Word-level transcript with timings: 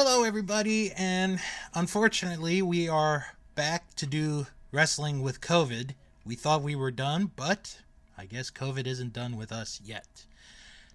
Hello, 0.00 0.22
everybody, 0.22 0.92
and 0.92 1.40
unfortunately, 1.74 2.62
we 2.62 2.88
are 2.88 3.34
back 3.56 3.96
to 3.96 4.06
do 4.06 4.46
wrestling 4.70 5.22
with 5.22 5.40
COVID. 5.40 5.96
We 6.24 6.36
thought 6.36 6.62
we 6.62 6.76
were 6.76 6.92
done, 6.92 7.32
but 7.34 7.80
I 8.16 8.26
guess 8.26 8.48
COVID 8.48 8.86
isn't 8.86 9.12
done 9.12 9.36
with 9.36 9.50
us 9.50 9.80
yet. 9.84 10.24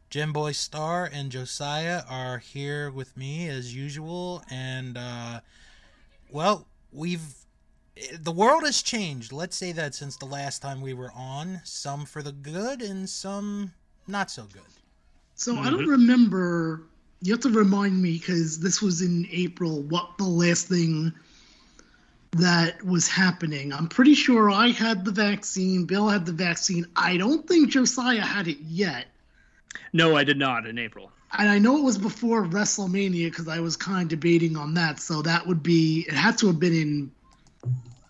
Jim 0.10 0.32
Boy 0.32 0.54
Star 0.54 1.04
and 1.04 1.34
Josiah 1.34 2.04
are 2.10 2.38
here 2.38 2.90
with 2.90 3.18
me 3.18 3.50
as 3.50 3.76
usual, 3.76 4.42
and 4.50 4.98
uh, 4.98 5.42
well, 6.32 6.66
we've 6.94 7.36
the 8.18 8.32
world 8.32 8.64
has 8.64 8.82
changed. 8.82 9.34
Let's 9.34 9.58
say 9.58 9.74
that 9.74 9.94
since 9.96 10.16
the 10.16 10.28
last 10.28 10.62
time 10.62 10.80
we 10.80 10.94
were 10.94 11.12
on, 11.14 11.60
some 11.66 12.06
for 12.06 12.22
the 12.24 12.32
good 12.32 12.82
and 12.82 13.10
some 13.10 13.74
not 14.08 14.32
so 14.32 14.44
good. 14.44 14.62
So 15.36 15.56
mm-hmm. 15.56 15.68
I 15.68 15.70
don't 15.72 15.88
remember. 15.88 16.84
You 17.24 17.32
have 17.32 17.42
to 17.42 17.50
remind 17.50 18.02
me 18.02 18.20
because 18.20 18.60
this 18.60 18.82
was 18.82 19.02
in 19.02 19.26
April. 19.32 19.82
What 19.84 20.18
the 20.18 20.26
last 20.26 20.68
thing 20.68 21.14
that 22.32 22.84
was 22.84 23.08
happening? 23.08 23.72
I'm 23.72 23.88
pretty 23.88 24.14
sure 24.14 24.52
I 24.52 24.68
had 24.72 25.06
the 25.06 25.12
vaccine. 25.12 25.86
Bill 25.86 26.10
had 26.10 26.26
the 26.26 26.34
vaccine. 26.34 26.86
I 26.98 27.16
don't 27.16 27.48
think 27.48 27.70
Josiah 27.70 28.20
had 28.20 28.50
it 28.50 28.58
yet. 28.60 29.06
No, 29.94 30.18
I 30.18 30.26
did 30.26 30.38
not 30.38 30.66
in 30.66 30.78
April. 30.78 31.12
And 31.32 31.50
I 31.50 31.60
know 31.60 31.78
it 31.78 31.84
was 31.84 31.98
before 31.98 32.44
WrestleMania 32.44 33.32
because 33.32 33.48
I 33.48 33.62
was 33.62 33.78
kind 33.78 34.04
of 34.04 34.10
debating 34.10 34.58
on 34.58 34.74
that. 34.74 35.00
So 35.00 35.22
that 35.22 35.48
would 35.48 35.64
be. 35.64 36.06
It 36.06 36.14
had 36.14 36.38
to 36.40 36.48
have 36.48 36.60
been 36.60 36.74
in 36.74 37.12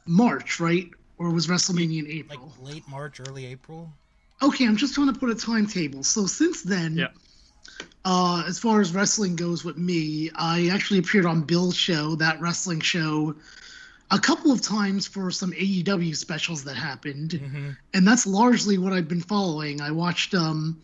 March, 0.07 0.59
right? 0.59 0.89
Or 1.19 1.29
was 1.29 1.45
WrestleMania 1.45 1.99
in 1.99 2.09
April? 2.09 2.51
Like 2.59 2.73
late 2.73 2.83
March, 2.89 3.19
early 3.19 3.45
April. 3.45 3.93
Okay, 4.41 4.65
I'm 4.65 4.75
just 4.75 4.95
trying 4.95 5.13
to 5.13 5.19
put 5.19 5.29
a 5.29 5.35
timetable. 5.35 6.01
So 6.01 6.25
since 6.25 6.63
then, 6.63 6.97
yeah. 6.97 7.07
Uh, 8.05 8.43
as 8.47 8.59
far 8.59 8.81
as 8.81 8.93
wrestling 8.93 9.35
goes 9.35 9.63
with 9.63 9.77
me, 9.77 10.29
I 10.35 10.69
actually 10.69 10.99
appeared 10.99 11.25
on 11.25 11.41
Bill's 11.41 11.75
show, 11.75 12.15
that 12.15 12.41
wrestling 12.41 12.81
show, 12.81 13.35
a 14.11 14.19
couple 14.19 14.51
of 14.51 14.61
times 14.61 15.07
for 15.07 15.31
some 15.31 15.51
AEW 15.53 16.15
specials 16.15 16.65
that 16.65 16.75
happened, 16.75 17.31
mm-hmm. 17.31 17.69
and 17.93 18.07
that's 18.07 18.27
largely 18.27 18.77
what 18.77 18.93
I've 18.93 19.07
been 19.07 19.21
following. 19.21 19.81
I 19.81 19.91
watched 19.91 20.33
um, 20.33 20.81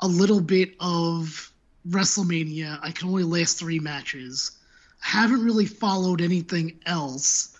a 0.00 0.06
little 0.06 0.40
bit 0.40 0.76
of 0.80 1.52
WrestleMania. 1.88 2.78
I 2.82 2.92
can 2.92 3.08
only 3.08 3.24
last 3.24 3.58
three 3.58 3.80
matches. 3.80 4.52
haven't 5.00 5.44
really 5.44 5.66
followed 5.66 6.20
anything 6.20 6.80
else. 6.86 7.56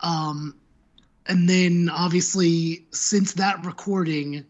Um, 0.00 0.54
and 1.26 1.48
then 1.48 1.90
obviously 1.92 2.86
since 2.90 3.34
that 3.34 3.64
recording, 3.64 4.44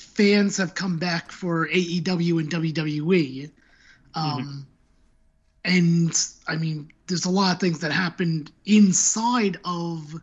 fans 0.00 0.56
have 0.56 0.74
come 0.74 0.98
back 0.98 1.30
for 1.30 1.68
AEW 1.68 2.40
and 2.40 2.50
WWE. 2.50 3.50
Um, 4.14 4.24
mm-hmm. 4.24 4.60
And 5.64 6.26
I 6.48 6.56
mean, 6.56 6.90
there's 7.06 7.26
a 7.26 7.30
lot 7.30 7.54
of 7.54 7.60
things 7.60 7.80
that 7.80 7.92
happened 7.92 8.50
inside 8.64 9.58
of 9.64 10.14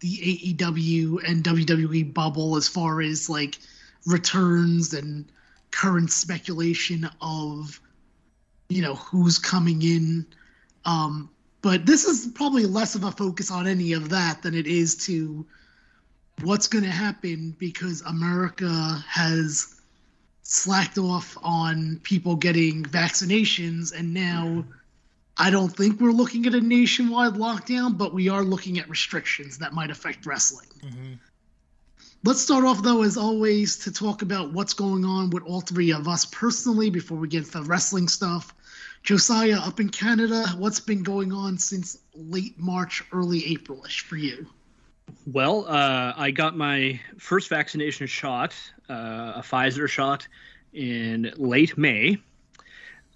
the 0.00 0.54
AEW 0.56 1.28
and 1.28 1.42
WWE 1.42 2.12
bubble 2.12 2.56
as 2.56 2.68
far 2.68 3.00
as 3.00 3.28
like 3.28 3.58
returns 4.06 4.92
and 4.92 5.30
current 5.70 6.10
speculation 6.10 7.08
of 7.20 7.80
you 8.68 8.82
know 8.82 8.94
who's 8.94 9.38
coming 9.38 9.82
in 9.82 10.26
um 10.84 11.28
but 11.62 11.84
this 11.86 12.04
is 12.04 12.30
probably 12.34 12.66
less 12.66 12.94
of 12.94 13.04
a 13.04 13.10
focus 13.10 13.50
on 13.50 13.66
any 13.66 13.92
of 13.92 14.10
that 14.10 14.42
than 14.42 14.54
it 14.54 14.66
is 14.66 14.94
to 15.06 15.44
what's 16.42 16.68
going 16.68 16.84
to 16.84 16.90
happen 16.90 17.54
because 17.58 18.02
America 18.02 19.02
has 19.08 19.80
slacked 20.42 20.98
off 20.98 21.36
on 21.42 22.00
people 22.02 22.36
getting 22.36 22.84
vaccinations 22.84 23.96
and 23.96 24.12
now 24.12 24.64
I 25.36 25.50
don't 25.50 25.74
think 25.74 26.00
we're 26.00 26.12
looking 26.12 26.46
at 26.46 26.54
a 26.54 26.60
nationwide 26.60 27.34
lockdown, 27.34 27.98
but 27.98 28.14
we 28.14 28.28
are 28.28 28.44
looking 28.44 28.78
at 28.78 28.88
restrictions 28.88 29.58
that 29.58 29.72
might 29.72 29.90
affect 29.90 30.26
wrestling. 30.26 30.68
Mm-hmm. 30.80 31.12
Let's 32.22 32.40
start 32.40 32.64
off, 32.64 32.82
though, 32.82 33.02
as 33.02 33.16
always, 33.16 33.78
to 33.78 33.92
talk 33.92 34.22
about 34.22 34.52
what's 34.52 34.72
going 34.72 35.04
on 35.04 35.30
with 35.30 35.42
all 35.42 35.60
three 35.60 35.92
of 35.92 36.08
us 36.08 36.24
personally 36.24 36.88
before 36.88 37.18
we 37.18 37.28
get 37.28 37.44
to 37.46 37.50
the 37.50 37.62
wrestling 37.62 38.08
stuff. 38.08 38.54
Josiah, 39.02 39.58
up 39.58 39.80
in 39.80 39.90
Canada, 39.90 40.46
what's 40.56 40.80
been 40.80 41.02
going 41.02 41.32
on 41.32 41.58
since 41.58 41.98
late 42.14 42.58
March, 42.58 43.02
early 43.12 43.42
Aprilish 43.42 44.00
for 44.00 44.16
you? 44.16 44.46
Well, 45.26 45.66
uh, 45.66 46.12
I 46.16 46.30
got 46.30 46.56
my 46.56 47.00
first 47.18 47.48
vaccination 47.48 48.06
shot, 48.06 48.54
uh, 48.88 49.32
a 49.36 49.42
Pfizer 49.42 49.88
shot, 49.88 50.28
in 50.72 51.32
late 51.36 51.78
May. 51.78 52.18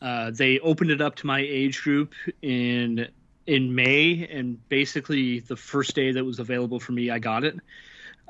Uh, 0.01 0.31
they 0.31 0.59
opened 0.61 0.91
it 0.91 1.01
up 1.01 1.17
to 1.17 1.27
my 1.27 1.41
age 1.41 1.83
group 1.83 2.15
in 2.41 3.09
in 3.47 3.75
May, 3.75 4.29
and 4.31 4.67
basically 4.69 5.41
the 5.41 5.57
first 5.57 5.95
day 5.95 6.13
that 6.13 6.25
was 6.25 6.39
available 6.39 6.79
for 6.79 6.93
me, 6.93 7.11
I 7.11 7.19
got 7.19 7.45
it. 7.45 7.57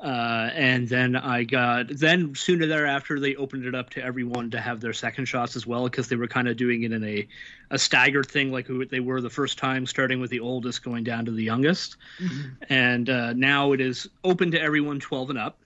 Uh, 0.01 0.49
and 0.53 0.87
then 0.87 1.17
I 1.17 1.43
got 1.43 1.89
then 1.89 2.33
sooner 2.33 2.65
thereafter 2.67 3.19
they 3.19 3.35
opened 3.35 3.65
it 3.65 3.75
up 3.75 3.89
to 3.91 4.03
everyone 4.03 4.49
to 4.51 4.61
have 4.61 4.79
their 4.79 4.93
second 4.93 5.25
shots 5.25 5.57
as 5.57 5.67
well 5.67 5.83
because 5.83 6.07
they 6.07 6.15
were 6.15 6.27
kind 6.27 6.47
of 6.47 6.55
doing 6.55 6.83
it 6.83 6.93
in 6.93 7.03
a 7.03 7.27
a 7.69 7.77
staggered 7.77 8.27
thing 8.27 8.49
like 8.49 8.67
they 8.89 9.01
were 9.01 9.19
the 9.19 9.29
first 9.29 9.57
time, 9.57 9.85
starting 9.85 10.21
with 10.21 10.29
the 10.29 10.39
oldest 10.39 10.83
going 10.83 11.03
down 11.03 11.25
to 11.25 11.31
the 11.31 11.43
youngest. 11.43 11.97
Mm-hmm. 12.19 12.73
And 12.73 13.09
uh, 13.09 13.33
now 13.33 13.73
it 13.73 13.81
is 13.81 14.07
open 14.23 14.51
to 14.51 14.61
everyone 14.61 14.99
12 15.01 15.31
and 15.31 15.39
up. 15.39 15.59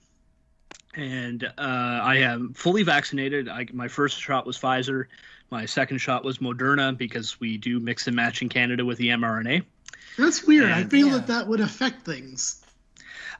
And 0.96 1.44
uh, 1.44 1.50
I 1.56 2.16
am 2.18 2.54
fully 2.54 2.82
vaccinated. 2.82 3.48
I, 3.48 3.66
my 3.72 3.88
first 3.88 4.20
shot 4.20 4.46
was 4.46 4.58
Pfizer. 4.58 5.06
My 5.50 5.64
second 5.66 5.98
shot 5.98 6.24
was 6.24 6.38
Moderna 6.38 6.96
because 6.96 7.38
we 7.40 7.56
do 7.56 7.80
mix 7.80 8.06
and 8.06 8.16
match 8.16 8.42
in 8.42 8.48
Canada 8.48 8.84
with 8.84 8.98
the 8.98 9.08
mRNA. 9.08 9.64
That's 10.18 10.44
weird. 10.44 10.64
And, 10.64 10.74
I 10.74 10.84
feel 10.84 11.08
yeah. 11.08 11.14
that 11.14 11.26
that 11.28 11.48
would 11.48 11.60
affect 11.60 12.04
things. 12.04 12.63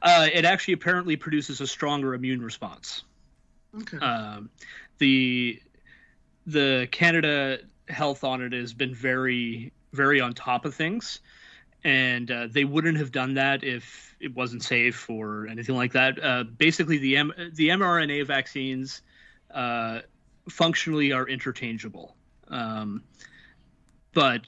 Uh, 0.05 0.27
it 0.31 0.45
actually 0.45 0.75
apparently 0.75 1.15
produces 1.15 1.61
a 1.61 1.67
stronger 1.67 2.13
immune 2.13 2.41
response. 2.41 3.03
Okay. 3.81 3.97
Um, 3.97 4.51
the 4.99 5.59
the 6.45 6.87
Canada 6.91 7.59
Health 7.87 8.23
on 8.23 8.41
it 8.41 8.53
has 8.53 8.73
been 8.73 8.93
very 8.93 9.73
very 9.93 10.21
on 10.21 10.33
top 10.33 10.65
of 10.65 10.75
things, 10.75 11.21
and 11.83 12.29
uh, 12.29 12.47
they 12.51 12.65
wouldn't 12.65 12.97
have 12.97 13.11
done 13.11 13.33
that 13.33 13.63
if 13.63 14.15
it 14.19 14.35
wasn't 14.35 14.63
safe 14.63 15.09
or 15.09 15.47
anything 15.47 15.75
like 15.75 15.93
that. 15.93 16.23
Uh, 16.23 16.43
basically, 16.43 16.99
the 16.99 17.17
M- 17.17 17.33
the 17.53 17.69
mRNA 17.69 18.27
vaccines 18.27 19.01
uh, 19.53 20.01
functionally 20.49 21.11
are 21.13 21.27
interchangeable, 21.27 22.15
um, 22.49 23.03
but 24.13 24.41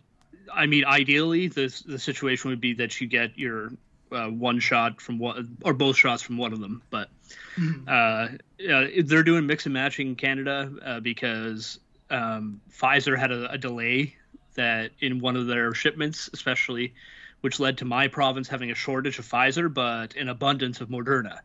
I 0.53 0.67
mean, 0.67 0.85
ideally, 0.85 1.47
the 1.47 1.83
the 1.87 1.97
situation 1.97 2.51
would 2.51 2.61
be 2.61 2.73
that 2.75 3.01
you 3.01 3.07
get 3.07 3.37
your 3.37 3.71
uh, 4.11 4.27
one 4.27 4.59
shot 4.59 5.01
from 5.01 5.19
one 5.19 5.57
or 5.63 5.73
both 5.73 5.97
shots 5.97 6.21
from 6.21 6.37
one 6.37 6.53
of 6.53 6.59
them. 6.59 6.81
But 6.89 7.09
mm-hmm. 7.57 7.87
uh, 7.87 9.01
they're 9.05 9.23
doing 9.23 9.45
mix 9.45 9.65
and 9.65 9.73
matching 9.73 10.09
in 10.09 10.15
Canada 10.15 10.71
uh, 10.85 10.99
because 10.99 11.79
um, 12.09 12.61
Pfizer 12.71 13.17
had 13.17 13.31
a, 13.31 13.51
a, 13.51 13.57
delay 13.57 14.15
that 14.55 14.91
in 14.99 15.19
one 15.19 15.35
of 15.35 15.47
their 15.47 15.73
shipments, 15.73 16.29
especially, 16.33 16.93
which 17.41 17.59
led 17.59 17.77
to 17.79 17.85
my 17.85 18.07
province 18.07 18.47
having 18.47 18.71
a 18.71 18.75
shortage 18.75 19.19
of 19.19 19.25
Pfizer, 19.25 19.71
but 19.71 20.15
an 20.15 20.29
abundance 20.29 20.81
of 20.81 20.89
Moderna, 20.89 21.39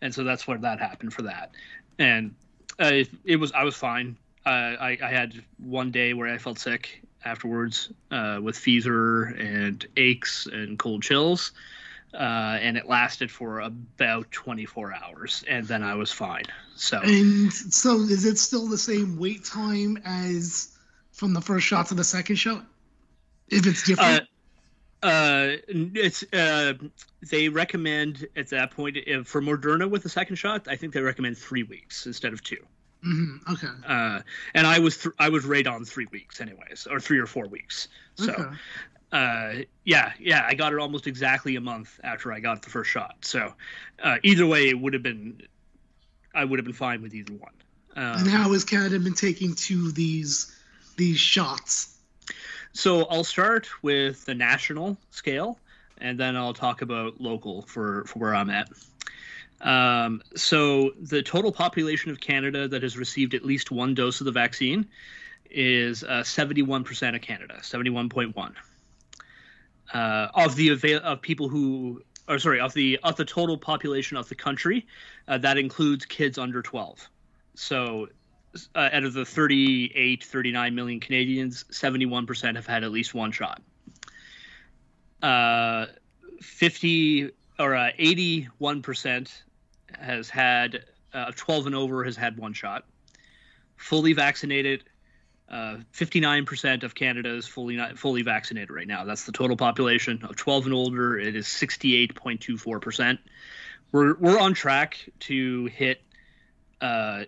and 0.00 0.14
so 0.14 0.24
that's 0.24 0.46
where 0.46 0.58
that 0.58 0.80
happened 0.80 1.12
for 1.12 1.22
that. 1.22 1.52
And 1.98 2.34
uh, 2.80 2.86
it, 2.86 3.08
it, 3.24 3.36
was 3.36 3.52
I 3.52 3.64
was 3.64 3.76
fine. 3.76 4.16
Uh, 4.44 4.48
I, 4.80 4.98
I 5.02 5.08
had 5.08 5.42
one 5.58 5.90
day 5.90 6.14
where 6.14 6.32
I 6.32 6.38
felt 6.38 6.58
sick 6.58 7.02
afterwards 7.24 7.90
uh, 8.10 8.38
with 8.42 8.56
fever 8.56 9.24
and 9.38 9.86
aches 9.96 10.46
and 10.46 10.78
cold 10.78 11.02
chills 11.02 11.52
uh, 12.16 12.58
and 12.60 12.76
it 12.76 12.88
lasted 12.88 13.30
for 13.30 13.60
about 13.60 14.30
24 14.30 14.94
hours, 14.94 15.44
and 15.48 15.66
then 15.66 15.82
I 15.82 15.94
was 15.94 16.10
fine. 16.10 16.44
So, 16.74 17.00
and 17.02 17.52
so 17.52 17.96
is 18.00 18.24
it 18.24 18.38
still 18.38 18.66
the 18.66 18.78
same 18.78 19.18
wait 19.18 19.44
time 19.44 19.98
as 20.04 20.76
from 21.12 21.34
the 21.34 21.40
first 21.40 21.66
shot 21.66 21.88
to 21.88 21.94
the 21.94 22.04
second 22.04 22.36
shot? 22.36 22.64
If 23.48 23.66
it's 23.66 23.84
different. 23.86 24.22
Uh, 25.02 25.06
uh, 25.06 25.56
it's 25.68 26.24
uh, 26.32 26.72
they 27.30 27.48
recommend 27.48 28.26
at 28.34 28.48
that 28.48 28.70
point 28.70 28.96
if, 28.96 29.28
for 29.28 29.42
Moderna 29.42 29.88
with 29.88 30.02
the 30.02 30.08
second 30.08 30.36
shot. 30.36 30.66
I 30.68 30.76
think 30.76 30.94
they 30.94 31.02
recommend 31.02 31.36
three 31.36 31.62
weeks 31.64 32.06
instead 32.06 32.32
of 32.32 32.42
2 32.42 32.56
mm-hmm. 33.06 33.52
Okay. 33.52 33.68
Uh, 33.86 34.20
and 34.54 34.66
I 34.66 34.78
was 34.78 34.96
th- 34.96 35.14
I 35.18 35.28
was 35.28 35.44
right 35.44 35.66
on 35.66 35.84
three 35.84 36.06
weeks, 36.10 36.40
anyways, 36.40 36.88
or 36.90 36.98
three 36.98 37.18
or 37.18 37.26
four 37.26 37.46
weeks. 37.46 37.88
So, 38.16 38.32
okay 38.32 38.56
uh, 39.12 39.54
yeah, 39.84 40.12
yeah, 40.18 40.44
I 40.46 40.54
got 40.54 40.72
it 40.72 40.78
almost 40.78 41.06
exactly 41.06 41.56
a 41.56 41.60
month 41.60 42.00
after 42.02 42.32
I 42.32 42.40
got 42.40 42.62
the 42.62 42.70
first 42.70 42.90
shot. 42.90 43.16
So 43.22 43.52
uh, 44.02 44.16
either 44.22 44.46
way, 44.46 44.68
it 44.68 44.78
would 44.78 44.94
have 44.94 45.02
been, 45.02 45.40
I 46.34 46.44
would 46.44 46.58
have 46.58 46.64
been 46.64 46.74
fine 46.74 47.02
with 47.02 47.14
either 47.14 47.32
one. 47.34 47.52
Um, 47.94 48.20
and 48.20 48.28
how 48.28 48.52
has 48.52 48.64
Canada 48.64 48.98
been 48.98 49.14
taking 49.14 49.54
to 49.54 49.90
these 49.92 50.54
these 50.96 51.18
shots? 51.18 51.96
So 52.72 53.04
I'll 53.04 53.24
start 53.24 53.68
with 53.82 54.24
the 54.26 54.34
national 54.34 54.98
scale, 55.10 55.58
and 55.98 56.20
then 56.20 56.36
I'll 56.36 56.52
talk 56.52 56.82
about 56.82 57.20
local 57.20 57.62
for 57.62 58.04
for 58.04 58.18
where 58.18 58.34
I'm 58.34 58.50
at. 58.50 58.68
Um, 59.62 60.22
so 60.34 60.90
the 61.00 61.22
total 61.22 61.50
population 61.52 62.10
of 62.10 62.20
Canada 62.20 62.68
that 62.68 62.82
has 62.82 62.98
received 62.98 63.32
at 63.32 63.44
least 63.44 63.70
one 63.70 63.94
dose 63.94 64.20
of 64.20 64.26
the 64.26 64.32
vaccine 64.32 64.86
is 65.50 66.04
uh, 66.04 66.22
71% 66.22 67.14
of 67.14 67.22
Canada, 67.22 67.56
71.1. 67.62 68.54
Uh, 69.92 70.28
of 70.34 70.56
the 70.56 70.70
avail- 70.70 71.00
of 71.02 71.22
people 71.22 71.48
who 71.48 72.02
or 72.28 72.38
sorry, 72.38 72.60
of 72.60 72.74
the 72.74 72.98
of 73.04 73.16
the 73.16 73.24
total 73.24 73.56
population 73.56 74.16
of 74.16 74.28
the 74.28 74.34
country, 74.34 74.86
uh, 75.28 75.38
that 75.38 75.58
includes 75.58 76.04
kids 76.04 76.38
under 76.38 76.62
12. 76.62 77.08
So 77.54 78.08
uh, 78.74 78.90
out 78.92 79.04
of 79.04 79.12
the 79.12 79.24
38, 79.24 80.24
39 80.24 80.74
million 80.74 81.00
Canadians, 81.00 81.64
71% 81.70 82.56
have 82.56 82.66
had 82.66 82.84
at 82.84 82.90
least 82.90 83.14
one 83.14 83.32
shot. 83.32 83.62
Uh, 85.22 85.86
50 86.40 87.30
or 87.58 87.74
uh, 87.74 87.90
81% 87.98 89.42
has 89.98 90.28
had 90.28 90.84
uh, 91.14 91.32
12 91.34 91.66
and 91.66 91.74
over 91.74 92.04
has 92.04 92.16
had 92.16 92.36
one 92.36 92.52
shot. 92.52 92.84
Fully 93.76 94.12
vaccinated, 94.12 94.84
uh, 95.48 95.76
59% 95.92 96.82
of 96.82 96.94
Canada 96.94 97.34
is 97.34 97.46
fully 97.46 97.76
not 97.76 97.98
fully 97.98 98.22
vaccinated 98.22 98.70
right 98.70 98.86
now. 98.86 99.04
That's 99.04 99.24
the 99.24 99.32
total 99.32 99.56
population 99.56 100.24
of 100.24 100.36
12 100.36 100.66
and 100.66 100.74
older. 100.74 101.18
It 101.18 101.36
is 101.36 101.46
68.24%. 101.46 103.18
We're 103.92 104.16
we're 104.16 104.38
on 104.38 104.54
track 104.54 105.08
to 105.20 105.66
hit 105.66 106.02
uh, 106.80 107.24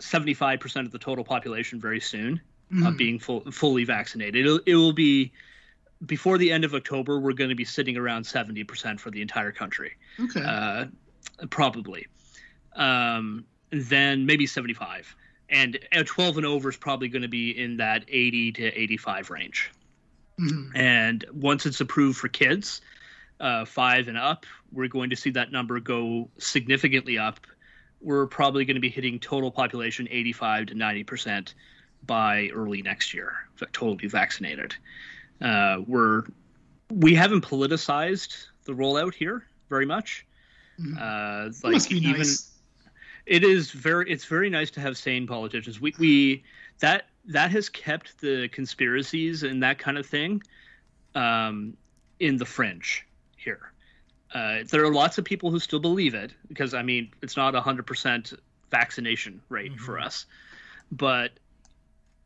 75% 0.00 0.86
of 0.86 0.90
the 0.90 0.98
total 0.98 1.24
population 1.24 1.80
very 1.80 2.00
soon 2.00 2.40
mm. 2.72 2.86
of 2.86 2.96
being 2.96 3.20
full, 3.20 3.40
fully 3.52 3.84
vaccinated. 3.84 4.44
It'll, 4.44 4.60
it 4.66 4.74
will 4.74 4.92
be 4.92 5.32
before 6.04 6.38
the 6.38 6.50
end 6.50 6.64
of 6.64 6.74
October. 6.74 7.20
We're 7.20 7.32
going 7.32 7.50
to 7.50 7.56
be 7.56 7.64
sitting 7.64 7.96
around 7.96 8.24
70% 8.24 8.98
for 8.98 9.12
the 9.12 9.22
entire 9.22 9.52
country. 9.52 9.92
Okay. 10.18 10.42
Uh, 10.44 10.86
probably. 11.50 12.08
Um, 12.74 13.44
then 13.70 14.26
maybe 14.26 14.46
75 14.46 15.14
and 15.52 15.78
at 15.92 16.06
12 16.06 16.38
and 16.38 16.46
over 16.46 16.70
is 16.70 16.76
probably 16.76 17.08
going 17.08 17.22
to 17.22 17.28
be 17.28 17.50
in 17.50 17.76
that 17.76 18.04
80 18.08 18.52
to 18.52 18.66
85 18.66 19.30
range. 19.30 19.70
Mm-hmm. 20.40 20.74
And 20.76 21.24
once 21.32 21.66
it's 21.66 21.80
approved 21.80 22.18
for 22.18 22.28
kids, 22.28 22.80
uh, 23.38 23.66
five 23.66 24.08
and 24.08 24.16
up, 24.16 24.46
we're 24.72 24.88
going 24.88 25.10
to 25.10 25.16
see 25.16 25.30
that 25.30 25.52
number 25.52 25.78
go 25.78 26.30
significantly 26.38 27.18
up. 27.18 27.40
We're 28.00 28.26
probably 28.26 28.64
going 28.64 28.76
to 28.76 28.80
be 28.80 28.88
hitting 28.88 29.20
total 29.20 29.50
population 29.50 30.08
85 30.10 30.66
to 30.66 30.74
90 30.74 31.04
percent 31.04 31.54
by 32.04 32.48
early 32.52 32.82
next 32.82 33.14
year, 33.14 33.34
totally 33.72 34.08
vaccinated. 34.08 34.74
Uh, 35.40 35.78
we're 35.86 36.24
we 36.90 37.14
haven't 37.14 37.44
politicized 37.44 38.46
the 38.64 38.72
rollout 38.72 39.14
here 39.14 39.44
very 39.68 39.86
much. 39.86 40.26
Mm-hmm. 40.80 40.96
Uh, 40.98 41.68
like 41.68 41.92
even 41.92 42.18
nice 42.18 42.51
it 43.26 43.44
is 43.44 43.70
very 43.70 44.10
it's 44.10 44.24
very 44.24 44.50
nice 44.50 44.70
to 44.72 44.80
have 44.80 44.96
sane 44.96 45.26
politicians. 45.26 45.80
We 45.80 45.94
we 45.98 46.44
that 46.80 47.06
that 47.26 47.50
has 47.50 47.68
kept 47.68 48.20
the 48.20 48.48
conspiracies 48.48 49.42
and 49.42 49.62
that 49.62 49.78
kind 49.78 49.98
of 49.98 50.06
thing 50.06 50.42
um, 51.14 51.76
in 52.18 52.36
the 52.36 52.44
fringe 52.44 53.06
here. 53.36 53.72
Uh, 54.34 54.60
there 54.70 54.82
are 54.84 54.92
lots 54.92 55.18
of 55.18 55.24
people 55.24 55.50
who 55.50 55.58
still 55.60 55.78
believe 55.78 56.14
it 56.14 56.32
because 56.48 56.74
I 56.74 56.82
mean 56.82 57.10
it's 57.22 57.36
not 57.36 57.54
a 57.54 57.60
hundred 57.60 57.86
percent 57.86 58.32
vaccination 58.70 59.40
rate 59.48 59.72
mm-hmm. 59.72 59.84
for 59.84 59.98
us, 59.98 60.26
but 60.90 61.32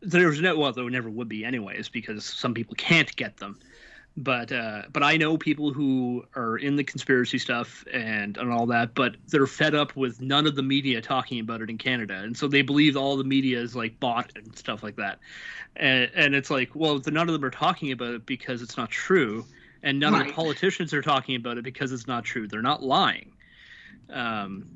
there's 0.00 0.40
no 0.40 0.56
well 0.56 0.72
there 0.72 0.88
never 0.88 1.10
would 1.10 1.28
be 1.28 1.44
anyways 1.44 1.88
because 1.88 2.24
some 2.24 2.54
people 2.54 2.74
can't 2.76 3.14
get 3.16 3.36
them 3.38 3.58
but 4.16 4.50
uh, 4.50 4.82
but 4.92 5.02
I 5.02 5.16
know 5.16 5.36
people 5.36 5.72
who 5.72 6.24
are 6.34 6.56
in 6.56 6.76
the 6.76 6.84
conspiracy 6.84 7.38
stuff 7.38 7.84
and 7.92 8.36
and 8.38 8.50
all 8.50 8.66
that, 8.66 8.94
but 8.94 9.16
they're 9.28 9.46
fed 9.46 9.74
up 9.74 9.94
with 9.94 10.22
none 10.22 10.46
of 10.46 10.56
the 10.56 10.62
media 10.62 11.02
talking 11.02 11.38
about 11.38 11.60
it 11.60 11.68
in 11.68 11.76
Canada, 11.76 12.14
and 12.14 12.36
so 12.36 12.48
they 12.48 12.62
believe 12.62 12.96
all 12.96 13.16
the 13.16 13.24
media 13.24 13.60
is 13.60 13.76
like 13.76 13.98
bought 14.00 14.32
and 14.34 14.56
stuff 14.56 14.82
like 14.82 14.96
that, 14.96 15.18
and 15.76 16.10
and 16.14 16.34
it's 16.34 16.50
like, 16.50 16.70
well, 16.74 17.00
none 17.06 17.28
of 17.28 17.34
them 17.34 17.44
are 17.44 17.50
talking 17.50 17.92
about 17.92 18.14
it 18.14 18.24
because 18.24 18.62
it's 18.62 18.78
not 18.78 18.90
true, 18.90 19.44
and 19.82 20.00
none 20.00 20.14
right. 20.14 20.22
of 20.22 20.28
the 20.28 20.32
politicians 20.32 20.94
are 20.94 21.02
talking 21.02 21.36
about 21.36 21.58
it 21.58 21.64
because 21.64 21.92
it's 21.92 22.06
not 22.06 22.24
true. 22.24 22.48
They're 22.48 22.62
not 22.62 22.82
lying. 22.82 23.32
Um, 24.08 24.66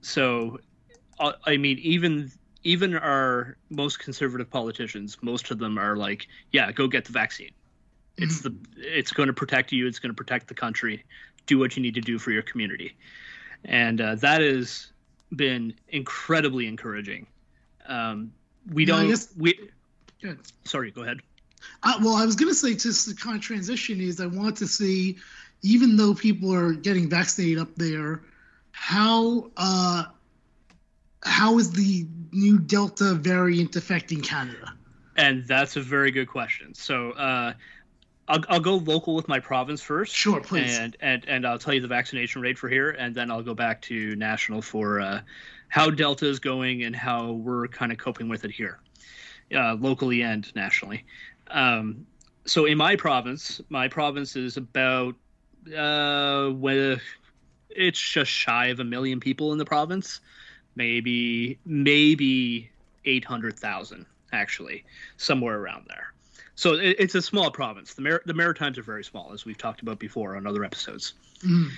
so, 0.00 0.58
uh, 1.20 1.32
I 1.46 1.56
mean, 1.56 1.78
even 1.78 2.32
even 2.64 2.96
our 2.96 3.56
most 3.70 4.00
conservative 4.00 4.50
politicians, 4.50 5.18
most 5.22 5.52
of 5.52 5.60
them 5.60 5.78
are 5.78 5.96
like, 5.96 6.26
yeah, 6.50 6.72
go 6.72 6.88
get 6.88 7.04
the 7.04 7.12
vaccine 7.12 7.52
it's 8.18 8.40
the 8.40 8.54
it's 8.76 9.12
going 9.12 9.28
to 9.28 9.32
protect 9.32 9.72
you. 9.72 9.86
It's 9.86 9.98
going 9.98 10.10
to 10.10 10.16
protect 10.16 10.48
the 10.48 10.54
country. 10.54 11.04
Do 11.46 11.58
what 11.58 11.76
you 11.76 11.82
need 11.82 11.94
to 11.94 12.00
do 12.00 12.18
for 12.18 12.30
your 12.30 12.42
community, 12.42 12.96
and 13.64 14.00
uh, 14.00 14.14
that 14.16 14.40
has 14.40 14.92
been 15.34 15.74
incredibly 15.88 16.66
encouraging. 16.66 17.26
Um, 17.86 18.32
we 18.72 18.84
don't. 18.84 19.08
Guess, 19.08 19.34
we. 19.36 19.70
Good. 20.20 20.40
Sorry. 20.64 20.90
Go 20.90 21.02
ahead. 21.02 21.20
Uh, 21.82 21.98
well, 22.02 22.14
I 22.14 22.24
was 22.24 22.36
going 22.36 22.50
to 22.50 22.54
say 22.54 22.74
just 22.74 23.06
the 23.06 23.14
kind 23.14 23.36
of 23.36 23.42
transition 23.42 24.00
is 24.00 24.20
I 24.20 24.26
want 24.26 24.56
to 24.58 24.66
see, 24.66 25.16
even 25.62 25.96
though 25.96 26.14
people 26.14 26.54
are 26.54 26.72
getting 26.72 27.08
vaccinated 27.08 27.58
up 27.58 27.74
there, 27.76 28.22
how 28.72 29.50
uh, 29.56 30.04
how 31.24 31.58
is 31.58 31.70
the 31.72 32.06
new 32.32 32.58
Delta 32.58 33.14
variant 33.14 33.76
affecting 33.76 34.20
Canada? 34.20 34.74
And 35.16 35.46
that's 35.46 35.76
a 35.76 35.80
very 35.80 36.12
good 36.12 36.28
question. 36.28 36.74
So 36.74 37.10
uh, 37.12 37.54
I'll, 38.28 38.44
I'll 38.48 38.60
go 38.60 38.76
local 38.76 39.14
with 39.14 39.26
my 39.26 39.40
province 39.40 39.82
first. 39.82 40.14
Sure, 40.14 40.40
please. 40.40 40.78
And, 40.78 40.96
and 41.00 41.24
and 41.26 41.46
I'll 41.46 41.58
tell 41.58 41.74
you 41.74 41.80
the 41.80 41.88
vaccination 41.88 42.42
rate 42.42 42.58
for 42.58 42.68
here, 42.68 42.90
and 42.90 43.14
then 43.14 43.30
I'll 43.30 43.42
go 43.42 43.54
back 43.54 43.80
to 43.82 44.14
national 44.16 44.62
for 44.62 45.00
uh, 45.00 45.20
how 45.68 45.90
Delta 45.90 46.26
is 46.26 46.38
going 46.38 46.84
and 46.84 46.94
how 46.94 47.32
we're 47.32 47.68
kind 47.68 47.90
of 47.90 47.98
coping 47.98 48.28
with 48.28 48.44
it 48.44 48.50
here, 48.50 48.80
uh, 49.54 49.74
locally 49.74 50.22
and 50.22 50.54
nationally. 50.54 51.04
Um, 51.48 52.06
so 52.44 52.66
in 52.66 52.78
my 52.78 52.96
province, 52.96 53.60
my 53.70 53.88
province 53.88 54.36
is 54.36 54.56
about 54.56 55.14
uh, 55.76 56.52
it's 57.70 58.00
just 58.00 58.30
shy 58.30 58.66
of 58.66 58.80
a 58.80 58.84
million 58.84 59.20
people 59.20 59.52
in 59.52 59.58
the 59.58 59.64
province, 59.64 60.20
maybe 60.76 61.58
maybe 61.64 62.70
eight 63.04 63.24
hundred 63.24 63.58
thousand 63.58 64.04
actually, 64.32 64.84
somewhere 65.16 65.58
around 65.58 65.86
there. 65.88 66.12
So 66.58 66.72
it, 66.72 66.96
it's 66.98 67.14
a 67.14 67.22
small 67.22 67.52
province. 67.52 67.94
The 67.94 68.02
Mar- 68.02 68.22
the 68.26 68.34
Maritimes 68.34 68.78
are 68.78 68.82
very 68.82 69.04
small, 69.04 69.32
as 69.32 69.44
we've 69.44 69.56
talked 69.56 69.80
about 69.80 70.00
before 70.00 70.36
on 70.36 70.44
other 70.44 70.64
episodes. 70.64 71.14
Mm. 71.46 71.70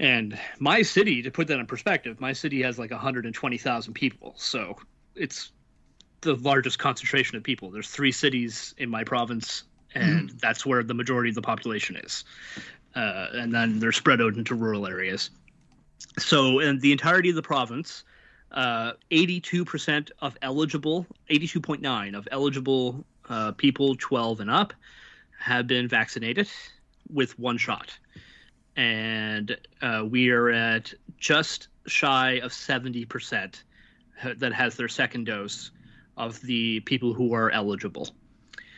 And 0.00 0.40
my 0.58 0.82
city, 0.82 1.22
to 1.22 1.30
put 1.30 1.46
that 1.46 1.60
in 1.60 1.66
perspective, 1.66 2.20
my 2.20 2.32
city 2.32 2.60
has 2.62 2.76
like 2.76 2.90
120,000 2.90 3.94
people. 3.94 4.34
So 4.36 4.76
it's 5.14 5.52
the 6.22 6.34
largest 6.34 6.80
concentration 6.80 7.36
of 7.36 7.44
people. 7.44 7.70
There's 7.70 7.88
three 7.88 8.10
cities 8.10 8.74
in 8.78 8.90
my 8.90 9.04
province, 9.04 9.62
and 9.94 10.28
mm. 10.28 10.40
that's 10.40 10.66
where 10.66 10.82
the 10.82 10.94
majority 10.94 11.28
of 11.28 11.36
the 11.36 11.42
population 11.42 11.94
is. 11.94 12.24
Uh, 12.96 13.28
and 13.34 13.54
then 13.54 13.78
they're 13.78 13.92
spread 13.92 14.20
out 14.20 14.34
into 14.34 14.56
rural 14.56 14.88
areas. 14.88 15.30
So, 16.18 16.58
in 16.58 16.80
the 16.80 16.90
entirety 16.90 17.30
of 17.30 17.36
the 17.36 17.42
province, 17.42 18.02
uh, 18.50 18.94
82% 19.12 20.10
of 20.18 20.36
eligible, 20.42 21.06
82.9 21.30 22.16
of 22.16 22.26
eligible 22.32 23.04
uh, 23.28 23.52
people 23.52 23.96
12 23.98 24.40
and 24.40 24.50
up 24.50 24.72
have 25.38 25.66
been 25.66 25.88
vaccinated 25.88 26.48
with 27.12 27.38
one 27.38 27.58
shot. 27.58 27.96
And 28.76 29.56
uh, 29.82 30.04
we 30.08 30.30
are 30.30 30.50
at 30.50 30.92
just 31.18 31.68
shy 31.86 32.40
of 32.42 32.50
70% 32.50 33.54
that 34.36 34.52
has 34.52 34.76
their 34.76 34.88
second 34.88 35.24
dose 35.24 35.70
of 36.16 36.40
the 36.42 36.80
people 36.80 37.12
who 37.12 37.34
are 37.34 37.50
eligible. 37.50 38.08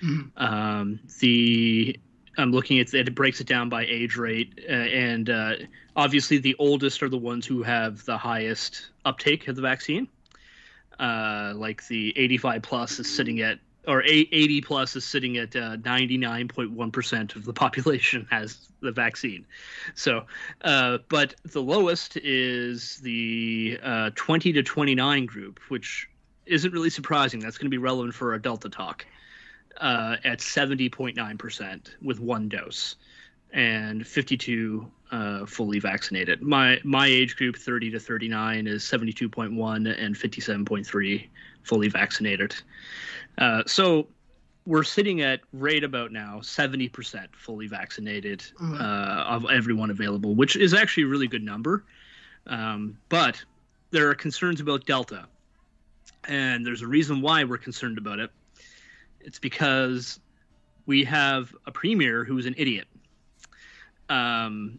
Mm-hmm. 0.02 0.42
Um, 0.42 1.00
the 1.20 1.98
I'm 2.38 2.52
looking 2.52 2.80
at 2.80 2.92
it, 2.92 3.08
it 3.08 3.14
breaks 3.14 3.40
it 3.40 3.46
down 3.46 3.68
by 3.68 3.86
age 3.86 4.16
rate, 4.16 4.60
uh, 4.68 4.72
and 4.72 5.30
uh, 5.30 5.54
obviously 5.94 6.38
the 6.38 6.54
oldest 6.58 7.02
are 7.02 7.08
the 7.08 7.16
ones 7.16 7.46
who 7.46 7.62
have 7.62 8.04
the 8.04 8.18
highest 8.18 8.90
uptake 9.04 9.48
of 9.48 9.56
the 9.56 9.62
vaccine. 9.62 10.08
Uh, 10.98 11.52
like 11.56 11.86
the 11.88 12.16
85 12.16 12.62
plus 12.62 12.98
is 12.98 13.14
sitting 13.14 13.40
at 13.40 13.58
or 13.87 14.02
80 14.02 14.61
plus 14.62 14.97
is 14.97 15.05
sitting 15.05 15.37
at 15.37 15.55
uh, 15.55 15.76
99.1% 15.76 17.37
of 17.37 17.45
the 17.45 17.52
population 17.64 18.26
has 18.31 18.69
the 18.81 18.93
vaccine. 18.93 19.47
So, 19.95 20.25
uh, 20.62 20.99
but 21.09 21.35
the 21.45 21.62
lowest 21.62 22.16
is 22.16 22.99
the 22.99 23.78
uh, 23.83 24.11
20 24.14 24.52
to 24.55 24.62
29 24.62 25.26
group, 25.26 25.61
which 25.69 26.09
isn't 26.47 26.73
really 26.73 26.90
surprising. 26.90 27.40
That's 27.40 27.59
going 27.59 27.66
to 27.66 27.75
be 27.75 27.78
relevant 27.78 28.14
for 28.14 28.35
a 28.35 28.43
Delta 28.43 28.69
talk 28.69 29.07
uh, 29.81 30.16
at 30.25 30.38
70.9% 30.38 31.90
with 32.02 32.21
one 32.21 32.49
dose 32.49 32.97
and 33.56 34.06
52 34.06 34.86
uh, 35.10 35.46
fully 35.46 35.80
vaccinated. 35.80 36.42
My 36.42 36.78
my 36.84 37.06
age 37.06 37.36
group, 37.36 37.56
30 37.56 37.90
to 37.92 37.98
39, 37.98 38.66
is 38.66 38.84
72.1 38.84 40.04
and 40.04 40.14
57.3 40.14 41.28
fully 41.62 41.88
vaccinated. 41.88 42.54
Uh, 43.38 43.62
so 43.66 44.06
we're 44.66 44.82
sitting 44.82 45.22
at 45.22 45.40
right 45.52 45.82
about 45.82 46.12
now 46.12 46.40
70% 46.40 47.28
fully 47.32 47.66
vaccinated 47.66 48.40
mm-hmm. 48.40 48.75
uh, 48.75 49.36
of 49.36 49.46
everyone 49.50 49.90
available, 49.90 50.34
which 50.34 50.56
is 50.56 50.75
actually 50.75 51.04
a 51.04 51.08
really 51.08 51.28
good 51.28 51.44
number. 51.44 51.84
Um, 52.46 52.98
but 53.08 53.42
there 53.90 54.08
are 54.10 54.14
concerns 54.14 54.60
about 54.60 54.86
Delta. 54.86 55.26
And 56.28 56.66
there's 56.66 56.82
a 56.82 56.86
reason 56.86 57.20
why 57.20 57.44
we're 57.44 57.58
concerned 57.58 57.98
about 57.98 58.18
it. 58.18 58.30
It's 59.20 59.38
because 59.38 60.18
we 60.86 61.04
have 61.04 61.54
a 61.66 61.70
premier 61.70 62.25
who's 62.25 62.46
an 62.46 62.54
idiot. 62.58 62.88
Um, 64.08 64.78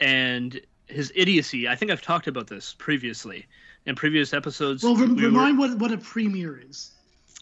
and 0.00 0.60
his 0.86 1.12
idiocy, 1.14 1.68
I 1.68 1.76
think 1.76 1.90
I've 1.90 2.02
talked 2.02 2.26
about 2.26 2.46
this 2.46 2.74
previously 2.78 3.46
in 3.86 3.94
previous 3.94 4.32
episodes. 4.32 4.82
Well, 4.82 4.94
we 4.94 5.06
remind 5.06 5.58
were, 5.58 5.68
what, 5.68 5.78
what 5.78 5.92
a 5.92 5.98
premier 5.98 6.58
is. 6.58 6.92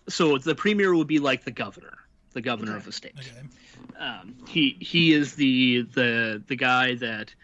So 0.09 0.39
the 0.39 0.55
premier 0.55 0.95
would 0.95 1.07
be 1.07 1.19
like 1.19 1.45
the 1.45 1.51
governor, 1.51 1.99
the 2.33 2.41
governor 2.41 2.73
okay. 2.73 2.79
of 2.79 2.85
the 2.85 2.93
state. 2.93 3.15
Okay. 3.19 3.49
Um, 3.99 4.37
he 4.49 4.77
he 4.81 5.13
is 5.13 5.35
the 5.35 5.83
the 5.83 6.43
the 6.47 6.57
guy 6.57 6.95
that 6.97 7.35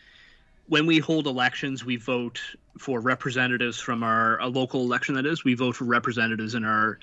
when 0.67 0.87
we 0.87 0.99
hold 0.99 1.27
elections, 1.27 1.85
we 1.85 1.97
vote 1.97 2.41
for 2.79 3.01
representatives 3.01 3.81
from 3.81 4.03
our 4.03 4.41
a 4.41 4.47
local 4.47 4.83
election. 4.83 5.15
That 5.15 5.27
is, 5.27 5.45
we 5.45 5.55
vote 5.55 5.77
for 5.77 5.85
representatives 5.85 6.55
in 6.55 6.65
our 6.65 6.99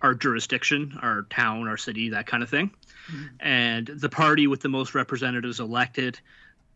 our 0.00 0.14
jurisdiction, 0.14 0.98
our 1.02 1.22
town, 1.30 1.68
our 1.68 1.76
city, 1.76 2.10
that 2.10 2.26
kind 2.26 2.42
of 2.42 2.48
thing. 2.48 2.70
Mm-hmm. 3.10 3.26
And 3.40 3.86
the 3.86 4.08
party 4.08 4.46
with 4.46 4.60
the 4.60 4.68
most 4.68 4.94
representatives 4.94 5.60
elected 5.60 6.18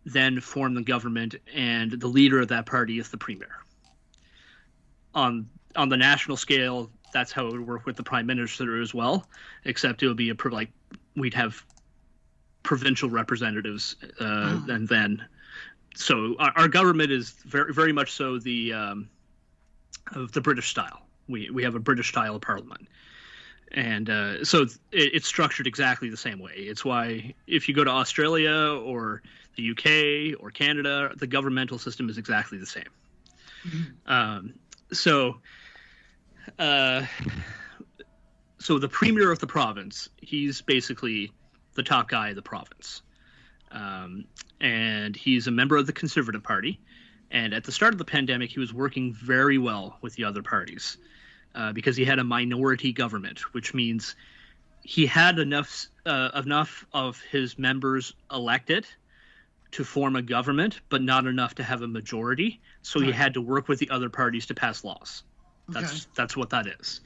then 0.07 0.41
form 0.41 0.75
the 0.75 0.83
government, 0.83 1.35
and 1.53 1.91
the 1.91 2.07
leader 2.07 2.41
of 2.41 2.49
that 2.49 2.65
party 2.65 2.99
is 2.99 3.11
the 3.11 3.19
premier. 3.19 3.51
On 5.15 5.49
on 5.75 5.89
the 5.89 5.97
national 5.97 6.37
scale, 6.37 6.91
that's 7.13 7.33
how 7.33 7.47
it 7.47 7.53
would 7.53 7.67
work 7.67 7.87
with 7.87 7.97
the 7.97 8.03
prime 8.03 8.25
minister 8.25 8.81
as 8.81 8.95
well, 8.95 9.27
except 9.65 10.03
it 10.03 10.09
would 10.09 10.17
be 10.17 10.31
a 10.31 10.37
like 10.49 10.71
we'd 11.17 11.35
have 11.35 11.63
provincial 12.63 13.11
representatives, 13.11 13.97
uh, 14.21 14.25
oh. 14.25 14.67
and 14.69 14.89
then 14.89 15.25
so 15.95 16.37
our, 16.39 16.53
our, 16.57 16.69
government 16.69 17.11
is 17.11 17.31
very 17.31 17.73
very 17.73 17.93
much 17.93 18.13
so 18.13 18.39
the 18.39 18.73
um, 18.73 19.09
of 20.15 20.31
the 20.33 20.41
British 20.41 20.69
style. 20.69 21.03
We 21.29 21.51
we 21.51 21.65
have 21.65 21.75
a 21.75 21.81
British 21.81 22.11
style 22.11 22.39
parliament 22.39 22.87
and 23.73 24.09
uh, 24.09 24.45
so 24.45 24.63
it, 24.63 24.79
it's 24.93 25.27
structured 25.27 25.67
exactly 25.67 26.09
the 26.09 26.17
same 26.17 26.39
way. 26.39 26.53
It's 26.55 26.85
why 26.85 27.35
if 27.47 27.69
you 27.69 27.75
go 27.75 27.85
to 27.85 27.91
Australia 27.91 28.81
or 28.85 29.23
the 29.57 29.71
UK 29.71 30.41
or 30.43 30.51
Canada, 30.51 31.13
the 31.17 31.27
governmental 31.27 31.79
system 31.79 32.09
is 32.09 32.19
exactly 32.19 32.59
the 32.59 32.67
same. 32.67 32.85
Mm-hmm. 33.67 34.13
Um, 34.13 34.55
so, 34.93 35.39
uh, 36.59 37.05
so 38.59 38.79
the 38.79 38.89
premier 38.89 39.33
of 39.33 39.39
the 39.39 39.47
province, 39.47 40.09
he's 40.19 40.63
basically 40.63 41.33
the 41.75 41.83
top 41.83 42.09
guy 42.09 42.31
of 42.31 42.37
the 42.37 42.43
province, 42.43 43.03
um, 43.73 44.25
and 44.61 45.17
he's 45.17 45.47
a 45.47 45.51
member 45.51 45.77
of 45.77 45.87
the 45.87 45.93
Conservative 45.93 46.43
Party. 46.43 46.81
And 47.31 47.53
at 47.53 47.65
the 47.65 47.73
start 47.73 47.93
of 47.93 47.99
the 47.99 48.05
pandemic, 48.05 48.51
he 48.51 48.61
was 48.61 48.73
working 48.73 49.13
very 49.13 49.59
well 49.59 49.99
with 50.01 50.15
the 50.15 50.25
other 50.25 50.43
parties 50.43 50.97
uh, 51.57 51.73
because 51.73 51.97
he 51.97 52.05
had 52.05 52.19
a 52.19 52.25
minority 52.25 52.93
government, 52.93 53.41
which 53.55 53.75
means 53.75 54.15
he 54.83 55.07
had 55.07 55.39
enough 55.39 55.87
uh, 56.05 56.31
enough 56.37 56.87
of 56.93 57.21
his 57.23 57.59
members 57.59 58.15
elected 58.31 58.87
to 59.73 59.85
form 59.85 60.15
a 60.17 60.23
government, 60.23 60.81
but 60.89 61.03
not 61.03 61.27
enough 61.27 61.55
to 61.57 61.63
have 61.65 61.83
a 61.83 61.89
majority. 61.89 62.61
So 62.83 63.01
he 63.01 63.11
had 63.11 63.35
to 63.35 63.41
work 63.41 63.67
with 63.67 63.81
the 63.81 63.91
other 63.91 64.09
parties 64.09 64.47
to 64.47 64.55
pass 64.55 64.85
laws. 64.85 65.25
That's 65.69 65.93
okay. 65.93 66.11
that's 66.15 66.37
what 66.37 66.51
that 66.51 66.67
is. 66.67 67.01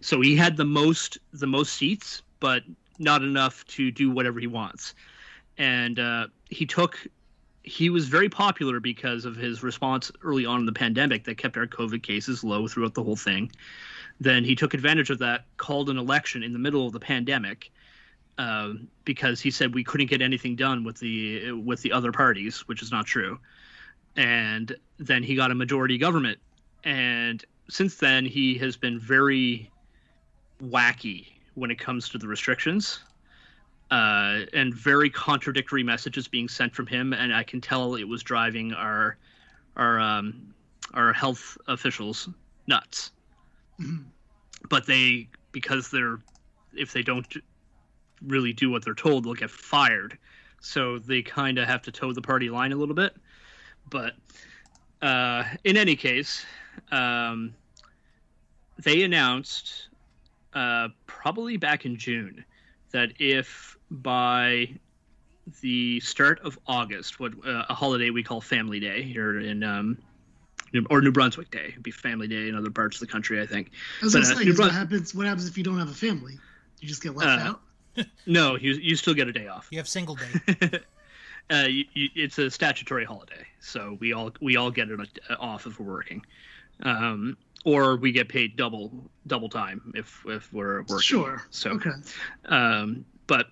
So 0.00 0.20
he 0.20 0.36
had 0.36 0.56
the 0.56 0.64
most 0.64 1.18
the 1.32 1.46
most 1.46 1.72
seats, 1.72 2.22
but 2.38 2.62
not 2.98 3.22
enough 3.22 3.64
to 3.66 3.90
do 3.90 4.10
whatever 4.10 4.38
he 4.38 4.46
wants. 4.46 4.94
And 5.58 5.98
uh, 5.98 6.28
he 6.50 6.66
took 6.66 7.04
he 7.64 7.90
was 7.90 8.08
very 8.08 8.28
popular 8.28 8.78
because 8.78 9.24
of 9.24 9.36
his 9.36 9.62
response 9.62 10.12
early 10.22 10.44
on 10.44 10.60
in 10.60 10.66
the 10.66 10.72
pandemic 10.72 11.24
that 11.24 11.38
kept 11.38 11.56
our 11.56 11.66
COVID 11.66 12.02
cases 12.02 12.44
low 12.44 12.68
throughout 12.68 12.94
the 12.94 13.02
whole 13.02 13.16
thing. 13.16 13.50
Then 14.20 14.44
he 14.44 14.54
took 14.54 14.74
advantage 14.74 15.10
of 15.10 15.18
that, 15.18 15.44
called 15.56 15.90
an 15.90 15.98
election 15.98 16.42
in 16.42 16.52
the 16.52 16.58
middle 16.58 16.86
of 16.86 16.92
the 16.92 17.00
pandemic, 17.00 17.70
uh, 18.38 18.72
because 19.04 19.40
he 19.40 19.50
said 19.50 19.74
we 19.74 19.84
couldn't 19.84 20.08
get 20.08 20.22
anything 20.22 20.56
done 20.56 20.84
with 20.84 20.98
the 20.98 21.52
with 21.52 21.82
the 21.82 21.92
other 21.92 22.12
parties, 22.12 22.60
which 22.68 22.82
is 22.82 22.90
not 22.90 23.06
true. 23.06 23.38
And 24.16 24.74
then 24.98 25.22
he 25.22 25.34
got 25.34 25.50
a 25.50 25.54
majority 25.54 25.98
government, 25.98 26.38
and 26.84 27.44
since 27.68 27.96
then 27.96 28.24
he 28.24 28.56
has 28.58 28.76
been 28.76 28.98
very 28.98 29.70
wacky 30.62 31.26
when 31.54 31.70
it 31.70 31.78
comes 31.78 32.08
to 32.10 32.18
the 32.18 32.28
restrictions. 32.28 33.00
Uh, 33.90 34.40
and 34.52 34.74
very 34.74 35.10
contradictory 35.10 35.82
messages 35.82 36.26
being 36.26 36.48
sent 36.48 36.74
from 36.74 36.86
him, 36.86 37.12
and 37.12 37.32
I 37.34 37.44
can 37.44 37.60
tell 37.60 37.94
it 37.94 38.04
was 38.04 38.22
driving 38.22 38.72
our 38.72 39.16
our 39.76 40.00
um, 40.00 40.54
our 40.94 41.12
health 41.12 41.58
officials 41.68 42.28
nuts. 42.66 43.12
But 44.70 44.86
they, 44.86 45.28
because 45.52 45.90
they're, 45.90 46.20
if 46.74 46.94
they 46.94 47.02
don't 47.02 47.26
really 48.22 48.54
do 48.54 48.70
what 48.70 48.82
they're 48.82 48.94
told, 48.94 49.24
they'll 49.24 49.34
get 49.34 49.50
fired. 49.50 50.16
So 50.60 50.98
they 50.98 51.20
kind 51.20 51.58
of 51.58 51.68
have 51.68 51.82
to 51.82 51.92
toe 51.92 52.14
the 52.14 52.22
party 52.22 52.48
line 52.48 52.72
a 52.72 52.76
little 52.76 52.94
bit. 52.94 53.14
But 53.90 54.14
uh, 55.02 55.44
in 55.64 55.76
any 55.76 55.96
case, 55.96 56.46
um, 56.90 57.54
they 58.82 59.02
announced 59.02 59.88
uh, 60.54 60.88
probably 61.06 61.56
back 61.56 61.84
in 61.84 61.96
June 61.96 62.44
that 62.92 63.12
if 63.18 63.76
by 63.90 64.70
the 65.60 66.00
start 66.00 66.40
of 66.40 66.58
August, 66.66 67.20
what 67.20 67.32
uh, 67.46 67.64
a 67.68 67.74
holiday 67.74 68.10
we 68.10 68.22
call 68.22 68.40
Family 68.40 68.80
Day 68.80 69.02
here 69.02 69.40
in 69.40 69.62
um, 69.62 69.98
or 70.90 71.00
New 71.00 71.12
Brunswick 71.12 71.50
Day. 71.50 71.68
It'd 71.68 71.82
be 71.82 71.90
Family 71.90 72.28
Day 72.28 72.48
in 72.48 72.54
other 72.54 72.70
parts 72.70 73.00
of 73.00 73.06
the 73.06 73.12
country, 73.12 73.40
I 73.40 73.46
think. 73.46 73.70
I 74.00 74.06
was 74.06 74.14
but, 74.14 74.22
uh, 74.22 74.24
say, 74.24 74.44
Brun- 74.44 74.56
what 74.56 74.72
happens? 74.72 75.14
What 75.14 75.26
happens 75.26 75.48
if 75.48 75.56
you 75.58 75.64
don't 75.64 75.78
have 75.78 75.90
a 75.90 75.94
family? 75.94 76.38
You 76.80 76.88
just 76.88 77.02
get 77.02 77.14
left 77.14 77.40
uh, 77.40 77.50
out. 77.50 77.60
no, 78.26 78.56
you 78.56 78.74
you 78.74 78.96
still 78.96 79.14
get 79.14 79.28
a 79.28 79.32
day 79.32 79.46
off. 79.46 79.68
You 79.70 79.78
have 79.78 79.88
single 79.88 80.16
day. 80.16 80.80
uh, 81.50 81.66
you, 81.68 81.84
you, 81.94 82.08
it's 82.14 82.38
a 82.38 82.50
statutory 82.50 83.04
holiday, 83.04 83.46
so 83.60 83.96
we 84.00 84.12
all 84.12 84.32
we 84.40 84.56
all 84.56 84.70
get 84.70 84.90
it 84.90 85.18
uh, 85.30 85.34
off 85.38 85.66
if 85.66 85.78
we're 85.78 85.92
working, 85.92 86.24
um, 86.82 87.36
or 87.64 87.96
we 87.96 88.12
get 88.12 88.28
paid 88.28 88.56
double 88.56 88.90
double 89.26 89.48
time 89.48 89.92
if 89.94 90.24
if 90.26 90.52
we're 90.52 90.80
working. 90.82 90.98
Sure. 91.00 91.46
So 91.50 91.70
okay. 91.70 91.90
Um, 92.46 93.04
but 93.26 93.46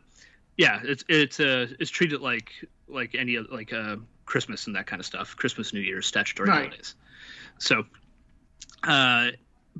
yeah, 0.56 0.80
it's 0.82 1.04
it's 1.08 1.40
uh 1.40 1.68
it's 1.78 1.90
treated 1.90 2.20
like 2.20 2.52
like 2.88 3.14
any 3.14 3.38
like 3.38 3.72
uh 3.72 3.96
Christmas 4.26 4.66
and 4.66 4.76
that 4.76 4.86
kind 4.86 5.00
of 5.00 5.06
stuff. 5.06 5.36
Christmas, 5.36 5.72
New 5.72 5.80
Year's, 5.80 6.06
statutory 6.06 6.48
right. 6.48 6.64
holidays. 6.64 6.94
So, 7.62 7.84
uh, 8.82 9.28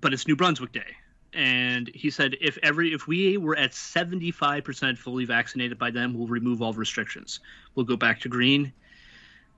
but 0.01 0.13
it's 0.13 0.29
New 0.29 0.37
Brunswick 0.37 0.71
Day, 0.71 0.97
and 1.33 1.91
he 1.93 2.11
said 2.11 2.37
if 2.41 2.57
every 2.63 2.93
if 2.93 3.09
we 3.09 3.37
were 3.39 3.57
at 3.57 3.75
seventy 3.75 4.31
five 4.31 4.63
percent 4.63 4.99
fully 4.99 5.25
vaccinated 5.25 5.81
by 5.81 5.91
then, 5.91 6.15
we'll 6.15 6.29
remove 6.29 6.63
all 6.63 6.73
restrictions. 6.73 7.41
We'll 7.75 7.85
go 7.85 7.97
back 7.97 8.21
to 8.21 8.29
green, 8.29 8.73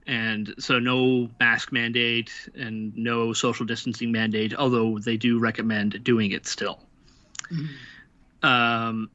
and 0.06 0.54
so 0.58 0.78
no 0.78 1.28
mask 1.38 1.70
mandate 1.70 2.32
and 2.54 2.96
no 2.96 3.34
social 3.34 3.66
distancing 3.66 4.10
mandate. 4.10 4.54
Although 4.54 4.98
they 4.98 5.18
do 5.18 5.38
recommend 5.38 6.02
doing 6.02 6.30
it 6.30 6.46
still. 6.46 6.80
Mm-hmm. 7.52 8.46
Um, 8.46 9.10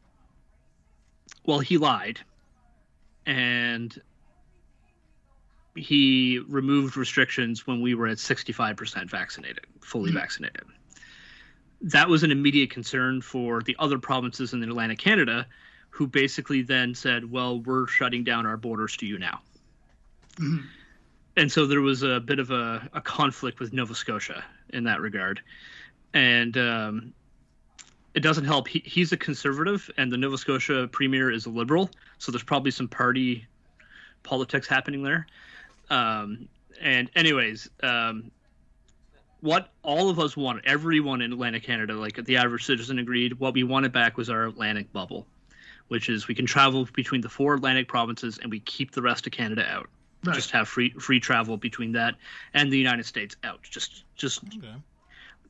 well, 1.47 1.59
he 1.59 1.77
lied, 1.79 2.19
and 3.25 3.99
he 5.75 6.39
removed 6.47 6.97
restrictions 6.97 7.65
when 7.67 7.81
we 7.81 7.95
were 7.95 8.07
at 8.07 8.17
65% 8.17 9.09
vaccinated, 9.09 9.65
fully 9.81 10.09
mm-hmm. 10.09 10.19
vaccinated. 10.19 10.63
That 11.81 12.09
was 12.09 12.23
an 12.23 12.31
immediate 12.31 12.71
concern 12.71 13.21
for 13.21 13.61
the 13.61 13.75
other 13.79 13.99
provinces 13.99 14.53
in 14.53 14.61
Atlantic 14.63 14.99
Canada, 14.99 15.47
who 15.89 16.07
basically 16.07 16.61
then 16.61 16.93
said, 16.93 17.29
well, 17.29 17.59
we're 17.61 17.87
shutting 17.87 18.23
down 18.23 18.45
our 18.45 18.57
borders 18.57 18.97
to 18.97 19.05
you 19.05 19.17
now. 19.17 19.39
Mm-hmm. 20.35 20.65
And 21.37 21.51
so 21.51 21.65
there 21.65 21.81
was 21.81 22.03
a 22.03 22.19
bit 22.19 22.39
of 22.39 22.51
a, 22.51 22.89
a, 22.93 22.99
conflict 22.99 23.59
with 23.59 23.71
Nova 23.71 23.95
Scotia 23.95 24.43
in 24.69 24.83
that 24.83 24.99
regard. 24.99 25.41
And 26.13 26.57
um, 26.57 27.13
it 28.13 28.21
doesn't 28.21 28.45
help. 28.45 28.67
He, 28.67 28.79
he's 28.85 29.13
a 29.13 29.17
conservative, 29.17 29.89
and 29.97 30.11
the 30.11 30.17
Nova 30.17 30.37
Scotia 30.37 30.89
premier 30.91 31.31
is 31.31 31.45
a 31.45 31.49
liberal. 31.49 31.89
So 32.17 32.31
there's 32.31 32.43
probably 32.43 32.71
some 32.71 32.87
party 32.87 33.47
politics 34.23 34.67
happening 34.67 35.03
there. 35.03 35.27
Um, 35.89 36.47
and 36.81 37.09
anyways, 37.15 37.69
um, 37.83 38.31
what 39.41 39.69
all 39.83 40.09
of 40.09 40.19
us 40.19 40.35
wanted, 40.35 40.65
everyone 40.65 41.21
in 41.21 41.31
Atlantic 41.31 41.63
Canada, 41.63 41.93
like 41.93 42.23
the 42.23 42.37
average 42.37 42.65
citizen 42.65 42.99
agreed, 42.99 43.39
what 43.39 43.53
we 43.53 43.63
wanted 43.63 43.91
back 43.91 44.17
was 44.17 44.29
our 44.29 44.45
Atlantic 44.45 44.91
bubble, 44.91 45.25
which 45.87 46.09
is 46.09 46.27
we 46.27 46.35
can 46.35 46.45
travel 46.45 46.87
between 46.93 47.21
the 47.21 47.29
four 47.29 47.55
Atlantic 47.55 47.87
provinces 47.87 48.37
and 48.41 48.51
we 48.51 48.59
keep 48.59 48.91
the 48.91 49.01
rest 49.01 49.25
of 49.25 49.31
Canada 49.31 49.65
out. 49.69 49.87
Right. 50.25 50.35
Just 50.35 50.51
have 50.51 50.67
free 50.67 50.89
free 50.99 51.21
travel 51.21 51.55
between 51.55 51.93
that 51.93 52.15
and 52.53 52.69
the 52.69 52.77
United 52.77 53.05
States 53.05 53.37
out. 53.45 53.61
Just 53.63 54.03
just 54.17 54.43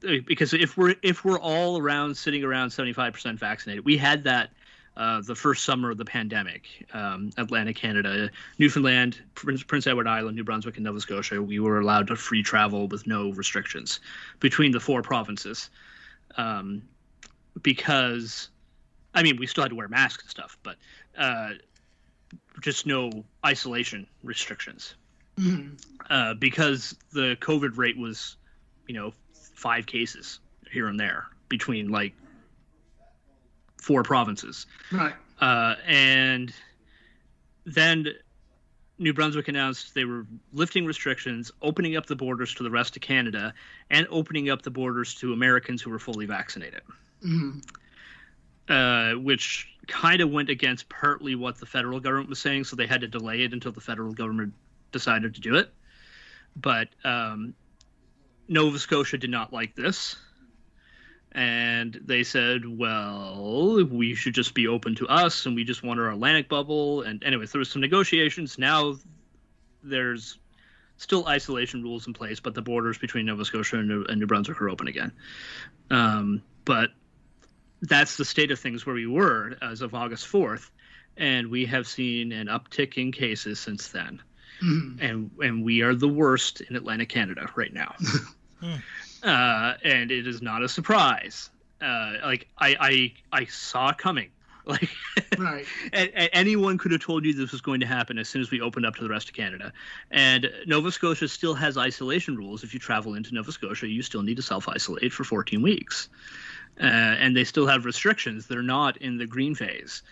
okay. 0.03 0.19
because 0.19 0.53
if 0.53 0.77
we're 0.77 0.93
if 1.01 1.25
we're 1.25 1.39
all 1.39 1.79
around 1.79 2.15
sitting 2.15 2.43
around 2.43 2.69
75% 2.69 3.39
vaccinated, 3.39 3.83
we 3.83 3.97
had 3.97 4.23
that 4.25 4.51
uh, 4.99 5.21
the 5.21 5.33
first 5.33 5.63
summer 5.63 5.89
of 5.89 5.97
the 5.97 6.03
pandemic, 6.03 6.85
um, 6.93 7.31
Atlantic 7.37 7.77
Canada, 7.77 8.29
Newfoundland, 8.57 9.17
Prince, 9.33 9.63
Prince, 9.63 9.87
Edward 9.87 10.07
Island, 10.07 10.35
New 10.35 10.43
Brunswick, 10.43 10.75
and 10.75 10.83
Nova 10.83 10.99
Scotia, 10.99 11.41
we 11.41 11.57
were 11.59 11.79
allowed 11.79 12.07
to 12.07 12.17
free 12.17 12.43
travel 12.43 12.87
with 12.89 13.07
no 13.07 13.31
restrictions 13.31 14.01
between 14.41 14.71
the 14.73 14.79
four 14.79 15.01
provinces. 15.01 15.69
Um, 16.35 16.83
because 17.63 18.49
I 19.13 19.23
mean, 19.23 19.37
we 19.37 19.47
still 19.47 19.63
had 19.63 19.69
to 19.69 19.75
wear 19.75 19.87
masks 19.87 20.23
and 20.23 20.29
stuff, 20.29 20.57
but 20.63 20.75
uh, 21.17 21.51
just 22.61 22.85
no 22.85 23.23
isolation 23.45 24.05
restrictions. 24.21 24.95
Mhm. 25.37 25.81
uh, 26.09 26.33
because 26.33 26.93
the 27.13 27.37
COVID 27.39 27.77
rate 27.77 27.97
was, 27.97 28.35
you 28.87 28.93
know, 28.93 29.13
five 29.53 29.85
cases 29.85 30.41
here 30.69 30.87
and 30.87 30.99
there 30.99 31.27
between 31.47 31.87
like 31.87 32.13
four 33.81 34.03
provinces. 34.03 34.65
Right. 34.91 35.13
Uh, 35.39 35.75
and 35.85 36.53
then 37.65 38.07
New 38.97 39.13
Brunswick 39.13 39.47
announced 39.47 39.93
they 39.95 40.03
were 40.03 40.25
lifting 40.51 40.85
restrictions, 40.85 41.51
opening 41.61 41.95
up 41.95 42.05
the 42.05 42.15
borders 42.15 42.53
to 42.55 42.63
the 42.63 42.69
rest 42.69 42.95
of 42.95 43.01
Canada, 43.01 43.53
and 43.89 44.05
opening 44.09 44.49
up 44.49 44.61
the 44.61 44.71
borders 44.71 45.15
to 45.15 45.31
Americans 45.33 45.81
who 45.81 45.89
were 45.89 45.99
fully 45.99 46.25
vaccinated, 46.25 46.81
Mhm. 47.23 47.63
uh, 48.67 49.13
which 49.13 49.67
kind 49.87 50.21
of 50.21 50.29
went 50.29 50.49
against 50.49 50.89
partly 50.89 51.35
what 51.35 51.57
the 51.57 51.65
federal 51.65 51.99
government 51.99 52.29
was 52.29 52.39
saying, 52.39 52.65
so 52.65 52.75
they 52.75 52.85
had 52.87 53.01
to 53.01 53.07
delay 53.07 53.43
it 53.43 53.53
until 53.53 53.71
the 53.71 53.81
federal 53.81 54.13
government 54.13 54.53
decided 54.91 55.33
to 55.35 55.41
do 55.41 55.55
it. 55.55 55.73
But 56.55 56.89
um, 57.05 57.53
Nova 58.47 58.77
Scotia 58.77 59.17
did 59.17 59.29
not 59.29 59.53
like 59.53 59.75
this. 59.75 60.17
And 61.31 61.99
they 62.03 62.23
said, 62.23 62.65
well, 62.65 63.85
we 63.85 64.15
should 64.15 64.33
just 64.33 64.53
be 64.55 64.67
open 64.67 64.95
to 64.95 65.07
us, 65.07 65.45
and 65.45 65.55
we 65.55 65.63
just 65.63 65.83
want 65.83 65.99
our 65.99 66.09
Atlantic 66.09 66.49
bubble. 66.49 67.03
And, 67.03 67.23
anyways, 67.23 67.51
there 67.51 67.59
was 67.59 67.69
some 67.69 67.81
negotiations. 67.81 68.57
Now 68.57 68.95
there's 69.83 70.39
still 70.97 71.27
isolation 71.27 71.83
rules 71.83 72.07
in 72.07 72.13
place, 72.13 72.39
but 72.39 72.55
the 72.55 72.61
borders 72.61 72.97
between 72.97 73.27
Nova 73.27 73.45
Scotia 73.45 73.77
and 73.77 73.87
New, 73.87 74.03
and 74.05 74.19
New 74.19 74.25
Brunswick 74.25 74.59
are 74.61 74.69
open 74.69 74.87
again. 74.87 75.11
Um, 75.91 76.41
but 76.65 76.91
that's 77.81 78.17
the 78.17 78.25
state 78.25 78.51
of 78.51 78.59
things 78.59 78.85
where 78.85 78.95
we 78.95 79.07
were 79.07 79.55
as 79.61 79.81
of 79.81 79.93
August 79.93 80.27
4th. 80.27 80.69
And 81.15 81.49
we 81.49 81.65
have 81.67 81.87
seen 81.87 82.31
an 82.31 82.47
uptick 82.47 82.97
in 82.97 83.11
cases 83.11 83.59
since 83.59 83.89
then 83.89 84.21
Mhm. 84.61 84.97
and 85.01 85.31
and 85.41 85.63
we 85.63 85.81
are 85.83 85.95
the 85.95 86.07
worst 86.07 86.59
in 86.61 86.75
Atlantic 86.75 87.07
Canada 87.09 87.49
right 87.55 87.73
now. 87.73 87.95
uh, 89.23 89.73
and 89.83 90.11
it 90.11 90.27
is 90.27 90.41
not 90.41 90.61
a 90.63 90.69
surprise. 90.69 91.49
Uh, 91.81 92.13
like 92.23 92.47
I, 92.57 92.75
I 93.31 93.41
I 93.41 93.45
saw 93.45 93.89
it 93.89 93.97
coming. 93.97 94.29
Like 94.65 94.89
Right. 95.39 95.65
a- 95.93 96.21
a- 96.25 96.35
anyone 96.35 96.77
could 96.77 96.91
have 96.91 97.01
told 97.01 97.25
you 97.25 97.33
this 97.33 97.51
was 97.51 97.61
going 97.61 97.79
to 97.79 97.87
happen 97.87 98.19
as 98.19 98.29
soon 98.29 98.41
as 98.43 98.51
we 98.51 98.61
opened 98.61 98.85
up 98.85 98.95
to 98.97 99.01
the 99.03 99.09
rest 99.09 99.27
of 99.29 99.33
Canada. 99.33 99.73
And 100.11 100.51
Nova 100.67 100.91
Scotia 100.91 101.27
still 101.27 101.55
has 101.55 101.75
isolation 101.75 102.35
rules. 102.35 102.63
If 102.63 102.71
you 102.75 102.79
travel 102.79 103.15
into 103.15 103.33
Nova 103.33 103.51
Scotia, 103.51 103.87
you 103.87 104.03
still 104.03 104.21
need 104.21 104.35
to 104.35 104.43
self 104.43 104.67
isolate 104.69 105.11
for 105.11 105.23
14 105.23 105.63
weeks. 105.63 106.09
Uh, 106.79 106.83
and 106.83 107.35
they 107.35 107.45
still 107.45 107.65
have 107.65 107.83
restrictions. 107.85 108.45
They're 108.45 108.61
not 108.61 108.97
in 108.97 109.17
the 109.17 109.25
green 109.25 109.55
phase. 109.55 110.03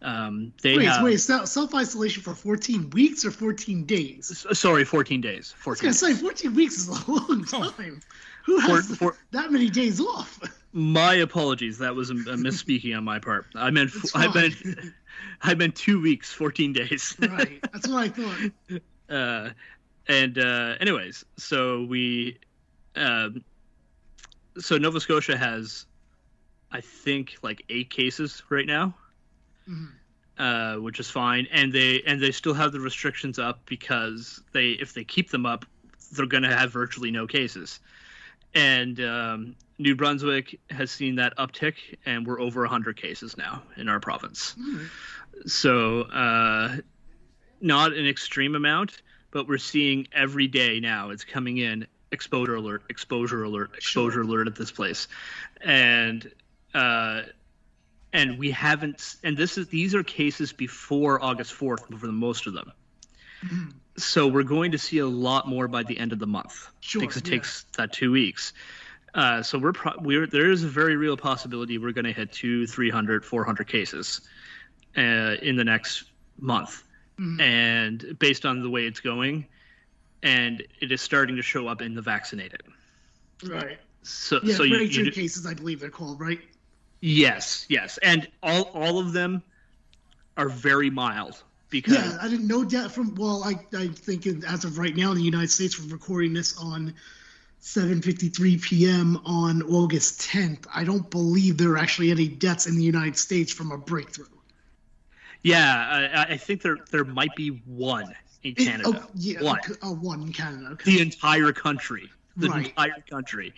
Um, 0.00 0.52
they 0.62 0.76
Wait, 0.78 0.86
have, 0.86 1.02
wait, 1.04 1.18
self 1.18 1.74
isolation 1.74 2.22
for 2.22 2.34
14 2.34 2.90
weeks 2.90 3.24
or 3.24 3.30
14 3.30 3.84
days? 3.84 4.46
sorry, 4.52 4.84
14 4.84 5.20
days. 5.20 5.52
I 5.58 5.62
14 5.62 5.88
was 5.88 6.00
gonna 6.00 6.14
say 6.14 6.20
14 6.22 6.54
weeks 6.54 6.78
is 6.78 6.88
a 6.88 7.10
long 7.10 7.44
time. 7.44 8.00
Who 8.46 8.58
has 8.60 8.96
for- 8.96 9.16
that 9.32 9.50
many 9.52 9.68
days 9.68 10.00
off? 10.00 10.40
My 10.72 11.14
apologies. 11.14 11.78
That 11.78 11.94
was 11.94 12.10
a, 12.10 12.14
a 12.14 12.36
misspeaking 12.36 12.96
on 12.96 13.04
my 13.04 13.18
part. 13.18 13.46
I 13.54 13.70
meant 13.70 13.90
I 14.14 14.32
meant 14.32 14.54
I 15.42 15.54
meant 15.54 15.74
two 15.74 16.00
weeks, 16.00 16.32
fourteen 16.32 16.72
days. 16.72 17.14
right. 17.18 17.58
That's 17.72 17.88
what 17.88 18.02
I 18.04 18.08
thought. 18.08 18.80
uh, 19.14 19.50
and 20.08 20.38
uh, 20.38 20.74
anyways, 20.80 21.24
so 21.36 21.84
we, 21.84 22.38
um, 22.94 23.42
so 24.58 24.78
Nova 24.78 25.00
Scotia 25.00 25.36
has, 25.36 25.86
I 26.70 26.80
think, 26.80 27.36
like 27.42 27.64
eight 27.68 27.90
cases 27.90 28.42
right 28.50 28.66
now, 28.66 28.94
Mhm. 29.68 29.88
uh, 30.38 30.76
which 30.80 31.00
is 31.00 31.10
fine, 31.10 31.48
and 31.50 31.72
they 31.72 32.02
and 32.06 32.20
they 32.20 32.30
still 32.30 32.54
have 32.54 32.70
the 32.72 32.80
restrictions 32.80 33.38
up 33.38 33.60
because 33.66 34.40
they 34.52 34.70
if 34.72 34.92
they 34.94 35.02
keep 35.04 35.30
them 35.30 35.44
up, 35.46 35.64
they're 36.12 36.26
going 36.26 36.44
to 36.44 36.54
have 36.56 36.70
virtually 36.70 37.10
no 37.10 37.26
cases, 37.26 37.80
and 38.56 39.00
um, 39.00 39.56
New 39.78 39.94
Brunswick 39.94 40.58
has 40.70 40.90
seen 40.90 41.16
that 41.16 41.36
uptick, 41.36 41.74
and 42.06 42.26
we're 42.26 42.40
over 42.40 42.64
hundred 42.64 42.96
cases 42.96 43.36
now 43.36 43.62
in 43.76 43.88
our 43.88 44.00
province. 44.00 44.56
Mhm. 44.58 44.88
So, 45.46 46.02
uh, 46.02 46.78
not 47.60 47.92
an 47.92 48.06
extreme 48.06 48.54
amount, 48.54 49.02
but 49.30 49.46
we're 49.46 49.58
seeing 49.58 50.08
every 50.12 50.46
day 50.46 50.80
now 50.80 51.10
it's 51.10 51.24
coming 51.24 51.58
in 51.58 51.86
exposure 52.10 52.54
alert, 52.54 52.84
exposure 52.88 53.44
alert, 53.44 53.72
exposure 53.76 54.22
alert 54.22 54.46
at 54.46 54.56
this 54.56 54.70
place, 54.70 55.06
and 55.60 56.32
uh, 56.72 57.22
and 58.14 58.38
we 58.38 58.50
haven't. 58.50 59.16
And 59.22 59.36
this 59.36 59.58
is 59.58 59.68
these 59.68 59.94
are 59.94 60.02
cases 60.02 60.54
before 60.54 61.22
August 61.22 61.52
fourth 61.52 61.86
for 61.86 62.06
the 62.06 62.12
most 62.12 62.46
of 62.46 62.54
them. 62.54 62.72
Mhm. 63.44 63.74
So 63.98 64.26
we're 64.26 64.42
going 64.42 64.72
to 64.72 64.78
see 64.78 64.98
a 64.98 65.06
lot 65.06 65.48
more 65.48 65.68
by 65.68 65.82
the 65.82 65.98
end 65.98 66.12
of 66.12 66.18
the 66.18 66.26
month 66.26 66.68
Sure, 66.80 67.00
because 67.00 67.16
it 67.16 67.26
yeah. 67.26 67.34
takes 67.36 67.64
that 67.76 67.92
two 67.92 68.12
weeks. 68.12 68.52
Uh, 69.14 69.42
so 69.42 69.58
we're 69.58 69.72
pro- 69.72 69.96
we're 70.00 70.26
there 70.26 70.50
is 70.50 70.62
a 70.64 70.68
very 70.68 70.96
real 70.96 71.16
possibility 71.16 71.78
we're 71.78 71.92
going 71.92 72.04
to 72.04 72.12
hit 72.12 72.32
two, 72.32 72.66
300, 72.66 73.24
400 73.24 73.66
cases 73.66 74.20
uh, 74.96 75.36
in 75.40 75.56
the 75.56 75.64
next 75.64 76.04
month, 76.38 76.82
Mhm. 77.18 77.40
and 77.40 78.18
based 78.18 78.44
on 78.44 78.60
the 78.62 78.68
way 78.68 78.84
it's 78.84 79.00
going, 79.00 79.46
and 80.22 80.62
it 80.80 80.92
is 80.92 81.00
starting 81.00 81.36
to 81.36 81.42
show 81.42 81.66
up 81.66 81.80
in 81.80 81.94
the 81.94 82.02
vaccinated. 82.02 82.62
Right. 83.42 83.78
So 84.02 84.40
Yeah, 84.42 84.54
so 84.54 84.62
you, 84.64 84.76
you 84.76 85.10
cases, 85.10 85.46
I 85.46 85.54
believe 85.54 85.80
they're 85.80 85.88
called, 85.90 86.20
right? 86.20 86.40
yes 87.00 87.66
yes, 87.68 87.98
and 87.98 88.26
all 88.42 88.62
all 88.74 88.98
of 88.98 89.12
them 89.12 89.42
are 90.36 90.48
very 90.48 90.90
mild 90.90 91.42
because 91.70 91.94
Yeah, 91.94 92.18
I 92.20 92.28
didn't 92.28 92.46
know 92.46 92.64
that 92.64 92.92
from. 92.92 93.14
Well, 93.14 93.42
I 93.44 93.54
I 93.76 93.88
think 93.88 94.26
as 94.46 94.64
of 94.64 94.78
right 94.78 94.94
now 94.96 95.10
in 95.12 95.16
the 95.18 95.22
United 95.24 95.50
States, 95.50 95.78
we're 95.80 95.92
recording 95.92 96.32
this 96.32 96.56
on 96.58 96.94
7:53 97.60 98.62
p.m. 98.62 99.20
on 99.24 99.62
August 99.62 100.20
10th. 100.22 100.66
I 100.74 100.84
don't 100.84 101.10
believe 101.10 101.56
there 101.58 101.70
are 101.72 101.78
actually 101.78 102.10
any 102.10 102.28
deaths 102.28 102.66
in 102.66 102.76
the 102.76 102.82
United 102.84 103.16
States 103.16 103.52
from 103.52 103.72
a 103.72 103.78
breakthrough. 103.78 104.26
yeah, 105.42 106.10
I, 106.28 106.32
I 106.34 106.36
think 106.36 106.62
there 106.62 106.76
there 106.90 107.04
might 107.04 107.34
be 107.36 107.48
one 107.66 108.14
in 108.42 108.52
It- 108.52 108.56
Canada. 108.58 109.02
oh, 109.04 109.10
yeah, 109.14 109.42
one. 109.42 109.58
oh, 109.82 109.94
one 109.94 110.22
in 110.22 110.32
Canada. 110.32 110.68
okay. 110.72 110.96
the 110.96 111.00
entire 111.02 111.52
country 111.52 112.08
the 112.38 112.48
Right. 112.50 112.66
entire 112.66 113.02
country 113.08 113.54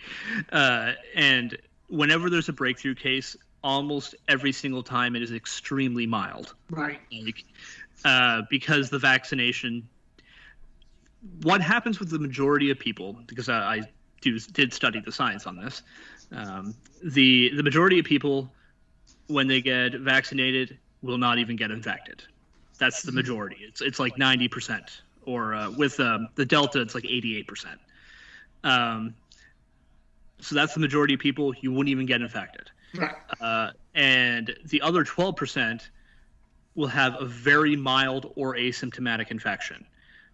uh, 0.53 0.93
and 1.13 1.57
whenever 1.89 2.29
there's 2.29 2.47
a 2.47 2.53
breakthrough 2.53 2.95
case 2.95 3.35
almost 3.61 4.15
every 4.29 4.53
single 4.53 4.81
time 4.83 5.17
it 5.17 5.21
is 5.21 5.33
extremely 5.33 6.07
mild 6.07 6.55
Right. 6.69 7.01
like 7.11 7.43
uh, 8.05 8.41
because 8.49 8.89
the 8.89 8.99
vaccination 8.99 9.87
what 11.41 11.61
happens 11.61 11.99
with 11.99 12.09
the 12.09 12.19
majority 12.19 12.69
of 12.71 12.79
people 12.79 13.17
because 13.27 13.49
i, 13.49 13.75
I 13.75 13.81
do, 14.21 14.39
did 14.39 14.73
study 14.73 14.99
the 14.99 15.11
science 15.11 15.45
on 15.45 15.55
this 15.55 15.81
um, 16.31 16.75
the 17.03 17.51
the 17.55 17.63
majority 17.63 17.99
of 17.99 18.05
people 18.05 18.51
when 19.27 19.47
they 19.47 19.61
get 19.61 19.93
vaccinated 19.93 20.77
will 21.01 21.17
not 21.17 21.37
even 21.37 21.55
get 21.55 21.71
infected. 21.71 22.23
That's 22.77 23.01
the 23.03 23.11
majority. 23.11 23.57
It's 23.61 23.81
it's 23.81 23.99
like 23.99 24.15
90% 24.15 25.01
or 25.25 25.53
uh, 25.53 25.71
with 25.71 25.99
um, 25.99 26.27
the 26.35 26.45
delta 26.45 26.81
it's 26.81 26.95
like 26.95 27.03
88% 27.03 27.77
um, 28.63 29.13
so 30.39 30.55
that's 30.55 30.73
the 30.73 30.79
majority 30.79 31.13
of 31.13 31.19
people 31.19 31.53
you 31.61 31.71
wouldn't 31.71 31.89
even 31.89 32.05
get 32.05 32.21
infected. 32.21 32.69
Right. 32.95 33.11
uh, 33.41 33.71
and 33.93 34.55
the 34.65 34.81
other 34.81 35.03
12% 35.03 35.81
will 36.79 36.87
have 36.87 37.21
a 37.21 37.25
very 37.25 37.75
mild 37.75 38.31
or 38.35 38.55
asymptomatic 38.55 39.31
infection 39.31 39.85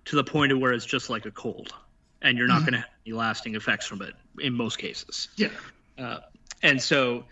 to 0.06 0.16
the 0.16 0.24
point 0.24 0.52
of 0.52 0.60
where 0.60 0.72
it's 0.72 0.86
just 0.86 1.10
like 1.10 1.26
a 1.26 1.32
cold 1.32 1.74
and 2.22 2.38
you're 2.38 2.48
not 2.48 2.60
going 2.60 2.74
to 2.74 2.80
have 2.80 2.90
any 3.06 3.14
lasting 3.14 3.56
effects 3.56 3.88
from 3.88 4.04
it 4.04 4.14
in 4.40 4.54
most 4.54 4.78
cases. 4.78 5.28
Yeah. 5.36 5.50
uh, 5.98 6.20
and 6.62 6.80
so 6.80 7.26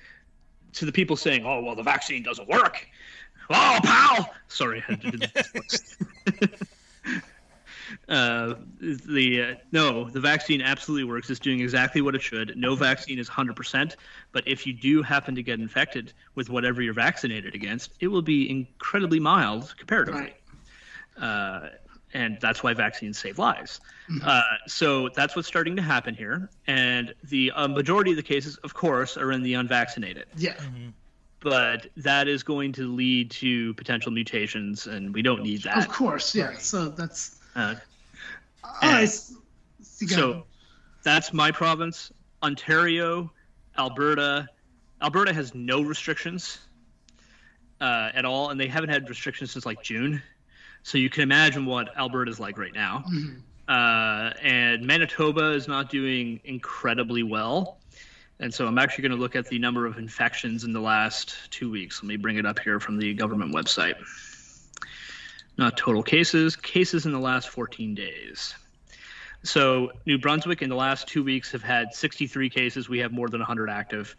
to 0.73 0.85
the 0.85 0.91
people 0.91 1.15
saying 1.15 1.45
oh 1.45 1.61
well 1.61 1.75
the 1.75 1.83
vaccine 1.83 2.23
doesn't 2.23 2.49
work. 2.49 2.87
Oh 3.51 3.79
pal. 3.83 4.33
Sorry 4.47 4.83
I 4.89 4.91
had 4.91 5.01
to 5.01 5.11
do 5.11 5.17
this 5.17 5.97
uh, 8.09 8.55
the 8.79 9.41
uh, 9.41 9.55
no, 9.71 10.09
the 10.09 10.19
vaccine 10.19 10.61
absolutely 10.61 11.03
works. 11.05 11.29
It's 11.29 11.39
doing 11.39 11.59
exactly 11.61 12.01
what 12.01 12.15
it 12.15 12.21
should. 12.21 12.55
No 12.57 12.75
vaccine 12.75 13.19
is 13.19 13.29
100%, 13.29 13.95
but 14.31 14.47
if 14.47 14.65
you 14.67 14.73
do 14.73 15.01
happen 15.01 15.35
to 15.35 15.43
get 15.43 15.59
infected 15.59 16.13
with 16.35 16.49
whatever 16.49 16.81
you're 16.81 16.93
vaccinated 16.93 17.55
against, 17.55 17.91
it 17.99 18.07
will 18.07 18.21
be 18.21 18.49
incredibly 18.49 19.19
mild 19.19 19.73
comparatively. 19.77 20.21
Right. 20.21 20.35
Uh, 21.21 21.69
and 22.15 22.37
that's 22.41 22.61
why 22.61 22.73
vaccines 22.75 23.17
save 23.17 23.39
lives. 23.39 23.79
Uh, 24.23 24.41
so 24.67 25.09
that's 25.15 25.35
what's 25.35 25.47
starting 25.47 25.75
to 25.75 25.81
happen 25.81 26.13
here. 26.13 26.49
And 26.67 27.13
the 27.23 27.51
uh, 27.55 27.67
majority 27.67 28.11
of 28.11 28.17
the 28.17 28.23
cases, 28.23 28.57
of 28.57 28.73
course, 28.75 29.17
are 29.17 29.31
in 29.31 29.41
the 29.41 29.55
unvaccinated 29.55 30.25
Yeah. 30.37 30.53
but 31.39 31.87
that 31.97 32.27
is 32.27 32.43
going 32.43 32.71
to 32.73 32.93
lead 32.93 33.31
to 33.31 33.73
potential 33.73 34.11
mutations, 34.11 34.85
and 34.85 35.11
we 35.13 35.21
don't 35.23 35.41
need 35.41 35.63
that 35.63 35.77
Of 35.77 35.87
course. 35.89 36.35
Yeah. 36.35 36.55
So 36.57 36.89
that's. 36.89 37.39
Uh, 37.55 37.75
All 38.63 38.71
right. 38.81 39.03
s- 39.03 39.35
so 39.81 40.45
that's 41.03 41.33
my 41.33 41.51
province. 41.51 42.11
Ontario, 42.41 43.31
Alberta. 43.77 44.47
Alberta 45.01 45.33
has 45.33 45.53
no 45.55 45.81
restrictions. 45.81 46.59
uh, 47.81 48.11
at 48.13 48.23
all, 48.23 48.49
and 48.49 48.57
they 48.57 48.67
haven't 48.67 48.89
had 48.91 49.09
restrictions 49.09 49.51
since 49.51 49.65
like 49.65 49.83
June. 49.83 50.21
So 50.83 50.97
you 50.97 51.09
can 51.09 51.23
imagine 51.23 51.65
what 51.65 51.89
Alberta's 51.97 52.39
like 52.39 52.57
right 52.57 52.73
now. 52.73 53.03
Mhm. 53.11 53.41
Uh, 53.67 54.33
and 54.41 54.85
Manitoba 54.87 55.51
is 55.51 55.67
not 55.67 55.89
doing 55.89 56.39
incredibly 56.45 57.23
well. 57.23 57.79
And 58.39 58.53
so 58.53 58.67
I'm 58.67 58.77
actually 58.77 59.01
going 59.01 59.17
to 59.17 59.21
look 59.21 59.35
at 59.35 59.47
the 59.49 59.59
number 59.59 59.85
of 59.85 59.97
infections 59.97 60.63
in 60.63 60.71
the 60.71 60.79
last 60.79 61.35
two 61.51 61.69
weeks. 61.69 62.01
Let 62.01 62.07
me 62.07 62.15
bring 62.15 62.37
it 62.37 62.45
up 62.45 62.57
here 62.59 62.79
from 62.79 62.97
the 62.97 63.13
government 63.13 63.53
website. 63.53 63.95
Not 65.57 65.77
total 65.77 66.03
cases, 66.03 66.55
cases 66.55 67.05
in 67.05 67.11
the 67.11 67.19
last 67.19 67.49
14 67.49 67.93
days. 67.95 68.55
So 69.43 69.91
New 70.05 70.17
Brunswick 70.17 70.61
in 70.61 70.69
the 70.69 70.75
last 70.75 71.07
two 71.07 71.23
weeks 71.23 71.51
have 71.51 71.61
had 71.61 71.93
63 71.93 72.49
cases. 72.49 72.89
We 72.89 72.99
have 72.99 73.11
more 73.11 73.29
than 73.29 73.41
100 73.41 73.69
active. 73.69 74.15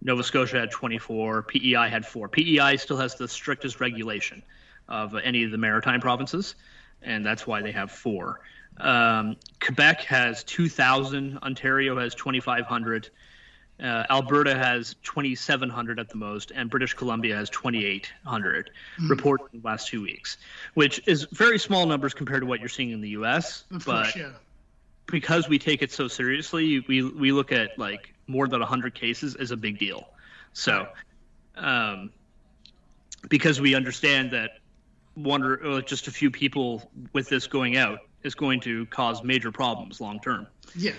Nova 0.00 0.22
Scotia 0.22 0.60
had 0.60 0.70
24. 0.70 1.42
PEI 1.42 1.88
had 1.88 2.06
four. 2.06 2.28
PEI 2.28 2.76
still 2.76 2.96
has 2.96 3.16
the 3.16 3.28
strictest 3.28 3.80
regulation 3.80 4.42
of 4.88 5.14
any 5.16 5.44
of 5.44 5.50
the 5.50 5.58
maritime 5.58 6.00
provinces, 6.00 6.54
and 7.02 7.24
that's 7.24 7.46
why 7.46 7.62
they 7.62 7.72
have 7.72 7.90
four. 7.90 8.40
Um, 8.78 9.36
Quebec 9.60 10.02
has 10.02 10.42
2,000. 10.44 11.38
Ontario 11.38 11.98
has 11.98 12.14
2,500. 12.14 13.10
Uh, 13.82 14.04
Alberta 14.10 14.54
has 14.56 14.94
2,700 15.02 15.98
at 15.98 16.08
the 16.08 16.16
most, 16.16 16.52
and 16.54 16.70
British 16.70 16.94
Columbia 16.94 17.34
has 17.34 17.50
2,800 17.50 18.70
reported 19.08 19.46
in 19.52 19.60
the 19.60 19.66
last 19.66 19.88
two 19.88 20.00
weeks, 20.00 20.38
which 20.74 21.00
is 21.08 21.24
very 21.32 21.58
small 21.58 21.84
numbers 21.84 22.14
compared 22.14 22.42
to 22.42 22.46
what 22.46 22.60
you're 22.60 22.68
seeing 22.68 22.90
in 22.90 23.00
the 23.00 23.10
U.S. 23.10 23.64
Of 23.72 23.84
but 23.84 24.04
course, 24.04 24.16
yeah. 24.16 24.30
because 25.06 25.48
we 25.48 25.58
take 25.58 25.82
it 25.82 25.90
so 25.90 26.06
seriously, 26.06 26.84
we 26.86 27.02
we 27.02 27.32
look 27.32 27.50
at 27.50 27.76
like 27.76 28.14
more 28.28 28.46
than 28.46 28.60
100 28.60 28.94
cases 28.94 29.34
as 29.34 29.50
a 29.50 29.56
big 29.56 29.80
deal. 29.80 30.08
So, 30.52 30.86
um, 31.56 32.12
because 33.28 33.60
we 33.60 33.74
understand 33.74 34.30
that 34.30 34.58
one 35.14 35.42
or 35.42 35.56
or 35.56 35.82
just 35.82 36.06
a 36.06 36.12
few 36.12 36.30
people 36.30 36.88
with 37.12 37.28
this 37.28 37.48
going 37.48 37.76
out 37.76 37.98
is 38.22 38.36
going 38.36 38.60
to 38.60 38.86
cause 38.86 39.24
major 39.24 39.50
problems 39.50 40.00
long 40.00 40.20
term. 40.20 40.46
Yeah. 40.76 40.92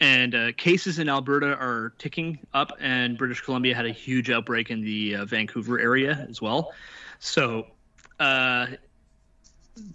And 0.00 0.34
uh, 0.34 0.52
cases 0.52 0.98
in 0.98 1.08
Alberta 1.08 1.54
are 1.56 1.94
ticking 1.98 2.38
up, 2.52 2.72
and 2.80 3.16
British 3.16 3.40
Columbia 3.40 3.74
had 3.74 3.86
a 3.86 3.90
huge 3.90 4.30
outbreak 4.30 4.70
in 4.70 4.82
the 4.82 5.16
uh, 5.16 5.24
Vancouver 5.24 5.80
area 5.80 6.26
as 6.28 6.42
well. 6.42 6.72
So, 7.18 7.68
uh, 8.20 8.66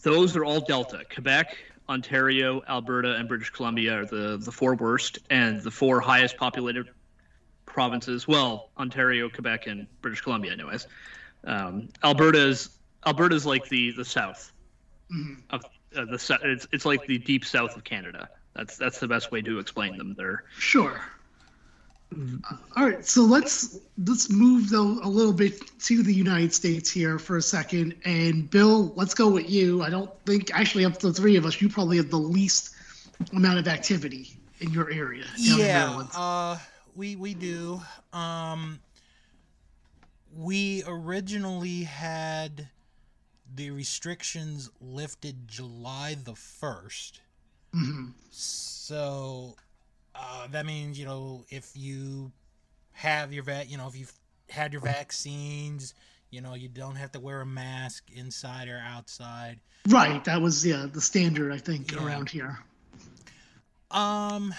those 0.03 0.35
are 0.35 0.43
all 0.43 0.59
Delta. 0.61 1.03
Quebec, 1.13 1.55
Ontario, 1.87 2.61
Alberta, 2.67 3.15
and 3.15 3.27
British 3.27 3.49
Columbia 3.51 3.99
are 3.99 4.05
the, 4.05 4.37
the 4.37 4.51
four 4.51 4.75
worst, 4.75 5.19
and 5.29 5.61
the 5.61 5.71
four 5.71 5.99
highest 5.99 6.37
populated 6.37 6.87
provinces. 7.65 8.27
Well, 8.27 8.69
Ontario, 8.77 9.29
Quebec, 9.29 9.67
and 9.67 9.87
British 10.01 10.21
Columbia, 10.21 10.51
anyways. 10.51 10.87
Um, 11.43 11.89
Alberta's 12.03 12.69
Alberta's 13.05 13.45
like 13.45 13.67
the 13.69 13.91
the 13.91 14.05
south 14.05 14.51
Mhm. 15.11 15.41
of 15.49 15.65
uh, 15.95 16.05
the 16.05 16.39
it's 16.43 16.67
it's 16.71 16.85
like 16.85 17.05
the 17.07 17.17
deep 17.17 17.43
south 17.43 17.75
of 17.75 17.83
Canada. 17.83 18.29
That's 18.53 18.77
that's 18.77 18.99
the 18.99 19.07
best 19.07 19.31
way 19.31 19.41
to 19.41 19.59
explain 19.59 19.97
them. 19.97 20.13
They're 20.17 20.43
Sure. 20.57 21.01
All 22.75 22.85
right, 22.85 23.05
so 23.05 23.21
let's 23.21 23.79
let's 24.05 24.29
move 24.29 24.69
though 24.69 24.99
a 25.01 25.07
little 25.07 25.31
bit 25.31 25.61
to 25.83 26.03
the 26.03 26.13
United 26.13 26.53
States 26.53 26.91
here 26.91 27.17
for 27.17 27.37
a 27.37 27.41
second. 27.41 27.95
And 28.03 28.49
Bill, 28.49 28.91
let's 28.95 29.13
go 29.13 29.29
with 29.29 29.49
you. 29.49 29.81
I 29.81 29.89
don't 29.89 30.11
think 30.25 30.51
actually 30.53 30.83
of 30.83 30.99
the 30.99 31.13
three 31.13 31.37
of 31.37 31.45
us, 31.45 31.61
you 31.61 31.69
probably 31.69 31.95
have 31.97 32.09
the 32.09 32.17
least 32.17 32.75
amount 33.33 33.59
of 33.59 33.67
activity 33.69 34.37
in 34.59 34.71
your 34.71 34.91
area. 34.91 35.23
down 35.23 35.59
Yeah, 35.59 35.85
Maryland. 35.87 36.09
uh, 36.13 36.57
we 36.95 37.15
we 37.15 37.33
do. 37.33 37.81
Um, 38.11 38.79
we 40.35 40.83
originally 40.85 41.83
had 41.83 42.67
the 43.55 43.71
restrictions 43.71 44.69
lifted 44.81 45.47
July 45.47 46.15
the 46.21 46.35
first. 46.35 47.21
Mhm. 47.75 48.13
So 48.31 49.55
uh, 50.15 50.47
that 50.47 50.65
means 50.65 50.99
you 50.99 51.05
know 51.05 51.45
if 51.49 51.71
you 51.75 52.31
have 52.93 53.31
your 53.33 53.43
vet, 53.43 53.69
you 53.69 53.77
know 53.77 53.87
if 53.87 53.95
you've 53.97 54.13
had 54.49 54.73
your 54.73 54.81
vaccines, 54.81 55.93
you 56.29 56.41
know 56.41 56.53
you 56.53 56.67
don't 56.67 56.95
have 56.95 57.11
to 57.13 57.19
wear 57.19 57.41
a 57.41 57.45
mask 57.45 58.09
inside 58.13 58.67
or 58.67 58.81
outside. 58.85 59.59
Right, 59.87 60.23
that 60.25 60.41
was 60.41 60.65
yeah 60.65 60.85
the 60.91 61.01
standard 61.01 61.51
I 61.53 61.57
think 61.57 61.93
Yeah. 61.93 62.03
around 62.05 62.29
here. 62.29 62.59
Um, 63.89 64.53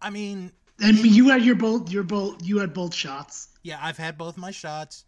I 0.00 0.10
mean, 0.10 0.52
And 0.80 0.96
you 0.98 1.28
had 1.28 1.42
your 1.44 1.54
both 1.56 1.90
your 1.90 2.02
both 2.02 2.42
you 2.42 2.58
had 2.58 2.72
both 2.72 2.94
shots. 2.94 3.48
yeah, 3.62 3.78
I've 3.82 3.96
had 3.98 4.16
both 4.16 4.36
my 4.36 4.50
shots, 4.50 5.04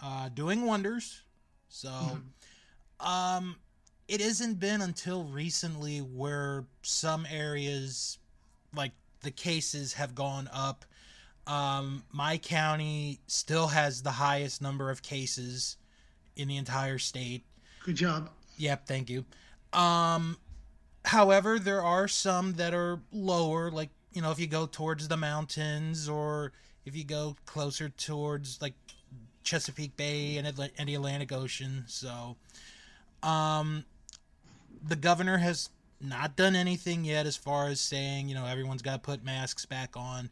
uh, 0.00 0.28
doing 0.30 0.64
wonders. 0.66 1.22
So, 1.68 2.18
um, 3.00 3.56
it 4.12 4.20
hasn't 4.20 4.60
been 4.60 4.82
until 4.82 5.24
recently 5.24 6.00
where 6.00 6.66
some 6.82 7.26
areas, 7.30 8.18
like 8.76 8.92
the 9.22 9.30
cases, 9.30 9.94
have 9.94 10.14
gone 10.14 10.50
up. 10.52 10.84
Um, 11.46 12.04
my 12.12 12.36
county 12.36 13.20
still 13.26 13.68
has 13.68 14.02
the 14.02 14.10
highest 14.10 14.60
number 14.60 14.90
of 14.90 15.02
cases 15.02 15.78
in 16.36 16.46
the 16.46 16.58
entire 16.58 16.98
state. 16.98 17.42
Good 17.84 17.96
job. 17.96 18.28
Yep, 18.58 18.86
thank 18.86 19.08
you. 19.08 19.24
Um, 19.72 20.36
however, 21.06 21.58
there 21.58 21.82
are 21.82 22.06
some 22.06 22.52
that 22.56 22.74
are 22.74 23.00
lower, 23.12 23.70
like 23.70 23.88
you 24.12 24.20
know, 24.20 24.30
if 24.30 24.38
you 24.38 24.46
go 24.46 24.66
towards 24.66 25.08
the 25.08 25.16
mountains 25.16 26.06
or 26.06 26.52
if 26.84 26.94
you 26.94 27.04
go 27.04 27.34
closer 27.46 27.88
towards 27.88 28.60
like 28.60 28.74
Chesapeake 29.42 29.96
Bay 29.96 30.36
and, 30.36 30.46
Atla- 30.46 30.68
and 30.76 30.86
the 30.86 30.96
Atlantic 30.96 31.32
Ocean. 31.32 31.84
So, 31.86 32.36
um, 33.22 33.86
the 34.86 34.96
governor 34.96 35.38
has 35.38 35.70
not 36.00 36.34
done 36.36 36.56
anything 36.56 37.04
yet 37.04 37.26
as 37.26 37.36
far 37.36 37.68
as 37.68 37.80
saying 37.80 38.28
you 38.28 38.34
know 38.34 38.44
everyone's 38.46 38.82
got 38.82 38.94
to 38.94 38.98
put 38.98 39.24
masks 39.24 39.64
back 39.66 39.96
on. 39.96 40.30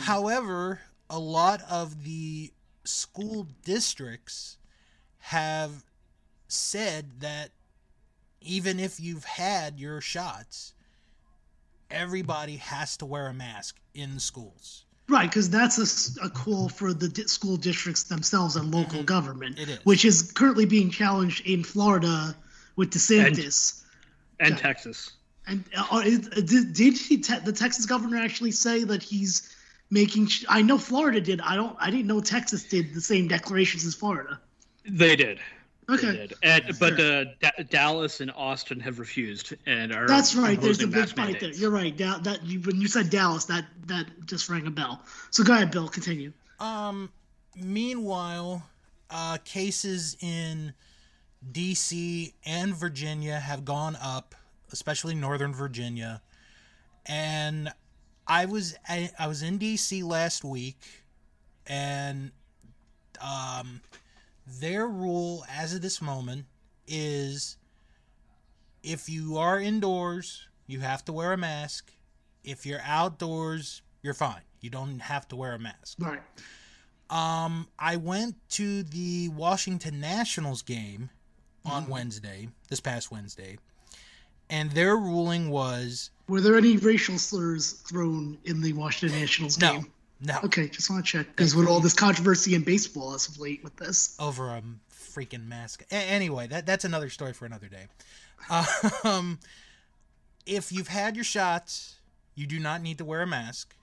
However, 0.00 0.80
a 1.08 1.18
lot 1.20 1.62
of 1.70 2.02
the 2.04 2.50
school 2.84 3.46
districts 3.64 4.56
have 5.18 5.84
said 6.48 7.20
that 7.20 7.50
even 8.40 8.80
if 8.80 8.98
you've 8.98 9.24
had 9.24 9.78
your 9.78 10.00
shots, 10.00 10.72
everybody 11.90 12.56
has 12.56 12.96
to 12.96 13.06
wear 13.06 13.28
a 13.28 13.34
mask 13.34 13.78
in 13.94 14.18
schools. 14.18 14.84
Right, 15.08 15.28
because 15.30 15.48
that's 15.48 16.18
a 16.18 16.28
call 16.28 16.68
for 16.68 16.92
the 16.92 17.08
di- 17.08 17.22
school 17.24 17.56
districts 17.56 18.02
themselves 18.04 18.56
and 18.56 18.70
local 18.74 19.02
government, 19.02 19.56
Mm-hmm. 19.56 19.70
It 19.70 19.78
is. 19.78 19.84
which 19.84 20.04
is 20.04 20.32
currently 20.32 20.66
being 20.66 20.90
challenged 20.90 21.46
in 21.46 21.64
Florida 21.64 22.34
with 22.78 22.90
DeSantis. 22.92 23.82
and 24.40 24.50
Yeah. 24.54 24.60
Texas. 24.60 25.10
And, 25.48 25.64
uh, 25.76 25.84
uh, 25.90 26.02
did, 26.02 26.72
did 26.72 26.96
he 26.96 27.18
te- 27.18 27.40
the 27.40 27.52
Texas 27.52 27.86
governor 27.86 28.18
actually 28.18 28.52
say 28.52 28.84
that 28.84 29.02
he's 29.02 29.52
making? 29.90 30.28
Sh- 30.28 30.44
I 30.48 30.62
know 30.62 30.78
Florida 30.78 31.20
did. 31.20 31.40
I 31.40 31.56
don't. 31.56 31.76
I 31.80 31.90
didn't 31.90 32.06
know 32.06 32.20
Texas 32.20 32.62
did 32.64 32.94
the 32.94 33.00
same 33.00 33.26
declarations 33.28 33.84
as 33.84 33.94
Florida. 33.96 34.38
They 34.84 35.16
did. 35.16 35.40
They 35.88 35.94
Okay, 35.94 36.12
did. 36.12 36.34
And, 36.42 36.78
but 36.78 37.00
uh, 37.00 37.24
Da- 37.40 37.62
Dallas 37.70 38.20
and 38.20 38.30
Austin 38.32 38.78
have 38.80 38.98
refused 39.00 39.54
and 39.66 39.92
are. 39.92 40.06
that's 40.06 40.36
right. 40.36 40.60
There's 40.60 40.82
a 40.82 40.86
big 40.86 40.96
mask 40.96 41.16
fight 41.16 41.40
there. 41.40 41.50
You're 41.50 41.70
right. 41.70 41.96
Da- 41.96 42.18
that 42.18 42.44
you, 42.44 42.60
when 42.60 42.78
you 42.80 42.86
said 42.86 43.08
Dallas, 43.10 43.46
that 43.46 43.64
that 43.86 44.06
just 44.26 44.48
rang 44.50 44.66
a 44.66 44.70
bell. 44.70 45.02
So 45.30 45.42
go 45.42 45.54
ahead, 45.54 45.70
Bill. 45.72 45.88
Continue. 45.88 46.32
Um, 46.60 47.10
meanwhile, 47.56 48.62
uh, 49.10 49.38
cases 49.44 50.16
in 50.20 50.74
D.C. 51.52 52.34
and 52.44 52.74
Virginia 52.74 53.38
have 53.38 53.64
gone 53.64 53.96
up, 54.02 54.34
especially 54.72 55.14
Northern 55.14 55.54
Virginia. 55.54 56.22
And 57.06 57.72
I 58.26 58.44
was 58.44 58.76
I, 58.88 59.10
I 59.18 59.26
was 59.28 59.42
in 59.42 59.58
D.C. 59.58 60.02
last 60.02 60.44
week, 60.44 60.78
and 61.66 62.30
um, 63.20 63.80
their 64.46 64.86
rule 64.86 65.44
as 65.50 65.74
of 65.74 65.80
this 65.82 66.02
moment 66.02 66.46
is 66.86 67.56
if 68.82 69.08
you 69.08 69.38
are 69.38 69.60
indoors, 69.60 70.48
you 70.66 70.80
have 70.80 71.04
to 71.06 71.12
wear 71.12 71.32
a 71.32 71.36
mask. 71.36 71.92
If 72.44 72.64
you're 72.64 72.80
outdoors, 72.84 73.82
you're 74.02 74.14
fine. 74.14 74.42
You 74.60 74.70
don't 74.70 75.00
have 75.00 75.28
to 75.28 75.36
wear 75.36 75.54
a 75.54 75.58
mask. 75.58 75.98
Right. 75.98 76.20
Um, 77.10 77.68
I 77.78 77.96
went 77.96 78.36
to 78.50 78.82
the 78.82 79.28
Washington 79.30 80.00
Nationals 80.00 80.62
game 80.62 81.10
on 81.64 81.86
Wednesday, 81.88 82.48
this 82.68 82.80
past 82.80 83.10
Wednesday, 83.10 83.58
and 84.50 84.70
their 84.72 84.96
ruling 84.96 85.50
was 85.50 86.10
Were 86.28 86.40
there 86.40 86.56
any 86.56 86.76
racial 86.76 87.18
slurs 87.18 87.72
thrown 87.72 88.38
in 88.44 88.60
the 88.62 88.72
Washington 88.72 89.18
Nationals 89.18 89.58
no, 89.58 89.72
game? 89.72 89.92
no, 90.20 90.38
Okay, 90.44 90.68
just 90.68 90.90
want 90.90 91.04
to 91.04 91.10
check 91.12 91.26
because 91.28 91.54
with 91.54 91.68
all 91.68 91.80
this 91.80 91.94
controversy 91.94 92.54
in 92.54 92.62
baseball 92.62 93.14
as 93.14 93.28
of 93.28 93.38
late 93.38 93.62
with 93.62 93.76
this. 93.76 94.16
over 94.18 94.48
a 94.50 94.62
freaking 94.92 95.46
mask. 95.46 95.84
A- 95.90 95.94
anyway, 95.94 96.46
that 96.46 96.64
that's 96.66 96.84
another 96.84 97.10
story 97.10 97.32
for 97.32 97.46
another 97.46 97.68
day. 97.68 97.86
Um, 99.04 99.38
if 100.46 100.72
you've 100.72 100.88
had 100.88 101.14
your 101.16 101.24
shots, 101.24 101.96
you 102.34 102.46
do 102.46 102.58
not 102.58 102.80
need 102.82 102.98
to 102.98 103.04
wear 103.04 103.20
a 103.22 103.26
mask. 103.26 103.74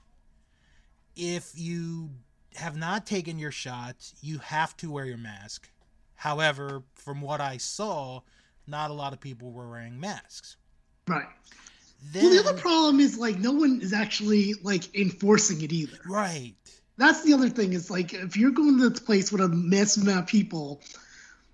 If 1.16 1.52
you 1.56 2.10
have 2.56 2.76
not 2.76 3.06
taken 3.06 3.38
your 3.38 3.52
shots, 3.52 4.16
you 4.22 4.40
have 4.40 4.76
to 4.78 4.90
wear 4.90 5.06
your 5.06 5.18
mask. 5.18 5.70
However, 6.16 6.84
from 6.96 7.22
what 7.22 7.42
I 7.42 7.58
saw, 7.58 8.22
not 8.68 8.90
a 8.90 8.94
lot 8.94 9.14
of 9.14 9.20
people 9.20 9.52
were 9.52 9.70
wearing 9.70 10.00
masks. 10.00 10.58
Right. 11.08 11.28
Then, 12.12 12.24
well, 12.24 12.34
the 12.34 12.50
other 12.50 12.60
problem 12.60 13.00
is 13.00 13.18
like 13.18 13.38
no 13.38 13.52
one 13.52 13.80
is 13.82 13.94
actually 13.94 14.54
like 14.64 14.96
enforcing 14.96 15.62
it 15.62 15.72
either. 15.72 15.98
right. 16.08 16.54
That's 16.98 17.24
the 17.24 17.34
other 17.34 17.50
thing. 17.50 17.74
Is 17.74 17.92
like 17.92 18.14
if 18.14 18.38
you're 18.38 18.52
going 18.52 18.78
to 18.78 18.90
this 18.90 19.00
place 19.00 19.32
with 19.32 19.42
a 19.42 19.50
massive 19.50 20.04
amount 20.04 20.22
of 20.22 20.28
people, 20.28 20.82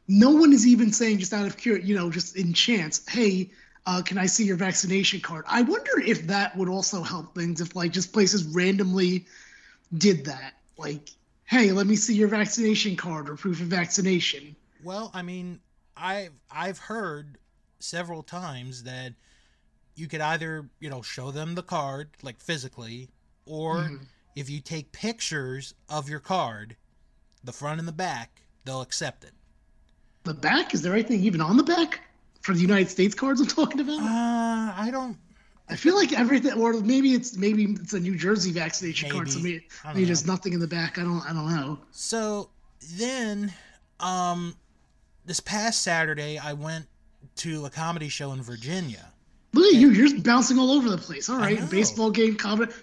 no 0.07 0.29
one 0.29 0.53
is 0.53 0.67
even 0.67 0.91
saying 0.91 1.17
just 1.17 1.33
out 1.33 1.47
of 1.47 1.57
cure, 1.57 1.77
you 1.79 1.95
know, 1.95 2.09
just 2.11 2.35
in 2.35 2.53
chance, 2.53 3.07
hey, 3.07 3.49
uh, 3.85 4.01
can 4.03 4.17
I 4.17 4.27
see 4.27 4.43
your 4.43 4.57
vaccination 4.57 5.19
card? 5.19 5.45
I 5.47 5.63
wonder 5.63 5.99
if 6.05 6.27
that 6.27 6.55
would 6.55 6.69
also 6.69 7.01
help 7.01 7.33
things 7.33 7.61
if 7.61 7.75
like 7.75 7.91
just 7.91 8.13
places 8.13 8.43
randomly 8.43 9.25
did 9.97 10.25
that. 10.25 10.53
Like, 10.77 11.09
hey, 11.51 11.73
let 11.73 11.85
me 11.85 11.97
see 11.97 12.15
your 12.15 12.29
vaccination 12.29 12.95
card 12.95 13.29
or 13.29 13.35
proof 13.35 13.59
of 13.59 13.67
vaccination. 13.67 14.55
Well, 14.81 15.11
I 15.13 15.21
mean, 15.21 15.59
I've 15.97 16.31
I've 16.49 16.77
heard 16.79 17.37
several 17.79 18.23
times 18.23 18.83
that 18.83 19.13
you 19.95 20.07
could 20.07 20.21
either 20.21 20.69
you 20.79 20.89
know 20.89 21.01
show 21.01 21.29
them 21.29 21.55
the 21.55 21.61
card 21.61 22.11
like 22.23 22.39
physically, 22.39 23.09
or 23.45 23.75
Mhm. 23.83 24.07
if 24.35 24.49
you 24.49 24.61
take 24.61 24.93
pictures 24.93 25.73
of 25.89 26.07
your 26.07 26.21
card, 26.21 26.77
the 27.43 27.51
front 27.51 27.79
and 27.79 27.87
the 27.87 27.91
back, 27.91 28.43
they'll 28.63 28.81
accept 28.81 29.25
it. 29.25 29.33
The 30.23 30.33
back 30.33 30.73
is 30.73 30.81
there 30.81 30.93
anything 30.93 31.21
even 31.21 31.41
on 31.41 31.57
the 31.57 31.63
back 31.63 31.99
for 32.39 32.53
the 32.53 32.61
United 32.61 32.89
States 32.89 33.13
cards 33.13 33.41
I'm 33.41 33.47
talking 33.47 33.81
about? 33.81 33.99
Uh, 33.99 34.73
I 34.77 34.89
don't. 34.89 35.17
I 35.71 35.75
feel 35.75 35.95
like 35.95 36.11
everything, 36.11 36.53
or 36.59 36.73
maybe 36.73 37.13
it's 37.13 37.37
maybe 37.37 37.63
it's 37.63 37.93
a 37.93 37.99
New 37.99 38.17
Jersey 38.17 38.51
vaccination 38.51 39.09
card, 39.09 39.31
so 39.31 39.39
Maybe. 39.39 39.67
maybe, 39.85 40.05
there's 40.05 40.27
nothing 40.27 40.51
in 40.51 40.59
the 40.59 40.67
back. 40.67 40.99
I 40.99 41.03
don't 41.03 41.21
I 41.21 41.31
don't 41.33 41.49
know. 41.49 41.79
So 41.91 42.49
then, 42.97 43.53
um, 44.01 44.55
this 45.25 45.39
past 45.39 45.81
Saturday, 45.81 46.37
I 46.37 46.53
went 46.53 46.87
to 47.37 47.65
a 47.65 47.69
comedy 47.69 48.09
show 48.09 48.33
in 48.33 48.41
Virginia. 48.41 49.07
Look 49.53 49.73
at 49.73 49.79
you, 49.79 49.89
you're 49.91 50.19
bouncing 50.21 50.57
all 50.59 50.71
over 50.71 50.89
the 50.89 50.97
place. 50.97 51.29
All 51.29 51.37
right, 51.37 51.69
baseball 51.69 52.11
game, 52.11 52.35
comedy. 52.35 52.73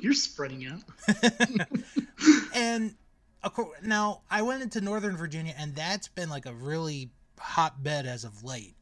You're 0.00 0.14
spreading 0.14 0.66
out. 0.66 0.80
and 2.54 2.94
of 3.42 3.54
course, 3.54 3.78
now 3.82 4.22
I 4.30 4.40
went 4.42 4.62
into 4.62 4.80
Northern 4.80 5.16
Virginia, 5.16 5.54
and 5.58 5.74
that's 5.74 6.08
been 6.08 6.30
like 6.30 6.46
a 6.46 6.52
really 6.54 7.10
hotbed 7.38 8.06
as 8.06 8.24
of 8.24 8.42
late, 8.42 8.74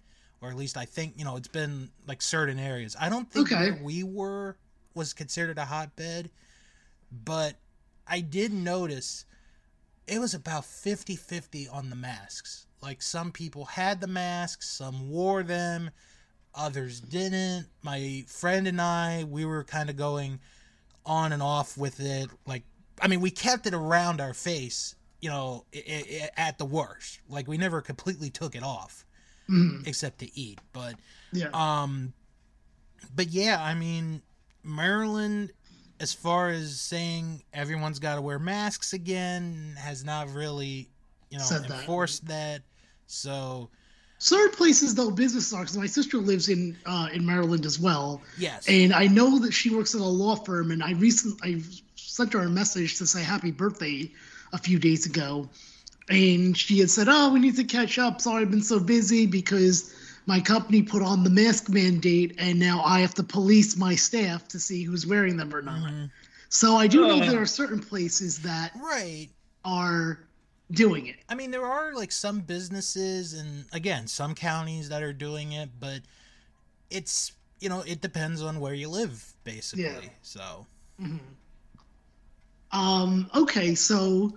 or 0.47 0.51
at 0.51 0.57
least 0.57 0.77
I 0.77 0.85
think 0.85 1.15
you 1.19 1.25
know 1.25 1.37
it's 1.37 1.49
been 1.49 1.91
like 2.07 2.23
certain 2.23 2.59
areas. 2.59 2.97
I 3.01 3.09
don't 3.09 3.31
think 3.31 3.53
Okay. 3.53 3.73
where 3.73 3.83
we 3.83 4.03
were 4.05 4.57
was 4.95 5.13
considered 5.13 5.59
a 5.59 5.65
hotbed, 5.67 6.31
but 7.25 7.57
I 8.07 8.21
did 8.21 8.53
notice 8.53 9.25
it 10.07 10.19
was 10.21 10.35
about 10.35 10.65
50-50 10.65 11.73
on 11.73 11.91
the 11.91 11.97
masks. 11.97 12.67
Like 12.83 13.03
some 13.03 13.33
people 13.33 13.65
had 13.67 14.01
the 14.01 14.07
masks, 14.07 14.69
some 14.69 15.11
wore 15.11 15.43
them, 15.43 15.91
others 16.55 17.01
didn't. 17.01 17.67
My 17.83 18.25
friend 18.29 18.69
and 18.69 18.81
I, 18.81 19.25
we 19.25 19.45
were 19.45 19.65
kind 19.65 19.91
of 19.91 19.97
going 19.97 20.41
on 21.07 21.33
and 21.33 21.43
off 21.43 21.79
with 21.79 22.01
it. 22.01 22.31
Like, 22.47 22.65
I 23.01 23.09
mean, 23.09 23.21
we 23.21 23.31
kept 23.31 23.67
it 23.67 23.75
around 23.75 24.21
our 24.21 24.35
face, 24.35 24.95
you 25.21 25.31
know, 25.31 25.65
i 25.75 26.05
i 26.27 26.31
at 26.37 26.59
the 26.59 26.67
worst. 26.67 27.21
Like, 27.29 27.49
we 27.49 27.59
never 27.59 27.81
completely 27.83 28.31
took 28.31 28.55
it 28.57 28.63
off, 28.63 29.06
Mhm. 29.49 29.87
except 29.87 30.19
to 30.21 30.39
eat. 30.39 30.61
But, 30.73 30.97
Yeah. 31.33 31.49
um, 31.53 32.13
but 33.15 33.29
yeah, 33.29 33.63
I 33.63 33.75
mean, 33.75 34.23
Maryland, 34.65 35.53
as 36.01 36.13
far 36.13 36.51
as 36.51 36.81
saying 36.81 37.43
everyone's 37.53 37.99
got 37.99 38.17
to 38.17 38.21
wear 38.23 38.39
masks 38.39 38.93
again, 38.93 39.75
has 39.79 40.05
not 40.05 40.33
really, 40.33 40.91
you 41.31 41.39
know, 41.39 41.45
Said 41.45 41.63
that. 41.69 41.81
enforced 41.81 42.27
that. 42.27 42.63
So, 43.07 43.71
Certain 44.19 44.57
places 44.57 44.95
though, 44.95 45.11
business 45.11 45.53
are. 45.53 45.61
Because 45.61 45.77
my 45.77 45.87
sister 45.87 46.17
lives 46.17 46.49
in 46.49 46.75
uh, 46.87 47.09
in 47.13 47.27
Maryland 47.27 47.67
as 47.67 47.79
well, 47.79 48.23
yes. 48.39 48.67
and 48.67 48.95
I 48.95 49.09
know 49.09 49.39
that 49.41 49.53
she 49.53 49.69
works 49.69 49.95
at 49.95 50.01
a 50.01 50.05
law 50.05 50.35
firm. 50.37 50.71
And 50.71 50.83
I 50.83 50.93
recently 50.93 51.57
I 51.57 51.63
sent 51.97 52.33
her 52.33 52.41
a 52.41 52.49
message 52.49 52.97
to 52.97 53.07
say 53.07 53.23
happy 53.23 53.51
birthday 53.51 54.11
a 54.55 54.59
few 54.59 54.79
days 54.79 55.05
ago, 55.05 55.51
and 56.09 56.57
she 56.57 56.79
had 56.79 56.91
said, 56.91 57.09
"Oh, 57.09 57.33
we 57.33 57.41
need 57.41 57.57
to 57.57 57.65
catch 57.65 57.99
up. 57.99 58.21
Sorry, 58.21 58.43
I've 58.43 58.51
been 58.51 58.63
so 58.63 58.81
busy 58.81 59.27
because." 59.27 59.93
My 60.29 60.41
company 60.41 60.83
put 60.83 61.03
on 61.03 61.23
the 61.23 61.31
mask 61.31 61.69
mandate, 61.69 62.35
and 62.39 62.59
now 62.59 62.83
I 62.85 62.99
have 62.99 63.15
to 63.15 63.23
police 63.23 63.77
my 63.77 63.95
staff 63.95 64.49
to 64.49 64.59
see 64.59 64.83
who's 64.83 65.07
wearing 65.07 65.37
them 65.37 65.55
or 65.55 65.63
not. 65.63 65.89
Mhm. 65.89 66.11
So 66.49 66.75
I 66.75 66.89
do 66.89 67.03
know 67.07 67.21
there 67.21 67.41
are 67.41 67.47
certain 67.47 67.79
places 67.79 68.41
that 68.41 68.73
Right. 68.75 69.29
are 69.65 70.19
doing 70.73 71.07
it. 71.07 71.19
I 71.29 71.37
mean, 71.37 71.53
there 71.53 71.65
are 71.65 71.95
like 71.95 72.11
some 72.11 72.41
businesses 72.41 73.35
and 73.35 73.67
again, 73.71 74.09
some 74.09 74.35
counties 74.35 74.89
that 74.89 75.01
are 75.01 75.13
doing 75.13 75.53
it, 75.53 75.71
but 75.79 76.03
it's, 76.91 77.31
you 77.61 77.69
know, 77.69 77.83
it 77.83 78.01
depends 78.01 78.43
on 78.43 78.59
where 78.59 78.75
you 78.75 78.89
live, 78.89 79.33
basically. 79.45 79.85
Yeah. 79.85 80.01
So, 80.23 80.67
Um, 82.73 83.31
okay, 83.33 83.77
so, 83.77 84.37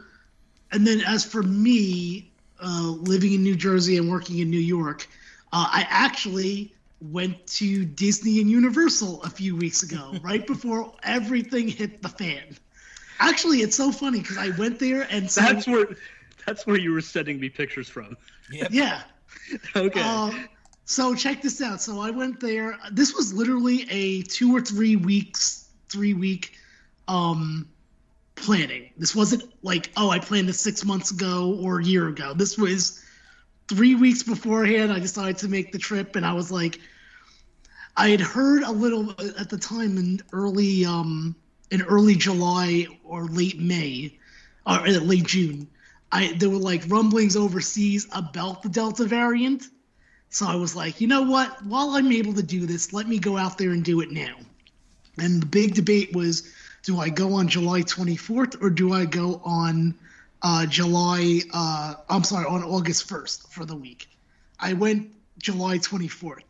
and 0.71 0.85
then 0.85 1.01
as 1.01 1.25
for 1.25 1.43
me, 1.43 2.31
uh, 2.61 2.93
living 2.99 3.33
in 3.33 3.43
New 3.43 3.55
Jersey 3.55 3.97
and 3.97 4.09
working 4.09 4.39
in 4.39 4.49
New 4.49 4.59
York, 4.59 5.07
uh, 5.51 5.67
I 5.71 5.85
actually 5.89 6.73
went 7.01 7.45
to 7.47 7.85
Disney 7.85 8.41
and 8.41 8.49
Universal 8.49 9.23
a 9.23 9.29
few 9.29 9.55
weeks 9.55 9.83
ago, 9.83 10.15
right 10.23 10.45
before 10.45 10.93
everything 11.03 11.67
hit 11.67 12.01
the 12.01 12.09
fan. 12.09 12.43
Actually, 13.19 13.59
it's 13.59 13.75
so 13.75 13.91
funny 13.91 14.19
because 14.19 14.37
I 14.37 14.49
went 14.57 14.79
there 14.79 15.07
and 15.09 15.29
so, 15.29 15.41
That's 15.41 15.67
where 15.67 15.87
that's 16.45 16.65
where 16.65 16.77
you 16.77 16.93
were 16.93 17.01
sending 17.01 17.39
me 17.39 17.49
pictures 17.49 17.89
from. 17.89 18.17
yep. 18.51 18.69
yeah. 18.71 19.03
Okay. 19.75 20.01
Uh, 20.03 20.31
so 20.85 21.13
check 21.15 21.41
this 21.41 21.61
out. 21.61 21.81
So 21.81 21.99
I 21.99 22.09
went 22.09 22.39
there. 22.39 22.77
This 22.91 23.15
was 23.15 23.33
literally 23.33 23.87
a 23.89 24.23
two 24.23 24.55
or 24.55 24.61
three 24.61 24.95
weeks, 24.95 25.69
three 25.87 26.13
week 26.13 26.53
um, 27.07 27.67
planning. 28.41 28.91
This 28.97 29.15
wasn't 29.15 29.43
like, 29.63 29.91
oh, 29.97 30.09
I 30.09 30.19
planned 30.19 30.47
this 30.47 30.59
six 30.59 30.85
months 30.85 31.11
ago 31.11 31.57
or 31.61 31.79
a 31.79 31.83
year 31.83 32.07
ago. 32.07 32.33
This 32.33 32.57
was 32.57 33.03
three 33.67 33.95
weeks 33.95 34.23
beforehand. 34.23 34.91
I 34.91 34.99
decided 34.99 35.37
to 35.39 35.47
make 35.47 35.71
the 35.71 35.77
trip, 35.77 36.15
and 36.15 36.25
I 36.25 36.33
was 36.33 36.51
like, 36.51 36.79
I 37.95 38.09
had 38.09 38.21
heard 38.21 38.63
a 38.63 38.71
little 38.71 39.11
at 39.11 39.49
the 39.49 39.57
time 39.57 39.97
in 39.97 40.21
early, 40.31 40.85
um, 40.85 41.35
in 41.71 41.81
early 41.81 42.15
July 42.15 42.87
or 43.03 43.25
late 43.25 43.59
May, 43.59 44.17
or 44.65 44.87
uh, 44.87 44.99
late 44.99 45.25
June. 45.25 45.67
I 46.11 46.33
there 46.33 46.49
were 46.49 46.57
like 46.57 46.83
rumblings 46.87 47.35
overseas 47.35 48.07
about 48.11 48.63
the 48.63 48.69
Delta 48.69 49.05
variant. 49.05 49.65
So 50.29 50.47
I 50.47 50.55
was 50.55 50.75
like, 50.75 51.01
you 51.01 51.07
know 51.07 51.23
what? 51.23 51.63
While 51.65 51.91
I'm 51.91 52.11
able 52.11 52.33
to 52.33 52.43
do 52.43 52.65
this, 52.65 52.93
let 52.93 53.07
me 53.07 53.17
go 53.17 53.35
out 53.37 53.57
there 53.57 53.71
and 53.71 53.83
do 53.83 54.01
it 54.01 54.11
now. 54.11 54.35
And 55.17 55.41
the 55.41 55.47
big 55.47 55.73
debate 55.73 56.15
was, 56.15 56.53
do 56.89 56.99
I 56.99 57.09
go 57.09 57.33
on 57.33 57.47
July 57.47 57.83
24th 57.83 58.63
or 58.63 58.71
do 58.71 58.93
I 58.93 59.05
go 59.05 59.39
on 59.45 59.93
uh, 60.41 60.65
July? 60.65 61.41
Uh, 61.53 61.93
I'm 62.09 62.23
sorry, 62.23 62.47
on 62.47 62.63
August 62.63 63.07
1st 63.07 63.47
for 63.47 63.63
the 63.63 63.75
week. 63.75 64.09
I 64.59 64.73
went 64.73 65.11
July 65.37 65.77
24th 65.77 66.49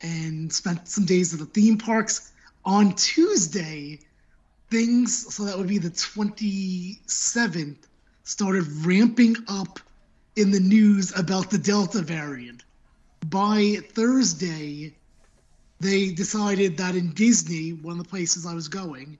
and 0.00 0.50
spent 0.50 0.88
some 0.88 1.04
days 1.04 1.34
at 1.34 1.40
the 1.40 1.44
theme 1.44 1.76
parks. 1.76 2.32
On 2.64 2.94
Tuesday, 2.94 3.98
things 4.70 5.34
so 5.34 5.44
that 5.44 5.58
would 5.58 5.68
be 5.68 5.76
the 5.76 5.90
27th 5.90 7.76
started 8.22 8.66
ramping 8.86 9.36
up 9.48 9.80
in 10.34 10.50
the 10.50 10.60
news 10.60 11.14
about 11.14 11.50
the 11.50 11.58
Delta 11.58 12.00
variant. 12.00 12.64
By 13.26 13.80
Thursday, 13.90 14.94
they 15.80 16.12
decided 16.12 16.78
that 16.78 16.94
in 16.94 17.12
Disney, 17.12 17.74
one 17.74 17.98
of 17.98 18.02
the 18.02 18.08
places 18.08 18.46
I 18.46 18.54
was 18.54 18.68
going, 18.68 19.18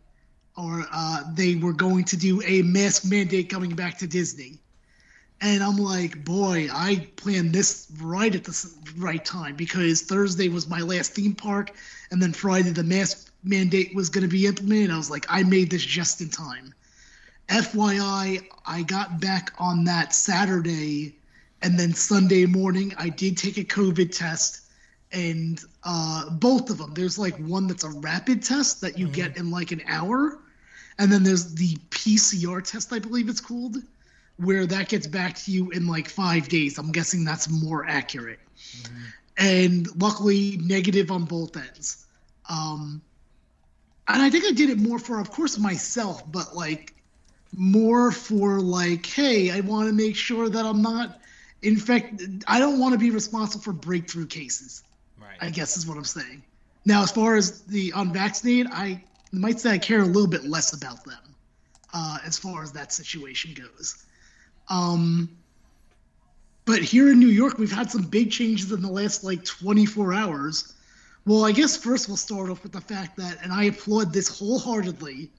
or 0.56 0.86
uh, 0.92 1.22
they 1.34 1.56
were 1.56 1.72
going 1.72 2.04
to 2.04 2.16
do 2.16 2.42
a 2.42 2.62
mask 2.62 3.04
mandate 3.04 3.48
coming 3.48 3.74
back 3.74 3.98
to 3.98 4.06
Disney. 4.06 4.58
And 5.40 5.62
I'm 5.62 5.76
like, 5.76 6.24
boy, 6.24 6.68
I 6.72 7.08
planned 7.16 7.52
this 7.52 7.88
right 8.00 8.34
at 8.34 8.44
the 8.44 8.74
right 8.96 9.22
time 9.24 9.56
because 9.56 10.02
Thursday 10.02 10.48
was 10.48 10.68
my 10.68 10.80
last 10.80 11.12
theme 11.12 11.34
park, 11.34 11.72
and 12.10 12.22
then 12.22 12.32
Friday 12.32 12.70
the 12.70 12.84
mask 12.84 13.32
mandate 13.42 13.94
was 13.94 14.08
going 14.08 14.22
to 14.22 14.28
be 14.28 14.46
implemented. 14.46 14.90
I 14.90 14.96
was 14.96 15.10
like, 15.10 15.26
I 15.28 15.42
made 15.42 15.70
this 15.70 15.84
just 15.84 16.20
in 16.20 16.30
time. 16.30 16.72
FYI, 17.48 18.46
I 18.64 18.82
got 18.82 19.20
back 19.20 19.52
on 19.58 19.84
that 19.84 20.14
Saturday, 20.14 21.16
and 21.60 21.78
then 21.78 21.92
Sunday 21.92 22.46
morning, 22.46 22.94
I 22.96 23.10
did 23.10 23.36
take 23.36 23.58
a 23.58 23.64
COVID 23.64 24.16
test, 24.16 24.62
and 25.12 25.62
uh, 25.82 26.30
both 26.30 26.70
of 26.70 26.78
them. 26.78 26.94
There's 26.94 27.18
like 27.18 27.36
one 27.36 27.66
that's 27.66 27.84
a 27.84 27.90
rapid 27.90 28.42
test 28.42 28.80
that 28.80 28.98
you 28.98 29.08
get 29.08 29.36
in 29.36 29.50
like 29.50 29.72
an 29.72 29.82
hour, 29.86 30.38
and 30.98 31.10
then 31.10 31.22
there's 31.22 31.54
the 31.54 31.76
PCR 31.90 32.62
test, 32.62 32.92
I 32.92 32.98
believe 32.98 33.28
it's 33.28 33.40
called, 33.40 33.76
where 34.36 34.66
that 34.66 34.88
gets 34.88 35.06
back 35.06 35.36
to 35.36 35.50
you 35.50 35.70
in 35.70 35.86
like 35.86 36.08
five 36.08 36.48
days. 36.48 36.78
I'm 36.78 36.92
guessing 36.92 37.24
that's 37.24 37.48
more 37.48 37.84
accurate. 37.86 38.40
And 39.36 39.88
luckily, 40.00 40.58
negative 40.60 41.10
on 41.10 41.24
both 41.24 41.56
ends. 41.56 42.06
Um, 42.48 43.02
and 44.06 44.22
I 44.22 44.30
think 44.30 44.44
I 44.44 44.52
did 44.52 44.70
it 44.70 44.78
more 44.78 44.98
for, 44.98 45.18
of 45.18 45.30
course, 45.30 45.58
myself, 45.58 46.30
but 46.30 46.54
like 46.54 46.94
more 47.56 48.12
for 48.12 48.60
like, 48.60 49.06
hey, 49.06 49.50
I 49.50 49.60
want 49.60 49.88
to 49.88 49.94
make 49.94 50.16
sure 50.16 50.48
that 50.48 50.64
I'm 50.64 50.82
not 50.82 51.20
infected. 51.62 52.44
I 52.46 52.58
don't 52.58 52.78
want 52.78 52.92
to 52.92 52.98
be 52.98 53.10
responsible 53.10 53.62
for 53.62 53.72
breakthrough 53.72 54.26
cases. 54.26 54.82
Right. 55.20 55.36
I 55.40 55.50
guess 55.50 55.76
is 55.76 55.86
what 55.86 55.96
I'm 55.96 56.04
saying. 56.04 56.42
Now, 56.84 57.02
as 57.02 57.10
far 57.10 57.36
as 57.36 57.62
the 57.62 57.92
unvaccinated, 57.96 58.70
I 58.70 59.02
might 59.36 59.60
say 59.60 59.70
I 59.70 59.78
care 59.78 60.00
a 60.00 60.06
little 60.06 60.28
bit 60.28 60.44
less 60.44 60.72
about 60.72 61.04
them 61.04 61.34
uh, 61.92 62.18
as 62.24 62.38
far 62.38 62.62
as 62.62 62.72
that 62.72 62.92
situation 62.92 63.54
goes. 63.54 64.04
Um, 64.68 65.28
but 66.64 66.82
here 66.82 67.10
in 67.10 67.18
New 67.18 67.28
York, 67.28 67.58
we've 67.58 67.72
had 67.72 67.90
some 67.90 68.02
big 68.02 68.30
changes 68.30 68.72
in 68.72 68.80
the 68.80 68.90
last 68.90 69.22
like 69.22 69.44
24 69.44 70.14
hours. 70.14 70.74
Well, 71.26 71.44
I 71.44 71.52
guess 71.52 71.76
first 71.76 72.08
we'll 72.08 72.16
start 72.16 72.50
off 72.50 72.62
with 72.62 72.72
the 72.72 72.80
fact 72.80 73.16
that, 73.18 73.42
and 73.42 73.52
I 73.52 73.64
applaud 73.64 74.12
this 74.12 74.38
wholeheartedly, 74.38 75.30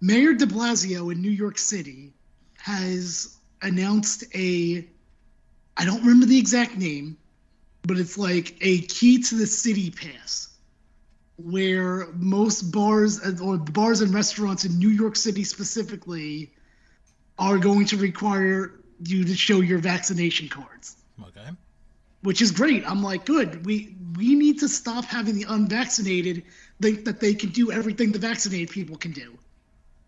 Mayor 0.00 0.34
de 0.34 0.46
Blasio 0.46 1.12
in 1.12 1.22
New 1.22 1.30
York 1.30 1.58
City 1.58 2.12
has 2.58 3.36
announced 3.62 4.24
a, 4.34 4.86
I 5.76 5.84
don't 5.84 6.00
remember 6.00 6.26
the 6.26 6.38
exact 6.38 6.76
name, 6.76 7.16
but 7.82 7.98
it's 7.98 8.18
like 8.18 8.56
a 8.60 8.80
key 8.82 9.22
to 9.22 9.34
the 9.34 9.46
city 9.46 9.90
pass 9.90 10.55
where 11.36 12.06
most 12.14 12.62
bars 12.72 13.20
or 13.40 13.58
bars 13.58 14.00
and 14.00 14.12
restaurants 14.14 14.64
in 14.64 14.78
New 14.78 14.88
York 14.88 15.16
City 15.16 15.44
specifically 15.44 16.52
are 17.38 17.58
going 17.58 17.86
to 17.86 17.96
require 17.96 18.80
you 19.04 19.24
to 19.24 19.34
show 19.34 19.60
your 19.60 19.78
vaccination 19.78 20.48
cards. 20.48 20.96
Okay. 21.20 21.50
Which 22.22 22.40
is 22.40 22.50
great. 22.50 22.88
I'm 22.90 23.02
like, 23.02 23.26
good. 23.26 23.66
We 23.66 23.94
we 24.16 24.34
need 24.34 24.60
to 24.60 24.68
stop 24.68 25.04
having 25.04 25.34
the 25.34 25.44
unvaccinated 25.48 26.44
think 26.80 27.04
that 27.04 27.20
they 27.20 27.34
can 27.34 27.50
do 27.50 27.70
everything 27.70 28.12
the 28.12 28.18
vaccinated 28.18 28.70
people 28.70 28.96
can 28.96 29.12
do. 29.12 29.38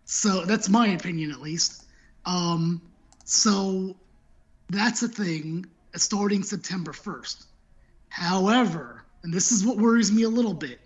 So 0.05 0.45
that's 0.45 0.69
my 0.69 0.87
opinion, 0.87 1.31
at 1.31 1.41
least. 1.41 1.85
Um, 2.25 2.81
so 3.25 3.95
that's 4.69 5.03
a 5.03 5.07
thing 5.07 5.65
starting 5.95 6.43
September 6.43 6.91
1st. 6.91 7.45
However, 8.09 9.03
and 9.23 9.33
this 9.33 9.51
is 9.51 9.65
what 9.65 9.77
worries 9.77 10.11
me 10.11 10.23
a 10.23 10.29
little 10.29 10.53
bit. 10.53 10.79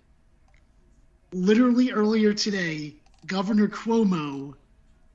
Literally 1.34 1.90
earlier 1.90 2.32
today, 2.32 2.94
Governor 3.26 3.66
Cuomo 3.66 4.54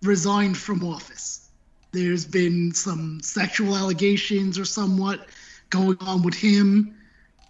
resigned 0.03 0.57
from 0.57 0.83
office. 0.83 1.49
There's 1.93 2.25
been 2.25 2.73
some 2.73 3.21
sexual 3.21 3.73
allegations 3.73 4.59
or 4.59 4.65
somewhat 4.65 5.29
going 5.69 5.97
on 6.01 6.21
with 6.21 6.33
him. 6.33 6.93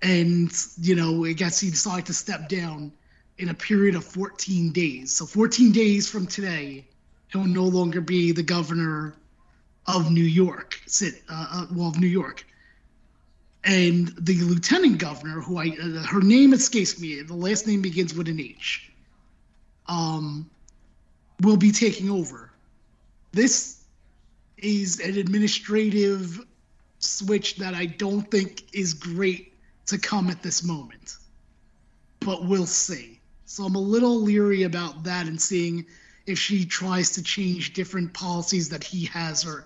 And, 0.04 0.52
you 0.78 0.94
know, 0.94 1.26
I 1.26 1.34
guess 1.34 1.60
he 1.60 1.72
decided 1.72 2.06
to 2.06 2.14
step 2.14 2.48
down 2.48 2.92
in 3.40 3.50
a 3.50 3.56
period 3.56 3.96
of 3.96 4.06
14 4.06 4.72
days. 4.72 5.14
So, 5.14 5.26
14 5.26 5.72
days 5.72 6.08
from 6.08 6.28
today, 6.28 6.86
he'll 7.30 7.46
no 7.46 7.64
longer 7.64 8.02
be 8.02 8.34
the 8.34 8.44
governor 8.44 9.16
of 9.88 10.12
New 10.12 10.24
York, 10.24 10.80
uh, 11.02 11.08
uh, 11.28 11.66
well, 11.72 11.88
of 11.88 12.00
New 12.00 12.06
York 12.06 12.46
and 13.64 14.14
the 14.18 14.42
lieutenant 14.42 15.00
governor, 15.00 15.42
who 15.42 15.58
I 15.58 15.70
uh, 15.82 16.04
her 16.04 16.22
name 16.22 16.54
escapes 16.54 17.00
me, 17.00 17.22
the 17.22 17.34
last 17.34 17.68
name 17.68 17.82
begins 17.82 18.14
with 18.14 18.28
an 18.28 18.40
H, 18.40 18.92
um, 19.88 20.50
will 21.42 21.58
be 21.58 21.72
taking 21.72 22.10
over. 22.10 22.52
This 23.32 23.84
is 24.58 25.00
an 25.00 25.18
administrative 25.18 26.46
switch 27.00 27.58
that 27.58 27.74
I 27.74 27.86
don't 27.86 28.30
think 28.30 28.64
is 28.74 28.94
great 28.94 29.54
to 29.88 29.98
come 29.98 30.30
at 30.30 30.42
this 30.42 30.64
moment, 30.64 31.18
but 32.20 32.46
we'll 32.46 32.66
see. 32.66 33.20
So 33.46 33.64
I'm 33.64 33.76
a 33.76 33.80
little 33.80 34.22
leery 34.22 34.64
about 34.64 35.04
that 35.04 35.28
and 35.28 35.42
seeing 35.42 35.86
if 36.28 36.38
she 36.38 36.66
tries 36.66 37.12
to 37.12 37.24
change 37.24 37.74
different 37.74 38.14
policies 38.14 38.70
that 38.70 38.84
he 38.84 39.06
has 39.06 39.46
or 39.46 39.66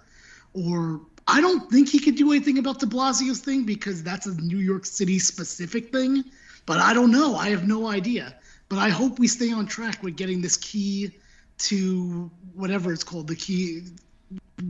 or 0.53 1.01
I 1.28 1.42
don't 1.42 1.70
think 1.72 1.90
he 1.90 2.00
could 2.00 2.16
do 2.16 2.32
anything 2.32 2.58
about 2.58 2.80
de 2.80 2.86
Blasio's 2.86 3.40
thing 3.40 3.64
because 3.64 4.04
that's 4.04 4.26
a 4.26 4.34
New 4.42 4.58
York 4.58 4.86
City 4.86 5.20
specific 5.20 5.92
thing. 5.92 6.24
But 6.66 6.80
I 6.80 6.94
don't 6.94 7.12
know. 7.12 7.36
I 7.36 7.50
have 7.50 7.68
no 7.68 7.88
idea. 7.88 8.36
But 8.70 8.80
I 8.80 8.90
hope 8.90 9.20
we 9.20 9.28
stay 9.28 9.52
on 9.52 9.66
track 9.66 10.04
with 10.04 10.16
getting 10.16 10.42
this 10.42 10.58
key 10.58 11.12
to 11.60 12.30
whatever 12.56 12.92
it's 12.92 13.04
called, 13.04 13.28
the 13.28 13.36
key, 13.36 13.84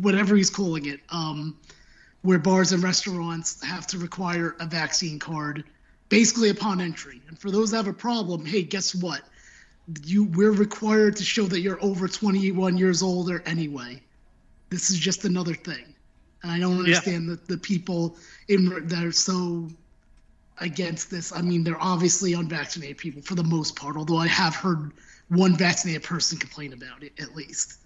whatever 0.02 0.36
he's 0.36 0.50
calling 0.50 0.86
it, 0.88 1.00
um, 1.10 1.58
where 2.22 2.40
bars 2.40 2.72
and 2.72 2.84
restaurants 2.84 3.64
have 3.64 3.88
to 3.88 3.98
require 3.98 4.56
a 4.60 4.66
vaccine 4.66 5.20
card 5.20 5.64
basically 6.10 6.50
upon 6.50 6.82
entry. 6.82 7.22
And 7.28 7.40
for 7.40 7.50
those 7.50 7.72
that 7.72 7.78
have 7.78 7.88
a 7.88 7.94
problem, 7.94 8.46
hey, 8.46 8.64
guess 8.64 8.94
what? 8.94 9.22
You 10.06 10.26
we're 10.26 10.52
required 10.52 11.18
to 11.18 11.24
show 11.24 11.44
that 11.46 11.60
you're 11.62 11.84
over 11.84 12.08
21 12.08 12.78
years 12.78 13.02
old 13.04 13.30
or 13.30 13.42
anyway. 13.46 14.02
This 14.70 14.90
is 14.90 14.98
just 14.98 15.26
another 15.26 15.54
thing 15.54 15.93
and 16.44 16.52
I 16.52 16.60
don't 16.60 16.80
understand 16.80 17.28
yeah. 17.28 17.36
the, 17.48 17.56
the 17.56 17.58
people 17.58 18.18
in 18.48 18.88
that 18.88 19.04
are 19.04 19.12
so 19.12 19.70
against 20.60 21.10
this. 21.10 21.34
I 21.34 21.42
mean, 21.42 21.64
they're 21.64 21.82
obviously 21.82 22.34
unvaccinated 22.34 22.98
people 22.98 23.22
for 23.22 23.36
the 23.36 23.44
most 23.44 23.76
part, 23.76 23.96
although 23.96 24.18
I 24.18 24.28
have 24.28 24.56
heard 24.56 24.92
one 25.30 25.56
vaccinated 25.56 26.04
person 26.04 26.38
complain 26.38 26.74
about 26.74 27.04
it 27.04 27.14
at 27.20 27.36
least. 27.36 27.80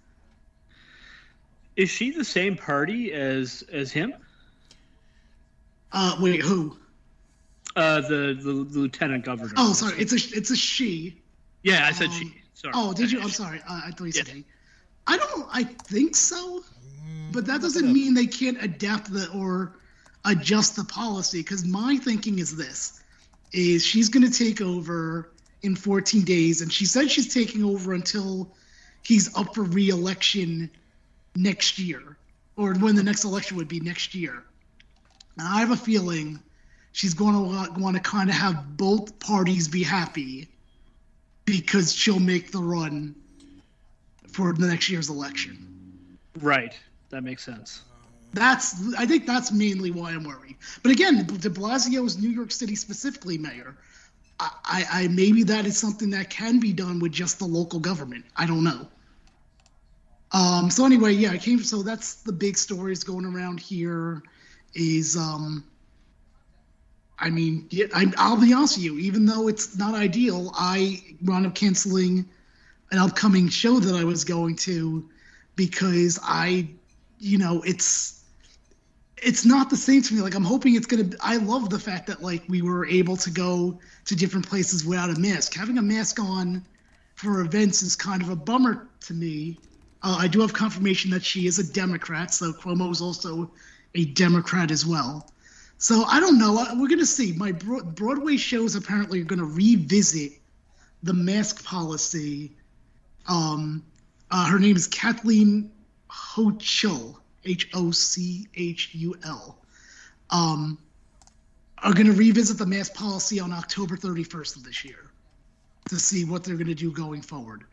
Is 1.75 1.89
she 1.89 2.11
the 2.11 2.25
same 2.25 2.55
party 2.55 3.13
as 3.13 3.63
as 3.71 3.91
him? 3.91 4.13
Uh, 5.91 6.17
wait, 6.19 6.41
who? 6.41 6.75
Uh, 7.75 8.01
the, 8.01 8.37
the, 8.41 8.65
the 8.67 8.79
lieutenant 8.79 9.23
governor. 9.23 9.53
Oh, 9.55 9.73
sorry, 9.73 9.99
it's 9.99 10.11
a 10.11 10.37
it's 10.37 10.49
a 10.49 10.55
she. 10.55 11.21
Yeah, 11.61 11.85
I 11.85 11.91
said 11.91 12.07
um, 12.07 12.13
she. 12.13 12.41
Sorry. 12.55 12.73
Oh, 12.75 12.91
did 12.93 13.11
you? 13.11 13.21
I'm 13.21 13.29
sorry. 13.29 13.59
Uh, 13.69 13.81
I 13.85 13.91
thought 13.91 14.05
you 14.05 14.11
said 14.11 14.27
yeah. 14.27 14.33
he. 14.35 14.45
I 15.05 15.17
don't. 15.17 15.47
I 15.53 15.63
think 15.63 16.15
so. 16.15 16.63
But 17.37 17.45
that 17.45 17.61
doesn't 17.61 17.93
mean 17.93 18.15
they 18.15 18.25
can't 18.25 18.63
adapt 18.63 19.13
the 19.13 19.29
or 19.29 19.77
adjust 20.25 20.75
the 20.75 20.83
policy. 20.83 21.37
Because 21.37 21.63
my 21.63 21.97
thinking 21.97 22.39
is 22.39 22.57
this: 22.57 22.99
is 23.53 23.85
she's 23.85 24.09
going 24.09 24.27
to 24.27 24.35
take 24.35 24.59
over 24.59 25.29
in 25.61 25.75
14 25.75 26.23
days, 26.23 26.61
and 26.61 26.73
she 26.73 26.85
said 26.85 27.11
she's 27.11 27.31
taking 27.31 27.63
over 27.63 27.93
until 27.93 28.55
he's 29.03 29.37
up 29.37 29.53
for 29.53 29.61
re-election 29.61 30.71
next 31.35 31.77
year, 31.77 32.17
or 32.55 32.73
when 32.73 32.95
the 32.95 33.03
next 33.03 33.23
election 33.23 33.57
would 33.57 33.67
be 33.67 33.81
next 33.81 34.15
year. 34.15 34.41
Now, 35.37 35.57
I 35.57 35.59
have 35.59 35.69
a 35.69 35.77
feeling 35.77 36.39
she's 36.91 37.13
going 37.13 37.35
to 37.35 37.79
want 37.79 37.95
to 37.95 38.01
kind 38.01 38.31
of 38.31 38.35
have 38.35 38.75
both 38.77 39.19
parties 39.19 39.67
be 39.67 39.83
happy 39.83 40.47
because 41.45 41.93
she'll 41.93 42.19
make 42.19 42.51
the 42.51 42.63
run 42.63 43.13
for 44.27 44.53
the 44.53 44.65
next 44.65 44.89
year's 44.89 45.11
election. 45.11 46.17
Right. 46.41 46.75
That 47.09 47.23
makes 47.23 47.43
sense. 47.43 47.83
That's 48.33 48.93
I 48.97 49.05
think 49.05 49.25
that's 49.25 49.51
mainly 49.51 49.91
why 49.91 50.11
I'm 50.11 50.23
worried. 50.23 50.57
But 50.83 50.91
again, 50.91 51.25
De 51.25 51.49
Blasio 51.49 52.05
is 52.05 52.17
New 52.17 52.29
York 52.29 52.51
City 52.51 52.75
specifically 52.75 53.37
mayor. 53.37 53.77
I, 54.39 54.85
I, 54.91 55.07
maybe 55.07 55.41
that 55.43 55.65
is 55.65 55.79
something 55.79 56.11
that 56.11 56.29
can 56.29 56.59
be 56.59 56.71
done 56.71 56.99
with 56.99 57.11
just 57.11 57.39
the 57.39 57.45
local 57.45 57.79
government. 57.79 58.23
I 58.35 58.45
don't 58.45 58.63
know. 58.63 58.87
Um, 60.31 60.69
so 60.69 60.85
anyway, 60.85 61.13
yeah, 61.13 61.31
I 61.31 61.37
came. 61.37 61.63
So 61.63 61.81
that's 61.81 62.15
the 62.15 62.33
big 62.33 62.57
stories 62.57 63.03
going 63.03 63.25
around 63.25 63.59
here. 63.59 64.21
Is 64.75 65.17
um, 65.17 65.63
I 67.17 67.29
mean, 67.29 67.67
I, 67.95 68.11
I'll 68.17 68.39
be 68.39 68.53
honest 68.53 68.77
with 68.77 68.83
you. 68.83 68.99
Even 68.99 69.25
though 69.25 69.47
it's 69.47 69.77
not 69.77 69.95
ideal, 69.95 70.51
I 70.53 71.01
wound 71.23 71.47
up 71.47 71.55
canceling 71.55 72.27
an 72.91 72.99
upcoming 72.99 73.49
show 73.49 73.79
that 73.79 73.95
I 73.95 74.03
was 74.03 74.23
going 74.23 74.55
to 74.57 75.09
because 75.55 76.19
I 76.21 76.69
you 77.19 77.37
know, 77.37 77.61
it's 77.63 78.23
it's 79.17 79.45
not 79.45 79.69
the 79.69 79.77
same 79.77 80.01
to 80.03 80.13
me. 80.13 80.21
Like 80.21 80.35
I'm 80.35 80.43
hoping 80.43 80.75
it's 80.75 80.85
gonna. 80.85 81.09
I 81.21 81.37
love 81.37 81.69
the 81.69 81.79
fact 81.79 82.07
that 82.07 82.21
like 82.21 82.43
we 82.47 82.61
were 82.61 82.85
able 82.85 83.17
to 83.17 83.31
go 83.31 83.79
to 84.05 84.15
different 84.15 84.47
places 84.47 84.85
without 84.85 85.09
a 85.09 85.19
mask. 85.19 85.53
Having 85.55 85.77
a 85.77 85.81
mask 85.81 86.19
on 86.19 86.65
for 87.15 87.41
events 87.41 87.81
is 87.81 87.95
kind 87.95 88.21
of 88.21 88.29
a 88.29 88.35
bummer 88.35 88.87
to 89.01 89.13
me. 89.13 89.57
Uh, 90.03 90.17
I 90.19 90.27
do 90.27 90.41
have 90.41 90.53
confirmation 90.53 91.09
that 91.11 91.25
she 91.25 91.47
is 91.47 91.57
a 91.57 91.73
Democrat, 91.73 92.33
so 92.33 92.53
Cuomo 92.53 92.91
is 92.91 93.01
also 93.01 93.51
a 93.95 94.05
Democrat 94.05 94.69
as 94.69 94.85
well. 94.85 95.31
So 95.79 96.03
I 96.03 96.19
don't 96.19 96.37
know. 96.37 96.65
We're 96.75 96.87
gonna 96.87 97.05
see. 97.05 97.33
My 97.33 97.51
Broadway 97.51 98.37
shows 98.37 98.75
apparently 98.75 99.21
are 99.21 99.25
gonna 99.25 99.45
revisit 99.45 100.33
the 101.01 101.13
mask 101.13 101.63
policy. 101.63 102.51
Um, 103.27 103.83
uh, 104.29 104.45
her 104.45 104.59
name 104.59 104.75
is 104.75 104.87
Kathleen 104.87 105.71
Hochul, 106.17 107.15
H 107.45 107.69
O 107.73 107.91
C 107.91 108.47
H 108.55 108.91
U 108.93 109.15
L, 109.23 109.57
um, 110.29 110.77
are 111.83 111.93
going 111.93 112.07
to 112.07 112.13
revisit 112.13 112.57
the 112.57 112.65
mask 112.65 112.93
policy 112.95 113.39
on 113.39 113.53
October 113.53 113.95
31st 113.95 114.57
of 114.57 114.63
this 114.63 114.83
year 114.83 115.11
to 115.89 115.99
see 115.99 116.25
what 116.25 116.43
they're 116.43 116.55
going 116.55 116.67
to 116.67 116.75
do 116.75 116.91
going 116.91 117.21
forward. 117.21 117.63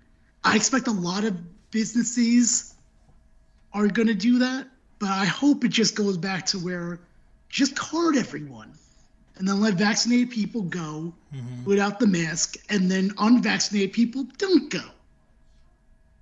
I 0.45 0.57
expect 0.57 0.89
a 0.89 0.93
lot 0.93 1.25
of 1.25 1.37
businesses 1.71 2.75
are 3.73 3.89
going 3.89 4.09
to 4.09 4.15
do 4.15 4.39
that, 4.41 4.69
but 4.99 5.09
I 5.09 5.25
hope 5.25 5.65
it 5.65 5.71
just 5.71 5.97
goes 5.97 6.17
back 6.17 6.47
to 6.47 6.59
where 6.59 7.01
just 7.49 7.75
card 7.75 8.17
everyone 8.17 8.73
and 9.37 9.49
then 9.49 9.61
let 9.61 9.75
vaccinated 9.75 10.31
people 10.31 10.63
go 10.63 11.13
mm-hmm. 11.35 11.65
without 11.65 11.99
the 11.99 12.07
mask, 12.07 12.57
and 12.69 12.89
then 12.89 13.13
unvaccinated 13.19 13.93
people 13.93 14.25
don't 14.39 14.71
go. 14.71 14.85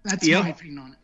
That's 0.03 0.27
yep. 0.27 0.45
my 0.45 0.51
opinion 0.51 0.79
on 0.79 0.93
it. 0.93 0.99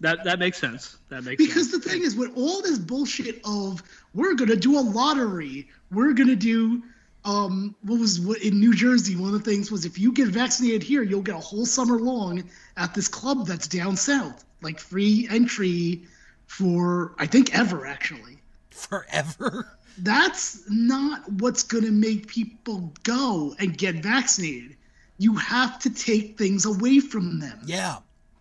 That 0.00 0.24
that 0.24 0.38
makes 0.38 0.58
sense. 0.58 0.98
That 1.08 1.24
makes 1.24 1.42
sense. 1.42 1.48
because 1.48 1.70
sense. 1.70 1.84
the 1.84 1.90
thing 1.90 2.02
is, 2.02 2.16
with 2.16 2.36
all 2.36 2.62
this 2.62 2.78
bullshit 2.78 3.40
of 3.44 3.82
we're 4.12 4.34
gonna 4.34 4.56
do 4.56 4.78
a 4.78 4.82
lottery, 4.82 5.68
we're 5.90 6.12
gonna 6.12 6.36
do 6.36 6.82
um 7.24 7.74
what 7.82 7.98
was 7.98 8.20
what 8.20 8.42
in 8.42 8.60
New 8.60 8.74
Jersey, 8.74 9.16
one 9.16 9.34
of 9.34 9.44
the 9.44 9.50
things 9.50 9.70
was 9.70 9.84
if 9.84 9.98
you 9.98 10.12
get 10.12 10.28
vaccinated 10.28 10.82
here, 10.82 11.02
you'll 11.02 11.22
get 11.22 11.36
a 11.36 11.40
whole 11.40 11.66
summer 11.66 11.98
long 11.98 12.44
at 12.76 12.94
this 12.94 13.08
club 13.08 13.46
that's 13.46 13.68
down 13.68 13.96
south, 13.96 14.44
like 14.62 14.80
free 14.80 15.28
entry 15.30 16.04
for 16.46 17.14
I 17.18 17.26
think 17.26 17.56
ever 17.56 17.86
actually. 17.86 18.38
Forever. 18.70 19.78
That's 19.98 20.68
not 20.68 21.30
what's 21.30 21.62
gonna 21.62 21.92
make 21.92 22.26
people 22.26 22.92
go 23.04 23.54
and 23.58 23.78
get 23.78 23.96
vaccinated. 23.96 24.76
You 25.18 25.36
have 25.36 25.78
to 25.80 25.90
take 25.90 26.36
things 26.36 26.64
away 26.64 26.98
from 26.98 27.38
them. 27.38 27.60
Yeah. 27.64 27.98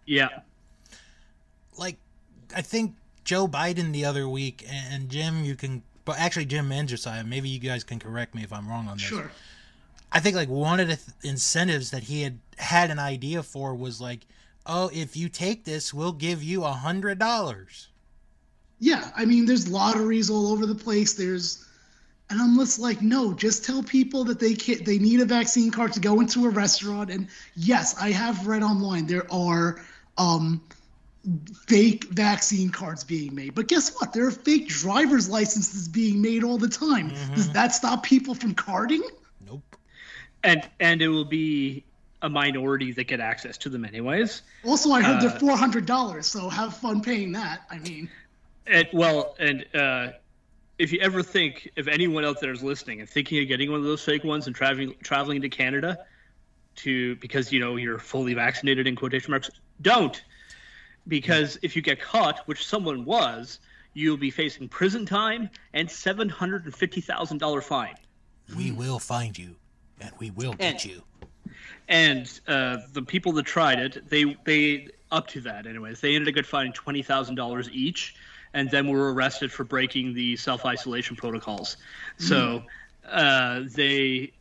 yeah. 0.08 0.40
Like 1.78 1.98
I 2.56 2.62
think 2.62 2.96
Joe 3.24 3.48
Biden 3.48 3.92
the 3.92 4.06
other 4.06 4.28
week 4.28 4.66
and 4.70 5.10
Jim, 5.10 5.44
you 5.44 5.56
can, 5.56 5.82
but 6.06 6.20
actually 6.20 6.46
Jim 6.46 6.72
and 6.72 6.88
Josiah, 6.88 7.24
maybe 7.24 7.50
you 7.50 7.60
guys 7.60 7.84
can 7.84 8.00
correct 8.00 8.36
me 8.36 8.44
if 8.44 8.52
I'm 8.52 8.68
wrong 8.68 8.88
on 8.88 8.98
this. 8.98 9.06
Sure. 9.06 9.32
I 10.12 10.20
think 10.20 10.36
like 10.36 10.50
one 10.50 10.80
of 10.80 10.88
the 10.88 10.98
th- 10.98 11.08
incentives 11.24 11.92
that 11.92 12.04
he 12.04 12.22
had 12.22 12.40
had 12.58 12.92
an 12.92 13.00
idea 13.00 13.42
for 13.42 13.74
was 13.74 14.00
like, 14.00 14.26
oh, 14.66 14.90
if 14.94 15.18
you 15.18 15.28
take 15.30 15.66
this, 15.66 15.94
we'll 15.94 16.12
give 16.12 16.44
you 16.44 16.64
a 16.64 16.72
hundred 16.72 17.18
dollars. 17.20 17.88
Yeah, 18.80 19.10
I 19.16 19.26
mean, 19.26 19.46
there's 19.46 19.68
lotteries 19.68 20.30
all 20.30 20.48
over 20.48 20.66
the 20.66 20.76
place. 20.76 21.14
There's, 21.14 21.66
and 22.30 22.40
I'm 22.42 22.58
just 22.58 22.80
like, 22.80 23.02
no, 23.02 23.34
just 23.34 23.64
tell 23.66 23.82
people 23.82 24.26
that 24.26 24.40
they 24.40 24.54
can 24.54 24.84
they 24.84 25.00
need 25.00 25.22
a 25.22 25.26
vaccine 25.26 25.72
card 25.72 25.94
to 25.94 26.00
go 26.00 26.20
into 26.20 26.46
a 26.46 26.50
restaurant. 26.50 27.10
And 27.10 27.28
yes, 27.56 27.96
I 28.00 28.12
have 28.12 28.46
read 28.46 28.62
online 28.62 29.08
there 29.08 29.26
are 29.32 29.82
um, 30.18 30.62
fake 31.68 32.06
vaccine 32.06 32.70
cards 32.70 33.04
being 33.04 33.34
made, 33.34 33.56
but 33.56 33.68
guess 33.68 33.96
what? 33.96 34.12
There 34.14 34.28
are 34.28 34.32
fake 34.32 34.68
driver's 34.68 35.30
licenses 35.30 35.88
being 35.88 36.22
made 36.22 36.44
all 36.44 36.58
the 36.58 36.68
time. 36.68 37.10
Does 37.34 37.52
that 37.54 37.74
stop 37.74 38.04
people 38.04 38.36
from 38.36 38.54
carding? 38.54 39.04
Nope. 39.46 39.78
And 40.44 40.70
and 40.80 41.02
it 41.02 41.08
will 41.08 41.26
be 41.26 41.86
a 42.22 42.30
minority 42.30 42.92
that 42.94 43.06
get 43.06 43.20
access 43.20 43.58
to 43.60 43.70
them 43.70 43.86
anyways. 43.86 44.42
Also, 44.66 44.92
I 44.92 45.02
heard 45.02 45.18
Uh, 45.18 45.22
they're 45.22 45.40
four 45.40 45.56
hundred 45.58 45.86
dollars, 45.86 46.28
so 46.28 46.50
have 46.50 46.76
fun 46.76 47.02
paying 47.02 47.32
that. 47.34 47.62
I 47.70 47.80
mean, 47.80 48.10
And 48.68 48.88
well, 48.94 49.36
and 49.40 49.66
uh, 49.74 50.10
if 50.78 50.92
you 50.92 51.00
ever 51.00 51.22
think, 51.24 51.70
if 51.76 51.88
anyone 51.88 52.26
out 52.26 52.40
there 52.42 52.52
is 52.52 52.64
listening 52.64 53.00
and 53.00 53.10
thinking 53.10 53.42
of 53.42 53.48
getting 53.48 53.72
one 53.72 53.80
of 53.80 53.86
those 53.86 54.04
fake 54.04 54.24
ones 54.24 54.48
and 54.48 54.56
traveling 54.56 54.96
traveling 55.04 55.42
to 55.42 55.50
Canada 55.50 56.06
to 56.78 57.16
because 57.18 57.52
you 57.52 57.60
know 57.60 57.76
you're 57.78 58.00
fully 58.00 58.34
vaccinated 58.34 58.88
in 58.88 58.96
quotation 58.96 59.32
marks, 59.32 59.50
don't, 59.82 60.24
because 61.08 61.58
if 61.62 61.76
you 61.76 61.82
get 61.82 62.02
caught, 62.02 62.40
which 62.48 62.66
someone 62.66 63.06
was, 63.06 63.60
you'll 63.94 64.18
be 64.18 64.32
facing 64.32 64.68
prison 64.70 65.06
time 65.06 65.50
and 65.74 65.90
seven 65.90 66.30
hundred 66.30 66.66
and 66.66 66.76
fifty 66.76 67.02
thousand 67.02 67.38
dollar 67.40 67.62
fine. 67.62 67.96
We 68.58 68.72
will 68.72 69.00
find 69.00 69.38
you, 69.38 69.56
and 70.02 70.12
we 70.20 70.32
will 70.32 70.54
get 70.54 70.74
And- 70.74 70.86
you. 70.86 71.02
And 71.90 72.40
uh, 72.48 72.78
the 72.94 73.02
people 73.02 73.34
that 73.34 73.46
tried 73.46 73.80
it, 73.80 74.10
they 74.10 74.38
they 74.46 74.88
up 75.12 75.28
to 75.28 75.42
that 75.42 75.68
anyways. 75.68 76.00
They 76.00 76.16
ended 76.16 76.30
up 76.30 76.36
getting 76.36 76.50
fined 76.50 76.74
twenty 76.76 77.04
thousand 77.04 77.36
dollars 77.36 77.70
each, 77.72 78.16
and 78.54 78.72
then 78.72 78.88
were 78.88 79.14
arrested 79.14 79.52
for 79.52 79.64
breaking 79.66 80.14
the 80.14 80.38
self 80.38 80.66
isolation 80.66 81.16
protocols. 81.18 81.78
So 82.18 82.64
uh, 83.08 83.64
they 83.76 84.32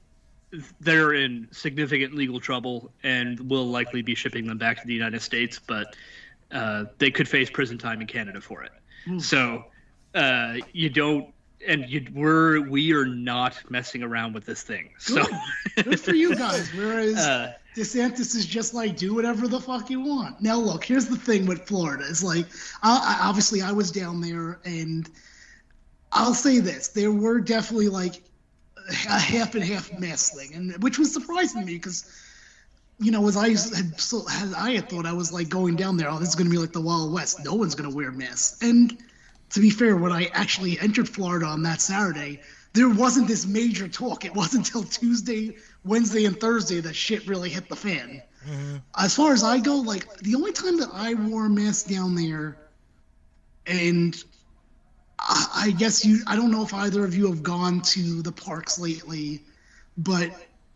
they're 0.80 1.14
in 1.14 1.48
significant 1.50 2.14
legal 2.14 2.38
trouble 2.38 2.92
and 3.02 3.40
will 3.50 3.66
likely 3.66 4.02
be 4.02 4.14
shipping 4.14 4.46
them 4.46 4.58
back 4.58 4.80
to 4.80 4.86
the 4.86 4.94
United 4.94 5.20
States, 5.22 5.58
but 5.58 5.96
uh, 6.52 6.84
they 6.98 7.10
could 7.10 7.28
face 7.28 7.50
prison 7.50 7.78
time 7.78 8.00
in 8.00 8.06
Canada 8.06 8.40
for 8.40 8.62
it. 8.62 8.72
So 9.20 9.64
uh, 10.14 10.56
you 10.72 10.88
don't. 10.90 11.32
And 11.66 11.88
you, 11.88 12.06
we're 12.12 12.60
we 12.68 12.92
are 12.92 13.06
not 13.06 13.54
messing 13.70 14.02
around 14.02 14.32
with 14.32 14.44
this 14.44 14.62
thing. 14.64 14.90
So 14.98 15.22
good 15.76 16.00
for 16.00 16.12
you 16.14 16.34
guys. 16.46 16.68
Whereas 16.74 17.16
Uh, 17.16 17.52
DeSantis 17.76 18.34
is 18.34 18.46
just 18.46 18.74
like 18.74 18.96
do 18.96 19.14
whatever 19.14 19.46
the 19.46 19.60
fuck 19.60 19.88
you 19.88 20.00
want. 20.00 20.40
Now 20.40 20.56
look, 20.56 20.84
here's 20.84 21.06
the 21.06 21.16
thing 21.16 21.46
with 21.46 21.62
Florida. 21.66 22.04
It's 22.08 22.22
like 22.22 22.46
I, 22.82 23.18
I, 23.20 23.28
obviously 23.28 23.62
I 23.62 23.70
was 23.72 23.90
down 23.92 24.20
there, 24.20 24.58
and 24.64 25.08
I'll 26.10 26.34
say 26.34 26.58
this: 26.58 26.88
there 26.88 27.12
were 27.12 27.40
definitely 27.40 27.88
like 27.88 28.22
a 29.08 29.18
half 29.18 29.54
and 29.54 29.62
half 29.62 29.96
mess 30.00 30.34
thing, 30.34 30.54
and 30.54 30.82
which 30.82 30.98
was 30.98 31.12
surprising 31.12 31.64
me 31.64 31.74
because. 31.74 32.04
You 33.02 33.10
know, 33.10 33.26
as 33.28 33.36
I 33.36 33.48
had, 33.48 34.00
so, 34.00 34.24
as 34.30 34.54
I 34.54 34.72
had 34.72 34.88
thought, 34.88 35.06
I 35.06 35.12
was 35.12 35.32
like 35.32 35.48
going 35.48 35.76
down 35.76 35.96
there. 35.96 36.08
Oh, 36.08 36.18
this 36.18 36.28
is 36.28 36.34
going 36.34 36.46
to 36.46 36.50
be 36.50 36.58
like 36.58 36.72
the 36.72 36.80
Wild 36.80 37.12
West. 37.12 37.44
No 37.44 37.54
one's 37.54 37.74
going 37.74 37.90
to 37.90 37.96
wear 37.96 38.12
masks. 38.12 38.62
And 38.62 38.96
to 39.50 39.60
be 39.60 39.70
fair, 39.70 39.96
when 39.96 40.12
I 40.12 40.30
actually 40.32 40.78
entered 40.78 41.08
Florida 41.08 41.46
on 41.46 41.62
that 41.64 41.80
Saturday, 41.80 42.40
there 42.72 42.88
wasn't 42.88 43.28
this 43.28 43.46
major 43.46 43.88
talk. 43.88 44.24
It 44.24 44.34
wasn't 44.34 44.66
until 44.66 44.84
Tuesday, 44.84 45.56
Wednesday, 45.84 46.24
and 46.24 46.38
Thursday 46.38 46.80
that 46.80 46.94
shit 46.94 47.26
really 47.26 47.50
hit 47.50 47.68
the 47.68 47.76
fan. 47.76 48.22
Mm-hmm. 48.48 48.76
As 48.96 49.14
far 49.14 49.32
as 49.32 49.44
I 49.44 49.58
go, 49.58 49.76
like 49.76 50.18
the 50.18 50.34
only 50.34 50.52
time 50.52 50.78
that 50.78 50.88
I 50.92 51.14
wore 51.14 51.46
a 51.46 51.50
mask 51.50 51.88
down 51.88 52.14
there, 52.14 52.56
and 53.66 54.16
I, 55.18 55.46
I 55.54 55.70
guess 55.70 56.04
you, 56.04 56.20
I 56.26 56.36
don't 56.36 56.50
know 56.50 56.62
if 56.62 56.72
either 56.72 57.04
of 57.04 57.14
you 57.14 57.26
have 57.28 57.42
gone 57.42 57.82
to 57.82 58.22
the 58.22 58.32
parks 58.32 58.78
lately, 58.78 59.42
but 59.96 60.30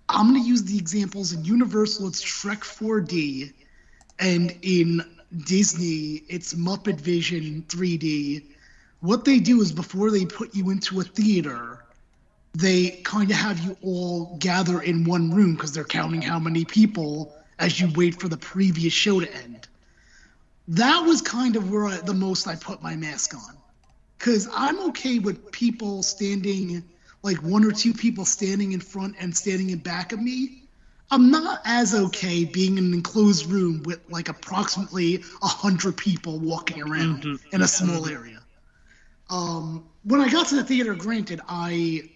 I'm 0.09 0.31
going 0.31 0.43
to 0.43 0.49
use 0.49 0.63
the 0.63 0.79
examples 0.79 1.33
in 1.33 1.45
Universal, 1.45 2.09
it's 2.09 2.25
Shrek 2.25 2.61
4D, 2.61 3.53
and 4.19 4.57
in 4.63 5.03
Disney, 5.47 6.23
it's 6.29 6.55
Muppet 6.55 7.01
Vision 7.01 7.65
3D. 7.69 8.45
What 9.01 9.25
they 9.25 9.39
do 9.41 9.61
is 9.61 9.73
before 9.73 10.11
they 10.11 10.25
put 10.25 10.55
you 10.55 10.71
into 10.71 11.01
a 11.01 11.05
theater, 11.05 11.85
they 12.55 12.91
kind 13.05 13.31
of 13.31 13.37
have 13.37 13.59
you 13.61 13.77
all 13.83 14.37
gather 14.39 14.81
in 14.81 15.05
one 15.05 15.31
room 15.31 15.55
because 15.55 15.73
they're 15.73 15.85
counting 15.85 16.23
how 16.23 16.39
many 16.39 16.65
people 16.65 17.35
as 17.59 17.81
you 17.81 17.91
wait 17.95 18.21
for 18.21 18.29
the 18.29 18.37
previous 18.37 18.93
show 18.93 19.21
to 19.21 19.35
end. 19.35 19.69
That 20.69 21.01
was 21.01 21.21
kind 21.21 21.57
of 21.57 21.71
where 21.71 21.87
I, 21.87 21.97
the 21.99 22.15
most 22.15 22.47
I 22.47 22.57
put 22.57 22.83
my 22.83 22.97
mask 22.97 23.35
on. 23.35 23.57
Because 24.19 24.49
I'm 24.53 24.79
okay 24.89 25.19
with 25.19 25.53
people 25.53 26.03
standing, 26.03 26.83
like 27.23 27.39
one 27.39 27.64
or 27.64 27.73
two 27.73 27.93
people 27.93 28.25
standing 28.25 28.73
in 28.73 28.81
front 28.81 29.17
and 29.19 29.37
standing 29.37 29.71
in 29.71 29.79
back 29.79 30.12
of 30.12 30.21
me. 30.21 30.62
I'm 31.11 31.31
not 31.31 31.61
as 31.64 31.95
okay 31.95 32.45
being 32.45 32.79
in 32.79 32.87
an 32.87 32.95
enclosed 32.95 33.47
room 33.47 33.83
with 33.85 34.01
like 34.11 34.29
approximately 34.29 35.23
a 35.43 35.47
hundred 35.47 35.97
people 35.97 36.39
walking 36.41 36.83
around 36.83 37.25
in 37.53 37.62
a 37.62 37.69
small 37.69 38.09
area. 38.09 38.41
Um, 39.31 39.89
when 40.05 40.21
I 40.21 40.29
got 40.29 40.49
to 40.49 40.57
the 40.57 40.64
theater, 40.64 40.95
granted, 40.95 41.41
I 41.49 42.11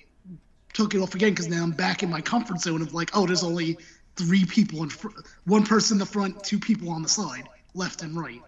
took 0.72 0.94
it 0.94 1.00
off 1.00 1.14
again 1.14 1.30
because 1.30 1.48
now 1.48 1.62
I'm 1.62 1.72
back 1.72 2.02
in 2.02 2.10
my 2.10 2.20
comfort 2.20 2.60
zone 2.60 2.82
of 2.82 2.94
like, 2.94 3.10
oh, 3.14 3.26
there's 3.26 3.44
only 3.44 3.78
three 4.16 4.44
people 4.44 4.82
in 4.82 4.88
front, 4.88 5.16
one 5.44 5.64
person 5.64 5.96
in 5.96 5.98
the 5.98 6.06
front, 6.06 6.42
two 6.42 6.58
people 6.58 6.90
on 6.90 7.02
the 7.02 7.08
side, 7.08 7.48
left 7.74 8.02
and 8.02 8.16
right. 8.16 8.40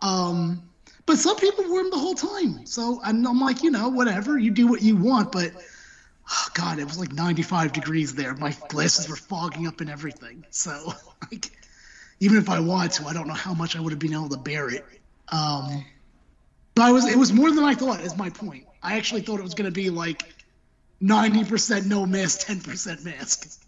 Um, 0.00 0.68
but 1.06 1.18
some 1.18 1.36
people 1.36 1.64
wore 1.68 1.82
them 1.82 1.90
the 1.90 1.98
whole 1.98 2.14
time. 2.14 2.66
So 2.66 3.00
and 3.04 3.26
I'm 3.26 3.40
like, 3.40 3.62
you 3.62 3.70
know, 3.70 3.88
whatever, 3.88 4.36
you 4.36 4.50
do 4.50 4.66
what 4.66 4.82
you 4.82 4.96
want. 4.96 5.30
But 5.30 5.52
oh, 6.30 6.48
God, 6.54 6.80
it 6.80 6.84
was 6.84 6.98
like 6.98 7.12
95 7.12 7.72
degrees 7.72 8.14
there. 8.14 8.34
My 8.34 8.54
glasses 8.68 9.08
were 9.08 9.16
fogging 9.16 9.68
up 9.68 9.80
and 9.80 9.88
everything. 9.88 10.44
So 10.50 10.92
like, 11.30 11.50
even 12.18 12.38
if 12.38 12.50
I 12.50 12.58
wanted 12.58 12.92
to, 12.92 13.06
I 13.06 13.12
don't 13.12 13.28
know 13.28 13.34
how 13.34 13.54
much 13.54 13.76
I 13.76 13.80
would 13.80 13.92
have 13.92 14.00
been 14.00 14.14
able 14.14 14.28
to 14.30 14.36
bear 14.36 14.68
it. 14.68 14.84
Um, 15.28 15.84
but 16.74 16.82
I 16.82 16.92
was, 16.92 17.06
it 17.06 17.16
was 17.16 17.32
more 17.32 17.52
than 17.52 17.64
I 17.64 17.74
thought. 17.74 18.00
Is 18.00 18.16
my 18.16 18.30
point. 18.30 18.66
I 18.82 18.96
actually 18.96 19.22
thought 19.22 19.38
it 19.38 19.44
was 19.44 19.54
going 19.54 19.70
to 19.70 19.74
be 19.74 19.90
like 19.90 20.22
90% 21.02 21.86
no 21.86 22.04
mask, 22.04 22.46
10% 22.46 23.04
mask. 23.04 23.62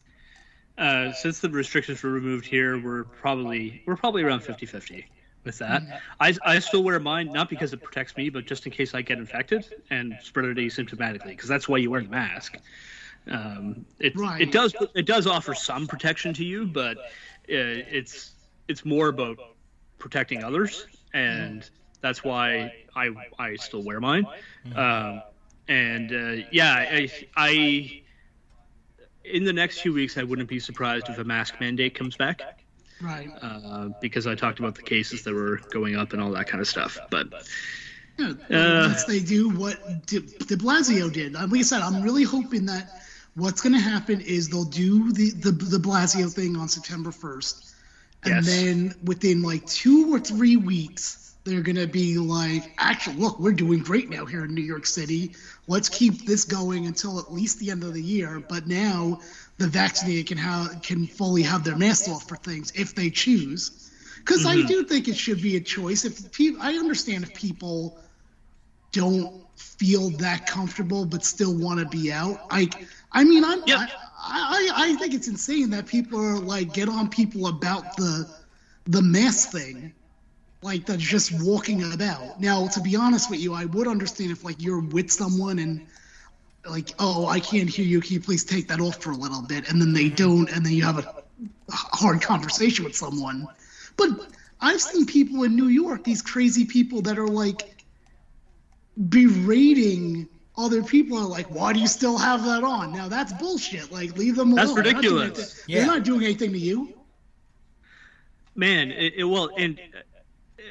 Uh, 0.76 1.12
since 1.12 1.40
the 1.40 1.48
restrictions 1.48 2.02
were 2.02 2.10
removed 2.10 2.46
here, 2.46 2.80
we're 2.80 3.04
probably 3.04 3.82
we're 3.84 3.96
probably 3.96 4.22
around 4.22 4.40
50-50 4.40 5.04
with 5.48 5.58
that. 5.58 5.84
I, 6.20 6.36
I 6.44 6.60
still 6.60 6.84
wear 6.84 7.00
mine 7.00 7.32
not 7.32 7.50
because 7.50 7.72
it 7.72 7.82
protects 7.82 8.16
me, 8.16 8.30
but 8.30 8.46
just 8.46 8.66
in 8.66 8.72
case 8.72 8.94
I 8.94 9.02
get 9.02 9.18
infected 9.18 9.66
and 9.90 10.20
spread 10.20 10.46
it 10.46 10.58
asymptomatically, 10.58 11.34
because 11.34 11.48
that's 11.48 11.68
why 11.68 11.78
you 11.78 11.90
wear 11.90 12.02
the 12.02 12.10
mask. 12.10 12.58
Um, 13.30 13.86
it 13.98 14.14
Right. 14.16 14.40
it 14.42 14.52
does 14.52 14.74
it 14.94 15.06
does 15.06 15.26
offer 15.26 15.54
some 15.54 15.86
protection 15.88 16.34
to 16.34 16.44
you, 16.44 16.66
but 16.66 16.98
uh, 16.98 17.84
it's 17.98 18.34
it's 18.68 18.84
more 18.84 19.08
about 19.08 19.38
protecting 19.98 20.44
others, 20.44 20.86
and 21.14 21.68
that's 22.00 22.24
why 22.24 22.72
I 22.94 23.10
I 23.38 23.56
still 23.56 23.82
wear 23.82 24.00
mine. 24.00 24.28
Um, 24.76 25.22
and 25.68 26.12
uh, 26.12 26.44
yeah, 26.50 26.74
I, 26.74 27.10
I 27.36 27.92
in 29.24 29.44
the 29.44 29.52
next 29.52 29.80
few 29.80 29.92
weeks, 29.92 30.16
I 30.16 30.24
wouldn't 30.24 30.48
be 30.48 30.60
surprised 30.60 31.08
if 31.08 31.18
a 31.18 31.24
mask 31.24 31.60
mandate 31.60 31.94
comes 31.94 32.16
back 32.16 32.44
Right. 33.00 33.30
uh, 33.40 33.88
because 34.00 34.26
I 34.26 34.34
talked 34.34 34.58
about 34.58 34.74
the 34.74 34.82
cases 34.82 35.22
that 35.22 35.34
were 35.34 35.60
going 35.70 35.96
up 35.96 36.12
and 36.12 36.20
all 36.22 36.30
that 36.32 36.46
kind 36.46 36.60
of 36.60 36.68
stuff. 36.68 37.00
But 37.10 37.28
Yeah, 38.18 38.32
Uh, 38.52 38.94
they 39.06 39.20
do 39.20 39.48
what 39.48 39.78
De, 40.06 40.20
De 40.20 40.56
Blasio 40.56 41.12
did. 41.12 41.34
Uh, 41.36 41.46
Like 41.48 41.60
I 41.60 41.62
said, 41.62 41.80
I'm 41.82 42.00
really 42.00 42.24
hoping 42.24 42.66
that 42.66 42.88
what's 43.34 43.60
going 43.60 43.72
to 43.74 43.78
happen 43.78 44.20
is 44.20 44.48
they'll 44.48 44.64
do 44.64 45.12
the, 45.12 45.30
the 45.32 45.52
de 45.52 45.78
Blasio 45.78 46.32
thing 46.32 46.56
on 46.56 46.68
September 46.68 47.12
1st, 47.12 47.62
And 48.24 48.34
Yes. 48.36 48.46
then 48.46 48.92
within 49.02 49.42
like 49.42 49.64
two 49.66 50.12
or 50.12 50.18
three 50.18 50.56
weeks, 50.56 51.18
they're 51.44 51.62
going 51.62 51.76
to 51.76 51.86
be 51.86 52.18
like, 52.18 52.72
actually, 52.78 53.16
look, 53.16 53.38
we're 53.38 53.52
doing 53.52 53.80
great 53.80 54.10
now 54.10 54.26
here 54.26 54.44
in 54.44 54.54
New 54.54 54.62
York 54.62 54.86
City. 54.86 55.32
Let's 55.66 55.88
keep 55.88 56.24
this 56.26 56.44
going 56.44 56.86
until 56.86 57.18
at 57.18 57.32
least 57.32 57.58
the 57.58 57.70
end 57.70 57.84
of 57.84 57.94
the 57.94 58.02
year. 58.02 58.40
But 58.40 58.66
now 58.66 59.18
the 59.58 59.66
vaccinated 59.66 60.26
can 60.26 60.38
have 60.38 60.80
can 60.82 61.06
fully 61.06 61.42
have 61.42 61.64
their 61.64 61.76
masks 61.76 62.08
off 62.08 62.28
for 62.28 62.36
things 62.36 62.72
if 62.74 62.94
they 62.94 63.10
choose. 63.10 63.90
Because 64.18 64.46
I 64.46 64.56
mm-hmm. 64.56 64.66
do 64.66 64.84
think 64.84 65.08
it 65.08 65.16
should 65.16 65.40
be 65.40 65.56
a 65.56 65.60
choice. 65.60 66.04
If 66.04 66.30
people, 66.32 66.60
I 66.62 66.74
understand 66.74 67.24
if 67.24 67.34
people 67.34 67.98
don't 68.92 69.42
feel 69.56 70.10
that 70.10 70.46
comfortable 70.46 71.04
but 71.04 71.24
still 71.24 71.56
want 71.56 71.80
to 71.80 71.86
be 71.86 72.12
out. 72.12 72.46
I, 72.50 72.68
I 73.12 73.24
mean, 73.24 73.44
I'm, 73.44 73.62
Yep. 73.66 73.78
I, 73.78 73.88
I, 74.20 74.70
I 74.76 74.94
think 74.96 75.14
it's 75.14 75.28
insane 75.28 75.70
that 75.70 75.86
people 75.86 76.20
are 76.20 76.38
like 76.38 76.74
get 76.74 76.88
on 76.88 77.08
people 77.08 77.46
about 77.46 77.96
the, 77.96 78.28
the 78.84 79.00
mask 79.00 79.50
thing, 79.50 79.92
like 80.62 80.86
that's 80.86 81.02
just 81.02 81.32
walking 81.42 81.92
about. 81.92 82.40
Now, 82.40 82.66
to 82.68 82.80
be 82.80 82.96
honest 82.96 83.30
with 83.30 83.40
you, 83.40 83.54
I 83.54 83.64
would 83.66 83.86
understand 83.86 84.30
if 84.30 84.44
like 84.44 84.60
you're 84.60 84.80
with 84.80 85.10
someone 85.10 85.58
and 85.58 85.86
like, 86.68 86.90
oh, 86.98 87.26
I 87.26 87.40
can't 87.40 87.68
hear 87.68 87.84
you. 87.84 88.00
Can 88.00 88.14
you 88.14 88.20
please 88.20 88.44
take 88.44 88.68
that 88.68 88.80
off 88.80 89.02
for 89.02 89.10
a 89.10 89.16
little 89.16 89.42
bit? 89.42 89.68
And 89.70 89.80
then 89.80 89.92
they 89.92 90.08
don't, 90.08 90.48
and 90.50 90.64
then 90.64 90.72
you 90.72 90.84
have 90.84 90.98
a 90.98 91.14
hard 91.70 92.20
conversation 92.22 92.84
with 92.84 92.94
someone. 92.96 93.46
But 93.96 94.10
I've 94.60 94.80
seen 94.80 95.06
people 95.06 95.42
in 95.44 95.54
New 95.56 95.68
York, 95.68 96.04
these 96.04 96.22
crazy 96.22 96.64
people 96.64 97.02
that 97.02 97.18
are 97.18 97.28
like 97.28 97.82
berating 99.08 100.28
other 100.56 100.82
people 100.82 101.16
are 101.18 101.26
like, 101.28 101.46
why 101.54 101.72
do 101.72 101.78
you 101.78 101.86
still 101.86 102.18
have 102.18 102.44
that 102.44 102.64
on? 102.64 102.92
Now 102.92 103.08
that's 103.08 103.32
bullshit. 103.34 103.92
Like, 103.92 104.16
leave 104.16 104.34
them 104.34 104.52
alone. 104.52 104.56
That's 104.56 104.74
They're 104.74 104.92
not 104.92 105.02
doing 105.02 105.14
ridiculous. 105.22 105.38
anything- 105.54 105.64
Yeah. 105.68 105.78
They're 105.78 105.94
not 105.94 106.02
doing 106.04 106.24
anything 106.24 106.52
to 106.52 106.58
you. 106.58 106.94
Man, 108.56 108.90
it, 108.90 109.14
it 109.18 109.24
well, 109.24 109.50
and 109.56 109.78
uh, 109.78 109.98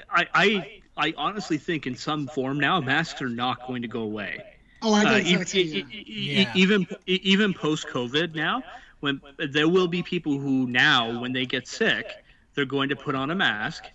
I, 0.10 0.28
I, 0.34 0.82
I 0.98 1.14
honestly 1.16 1.58
think 1.58 1.88
in 1.88 1.95
some 1.95 2.28
form 2.28 2.60
now 2.60 2.82
masks 2.82 3.22
are 3.22 3.30
not 3.30 3.66
going 3.66 3.82
to 3.84 3.88
go 3.88 4.02
away. 4.02 4.43
Oh, 4.82 4.94
I 4.94 5.02
Uh, 5.02 5.04
got 5.04 5.56
e- 5.56 5.60
e- 5.62 6.04
yeah. 6.08 6.42
Yeah. 6.42 6.52
even 6.56 6.88
even 7.06 7.54
post 7.54 7.88
COVID 7.88 8.36
now, 8.36 8.64
when 9.00 9.22
there 9.38 9.68
will 9.68 9.88
be 9.88 10.04
people 10.04 10.38
who 10.40 10.68
now, 10.68 11.20
when 11.20 11.34
they 11.34 11.46
get 11.46 11.68
sick, 11.68 12.06
they're 12.54 12.66
going 12.66 12.90
to 12.90 12.96
put 12.96 13.16
on 13.16 13.32
a 13.32 13.36
mask 13.36 13.86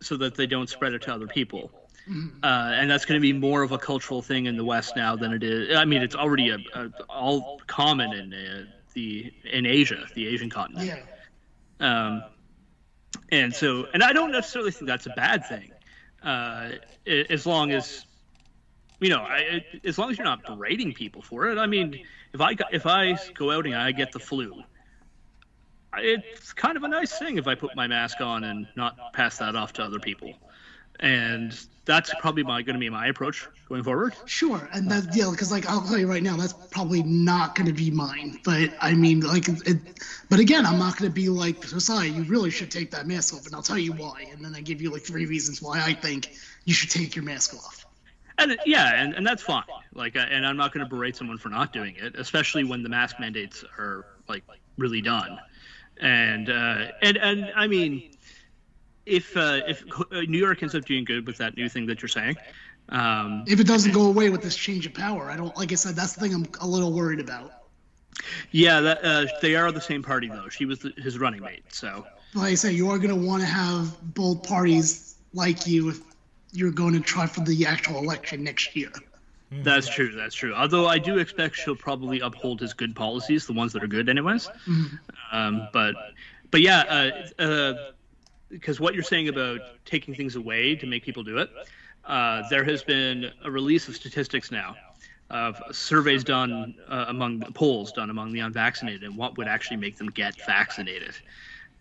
so 0.00 0.16
that 0.16 0.34
they 0.34 0.46
don't 0.46 0.68
spread 0.68 0.92
it 0.94 1.02
to 1.02 1.14
other 1.14 1.26
people. 1.26 1.70
Mm-hmm. 2.08 2.42
Uh, 2.42 2.72
and 2.74 2.90
that's 2.90 3.04
going 3.04 3.18
to 3.20 3.22
be 3.22 3.32
more 3.32 3.62
of 3.62 3.70
a 3.72 3.78
cultural 3.78 4.22
thing 4.22 4.46
in 4.46 4.56
the 4.56 4.64
West 4.64 4.96
now 4.96 5.14
than 5.14 5.32
it 5.32 5.42
is. 5.44 5.76
I 5.76 5.84
mean, 5.84 6.02
it's 6.02 6.16
already 6.16 6.50
a, 6.50 6.58
a, 6.74 6.90
all 7.08 7.60
common 7.68 8.12
in 8.12 8.34
uh, 8.34 8.64
the 8.94 9.32
in 9.44 9.66
Asia, 9.66 10.04
the 10.14 10.26
Asian 10.26 10.50
continent. 10.50 10.86
Yeah. 10.88 10.98
Um, 11.80 12.24
and 13.30 13.54
so, 13.54 13.86
and 13.94 14.02
I 14.02 14.12
don't 14.12 14.32
necessarily 14.32 14.72
think 14.72 14.88
that's 14.88 15.06
a 15.06 15.10
bad 15.10 15.46
thing, 15.46 15.70
uh, 16.24 16.70
as 17.06 17.46
long 17.46 17.70
as, 17.70 18.04
you 19.02 19.08
know, 19.08 19.22
I, 19.22 19.64
as 19.84 19.98
long 19.98 20.10
as 20.10 20.16
you're 20.16 20.24
not 20.24 20.44
berating 20.44 20.94
people 20.94 21.22
for 21.22 21.48
it. 21.50 21.58
I 21.58 21.66
mean, 21.66 22.00
if 22.32 22.40
I 22.40 22.56
if 22.70 22.86
I 22.86 23.18
go 23.34 23.50
out 23.50 23.66
and 23.66 23.74
I 23.74 23.90
get 23.90 24.12
the 24.12 24.20
flu, 24.20 24.62
it's 25.98 26.52
kind 26.52 26.76
of 26.76 26.84
a 26.84 26.88
nice 26.88 27.18
thing 27.18 27.36
if 27.36 27.48
I 27.48 27.56
put 27.56 27.74
my 27.74 27.88
mask 27.88 28.20
on 28.20 28.44
and 28.44 28.68
not 28.76 29.12
pass 29.12 29.38
that 29.38 29.56
off 29.56 29.72
to 29.74 29.82
other 29.82 29.98
people, 29.98 30.32
and 31.00 31.58
that's 31.84 32.14
probably 32.20 32.44
going 32.44 32.64
to 32.66 32.78
be 32.78 32.88
my 32.88 33.08
approach 33.08 33.48
going 33.68 33.82
forward. 33.82 34.14
Sure, 34.24 34.68
and 34.72 34.88
that 34.92 35.16
yeah, 35.16 35.28
because 35.32 35.50
like 35.50 35.68
I'll 35.68 35.82
tell 35.82 35.98
you 35.98 36.06
right 36.06 36.22
now, 36.22 36.36
that's 36.36 36.54
probably 36.70 37.02
not 37.02 37.56
going 37.56 37.66
to 37.66 37.72
be 37.72 37.90
mine. 37.90 38.38
But 38.44 38.70
I 38.80 38.94
mean, 38.94 39.20
like, 39.20 39.48
it, 39.48 39.78
but 40.30 40.38
again, 40.38 40.64
I'm 40.64 40.78
not 40.78 40.96
going 40.96 41.10
to 41.10 41.14
be 41.14 41.28
like 41.28 41.60
Josiah. 41.66 42.06
You 42.06 42.22
really 42.22 42.50
should 42.50 42.70
take 42.70 42.92
that 42.92 43.08
mask 43.08 43.34
off, 43.34 43.46
and 43.46 43.54
I'll 43.56 43.62
tell 43.62 43.78
you 43.78 43.94
why. 43.94 44.28
And 44.30 44.44
then 44.44 44.54
I 44.54 44.60
give 44.60 44.80
you 44.80 44.92
like 44.92 45.02
three 45.02 45.26
reasons 45.26 45.60
why 45.60 45.82
I 45.82 45.92
think 45.92 46.30
you 46.66 46.72
should 46.72 46.90
take 46.90 47.16
your 47.16 47.24
mask 47.24 47.56
off. 47.56 47.81
And 48.42 48.58
yeah, 48.66 49.02
and, 49.02 49.14
and 49.14 49.26
that's 49.26 49.42
fine. 49.42 49.64
Like, 49.94 50.16
uh, 50.16 50.20
and 50.20 50.46
I'm 50.46 50.56
not 50.56 50.72
going 50.72 50.84
to 50.84 50.88
berate 50.88 51.16
someone 51.16 51.38
for 51.38 51.48
not 51.48 51.72
doing 51.72 51.96
it, 51.96 52.14
especially 52.16 52.64
when 52.64 52.82
the 52.82 52.88
mask 52.88 53.20
mandates 53.20 53.64
are 53.78 54.06
like 54.28 54.44
really 54.78 55.00
done. 55.02 55.38
And 56.00 56.48
uh, 56.50 56.86
and 57.02 57.16
and 57.16 57.52
I 57.54 57.66
mean, 57.66 58.10
if 59.06 59.36
uh, 59.36 59.60
if 59.66 59.84
New 60.10 60.38
York 60.38 60.62
ends 60.62 60.74
up 60.74 60.84
doing 60.84 61.04
good 61.04 61.26
with 61.26 61.38
that 61.38 61.56
new 61.56 61.68
thing 61.68 61.86
that 61.86 62.02
you're 62.02 62.08
saying, 62.08 62.36
um, 62.88 63.44
If 63.46 63.60
it 63.60 63.66
doesn't 63.66 63.92
go 63.92 64.06
away 64.06 64.30
with 64.30 64.42
this 64.42 64.56
change 64.56 64.86
of 64.86 64.94
power, 64.94 65.30
I 65.30 65.36
don't. 65.36 65.56
Like 65.56 65.72
I 65.72 65.76
said, 65.76 65.94
that's 65.94 66.14
the 66.14 66.20
thing 66.20 66.34
I'm 66.34 66.46
a 66.60 66.66
little 66.66 66.92
worried 66.92 67.20
about. 67.20 67.52
yeah, 68.50 68.80
that 68.80 69.04
uh, 69.04 69.26
they 69.40 69.54
are 69.54 69.72
the 69.72 69.80
same 69.80 70.02
party 70.02 70.28
though. 70.28 70.48
She 70.48 70.64
was 70.66 70.80
the, 70.80 70.92
his 70.98 71.18
running 71.18 71.40
mate, 71.40 71.64
so 71.68 72.06
Like 72.34 72.52
I 72.52 72.54
say, 72.54 72.72
you 72.72 72.90
are 72.90 72.98
going 72.98 73.10
to 73.18 73.26
want 73.26 73.42
to 73.42 73.48
have 73.48 74.14
both 74.14 74.42
parties 74.42 75.16
like 75.32 75.66
you 75.66 75.90
if 75.90 76.00
you're 76.52 76.70
going 76.70 76.92
to 76.92 77.00
try 77.00 77.26
for 77.26 77.40
the 77.40 77.66
actual 77.66 77.98
election 77.98 78.44
next 78.44 78.76
year. 78.76 78.90
that's 79.50 79.88
true. 79.88 80.12
That's 80.12 80.34
true. 80.34 80.54
Although 80.54 80.86
I 80.86 80.98
do 80.98 81.18
expect 81.18 81.56
she'll 81.56 81.76
probably 81.76 82.20
uphold 82.20 82.60
his 82.60 82.72
good 82.72 82.94
policies, 82.94 83.46
the 83.46 83.52
ones 83.52 83.72
that 83.72 83.82
are 83.82 83.88
good, 83.88 84.08
anyways. 84.08 84.48
Um, 85.32 85.68
but 85.72 85.94
but 86.50 86.60
yeah, 86.60 87.10
uh, 87.38 87.42
uh, 87.42 87.74
because 88.48 88.80
what 88.80 88.94
you're 88.94 89.02
saying 89.02 89.28
about 89.28 89.60
taking 89.84 90.14
things 90.14 90.36
away 90.36 90.74
to 90.76 90.86
make 90.86 91.02
people 91.02 91.22
do 91.22 91.38
it, 91.38 91.50
uh, 92.04 92.42
there 92.50 92.64
has 92.64 92.82
been 92.82 93.30
a 93.44 93.50
release 93.50 93.88
of 93.88 93.96
statistics 93.96 94.50
now 94.50 94.76
of 95.32 95.60
surveys 95.72 96.22
done 96.22 96.74
uh, 96.88 97.06
among 97.08 97.40
polls 97.54 97.90
done 97.90 98.10
among 98.10 98.32
the 98.32 98.40
unvaccinated 98.40 99.02
and 99.02 99.16
what 99.16 99.38
would 99.38 99.48
actually 99.48 99.78
make 99.78 99.96
them 99.96 100.10
get 100.10 100.34
vaccinated. 100.46 101.16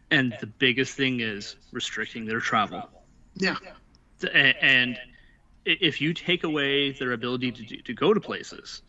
And 0.10 0.36
the 0.40 0.48
biggest 0.48 0.96
thing 0.96 1.20
is 1.20 1.58
restricting 1.72 2.26
their 2.26 2.40
travel. 2.40 2.90
Yeah. 3.36 3.58
And 4.26 5.00
if 5.66 6.02
you 6.02 6.14
take 6.14 6.44
away 6.44 6.92
their 6.92 7.14
ability 7.14 7.52
to, 7.52 7.64
do- 7.64 7.82
to 7.82 7.94
go 7.94 8.14
to 8.14 8.20
places, 8.20 8.82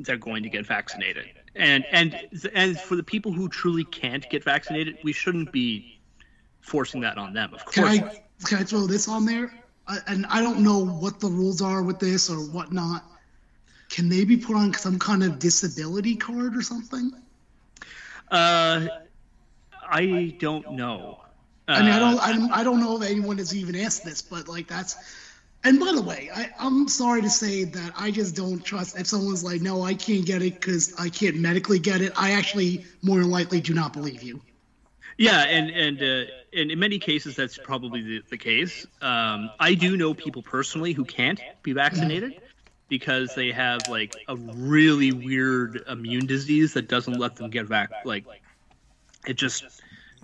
they're 0.00 0.16
going 0.16 0.42
to 0.42 0.48
get 0.48 0.66
vaccinated. 0.66 1.26
And 1.54 1.84
and 1.90 2.28
and 2.54 2.78
for 2.78 2.94
the 2.94 3.02
people 3.02 3.32
who 3.32 3.48
truly 3.48 3.84
can't 3.84 4.28
get 4.30 4.44
vaccinated, 4.44 4.98
we 5.02 5.12
shouldn't 5.12 5.50
be 5.50 6.00
forcing 6.60 7.00
that 7.00 7.18
on 7.18 7.32
them. 7.32 7.52
Of 7.52 7.64
course. 7.64 7.74
Can. 7.74 8.04
I 8.04 8.22
can 8.44 8.58
I 8.58 8.62
throw 8.62 8.86
this 8.86 9.08
on 9.08 9.24
there? 9.24 9.52
I, 9.88 9.98
and 10.06 10.26
I 10.26 10.40
don't 10.40 10.60
know 10.60 10.84
what 10.84 11.18
the 11.18 11.28
rules 11.28 11.60
are 11.60 11.82
with 11.82 11.98
this 11.98 12.30
or 12.30 12.36
whatnot. 12.36 13.04
Can 13.90 14.08
they 14.08 14.24
be 14.24 14.36
put 14.36 14.54
on 14.54 14.74
some 14.74 14.98
kind 14.98 15.24
of 15.24 15.38
disability 15.38 16.14
card 16.14 16.56
or 16.56 16.62
something? 16.62 17.10
Uh, 18.30 18.86
I 19.90 20.36
don't 20.38 20.72
know. 20.72 21.20
I 21.72 21.82
mean, 21.82 21.92
I 21.92 21.96
Uh, 21.96 21.98
don't, 21.98 22.18
I 22.20 22.32
don't, 22.32 22.52
I 22.52 22.64
don't 22.64 22.80
know 22.80 23.00
if 23.00 23.08
anyone 23.08 23.38
has 23.38 23.54
even 23.54 23.76
asked 23.76 24.04
this, 24.04 24.22
but 24.22 24.48
like 24.48 24.68
that's. 24.68 24.96
And 25.64 25.80
by 25.80 25.92
the 25.92 26.02
way, 26.02 26.30
I, 26.34 26.50
I'm 26.60 26.88
sorry 26.88 27.22
to 27.22 27.30
say 27.30 27.64
that 27.64 27.92
I 27.98 28.10
just 28.10 28.36
don't 28.36 28.64
trust 28.64 28.98
if 28.98 29.06
someone's 29.08 29.42
like, 29.44 29.60
no, 29.60 29.82
I 29.82 29.94
can't 29.94 30.24
get 30.24 30.42
it 30.42 30.54
because 30.54 30.94
I 30.98 31.08
can't 31.08 31.36
medically 31.36 31.78
get 31.80 32.00
it. 32.00 32.12
I 32.16 32.32
actually 32.32 32.84
more 33.02 33.18
than 33.18 33.30
likely 33.30 33.60
do 33.60 33.74
not 33.74 33.92
believe 33.92 34.22
you. 34.22 34.40
Yeah, 35.18 35.40
and 35.40 35.70
and 35.70 36.02
uh, 36.02 36.30
and 36.52 36.70
in 36.70 36.78
many 36.78 36.98
cases 36.98 37.36
that's 37.36 37.58
probably 37.58 38.02
the, 38.02 38.22
the 38.30 38.38
case. 38.38 38.86
Um, 39.00 39.50
I 39.58 39.74
do 39.74 39.96
know 39.96 40.14
people 40.14 40.42
personally 40.42 40.92
who 40.92 41.04
can't 41.04 41.40
be 41.62 41.72
vaccinated 41.72 42.40
because 42.88 43.34
they 43.34 43.50
have 43.52 43.88
like 43.88 44.14
a 44.28 44.36
really 44.36 45.12
weird 45.12 45.82
immune 45.88 46.26
disease 46.26 46.74
that 46.74 46.88
doesn't 46.88 47.18
let 47.18 47.36
them 47.36 47.50
get 47.50 47.68
back. 47.68 47.90
Like 48.04 48.26
it 49.26 49.34
just 49.34 49.64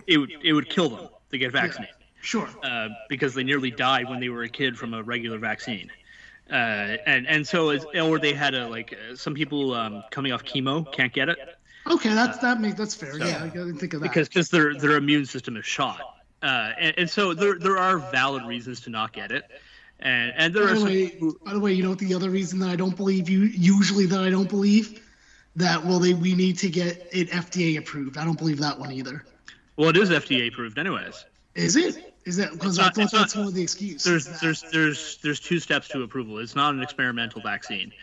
it 0.07 0.17
would 0.17 0.31
it 0.41 0.53
would 0.53 0.69
kill 0.69 0.89
them 0.89 1.09
to 1.39 1.45
get 1.45 1.51
vaccinated 1.51 1.95
Sure. 2.21 2.49
uh, 2.63 2.89
because 3.09 3.33
they 3.33 3.43
nearly 3.43 3.71
died 3.71 4.09
when 4.09 4.19
they 4.19 4.29
were 4.29 4.43
a 4.43 4.49
kid 4.49 4.77
from 4.77 4.93
a 4.93 5.03
regular 5.03 5.37
vaccine. 5.37 5.91
Uh, 6.49 6.97
and 7.05 7.27
and 7.27 7.47
so 7.47 7.69
as, 7.69 7.85
or 7.85 8.19
they 8.19 8.33
had 8.33 8.53
a 8.53 8.67
like 8.67 8.93
uh, 8.93 9.15
some 9.15 9.33
people 9.33 9.73
um, 9.73 10.03
coming 10.11 10.31
off 10.31 10.43
chemo 10.43 10.91
can't 10.91 11.11
get 11.11 11.27
it 11.27 11.37
Okay, 11.87 12.13
that's 12.13 12.39
that 12.39 12.59
makes 12.59 12.75
that's 12.75 12.95
fair. 12.95 13.17
Yeah, 13.17 13.43
I 13.43 13.49
didn't 13.49 13.77
think 13.77 13.93
of 13.93 14.01
that. 14.01 14.09
because 14.09 14.27
because 14.27 14.49
their 14.49 14.73
their 14.75 14.97
immune 14.97 15.25
system 15.25 15.55
is 15.55 15.65
shot. 15.65 16.01
Uh, 16.41 16.71
and, 16.79 16.93
and 16.97 17.09
so 17.09 17.33
there 17.33 17.59
there 17.59 17.77
are 17.77 17.97
valid 17.97 18.43
reasons 18.45 18.81
to 18.81 18.89
not 18.89 19.13
get 19.13 19.31
it, 19.31 19.43
and 19.99 20.33
and 20.35 20.53
there 20.53 20.65
by 20.65 20.71
are 20.71 20.73
the 20.73 20.79
some 20.79 20.89
way, 20.89 21.05
who, 21.19 21.39
by 21.45 21.53
the 21.53 21.59
way, 21.59 21.73
you 21.73 21.83
know 21.83 21.89
what 21.89 21.99
the 21.99 22.13
other 22.13 22.29
reason 22.29 22.59
that 22.59 22.69
I 22.69 22.75
don't 22.75 22.95
believe 22.95 23.29
you 23.29 23.41
usually 23.41 24.07
that 24.07 24.19
I 24.19 24.29
don't 24.31 24.49
believe 24.49 25.01
that 25.55 25.85
well 25.85 25.99
they 25.99 26.13
we 26.13 26.33
need 26.33 26.57
to 26.59 26.69
get 26.69 27.07
it 27.11 27.29
FDA 27.29 27.77
approved. 27.77 28.17
I 28.17 28.25
don't 28.25 28.37
believe 28.37 28.59
that 28.59 28.79
one 28.79 28.91
either. 28.91 29.23
Well 29.77 29.89
it 29.89 29.97
is 29.97 30.09
FDA 30.09 30.47
approved 30.47 30.77
anyways. 30.77 31.25
Is 31.55 31.75
it? 31.75 32.13
Is 32.25 32.37
that 32.37 32.51
because 32.53 32.79
I 32.79 32.85
thought 32.89 32.97
it's 32.97 33.13
not- 33.13 33.19
that's 33.21 33.35
one 33.35 33.47
of 33.47 33.53
the 33.53 33.61
excuses? 33.63 34.03
There's 34.03 34.25
that- 34.25 34.41
there's 34.41 34.61
there's 34.71 35.17
there's 35.21 35.39
two 35.39 35.59
steps 35.59 35.87
to 35.89 36.01
approval. 36.03 36.39
It's 36.39 36.55
not 36.55 36.73
an 36.73 36.81
experimental 36.81 37.41
vaccine. 37.41 37.93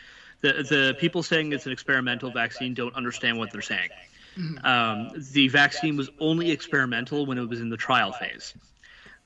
The 0.40 0.52
the 0.68 0.96
people 0.98 1.22
saying 1.22 1.52
it's 1.52 1.66
an 1.66 1.72
experimental 1.72 2.30
vaccine 2.30 2.74
don't 2.74 2.94
understand 2.94 3.38
what 3.38 3.50
they're 3.52 3.62
saying. 3.62 3.90
Um, 4.64 5.10
the 5.32 5.48
vaccine 5.48 5.94
was 5.96 6.08
only 6.18 6.50
experimental 6.50 7.26
when 7.26 7.36
it 7.36 7.46
was 7.46 7.60
in 7.60 7.68
the 7.68 7.76
trial 7.76 8.12
phase. 8.12 8.54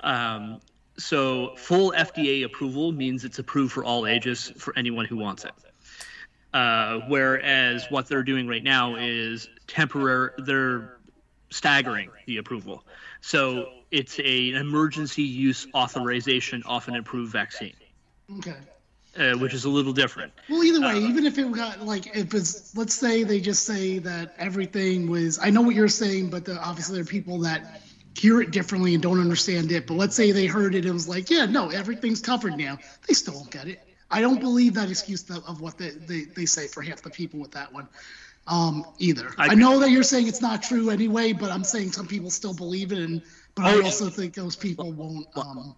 Um, 0.01 0.61
so 0.99 1.55
full 1.57 1.93
FDA 1.97 2.43
approval 2.45 2.91
means 2.91 3.25
it's 3.25 3.39
approved 3.39 3.73
for 3.73 3.85
all 3.85 4.07
ages 4.07 4.53
for 4.57 4.77
anyone 4.77 5.05
who 5.05 5.17
wants 5.17 5.45
it. 5.45 5.53
Uh, 6.53 7.01
whereas 7.09 7.87
what 7.91 8.09
they're 8.09 8.23
doing 8.25 8.49
right 8.49 8.65
now 8.65 8.97
is 8.97 9.49
temporary. 9.69 10.31
They're 10.39 10.96
staggering 11.51 12.11
the 12.27 12.39
approval. 12.39 12.85
So 13.21 13.69
it's 13.91 14.19
a, 14.19 14.51
an 14.51 14.57
emergency 14.57 15.23
use 15.23 15.67
authorization 15.75 16.63
off 16.67 16.89
an 16.89 16.97
approved 16.97 17.33
vaccine. 17.33 17.75
Okay. 18.39 18.57
Uh, 19.19 19.33
which 19.39 19.55
is 19.55 19.65
a 19.65 19.69
little 19.69 19.95
different. 19.95 20.31
Well, 20.49 20.63
either 20.63 20.81
way, 20.81 20.93
uh, 20.93 21.09
even 21.09 21.25
if 21.25 21.39
it 21.39 21.51
got 21.51 21.81
like 21.81 22.15
if 22.15 22.35
it's 22.35 22.77
let's 22.77 22.93
say 22.93 23.23
they 23.23 23.41
just 23.41 23.65
say 23.65 23.99
that 24.01 24.35
everything 24.39 25.09
was. 25.09 25.39
I 25.39 25.49
know 25.49 25.63
what 25.63 25.75
you're 25.75 25.89
saying, 25.89 26.29
but 26.29 26.45
the, 26.45 26.59
obviously 26.63 26.97
there 26.97 27.03
are 27.03 27.07
people 27.07 27.39
that 27.41 27.81
hear 28.15 28.43
it 28.43 28.51
differently 28.51 28.93
and 28.93 29.03
don't 29.03 29.19
understand 29.19 29.73
it. 29.73 29.87
But 29.87 29.95
let's 29.95 30.15
say 30.15 30.33
they 30.33 30.47
heard 30.47 30.75
it 30.75 30.85
and 30.85 30.93
was 30.93 31.09
like, 31.09 31.31
yeah, 31.31 31.47
no, 31.47 31.71
everything's 31.71 32.21
covered 32.21 32.59
now. 32.59 32.79
They 33.07 33.15
still 33.15 33.35
don't 33.35 33.51
get 33.51 33.69
it. 33.69 33.81
I 34.11 34.21
don't 34.21 34.41
believe 34.41 34.75
that 34.75 34.91
excuse 34.91 35.29
of 35.31 35.61
what 35.61 35.79
they, 35.79 35.91
they, 35.91 36.25
they 36.25 36.47
say 36.47 36.69
for 36.69 36.83
half 36.83 37.03
the 37.03 37.11
people 37.11 37.41
with 37.41 37.53
that 37.53 37.73
one 37.73 37.89
um, 38.47 38.85
either. 38.99 39.33
I, 39.39 39.49
I, 39.49 39.55
know 39.55 39.81
that 39.81 39.91
you're 39.91 40.03
saying 40.03 40.29
it's 40.29 40.43
not 40.43 40.63
true 40.63 40.91
anyway, 40.91 41.33
but 41.33 41.51
I'm 41.51 41.65
saying 41.65 41.93
some 41.93 42.07
people 42.07 42.31
still 42.31 42.55
believe 42.55 42.93
it, 42.93 42.99
and 42.99 43.23
but 43.55 43.65
oh, 43.65 43.81
I 43.81 43.85
also 43.85 44.09
think 44.09 44.35
those 44.35 44.57
people 44.57 44.93
won't. 44.93 45.27
Um, 45.37 45.75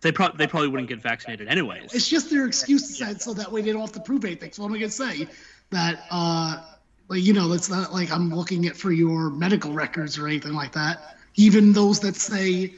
They 0.00 0.10
probably 0.10 0.38
they 0.38 0.46
probably 0.46 0.68
wouldn't 0.68 0.88
get 0.88 1.02
vaccinated 1.02 1.48
anyways. 1.48 1.92
It's 1.92 2.08
just 2.08 2.30
their 2.30 2.46
excuse 2.46 2.98
yeah. 2.98 3.14
so 3.18 3.34
that 3.34 3.52
way 3.52 3.62
they 3.62 3.72
don't 3.72 3.82
have 3.82 3.92
to 3.92 4.00
prove 4.00 4.24
anything. 4.24 4.52
So 4.52 4.62
what 4.62 4.70
am 4.70 4.74
I 4.74 4.78
gonna 4.78 4.90
say? 4.90 5.28
That 5.70 6.04
uh, 6.10 6.62
like 7.08 7.22
you 7.22 7.32
know, 7.32 7.52
it's 7.52 7.68
not 7.68 7.92
like 7.92 8.10
I'm 8.10 8.34
looking 8.34 8.66
at 8.66 8.76
for 8.76 8.90
your 8.90 9.30
medical 9.30 9.72
records 9.72 10.18
or 10.18 10.26
anything 10.26 10.54
like 10.54 10.72
that. 10.72 11.16
Even 11.34 11.72
those 11.72 12.00
that 12.00 12.16
say, 12.16 12.74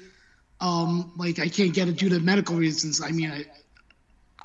um, 0.60 1.12
like 1.16 1.38
I 1.38 1.48
can't 1.48 1.72
get 1.72 1.88
it 1.88 1.96
due 1.96 2.08
to 2.10 2.20
medical 2.20 2.56
reasons. 2.56 3.00
I 3.00 3.10
mean, 3.10 3.30
I, 3.30 3.44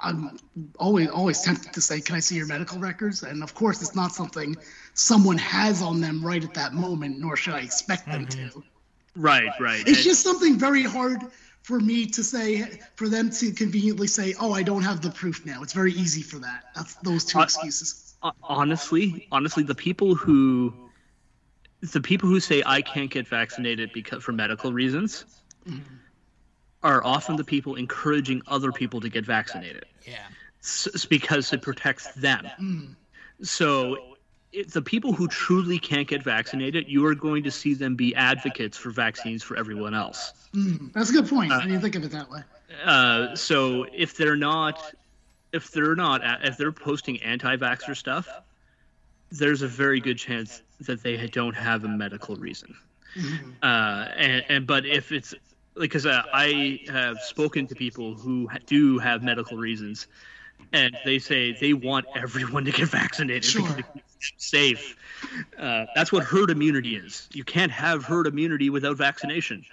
I'm 0.01 0.37
always 0.77 1.09
always 1.09 1.41
tempted 1.41 1.73
to 1.73 1.81
say, 1.81 2.01
"Can 2.01 2.15
I 2.15 2.19
see 2.19 2.35
your 2.35 2.45
medical 2.45 2.79
records?" 2.79 3.23
And 3.23 3.43
of 3.43 3.53
course, 3.53 3.81
it's 3.81 3.95
not 3.95 4.13
something 4.13 4.55
someone 4.93 5.37
has 5.37 5.81
on 5.81 6.01
them 6.01 6.25
right 6.25 6.43
at 6.43 6.53
that 6.53 6.73
moment, 6.73 7.19
nor 7.19 7.35
should 7.35 7.53
I 7.53 7.59
expect 7.59 8.07
them 8.07 8.25
mm-hmm. 8.25 8.49
to. 8.49 8.63
Right, 9.15 9.51
right. 9.59 9.85
It's 9.87 10.03
just 10.03 10.23
something 10.23 10.57
very 10.57 10.83
hard 10.83 11.19
for 11.63 11.79
me 11.79 12.05
to 12.05 12.23
say, 12.23 12.79
for 12.95 13.09
them 13.09 13.29
to 13.31 13.51
conveniently 13.51 14.07
say, 14.07 14.33
"Oh, 14.39 14.53
I 14.53 14.63
don't 14.63 14.83
have 14.83 15.01
the 15.01 15.11
proof 15.11 15.45
now." 15.45 15.61
It's 15.61 15.73
very 15.73 15.93
easy 15.93 16.21
for 16.21 16.39
that. 16.39 16.65
That's 16.75 16.95
those 16.95 17.25
two 17.25 17.39
uh, 17.39 17.43
excuses. 17.43 18.15
Uh, 18.23 18.31
honestly, 18.43 19.27
honestly, 19.31 19.63
the 19.63 19.75
people 19.75 20.15
who, 20.15 20.73
the 21.81 22.01
people 22.01 22.29
who 22.29 22.39
say 22.39 22.63
I 22.65 22.81
can't 22.81 23.11
get 23.11 23.27
vaccinated 23.27 23.91
because 23.93 24.23
for 24.23 24.31
medical 24.31 24.71
reasons. 24.71 25.25
Mm-hmm 25.67 25.95
are 26.83 27.03
often 27.03 27.35
the 27.35 27.43
people 27.43 27.75
encouraging 27.75 28.41
other 28.47 28.71
people 28.71 29.01
to 29.01 29.09
get 29.09 29.25
vaccinated. 29.25 29.85
Yeah. 30.07 30.17
It's 30.59 31.05
because 31.05 31.51
it 31.53 31.61
protects 31.61 32.13
them. 32.13 32.95
So 33.41 34.15
if 34.51 34.71
the 34.71 34.81
people 34.81 35.13
who 35.13 35.27
truly 35.27 35.77
can't 35.79 36.07
get 36.07 36.23
vaccinated, 36.23 36.87
you 36.87 37.05
are 37.05 37.15
going 37.15 37.43
to 37.43 37.51
see 37.51 37.73
them 37.73 37.95
be 37.95 38.15
advocates 38.15 38.77
for 38.77 38.89
vaccines 38.89 39.43
for 39.43 39.57
everyone 39.57 39.93
else. 39.93 40.33
Mm, 40.53 40.91
that's 40.93 41.09
a 41.11 41.13
good 41.13 41.29
point. 41.29 41.51
Uh, 41.51 41.57
I 41.57 41.63
didn't 41.63 41.81
think 41.81 41.95
of 41.95 42.03
it 42.03 42.11
that 42.11 42.29
way. 42.29 42.41
Uh, 42.83 43.35
so 43.35 43.85
if 43.93 44.17
they're 44.17 44.35
not, 44.35 44.93
if 45.53 45.71
they're 45.71 45.95
not, 45.95 46.21
if 46.43 46.57
they're 46.57 46.71
posting 46.71 47.21
anti-vaxxer 47.21 47.95
stuff, 47.95 48.27
there's 49.31 49.61
a 49.61 49.67
very 49.67 49.99
good 49.99 50.17
chance 50.17 50.61
that 50.81 51.03
they 51.03 51.27
don't 51.27 51.55
have 51.55 51.83
a 51.83 51.87
medical 51.87 52.35
reason. 52.35 52.75
Mm-hmm. 53.15 53.51
Uh, 53.61 54.05
and, 54.15 54.45
and 54.49 54.67
but 54.67 54.85
if 54.85 55.11
it's 55.11 55.33
because 55.79 56.05
uh, 56.05 56.23
I 56.33 56.81
have 56.89 57.19
spoken 57.21 57.67
to 57.67 57.75
people 57.75 58.13
who 58.13 58.49
do 58.65 58.99
have 58.99 59.23
medical 59.23 59.57
reasons, 59.57 60.07
and 60.73 60.95
they 61.05 61.19
say 61.19 61.53
they 61.53 61.73
want 61.73 62.05
everyone 62.15 62.65
to 62.65 62.71
get 62.71 62.87
vaccinated 62.89 63.45
sure. 63.45 63.73
because 63.73 64.03
safe. 64.37 64.95
Uh, 65.57 65.85
that's 65.95 66.11
what 66.11 66.23
herd 66.23 66.51
immunity 66.51 66.95
is. 66.95 67.27
You 67.31 67.43
can't 67.43 67.71
have 67.71 68.03
herd 68.03 68.27
immunity 68.27 68.69
without 68.69 68.97
vaccination. 68.97 69.65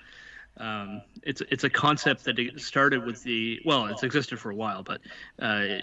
Um, 0.59 1.03
it's 1.23 1.43
it's 1.51 1.65
a 1.65 1.71
concept 1.71 2.25
that 2.25 2.39
started 2.57 3.05
with 3.05 3.23
the 3.23 3.61
well, 3.65 3.87
it's 3.87 4.03
existed 4.03 4.39
for 4.39 4.51
a 4.51 4.55
while, 4.55 4.83
but 4.83 5.01
uh, 5.39 5.81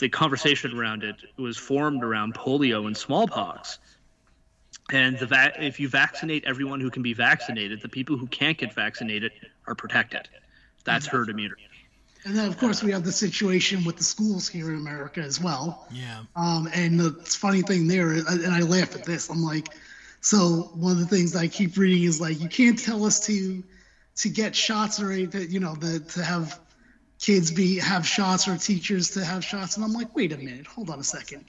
the 0.00 0.10
conversation 0.10 0.78
around 0.78 1.04
it 1.04 1.16
was 1.38 1.56
formed 1.56 2.04
around 2.04 2.34
polio 2.34 2.86
and 2.86 2.94
smallpox 2.94 3.78
and 4.92 5.18
the 5.18 5.26
va- 5.26 5.52
if 5.58 5.78
you 5.78 5.88
vaccinate 5.88 6.44
everyone 6.44 6.80
who 6.80 6.90
can 6.90 7.02
be 7.02 7.14
vaccinated, 7.14 7.80
the 7.80 7.88
people 7.88 8.16
who 8.16 8.26
can't 8.26 8.58
get 8.58 8.72
vaccinated 8.72 9.32
are 9.70 9.74
protected. 9.74 10.28
That's 10.84 11.06
herd 11.06 11.28
immunity. 11.28 11.62
And 12.24 12.36
then, 12.36 12.46
of 12.48 12.58
course, 12.58 12.82
we 12.82 12.92
have 12.92 13.04
the 13.04 13.12
situation 13.12 13.84
with 13.84 13.96
the 13.96 14.04
schools 14.04 14.46
here 14.46 14.68
in 14.70 14.76
America 14.76 15.20
as 15.20 15.40
well. 15.40 15.86
Yeah. 15.90 16.24
Um, 16.36 16.68
and 16.74 17.00
the 17.00 17.12
funny 17.24 17.62
thing 17.62 17.86
there, 17.86 18.10
and 18.10 18.52
I 18.52 18.60
laugh 18.60 18.94
at 18.94 19.04
this, 19.04 19.30
I'm 19.30 19.42
like, 19.42 19.68
so 20.20 20.70
one 20.74 20.92
of 20.92 20.98
the 20.98 21.06
things 21.06 21.34
I 21.34 21.48
keep 21.48 21.78
reading 21.78 22.02
is 22.02 22.20
like, 22.20 22.40
you 22.40 22.48
can't 22.48 22.78
tell 22.78 23.06
us 23.06 23.26
to 23.26 23.62
to 24.16 24.28
get 24.28 24.54
shots 24.54 25.00
or 25.00 25.12
anything, 25.12 25.50
you 25.50 25.60
know, 25.60 25.74
the, 25.76 26.00
to 26.00 26.22
have 26.22 26.60
kids 27.18 27.50
be 27.50 27.78
have 27.78 28.06
shots 28.06 28.48
or 28.48 28.56
teachers 28.58 29.10
to 29.10 29.24
have 29.24 29.42
shots. 29.42 29.76
And 29.76 29.84
I'm 29.84 29.94
like, 29.94 30.14
wait 30.14 30.32
a 30.32 30.36
minute, 30.36 30.66
hold 30.66 30.90
on 30.90 30.98
a 30.98 31.04
second. 31.04 31.46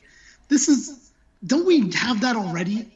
This 0.47 0.69
is, 0.69 1.11
don't 1.45 1.65
we 1.65 1.91
have 1.91 2.21
that 2.21 2.37
already? 2.37 2.89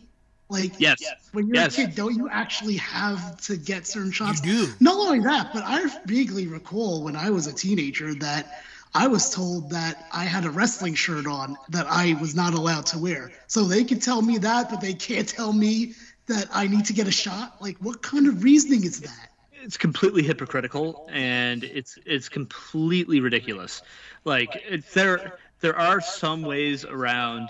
Like, 0.48 0.80
yes. 0.80 1.02
when 1.32 1.48
you're 1.48 1.56
yes. 1.56 1.74
a 1.74 1.82
kid, 1.82 1.96
don't 1.96 2.16
you 2.16 2.30
actually 2.30 2.78
have 2.78 3.41
to 3.41 3.58
get 3.58 3.88
certain 3.88 4.12
shots? 4.12 4.46
You 4.46 4.68
do. 4.68 4.74
Not 4.80 4.96
only 4.96 5.20
that, 5.22 5.52
but 5.54 5.64
I 5.66 5.88
vaguely 6.06 6.48
recall 6.48 7.04
when 7.04 7.16
I 7.16 7.32
was 7.32 7.48
a 7.48 7.54
teenager 7.54 8.14
that 8.16 8.64
I 8.93 9.08
was 9.08 9.30
told 9.30 9.72
that 9.72 10.08
I 10.14 10.24
had 10.24 10.46
a 10.46 10.52
wrestling 10.52 10.93
shirt 10.93 11.26
on 11.26 11.58
that 11.70 11.88
I 11.88 12.16
was 12.22 12.36
not 12.36 12.54
allowed 12.54 12.86
to 12.88 13.00
wear. 13.00 13.32
So 13.48 13.64
they 13.64 13.84
can 13.84 14.00
tell 14.00 14.22
me 14.22 14.38
that, 14.38 14.70
but 14.70 14.82
they 14.82 14.93
can't 14.93 15.28
tell 15.28 15.52
me 15.52 15.96
that 16.28 16.48
I 16.54 16.68
need 16.68 16.86
to 16.86 16.93
get 16.93 17.08
a 17.08 17.12
shot. 17.12 17.62
Like, 17.62 17.78
what 17.80 18.02
kind 18.02 18.28
of 18.28 18.43
reasoning 18.43 18.84
is 18.84 19.02
that? 19.02 19.30
It's 19.52 19.78
completely 19.78 20.22
hypocritical, 20.22 21.10
and 21.12 21.64
it's 21.64 21.98
it's 22.06 22.30
completely 22.30 23.20
ridiculous. 23.20 23.82
Like, 24.24 24.64
there 24.93 25.39
there 25.60 25.76
are 25.76 26.02
some 26.02 26.43
ways 26.43 26.86
around 26.86 27.50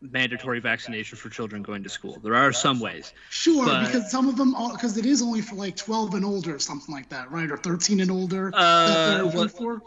mandatory 0.00 0.60
vaccination 0.60 1.16
for 1.18 1.28
children 1.28 1.62
going 1.62 1.82
to 1.82 1.88
school. 1.88 2.18
There 2.22 2.34
are 2.34 2.52
some 2.52 2.80
ways. 2.80 3.12
Sure, 3.30 3.66
but, 3.66 3.86
because 3.86 4.10
some 4.10 4.28
of 4.28 4.36
them, 4.36 4.54
because 4.72 4.96
it 4.96 5.06
is 5.06 5.22
only 5.22 5.40
for 5.40 5.56
like 5.56 5.76
12 5.76 6.14
and 6.14 6.24
older, 6.24 6.54
or 6.54 6.58
something 6.58 6.94
like 6.94 7.08
that, 7.08 7.30
right? 7.30 7.50
Or 7.50 7.56
13 7.56 8.00
and 8.00 8.10
older. 8.10 8.52
Uh, 8.54 9.24
what, 9.24 9.50
for? 9.50 9.82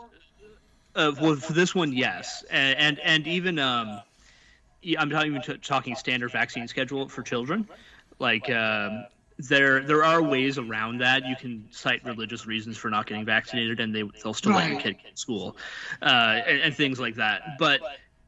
Uh, 0.95 1.14
well, 1.22 1.36
for 1.36 1.53
this 1.53 1.74
one, 1.74 1.93
yes, 1.93 2.43
and 2.51 2.78
and, 2.78 2.99
and 2.99 3.28
even 3.28 3.57
um, 3.59 4.01
I'm 4.97 5.09
not 5.09 5.26
even 5.26 5.41
t- 5.41 5.57
talking 5.57 5.95
standard 5.95 6.32
vaccine 6.32 6.68
schedule 6.68 7.07
for 7.07 7.22
children. 7.22 7.68
Like 8.20 8.49
um, 8.49 9.05
there 9.38 9.82
there 9.82 10.03
are 10.03 10.22
ways 10.22 10.57
around 10.57 10.97
that. 10.99 11.26
You 11.26 11.36
can 11.38 11.68
cite 11.72 12.03
religious 12.03 12.45
reasons 12.45 12.78
for 12.78 12.89
not 12.89 13.05
getting 13.05 13.26
vaccinated, 13.26 13.80
and 13.80 13.95
they 13.95 14.03
they'll 14.22 14.34
still 14.34 14.51
right. 14.51 14.64
let 14.64 14.72
your 14.72 14.82
kid 14.82 14.97
get 15.03 15.18
school, 15.18 15.55
uh, 16.01 16.41
and, 16.45 16.62
and, 16.62 16.76
things 16.76 16.99
like 16.99 17.16
that. 17.16 17.57
But 17.57 17.82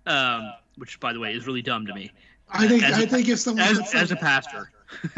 um, 0.06 0.54
which 0.78 1.00
by 1.00 1.14
the 1.14 1.20
way 1.20 1.34
is 1.34 1.46
really 1.48 1.62
dumb 1.62 1.86
to 1.88 1.94
me. 1.94 2.12
I 2.50 2.68
think 2.68 2.84
as 2.84 2.98
I 2.98 3.04
a, 3.04 3.08
think 3.08 3.30
if 3.30 3.40
someone 3.40 3.66
as, 3.66 3.94
as 3.94 4.12
a 4.12 4.16
pastor. 4.16 4.70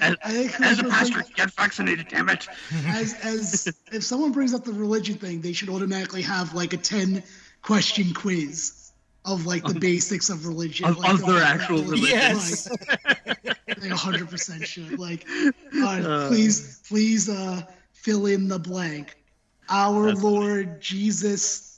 as, 0.00 0.16
as 0.22 0.78
a 0.78 0.84
pastor, 0.84 1.22
get 1.34 1.50
vaccinated, 1.52 2.08
damn 2.08 2.28
it. 2.30 2.46
As 2.86 3.14
as 3.22 3.66
if 3.92 4.02
someone 4.02 4.32
brings 4.32 4.54
up 4.54 4.64
the 4.64 4.72
religion 4.72 5.16
thing, 5.16 5.40
they 5.40 5.52
should 5.52 5.68
automatically 5.68 6.22
have 6.22 6.54
like 6.54 6.72
a 6.72 6.78
ten 6.78 7.22
question 7.62 8.14
quiz 8.14 8.92
of 9.24 9.46
like 9.46 9.64
the 9.64 9.78
basics 9.78 10.30
of 10.30 10.46
religion, 10.46 10.86
of, 10.86 10.98
like, 10.98 11.12
of 11.12 11.26
their 11.26 11.42
actual 11.42 11.82
religion. 11.82 12.06
Yes, 12.08 12.68
they 13.78 13.88
hundred 13.88 14.30
percent 14.30 14.66
should. 14.66 14.98
Like, 14.98 15.26
uh, 15.82 16.28
please, 16.28 16.80
please, 16.88 17.28
uh, 17.28 17.62
fill 17.92 18.26
in 18.26 18.48
the 18.48 18.58
blank. 18.58 19.16
Our 19.68 20.14
Lord 20.14 20.66
funny. 20.66 20.78
Jesus 20.80 21.77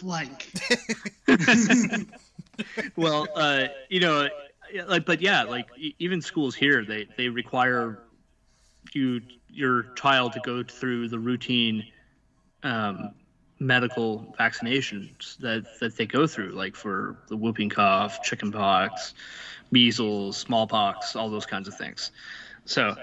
blank. 0.00 0.50
well, 2.96 3.26
uh, 3.34 3.64
you 3.88 4.00
know, 4.00 4.28
like, 4.86 5.04
but 5.04 5.20
yeah, 5.20 5.42
like 5.44 5.68
even 5.98 6.20
schools 6.20 6.54
here, 6.54 6.84
they 6.84 7.06
they 7.16 7.28
require 7.28 8.00
you 8.92 9.20
your 9.48 9.84
child 9.94 10.32
to 10.32 10.40
go 10.40 10.62
through 10.62 11.08
the 11.08 11.18
routine 11.18 11.84
um, 12.62 13.10
medical 13.58 14.34
vaccinations 14.38 15.36
that 15.38 15.64
that 15.80 15.96
they 15.96 16.06
go 16.06 16.26
through, 16.26 16.50
like 16.50 16.74
for 16.76 17.16
the 17.28 17.36
whooping 17.36 17.68
cough, 17.68 18.22
chickenpox, 18.22 19.14
measles, 19.70 20.36
smallpox, 20.36 21.16
all 21.16 21.30
those 21.30 21.46
kinds 21.46 21.68
of 21.68 21.74
things. 21.74 22.10
So 22.64 22.94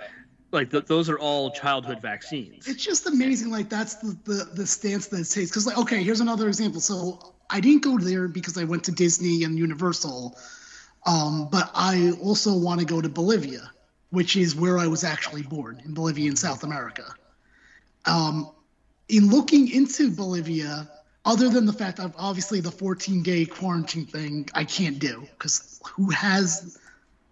like 0.52 0.70
the, 0.70 0.82
those 0.82 1.10
are 1.10 1.20
all 1.20 1.52
childhood 1.52 2.02
vaccines. 2.02 2.68
It's 2.68 2.84
just 2.84 3.08
amazing. 3.08 3.52
Like 3.52 3.70
that's 3.70 3.96
the 3.96 4.18
the, 4.24 4.50
the 4.54 4.68
stance 4.68 5.08
that 5.08 5.20
it 5.20 5.30
takes. 5.30 5.50
Because 5.50 5.66
like, 5.66 5.78
okay, 5.78 6.04
here's 6.04 6.22
another 6.22 6.48
example. 6.48 6.80
So 6.80 7.36
I 7.50 7.60
didn't 7.60 7.84
go 7.84 7.98
there 7.98 8.28
because 8.28 8.58
I 8.58 8.64
went 8.64 8.84
to 8.86 8.92
Disney 8.92 9.44
and 9.44 9.58
Universal, 9.58 10.38
um, 11.06 11.50
but 11.52 11.70
I 11.74 12.12
also 12.22 12.56
want 12.56 12.80
to 12.80 12.86
go 12.86 13.02
to 13.02 13.10
Bolivia, 13.10 13.72
which 14.12 14.36
is 14.36 14.56
where 14.56 14.78
I 14.78 14.88
was 14.88 15.04
actually 15.04 15.44
born 15.44 15.82
in 15.86 15.94
Bolivia 15.94 16.30
in 16.30 16.36
South 16.36 16.64
America. 16.64 17.14
Um, 18.06 18.50
in 19.10 19.30
looking 19.30 19.70
into 19.70 20.12
Bolivia, 20.12 20.90
other 21.26 21.50
than 21.50 21.66
the 21.66 21.74
fact 21.74 21.98
that 21.98 22.14
obviously 22.18 22.62
the 22.62 22.72
14 22.72 23.22
day 23.22 23.46
quarantine 23.46 24.06
thing 24.06 24.50
I 24.54 24.64
can't 24.64 25.00
do 25.00 25.28
because 25.38 25.82
who 25.96 26.10
has 26.10 26.78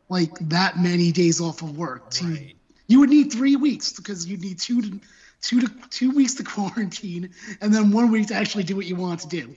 like 0.09 0.37
that 0.49 0.77
many 0.77 1.11
days 1.11 1.39
off 1.39 1.61
of 1.61 1.77
work. 1.77 2.09
To, 2.11 2.25
Right. 2.25 2.55
You 2.87 2.99
would 2.99 3.09
need 3.09 3.31
three 3.31 3.55
weeks 3.55 3.93
because 3.93 4.25
you'd 4.25 4.41
need 4.41 4.59
two 4.59 4.81
to 4.81 4.99
two 5.41 5.61
to 5.61 5.71
two 5.89 6.11
weeks 6.11 6.35
to 6.35 6.43
quarantine 6.55 7.31
and 7.61 7.73
then 7.73 7.91
one 7.91 8.11
week 8.11 8.27
to 8.27 8.35
actually 8.35 8.63
do 8.63 8.75
what 8.75 8.85
you 8.85 8.95
want 8.95 9.21
to 9.21 9.27
do. 9.27 9.55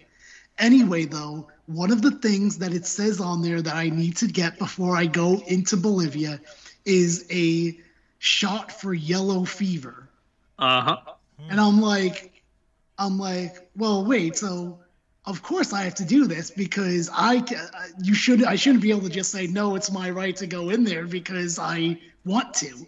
Anyway, 0.59 1.05
though, 1.05 1.49
one 1.67 1.93
of 1.93 2.03
the 2.03 2.11
things 2.11 2.59
that 2.59 2.73
it 2.73 2.85
says 2.85 3.21
on 3.21 3.43
there 3.43 3.63
that 3.63 3.77
I 3.77 3.91
need 3.91 4.17
to 4.19 4.27
get 4.27 4.59
before 4.59 4.97
I 4.97 5.07
go 5.07 5.41
into 5.47 5.77
Bolivia 5.77 6.41
is 6.85 7.27
a 7.31 7.79
shot 8.19 8.73
for 8.73 8.93
yellow 8.93 9.45
fever. 9.45 10.09
Uh 10.59 10.81
huh. 10.81 11.13
And 11.49 11.61
I'm 11.61 11.81
like, 11.81 12.43
I'm 12.99 13.19
like, 13.19 13.69
well, 13.77 14.05
wait. 14.05 14.37
So, 14.37 14.81
of 15.25 15.43
course 15.43 15.73
I 15.73 15.83
have 15.83 15.95
to 15.97 16.05
do 16.05 16.27
this 16.27 16.51
because 16.51 17.09
I, 17.13 17.45
you 18.03 18.15
should, 18.15 18.43
I 18.45 18.57
shouldn't 18.57 18.83
be 18.83 18.91
able 18.91 19.03
to 19.03 19.11
just 19.11 19.31
say 19.31 19.47
no. 19.47 19.77
It's 19.77 19.93
my 19.93 20.11
right 20.11 20.35
to 20.37 20.47
go 20.47 20.71
in 20.71 20.83
there 20.83 21.07
because 21.07 21.59
I 21.59 21.99
want 22.25 22.55
to, 22.55 22.87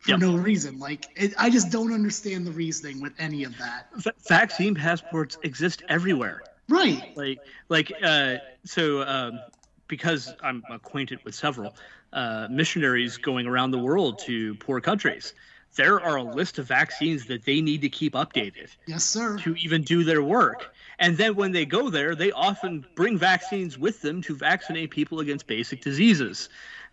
for 0.00 0.10
Yep. 0.12 0.20
no 0.20 0.36
reason. 0.36 0.78
Like, 0.78 1.08
it, 1.14 1.34
I 1.38 1.50
just 1.50 1.70
don't 1.70 1.92
understand 1.92 2.46
the 2.46 2.52
reasoning 2.52 3.00
with 3.00 3.12
any 3.18 3.44
of 3.44 3.56
that. 3.58 3.86
V- 3.96 4.10
vaccine 4.28 4.74
passports 4.74 5.38
exist 5.42 5.82
everywhere. 5.88 6.42
Right. 6.68 7.02
like 7.14 7.40
like 7.68 7.92
uh 8.02 8.36
so 8.64 9.02
um 9.02 9.40
because 9.88 10.34
i'm 10.42 10.64
acquainted 10.70 11.18
with 11.24 11.34
several 11.34 11.74
uh 12.12 12.46
missionaries 12.50 13.16
going 13.16 13.46
around 13.46 13.72
the 13.72 13.78
world 13.78 14.18
to 14.20 14.54
poor 14.56 14.80
countries 14.80 15.34
there 15.76 16.00
are 16.00 16.16
a 16.16 16.22
list 16.22 16.58
of 16.58 16.66
vaccines 16.66 17.26
that 17.26 17.44
they 17.44 17.60
need 17.60 17.80
to 17.82 17.88
keep 17.88 18.14
updated 18.14 18.68
Yes, 18.86 19.04
sir. 19.04 19.36
to 19.38 19.54
even 19.56 19.82
do 19.82 20.04
their 20.04 20.22
work 20.22 20.70
and 20.98 21.16
then 21.16 21.34
when 21.34 21.50
they 21.52 21.66
go 21.66 21.90
there 21.90 22.14
they 22.14 22.30
often 22.32 22.84
bring 22.94 23.18
vaccines 23.18 23.76
with 23.78 24.00
them 24.00 24.22
to 24.22 24.36
vaccinate 24.36 24.90
people 24.90 25.20
against 25.20 25.46
basic 25.46 25.80
diseases 25.80 26.48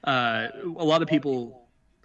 uh, 0.05 0.47
a 0.77 0.83
lot 0.83 1.01
of 1.01 1.07
people 1.07 1.55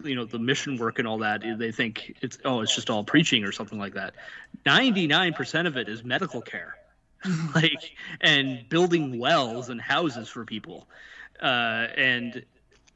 you 0.05 0.15
know 0.15 0.25
the 0.25 0.39
mission 0.39 0.77
work 0.77 0.99
and 0.99 1.09
all 1.09 1.19
that 1.19 1.43
they 1.59 1.73
think 1.73 2.17
it's 2.21 2.39
oh 2.45 2.61
it's 2.61 2.75
just 2.75 2.91
all 2.91 3.05
preaching 3.05 3.45
or 3.45 3.53
something 3.53 3.79
like 3.79 3.95
that. 3.95 4.15
99% 4.67 5.67
of 5.67 5.77
it 5.77 5.89
is 5.89 6.05
medical 6.05 6.41
care. 6.41 6.77
Like 7.55 7.93
and 8.21 8.69
building 8.69 9.19
wells 9.19 9.69
and 9.69 9.81
houses 9.81 10.29
for 10.29 10.45
people. 10.45 10.89
Uh, 11.41 11.87
and 11.97 12.45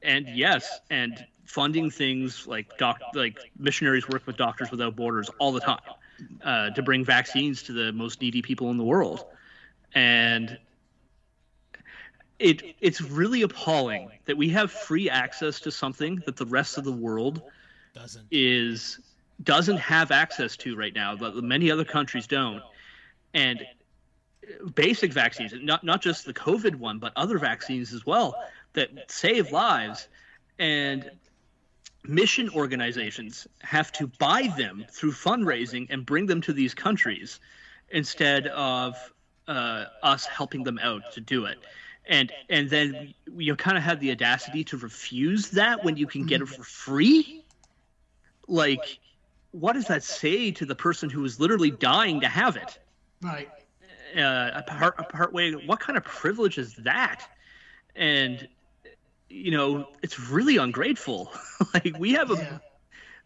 and 0.02 0.28
yes 0.28 0.80
and 0.90 1.24
funding 1.44 1.90
things 1.90 2.46
like 2.46 2.76
doc 2.76 3.00
like 3.14 3.38
missionaries 3.58 4.08
work 4.08 4.26
with 4.26 4.36
doctors 4.36 4.70
without 4.70 4.96
borders 4.96 5.30
all 5.38 5.52
the 5.52 5.60
time 5.60 5.78
uh, 6.44 6.70
to 6.70 6.82
bring 6.82 7.04
vaccines 7.04 7.62
to 7.62 7.72
the 7.72 7.92
most 7.92 8.20
needy 8.20 8.42
people 8.42 8.70
in 8.70 8.76
the 8.76 8.84
world. 8.84 9.24
And 9.94 10.58
it 12.38 12.76
it's 12.80 13.00
really 13.00 13.42
appalling 13.42 14.10
that 14.26 14.36
we 14.36 14.48
have 14.50 14.70
free 14.70 15.08
access 15.08 15.60
to 15.60 15.70
something 15.70 16.22
that 16.26 16.36
the 16.36 16.46
rest 16.46 16.78
of 16.78 16.84
the 16.84 16.92
world 16.92 17.42
Doesn't. 17.94 18.26
is 18.30 19.00
doesn't 19.42 19.78
have 19.78 20.10
access 20.10 20.56
to 20.58 20.76
right 20.76 20.94
now 20.94 21.14
that 21.16 21.34
many 21.42 21.70
other 21.70 21.84
countries 21.84 22.26
don't. 22.26 22.62
And 23.34 23.64
basic 24.74 25.12
vaccines 25.12 25.52
not 25.62 25.82
not 25.82 26.00
just 26.00 26.24
the 26.24 26.32
covid 26.32 26.76
one 26.76 26.98
but 26.98 27.12
other 27.16 27.38
vaccines 27.38 27.92
as 27.92 28.04
well 28.06 28.34
that 28.74 28.90
save 29.10 29.50
lives. 29.52 30.08
And 30.58 31.10
mission 32.04 32.48
organizations 32.50 33.46
have 33.62 33.92
to 33.92 34.06
buy 34.18 34.52
them 34.56 34.84
through 34.90 35.12
fundraising 35.12 35.86
and 35.90 36.06
bring 36.06 36.26
them 36.26 36.40
to 36.42 36.52
these 36.52 36.74
countries 36.74 37.40
instead 37.90 38.46
of 38.48 38.94
uh, 39.48 39.84
us 40.02 40.26
helping 40.26 40.62
them 40.64 40.78
out 40.82 41.02
to 41.12 41.20
do 41.20 41.46
it 41.46 41.58
and 42.08 42.32
and 42.48 42.70
then 42.70 43.14
you 43.36 43.56
kind 43.56 43.76
of 43.76 43.82
have 43.82 44.00
the 44.00 44.10
audacity 44.12 44.64
to 44.64 44.76
refuse 44.76 45.50
that 45.50 45.84
when 45.84 45.96
you 45.96 46.06
can 46.06 46.26
get 46.26 46.40
it 46.40 46.48
for 46.48 46.62
free? 46.62 47.44
Like 48.48 48.98
what 49.52 49.72
does 49.72 49.86
that 49.86 50.02
say 50.02 50.50
to 50.52 50.66
the 50.66 50.74
person 50.74 51.08
who 51.10 51.24
is 51.24 51.40
literally 51.40 51.70
dying 51.70 52.20
to 52.20 52.28
have 52.28 52.56
it? 52.56 52.78
Right. 53.22 53.48
uh, 54.16 54.50
a 54.54 54.62
part, 54.66 54.94
a 54.98 55.04
part 55.04 55.32
way 55.32 55.52
what 55.52 55.80
kind 55.80 55.96
of 55.96 56.04
privilege 56.04 56.58
is 56.58 56.74
that? 56.76 57.26
And 57.94 58.46
you 59.28 59.50
know 59.50 59.88
it's 60.02 60.18
really 60.20 60.56
ungrateful. 60.58 61.32
Like 61.74 61.96
we 61.98 62.12
have 62.12 62.30
a 62.30 62.34
Yeah. 62.36 62.58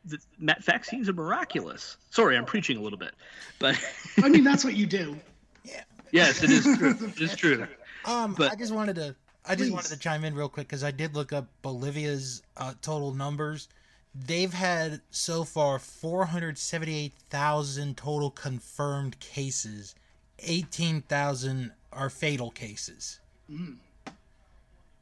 the, 0.05 0.19
vaccines 0.61 1.09
are 1.09 1.13
miraculous. 1.13 1.97
Sorry 2.11 2.37
i'm 2.37 2.45
preaching 2.45 2.77
a 2.77 2.81
little 2.81 2.99
bit 2.99 3.13
but 3.59 3.77
I 4.23 4.29
mean, 4.29 4.45
that's 4.45 4.65
what 4.65 4.75
you 4.75 4.87
do. 4.87 5.17
Yeah. 5.65 5.83
Yes 6.13 6.43
it 6.43 6.51
is 6.51 6.65
true. 6.79 6.97
It 7.15 7.21
is 7.21 7.37
true 7.43 7.67
Um, 8.05 8.35
But- 8.35 8.53
I 8.53 8.57
just 8.57 8.73
wanted 8.73 8.97
to, 8.97 9.15
I 9.45 9.55
just 9.55 9.69
Please. 9.69 9.73
wanted 9.73 9.89
to 9.91 9.97
chime 9.99 10.25
in 10.25 10.35
real 10.35 10.49
quick 10.49 10.67
because 10.69 10.83
I 10.85 10.91
did 10.91 11.15
look 11.15 11.33
up 11.33 11.47
Bolivia's 11.63 12.43
uh, 12.57 12.75
total 12.83 13.13
numbers. 13.15 13.69
They've 14.15 14.53
had 14.53 15.01
so 15.11 15.45
far 15.45 15.79
478,000 15.79 17.97
total 17.97 18.31
confirmed 18.31 19.19
cases. 19.21 19.95
18,000 20.41 21.73
are 21.93 22.11
fatal 22.11 22.51
cases. 22.51 23.21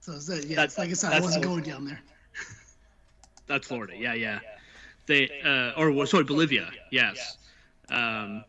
So, 0.01 0.13
it's, 0.15 0.29
uh, 0.31 0.41
yeah, 0.47 0.57
That's- 0.57 0.79
like 0.79 0.91
I 0.91 0.95
said, 0.95 1.13
I 1.13 1.21
wasn't 1.21 1.45
all- 1.45 1.53
going 1.53 1.65
down 1.65 1.85
there. 1.85 2.01
that's 3.47 3.67
florida 3.67 3.95
yeah 3.97 4.13
yeah 4.13 4.41
they 5.07 5.27
uh 5.43 5.71
or 5.81 6.07
sorry 6.07 6.23
bolivia 6.23 6.71
yes 6.91 7.39
um 7.89 8.45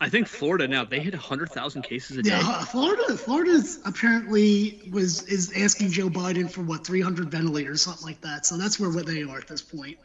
i 0.00 0.08
think 0.08 0.26
florida 0.26 0.66
now 0.66 0.84
they 0.84 1.00
hit 1.00 1.14
100000 1.14 1.82
cases 1.82 2.16
a 2.16 2.22
day 2.22 2.30
Yeah, 2.30 2.64
Florida. 2.64 3.16
Florida's 3.16 3.78
apparently 3.84 4.88
was 4.92 5.22
is 5.22 5.52
asking 5.56 5.90
Joe 5.90 6.08
Biden 6.08 6.50
for 6.50 6.62
what 6.62 6.84
300 6.86 7.30
ventilators, 7.30 7.82
something 7.82 8.06
like 8.06 8.20
that. 8.22 8.46
So 8.46 8.56
that's 8.56 8.78
where 8.78 8.90
they 8.90 9.22
are 9.22 9.38
at 9.38 9.48
this 9.48 9.62
point. 9.62 9.98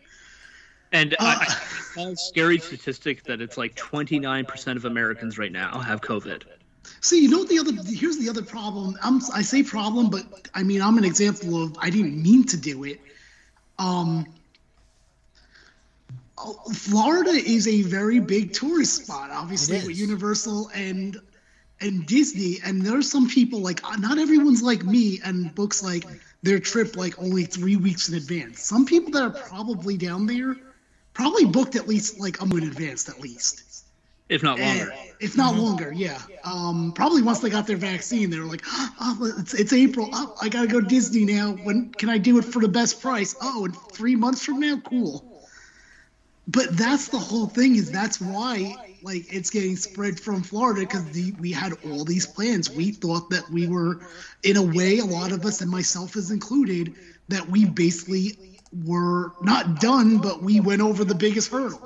And 0.91 1.13
Uh, 1.13 1.37
I, 1.39 1.45
I 1.45 1.45
saw 1.45 2.11
a 2.11 2.15
scary 2.15 2.59
statistic 2.59 3.23
that 3.23 3.41
it's 3.41 3.57
like 3.57 3.75
29% 3.75 4.75
of 4.75 4.85
Americans 4.85 5.37
right 5.37 5.51
now 5.51 5.79
have 5.79 6.01
COVID. 6.01 6.43
See, 7.01 7.21
you 7.21 7.29
know 7.29 7.39
what 7.39 7.49
the 7.49 7.59
other 7.59 7.71
here's 7.85 8.17
the 8.17 8.29
other 8.29 8.41
problem. 8.41 8.97
I'm 9.03 9.21
I 9.33 9.41
say 9.41 9.63
problem, 9.63 10.09
but 10.09 10.25
I 10.53 10.63
mean 10.63 10.81
I'm 10.81 10.97
an 10.97 11.05
example 11.05 11.63
of 11.63 11.75
I 11.79 11.89
didn't 11.89 12.21
mean 12.21 12.43
to 12.45 12.57
do 12.57 12.83
it. 12.83 12.99
Um, 13.77 14.25
Florida 16.73 17.31
is 17.31 17.67
a 17.67 17.81
very 17.83 18.19
big 18.19 18.53
tourist 18.53 19.03
spot, 19.03 19.31
obviously 19.31 19.77
with. 19.87 19.97
Universal 19.97 20.69
and 20.73 21.17
and 21.81 22.05
Disney. 22.05 22.57
And 22.63 22.81
there's 22.81 23.09
some 23.09 23.27
people 23.29 23.59
like 23.59 23.83
uh, 23.83 23.95
not 23.97 24.17
everyone's 24.17 24.61
like 24.61 24.83
me 24.83 25.19
and 25.23 25.53
books 25.55 25.83
like 25.83 26.05
their 26.43 26.59
trip 26.59 26.95
like 26.95 27.19
only 27.19 27.43
three 27.43 27.75
weeks 27.75 28.09
in 28.09 28.15
advance. 28.15 28.61
Some 28.63 28.85
people 28.85 29.11
that 29.11 29.23
are 29.23 29.29
probably 29.49 29.97
down 29.97 30.25
there 30.25 30.55
probably 31.13 31.45
booked 31.45 31.75
at 31.75 31.87
least 31.87 32.19
like 32.19 32.39
a 32.41 32.45
month 32.45 32.63
in 32.63 32.69
advance 32.69 33.09
at 33.09 33.19
least. 33.19 33.63
If 34.29 34.43
not 34.43 34.59
And- 34.59 34.79
longer. 34.79 34.93
if 35.19 35.35
not 35.35 35.53
mm-hmm. 35.53 35.61
longer, 35.63 35.91
yeah. 35.91 36.21
Um, 36.43 36.93
probably 36.93 37.23
once 37.23 37.39
they 37.39 37.49
got 37.49 37.65
their 37.65 37.77
vaccine, 37.77 38.29
they 38.29 38.39
were 38.39 38.45
like, 38.45 38.61
"Oh, 38.67 39.33
it's, 39.39 39.55
it's 39.55 39.73
April. 39.73 40.07
Oh, 40.13 40.35
I 40.41 40.49
gotta 40.49 40.67
go 40.67 40.79
Disney 40.79 41.25
now. 41.25 41.53
When 41.63 41.91
can 41.93 42.09
I 42.09 42.19
do 42.19 42.37
it 42.37 42.45
for 42.45 42.61
the 42.61 42.67
best 42.67 43.01
price? 43.01 43.35
Oh, 43.41 43.65
in 43.65 43.71
three 43.71 44.15
months 44.15 44.45
from 44.45 44.59
now, 44.59 44.77
cool." 44.85 45.38
But 46.49 46.77
that's 46.77 47.09
the 47.09 47.19
whole 47.19 47.47
thing. 47.47 47.75
Is 47.75 47.91
that's 47.91 48.21
why 48.21 48.77
like 49.01 49.25
it's 49.29 49.51
getting 49.51 49.77
spread 49.77 50.19
from 50.19 50.43
Florida 50.43 50.81
because 50.81 51.07
we 51.39 51.51
had 51.53 51.73
all 51.83 52.05
these 52.05 52.27
plans. 52.27 52.71
We 52.71 52.91
thought 52.91 53.29
that 53.31 53.49
we 53.51 53.67
were, 53.67 53.99
in 54.43 54.57
a 54.57 54.63
way, 54.63 54.99
a 54.99 55.05
lot 55.05 55.31
of 55.33 55.45
us 55.45 55.61
and 55.61 55.71
myself 55.71 56.17
is 56.17 56.31
included, 56.31 56.95
that 57.29 57.49
we 57.49 57.65
basically 57.65 58.39
were 58.71 59.33
not 59.41 59.79
done, 59.79 60.19
but 60.19 60.43
we 60.43 60.59
went 60.61 60.81
over 60.81 61.05
the 61.05 61.15
biggest 61.15 61.51
hurdle. 61.51 61.81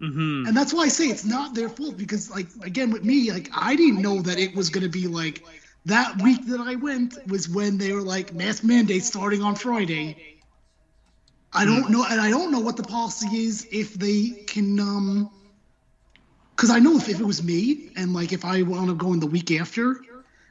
hmm 0.00 0.46
And 0.46 0.56
that's 0.56 0.72
why 0.74 0.84
I 0.84 0.88
say 0.88 1.06
it's 1.08 1.24
not 1.24 1.54
their 1.54 1.68
fault 1.70 1.96
because, 1.98 2.30
like, 2.30 2.48
again, 2.62 2.90
with 2.90 3.04
me, 3.04 3.30
like, 3.32 3.48
I 3.54 3.76
didn't 3.76 4.00
know 4.00 4.22
that 4.22 4.38
it 4.38 4.54
was 4.54 4.70
going 4.70 4.84
to 4.84 4.88
be 4.90 5.08
like 5.08 5.42
that 5.86 6.20
week 6.22 6.46
that 6.46 6.60
I 6.60 6.76
went 6.76 7.18
was 7.26 7.48
when 7.48 7.78
they 7.78 7.92
were 7.92 8.02
like 8.02 8.32
mask 8.32 8.64
mandate 8.64 9.04
starting 9.04 9.42
on 9.42 9.56
Friday. 9.56 10.18
I 11.56 11.64
don't 11.64 11.90
know, 11.90 12.04
and 12.08 12.20
I 12.20 12.30
don't 12.30 12.50
know 12.52 12.60
what 12.60 12.76
the 12.76 12.82
policy 12.82 13.44
is 13.44 13.66
if 13.70 13.94
they 13.94 14.34
can, 14.46 14.78
um, 14.78 15.30
because 16.54 16.70
I 16.70 16.78
know 16.78 16.96
if, 16.96 17.08
if 17.08 17.18
it 17.18 17.24
was 17.24 17.42
me 17.42 17.78
and 17.96 18.12
like 18.12 18.32
if 18.32 18.44
I 18.44 18.62
want 18.62 18.88
to 18.88 18.94
go 18.94 19.14
in 19.14 19.20
the 19.20 19.26
week 19.26 19.50
after, 19.50 19.98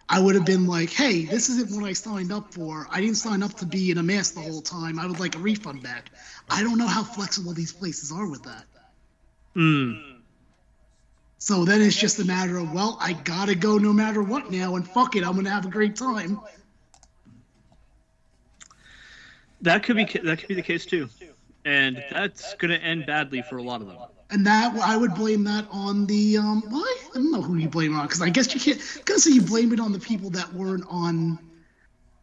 I 0.09 0.19
would 0.19 0.35
have 0.35 0.45
been 0.45 0.65
like, 0.65 0.89
hey, 0.91 1.25
this 1.25 1.49
isn't 1.49 1.71
what 1.71 1.85
I 1.85 1.93
signed 1.93 2.31
up 2.31 2.53
for. 2.53 2.87
I 2.91 3.01
didn't 3.01 3.17
sign 3.17 3.43
up 3.43 3.53
to 3.55 3.65
be 3.65 3.91
in 3.91 3.97
a 3.97 4.03
mask 4.03 4.33
the 4.33 4.41
whole 4.41 4.61
time. 4.61 4.99
I 4.99 5.05
would 5.05 5.19
like 5.19 5.35
a 5.35 5.39
refund 5.39 5.83
back. 5.83 6.11
I 6.49 6.63
don't 6.63 6.77
know 6.77 6.87
how 6.87 7.03
flexible 7.03 7.53
these 7.53 7.71
places 7.73 8.11
are 8.11 8.27
with 8.27 8.43
that. 8.43 8.65
Mm. 9.55 10.01
So 11.37 11.65
then 11.65 11.81
it's 11.81 11.95
just 11.95 12.19
a 12.19 12.25
matter 12.25 12.57
of, 12.57 12.71
well, 12.73 12.97
I 12.99 13.13
gotta 13.13 13.55
go 13.55 13.77
no 13.77 13.93
matter 13.93 14.23
what 14.23 14.49
now, 14.49 14.75
and 14.75 14.87
fuck 14.87 15.15
it, 15.15 15.23
I'm 15.23 15.35
gonna 15.35 15.51
have 15.51 15.65
a 15.65 15.69
great 15.69 15.95
time. 15.95 16.39
That 19.65 19.81
could 19.81 19.95
be 19.95 20.05
that 20.05 20.37
could 20.39 20.47
be 20.47 20.53
the 20.53 20.61
case 20.61 20.85
too, 20.85 21.09
and 21.65 22.03
that's 22.11 22.53
going 22.55 22.69
to 22.71 22.79
end 22.79 23.07
badly 23.07 23.41
for 23.41 23.57
a 23.57 23.63
lot 23.63 23.81
of 23.81 23.87
them. 23.87 23.97
And 24.29 24.45
that 24.45 24.75
I 24.77 24.95
would 24.95 25.15
blame 25.15 25.43
that 25.45 25.65
on 25.71 26.05
the 26.05 26.37
um. 26.37 26.61
Well, 26.69 26.83
I 26.83 27.15
don't 27.15 27.31
know 27.31 27.41
who 27.41 27.55
you 27.57 27.67
blame 27.67 27.95
on 27.95 28.05
because 28.05 28.21
I 28.21 28.29
guess 28.29 28.53
you 28.53 28.59
can't. 28.59 29.05
Gonna 29.05 29.19
say 29.19 29.31
you 29.31 29.41
blame 29.41 29.73
it 29.73 29.79
on 29.79 29.91
the 29.91 29.99
people 29.99 30.29
that 30.31 30.53
weren't 30.53 30.85
on 30.87 31.39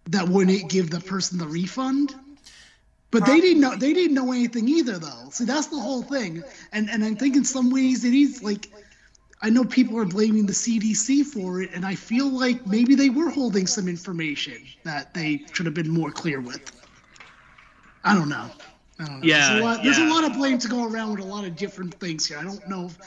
that 0.07 0.29
wouldn't 0.29 0.71
give 0.71 0.91
the 0.91 1.01
person 1.01 1.39
the 1.39 1.47
refund. 1.47 2.15
But 3.11 3.27
they 3.27 3.41
didn't 3.41 3.61
know 3.61 3.75
they 3.75 3.93
didn't 3.93 4.15
know 4.15 4.31
anything 4.31 4.69
either 4.69 4.99
though. 4.99 5.29
See 5.31 5.45
that's 5.45 5.67
the 5.67 5.81
whole 5.81 6.03
thing. 6.03 6.45
And 6.73 6.89
and 6.89 7.05
I 7.05 7.13
think 7.15 7.35
in 7.35 7.45
some 7.45 7.71
ways 7.71 8.05
it 8.05 8.15
is 8.15 8.41
like 8.41 8.71
I 9.43 9.51
know 9.51 9.65
people 9.65 9.99
are 9.99 10.05
blaming 10.05 10.47
the 10.47 10.53
CDC 10.53 11.25
for 11.27 11.61
it, 11.61 11.71
and 11.75 11.85
I 11.85 11.97
feel 11.97 12.29
like 12.29 12.65
maybe 12.69 12.95
they 12.95 13.11
were 13.11 13.31
holding 13.31 13.67
some 13.67 13.89
information 13.89 14.65
that 14.85 15.13
they 15.13 15.45
should 15.53 15.67
have 15.67 15.75
been 15.75 15.91
more 15.91 16.13
clear 16.13 16.41
with. 16.41 16.82
I 18.05 18.15
don't 18.15 18.29
know. 18.29 18.51
I 18.99 19.05
don't 19.07 19.21
know. 19.21 19.27
Yeah, 19.27 19.49
there's 19.49 19.61
a, 19.61 19.65
lot, 19.65 19.83
there's 19.83 19.99
a 19.99 20.05
lot 20.05 20.25
of 20.25 20.35
blame 20.35 20.59
to 20.59 20.69
go 20.69 20.87
around 20.87 21.13
with 21.13 21.21
a 21.21 21.25
lot 21.29 21.45
of 21.45 21.57
different 21.57 21.95
things 21.95 22.27
here. 22.27 22.39
I 22.39 22.45
don't 22.45 22.69
know. 22.69 22.87
If, 22.87 22.99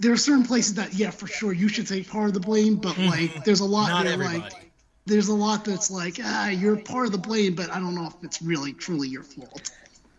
there 0.00 0.12
are 0.12 0.16
certain 0.16 0.44
places 0.44 0.74
that, 0.74 0.94
yeah, 0.94 1.10
for 1.10 1.26
sure, 1.26 1.52
you 1.52 1.68
should 1.68 1.86
take 1.88 2.08
part 2.08 2.28
of 2.28 2.34
the 2.34 2.40
blame, 2.40 2.76
but 2.76 2.96
like, 2.98 3.44
there's 3.44 3.60
a 3.60 3.64
lot 3.64 3.88
Not 3.88 4.04
that, 4.04 4.12
everybody. 4.12 4.38
like, 4.38 4.70
there's 5.06 5.28
a 5.28 5.34
lot 5.34 5.64
that's 5.64 5.90
like, 5.90 6.18
ah, 6.22 6.48
you're 6.50 6.76
part 6.76 7.06
of 7.06 7.12
the 7.12 7.18
blame, 7.18 7.54
but 7.54 7.70
I 7.70 7.80
don't 7.80 7.94
know 7.94 8.06
if 8.06 8.14
it's 8.22 8.40
really 8.40 8.72
truly 8.72 9.08
your 9.08 9.24
fault. 9.24 9.70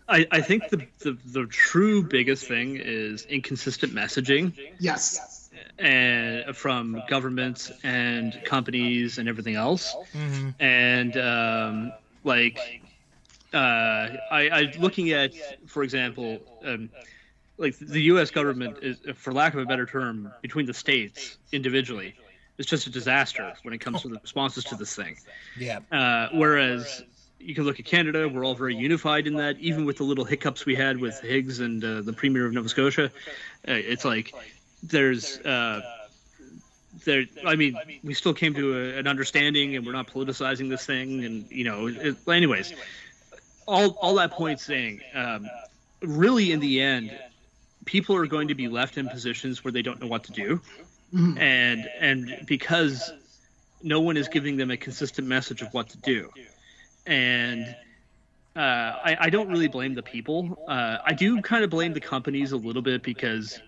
I, 0.09 0.25
I 0.31 0.41
think 0.41 0.69
the, 0.69 0.85
the 0.99 1.17
the 1.23 1.45
true 1.45 2.01
biggest 2.03 2.45
thing 2.45 2.77
is 2.77 3.25
inconsistent 3.25 3.93
messaging 3.93 4.53
Yes. 4.79 5.49
and 5.77 6.55
from 6.57 7.03
governments 7.07 7.71
and 7.83 8.37
companies 8.43 9.19
and 9.19 9.29
everything 9.29 9.55
else. 9.55 9.95
Mhm. 10.13 10.55
And 10.59 11.15
um, 11.17 11.93
like, 12.23 12.59
uh, 13.53 13.57
I, 14.31 14.49
I 14.49 14.73
looking 14.77 15.11
at, 15.11 15.33
for 15.67 15.83
example, 15.83 16.39
um, 16.63 16.89
like 17.57 17.77
the 17.79 18.01
U.S. 18.03 18.31
government 18.31 18.77
is, 18.81 18.97
for 19.15 19.33
lack 19.33 19.53
of 19.53 19.59
a 19.59 19.65
better 19.65 19.85
term, 19.85 20.31
between 20.41 20.65
the 20.65 20.73
states 20.73 21.37
individually, 21.51 22.15
it's 22.57 22.69
just 22.69 22.87
a 22.87 22.89
disaster 22.89 23.53
when 23.63 23.73
it 23.73 23.79
comes 23.79 24.01
to 24.01 24.09
the 24.09 24.19
responses 24.19 24.63
to 24.65 24.75
this 24.75 24.95
thing. 24.95 25.17
Yeah. 25.57 25.79
Uh, 25.91 26.29
whereas 26.33 27.03
you 27.39 27.55
can 27.55 27.63
look 27.63 27.79
at 27.79 27.85
Canada, 27.85 28.27
we're 28.27 28.45
all 28.45 28.55
very 28.55 28.75
unified 28.75 29.27
in 29.27 29.35
that. 29.35 29.57
Even 29.59 29.85
with 29.85 29.97
the 29.97 30.03
little 30.03 30.25
hiccups 30.25 30.65
we 30.65 30.75
had 30.75 30.97
with 30.97 31.19
Higgs 31.21 31.59
and 31.59 31.83
uh, 31.83 32.01
the 32.01 32.13
Premier 32.13 32.45
of 32.45 32.53
Nova 32.53 32.69
Scotia, 32.69 33.05
uh, 33.05 33.09
it's 33.65 34.05
like 34.05 34.33
there's 34.83 35.39
uh, 35.39 35.81
there. 37.05 37.25
I 37.45 37.55
mean, 37.55 37.77
we 38.03 38.13
still 38.13 38.33
came 38.33 38.53
to 38.55 38.77
a, 38.77 38.97
an 38.97 39.07
understanding, 39.07 39.75
and 39.75 39.85
we're 39.85 39.93
not 39.93 40.07
politicizing 40.07 40.69
this 40.69 40.85
thing. 40.85 41.23
And 41.23 41.49
you 41.49 41.63
know, 41.63 41.87
it, 41.87 42.17
anyways, 42.27 42.73
all 43.69 43.89
all 44.01 44.15
that 44.15 44.31
point 44.31 44.59
saying, 44.59 45.01
um, 45.13 45.47
really, 46.01 46.51
in 46.51 46.59
the 46.59 46.81
end, 46.81 47.17
people 47.85 48.15
are 48.15 48.27
going 48.27 48.47
to 48.49 48.55
be 48.55 48.67
left 48.67 48.97
in 48.97 49.07
positions 49.07 49.63
where 49.63 49.71
they 49.71 49.81
don't 49.81 49.99
know 50.01 50.07
what 50.07 50.23
to 50.25 50.31
do, 50.31 50.61
Mhm. 51.13 51.39
and 51.39 51.89
and 51.99 52.45
because 52.45 53.11
no 53.81 54.01
one 54.01 54.17
is 54.17 54.27
giving 54.27 54.57
them 54.57 54.71
a 54.71 54.77
consistent 54.77 55.27
message 55.27 55.61
of 55.61 55.73
what 55.73 55.89
to 55.89 55.97
do 55.99 56.29
and 57.05 57.75
uh, 58.55 58.59
I, 58.59 59.17
I 59.21 59.29
don't 59.29 59.47
really 59.49 59.67
blame 59.67 59.93
the 59.93 60.03
people. 60.03 60.63
Uh, 60.67 60.97
I 61.05 61.13
do 61.13 61.41
kind 61.41 61.63
of 61.63 61.69
blame 61.69 61.93
the 61.93 61.99
companies 61.99 62.51
a 62.51 62.57
little 62.57 62.81
bit 62.81 63.03
because 63.03 63.59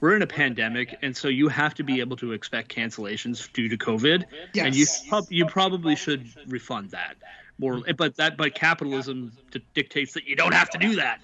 we're 0.00 0.16
in 0.16 0.22
a 0.22 0.26
pandemic, 0.26 0.96
and 1.02 1.14
so 1.16 1.28
you 1.28 1.48
have 1.48 1.74
to 1.74 1.82
be 1.82 2.00
able 2.00 2.16
to 2.16 2.32
expect 2.32 2.74
cancellations 2.74 3.52
due 3.52 3.68
to 3.68 3.76
COVID, 3.76 4.24
and 4.56 4.74
you 4.74 4.86
you 5.28 5.46
probably 5.46 5.94
should 5.94 6.26
refund 6.46 6.90
that. 6.90 7.16
More, 7.60 7.82
but 7.96 8.16
that 8.16 8.38
but 8.38 8.54
capitalism 8.54 9.32
d- 9.50 9.62
dictates 9.74 10.14
that 10.14 10.24
you 10.26 10.34
don't 10.34 10.54
have 10.54 10.70
to 10.70 10.78
do 10.78 10.96
that 10.96 11.20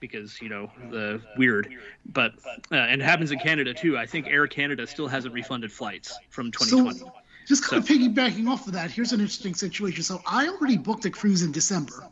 because 0.00 0.40
you 0.40 0.48
know 0.48 0.70
the 0.90 1.20
weird. 1.36 1.68
But 2.06 2.32
uh, 2.72 2.76
and 2.76 3.02
it 3.02 3.04
happens 3.04 3.30
in 3.32 3.38
Canada 3.38 3.74
too. 3.74 3.98
I 3.98 4.06
think 4.06 4.26
Air 4.26 4.46
Canada 4.46 4.86
still 4.86 5.08
hasn't 5.08 5.34
refunded 5.34 5.70
flights 5.70 6.18
from 6.30 6.50
2020. 6.52 6.98
So, 7.00 7.12
just 7.46 7.64
kind 7.64 7.82
of 7.82 7.88
piggybacking 7.88 8.48
off 8.48 8.66
of 8.66 8.72
that, 8.72 8.90
here's 8.90 9.12
an 9.12 9.20
interesting 9.20 9.54
situation. 9.54 10.02
So, 10.02 10.22
I 10.26 10.48
already 10.48 10.78
booked 10.78 11.04
a 11.04 11.10
cruise 11.10 11.42
in 11.42 11.52
December 11.52 12.08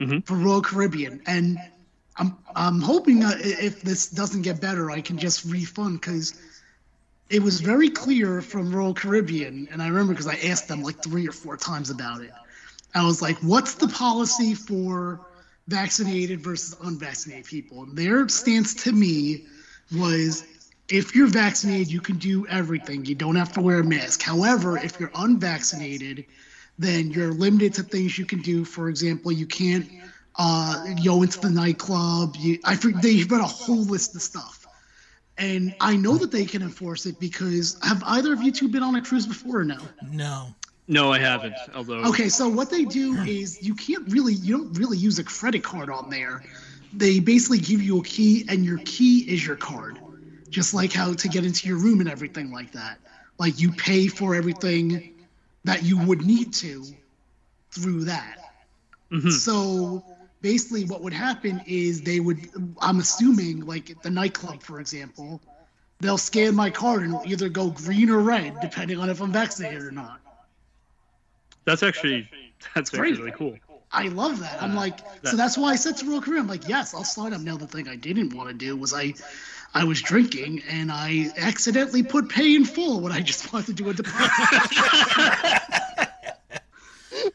Mhm. 0.00 0.24
for 0.26 0.34
Royal 0.36 0.62
Caribbean, 0.62 1.20
and 1.26 1.60
I'm 2.16 2.38
I'm 2.56 2.80
hoping 2.80 3.22
i- 3.22 3.38
if 3.38 3.82
this 3.82 4.08
doesn't 4.08 4.42
get 4.42 4.62
better, 4.62 4.90
I 4.90 5.02
can 5.02 5.18
just 5.18 5.44
refund 5.44 6.00
because 6.00 6.40
it 7.28 7.42
was 7.42 7.60
very 7.60 7.90
clear 7.90 8.40
from 8.40 8.74
Royal 8.74 8.94
Caribbean, 8.94 9.68
and 9.70 9.82
I 9.82 9.88
remember 9.88 10.14
because 10.14 10.26
I 10.26 10.36
asked 10.48 10.68
them 10.68 10.82
like 10.82 11.02
three 11.02 11.28
or 11.28 11.32
four 11.32 11.58
times 11.58 11.90
about 11.90 12.22
it. 12.22 12.32
I 12.94 13.04
was 13.04 13.20
like, 13.20 13.38
"What's 13.38 13.74
the 13.74 13.88
policy 13.88 14.54
for 14.54 15.20
vaccinated 15.68 16.40
versus 16.40 16.76
unvaccinated 16.82 17.46
people?" 17.46 17.82
And 17.84 17.96
their 17.96 18.28
stance 18.28 18.74
to 18.84 18.92
me 18.92 19.46
was 19.92 20.44
if 20.88 21.14
you're 21.14 21.26
vaccinated, 21.26 21.90
you 21.90 22.00
can 22.00 22.18
do 22.18 22.46
everything. 22.46 23.04
You 23.04 23.14
don't 23.14 23.36
have 23.36 23.52
to 23.54 23.60
wear 23.60 23.80
a 23.80 23.84
mask. 23.84 24.22
However, 24.22 24.76
if 24.76 25.00
you're 25.00 25.10
unvaccinated, 25.14 26.26
then 26.78 27.10
you're 27.10 27.32
limited 27.32 27.74
to 27.74 27.82
things 27.82 28.18
you 28.18 28.26
can 28.26 28.40
do. 28.42 28.64
For 28.64 28.88
example, 28.88 29.32
you 29.32 29.46
can't 29.46 29.88
uh, 30.36 30.84
go 31.04 31.22
into 31.22 31.40
the 31.40 31.50
nightclub. 31.50 32.36
You, 32.36 32.58
I 32.64 32.74
they've 32.76 33.28
got 33.28 33.40
a 33.40 33.44
whole 33.44 33.84
list 33.84 34.14
of 34.14 34.22
stuff, 34.22 34.66
and 35.38 35.74
I 35.80 35.96
know 35.96 36.16
that 36.18 36.30
they 36.30 36.44
can 36.44 36.62
enforce 36.62 37.06
it 37.06 37.18
because 37.18 37.78
have 37.82 38.02
either 38.06 38.32
of 38.32 38.42
you 38.42 38.52
two 38.52 38.68
been 38.68 38.82
on 38.82 38.94
a 38.96 39.02
cruise 39.02 39.26
before 39.26 39.60
or 39.60 39.64
no? 39.64 39.78
No. 40.12 40.54
No, 40.86 41.12
I 41.12 41.18
haven't. 41.18 41.54
Although 41.74 42.04
Okay, 42.04 42.28
so 42.28 42.48
what 42.48 42.70
they 42.70 42.84
do 42.84 43.16
is 43.16 43.62
you 43.62 43.74
can't 43.74 44.10
really, 44.12 44.34
you 44.34 44.58
don't 44.58 44.72
really 44.74 44.98
use 44.98 45.18
a 45.18 45.24
credit 45.24 45.62
card 45.62 45.90
on 45.90 46.10
there. 46.10 46.42
They 46.92 47.20
basically 47.20 47.58
give 47.58 47.82
you 47.82 48.00
a 48.00 48.04
key, 48.04 48.44
and 48.48 48.64
your 48.64 48.78
key 48.84 49.20
is 49.20 49.44
your 49.44 49.56
card, 49.56 49.98
just 50.50 50.74
like 50.74 50.92
how 50.92 51.14
to 51.14 51.28
get 51.28 51.44
into 51.44 51.68
your 51.68 51.78
room 51.78 52.00
and 52.00 52.08
everything 52.08 52.52
like 52.52 52.72
that. 52.72 52.98
Like 53.38 53.60
you 53.60 53.72
pay 53.72 54.08
for 54.08 54.34
everything 54.34 55.14
that 55.64 55.82
you 55.82 55.98
would 55.98 56.24
need 56.24 56.52
to 56.54 56.84
through 57.70 58.04
that. 58.04 58.38
Mhm. 59.10 59.32
So 59.32 60.04
basically, 60.42 60.84
what 60.84 61.00
would 61.00 61.14
happen 61.14 61.62
is 61.66 62.02
they 62.02 62.20
would, 62.20 62.48
I'm 62.80 63.00
assuming, 63.00 63.66
like 63.66 64.02
the 64.02 64.10
nightclub, 64.10 64.62
for 64.62 64.80
example, 64.80 65.40
they'll 66.00 66.18
scan 66.18 66.54
my 66.54 66.70
card 66.70 67.02
and 67.02 67.14
it'll 67.14 67.26
either 67.26 67.48
go 67.48 67.70
green 67.70 68.10
or 68.10 68.20
red, 68.20 68.60
depending 68.60 68.98
on 68.98 69.08
if 69.08 69.20
I'm 69.20 69.32
vaccinated 69.32 69.82
or 69.82 69.90
not. 69.90 70.20
That's 71.64 71.82
actually 71.82 72.28
that's 72.74 72.92
actually 72.92 73.12
really 73.12 73.32
cool. 73.32 73.56
I 73.92 74.08
love 74.08 74.40
that. 74.40 74.60
I'm 74.60 74.74
like, 74.74 74.98
so 75.22 75.36
that's 75.36 75.56
why 75.56 75.70
I 75.70 75.76
said 75.76 75.96
to 75.98 76.10
Royal 76.10 76.20
Career, 76.20 76.40
I'm 76.40 76.48
like, 76.48 76.68
yes, 76.68 76.94
I'll 76.94 77.04
sign 77.04 77.32
up. 77.32 77.40
Now 77.40 77.56
the 77.56 77.68
thing 77.68 77.86
I 77.86 77.94
didn't 77.94 78.34
want 78.34 78.48
to 78.48 78.54
do 78.54 78.76
was 78.76 78.92
I, 78.92 79.14
I 79.72 79.84
was 79.84 80.02
drinking 80.02 80.64
and 80.68 80.90
I 80.90 81.30
accidentally 81.36 82.02
put 82.02 82.28
pay 82.28 82.56
in 82.56 82.64
full 82.64 83.00
when 83.00 83.12
I 83.12 83.20
just 83.20 83.52
wanted 83.52 83.66
to 83.66 83.72
do 83.74 83.90
a 83.90 83.94
deposit. 83.94 85.80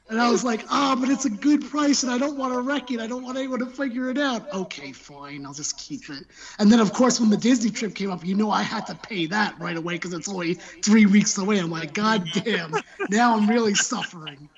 And 0.09 0.19
I 0.19 0.29
was 0.31 0.43
like, 0.43 0.65
ah, 0.69 0.97
but 0.99 1.09
it's 1.09 1.25
a 1.25 1.29
good 1.29 1.69
price 1.69 2.03
and 2.03 2.11
I 2.11 2.17
don't 2.17 2.37
want 2.37 2.53
to 2.53 2.61
wreck 2.61 2.91
it. 2.91 2.99
I 2.99 3.07
don't 3.07 3.23
want 3.23 3.37
anyone 3.37 3.59
to 3.59 3.67
figure 3.67 4.09
it 4.09 4.17
out. 4.17 4.51
Okay, 4.51 4.91
fine, 4.91 5.45
I'll 5.45 5.53
just 5.53 5.77
keep 5.77 6.09
it. 6.09 6.25
And 6.57 6.71
then 6.71 6.79
of 6.79 6.91
course 6.93 7.19
when 7.19 7.29
the 7.29 7.37
Disney 7.37 7.69
trip 7.69 7.93
came 7.93 8.09
up, 8.09 8.25
you 8.25 8.35
know 8.35 8.49
I 8.49 8.63
had 8.63 8.87
to 8.87 8.95
pay 8.95 9.27
that 9.27 9.59
right 9.59 9.77
away 9.77 9.93
because 9.93 10.13
it's 10.13 10.27
only 10.27 10.55
three 10.55 11.05
weeks 11.05 11.37
away. 11.37 11.59
I'm 11.59 11.69
like, 11.69 11.93
god 11.93 12.27
damn, 12.33 12.73
now 13.09 13.37
I'm 13.37 13.47
really 13.49 13.75
suffering. 13.75 14.49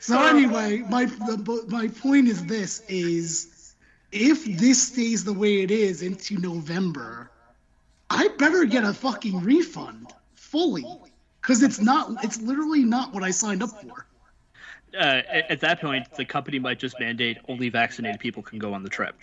So 0.00 0.20
anyway, 0.20 0.78
my 0.78 1.04
the, 1.04 1.64
my 1.68 1.88
point 1.88 2.28
is 2.28 2.44
this: 2.46 2.82
is 2.88 3.74
if 4.10 4.44
this 4.44 4.88
stays 4.88 5.22
the 5.24 5.32
way 5.32 5.60
it 5.60 5.70
is 5.70 6.02
into 6.02 6.38
November, 6.38 7.30
I 8.10 8.28
better 8.38 8.64
get 8.64 8.84
a 8.84 8.92
fucking 8.92 9.44
refund 9.44 10.12
fully, 10.34 10.84
because 11.40 11.62
it's 11.62 11.78
not. 11.80 12.24
It's 12.24 12.40
literally 12.40 12.82
not 12.82 13.14
what 13.14 13.22
I 13.22 13.30
signed 13.30 13.62
up 13.62 13.70
for. 13.70 14.06
Uh, 14.94 15.22
at, 15.28 15.50
at 15.50 15.60
that 15.60 15.80
point, 15.80 16.06
the 16.16 16.24
company 16.24 16.58
might 16.58 16.78
just 16.78 16.98
mandate 17.00 17.38
only 17.48 17.68
vaccinated 17.68 18.20
people 18.20 18.42
can 18.42 18.58
go 18.58 18.74
on 18.74 18.82
the 18.82 18.90
trip. 18.90 19.14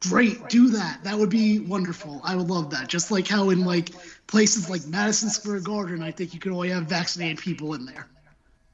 Great, 0.00 0.48
do 0.48 0.68
that. 0.68 1.04
That 1.04 1.18
would 1.18 1.30
be 1.30 1.58
wonderful. 1.58 2.20
I 2.22 2.36
would 2.36 2.48
love 2.48 2.70
that. 2.70 2.86
Just 2.88 3.10
like 3.10 3.26
how 3.26 3.48
in 3.50 3.64
like 3.64 3.90
places 4.26 4.68
like 4.68 4.86
Madison 4.86 5.30
Square 5.30 5.60
Garden, 5.60 6.02
I 6.02 6.10
think 6.10 6.34
you 6.34 6.40
could 6.40 6.52
only 6.52 6.68
have 6.68 6.84
vaccinated 6.84 7.38
people 7.38 7.72
in 7.72 7.86
there. 7.86 8.06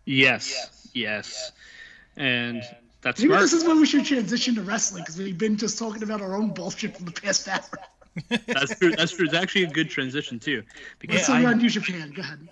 Yes, 0.05 0.88
yes, 0.93 1.53
and 2.16 2.62
that's 3.03 3.20
Maybe 3.20 3.30
smart. 3.30 3.43
this 3.43 3.53
is 3.53 3.64
when 3.64 3.78
we 3.78 3.86
should 3.86 4.05
transition 4.05 4.57
to 4.57 4.62
wrestling 4.62 5.05
because 5.05 5.16
we've 5.16 5.38
been 5.38 5.57
just 5.57 5.78
talking 5.78 6.03
about 6.03 6.20
our 6.20 6.34
own 6.34 6.51
bullshit 6.51 6.97
for 6.97 7.05
the 7.05 7.12
past 7.12 7.47
hour. 7.49 7.61
That's 8.28 8.76
true. 8.78 8.97
That's 8.97 9.12
true. 9.12 9.26
It's 9.26 9.34
actually 9.34 9.64
a 9.64 9.70
good 9.70 9.90
transition 9.90 10.40
too, 10.40 10.64
because 10.99 11.28
about 11.28 11.45
I, 11.45 11.55
New 11.55 11.70
Japan. 11.70 12.12
Go 12.14 12.22
ahead. 12.22 12.49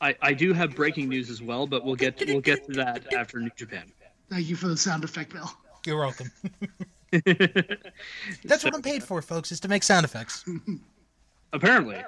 I 0.00 0.14
I 0.22 0.32
do 0.32 0.52
have 0.52 0.74
breaking 0.74 1.08
news 1.08 1.30
as 1.30 1.42
well, 1.42 1.66
but 1.66 1.84
we'll 1.84 1.96
get 1.96 2.22
we'll 2.26 2.40
get 2.40 2.66
to 2.66 2.72
that 2.74 3.12
after 3.14 3.40
New 3.40 3.50
Japan. 3.56 3.90
Thank 4.28 4.48
you 4.48 4.56
for 4.56 4.68
the 4.68 4.76
sound 4.76 5.04
effect, 5.04 5.32
Bill. 5.32 5.50
You're 5.86 5.98
welcome. 5.98 6.30
That's 8.44 8.62
what 8.62 8.72
I'm 8.72 8.82
paid 8.82 9.02
for, 9.02 9.20
folks, 9.20 9.50
is 9.50 9.58
to 9.60 9.68
make 9.68 9.82
sound 9.82 10.04
effects. 10.04 10.44
apparently. 11.52 12.02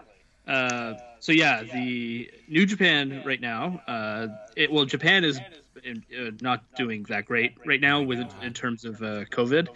Uh, 0.46 0.94
so 1.20 1.32
yeah, 1.32 1.62
the 1.62 2.30
New 2.48 2.66
Japan 2.66 3.22
right 3.24 3.40
now. 3.40 3.80
Uh, 3.86 4.28
it 4.56 4.70
well, 4.70 4.84
Japan 4.84 5.24
is 5.24 5.40
in, 5.84 6.04
uh, 6.18 6.30
not 6.40 6.62
doing 6.76 7.04
that 7.04 7.26
great 7.26 7.54
right 7.64 7.80
now 7.80 8.02
with 8.02 8.20
in 8.42 8.52
terms 8.52 8.84
of 8.84 9.00
uh, 9.02 9.24
COVID. 9.26 9.68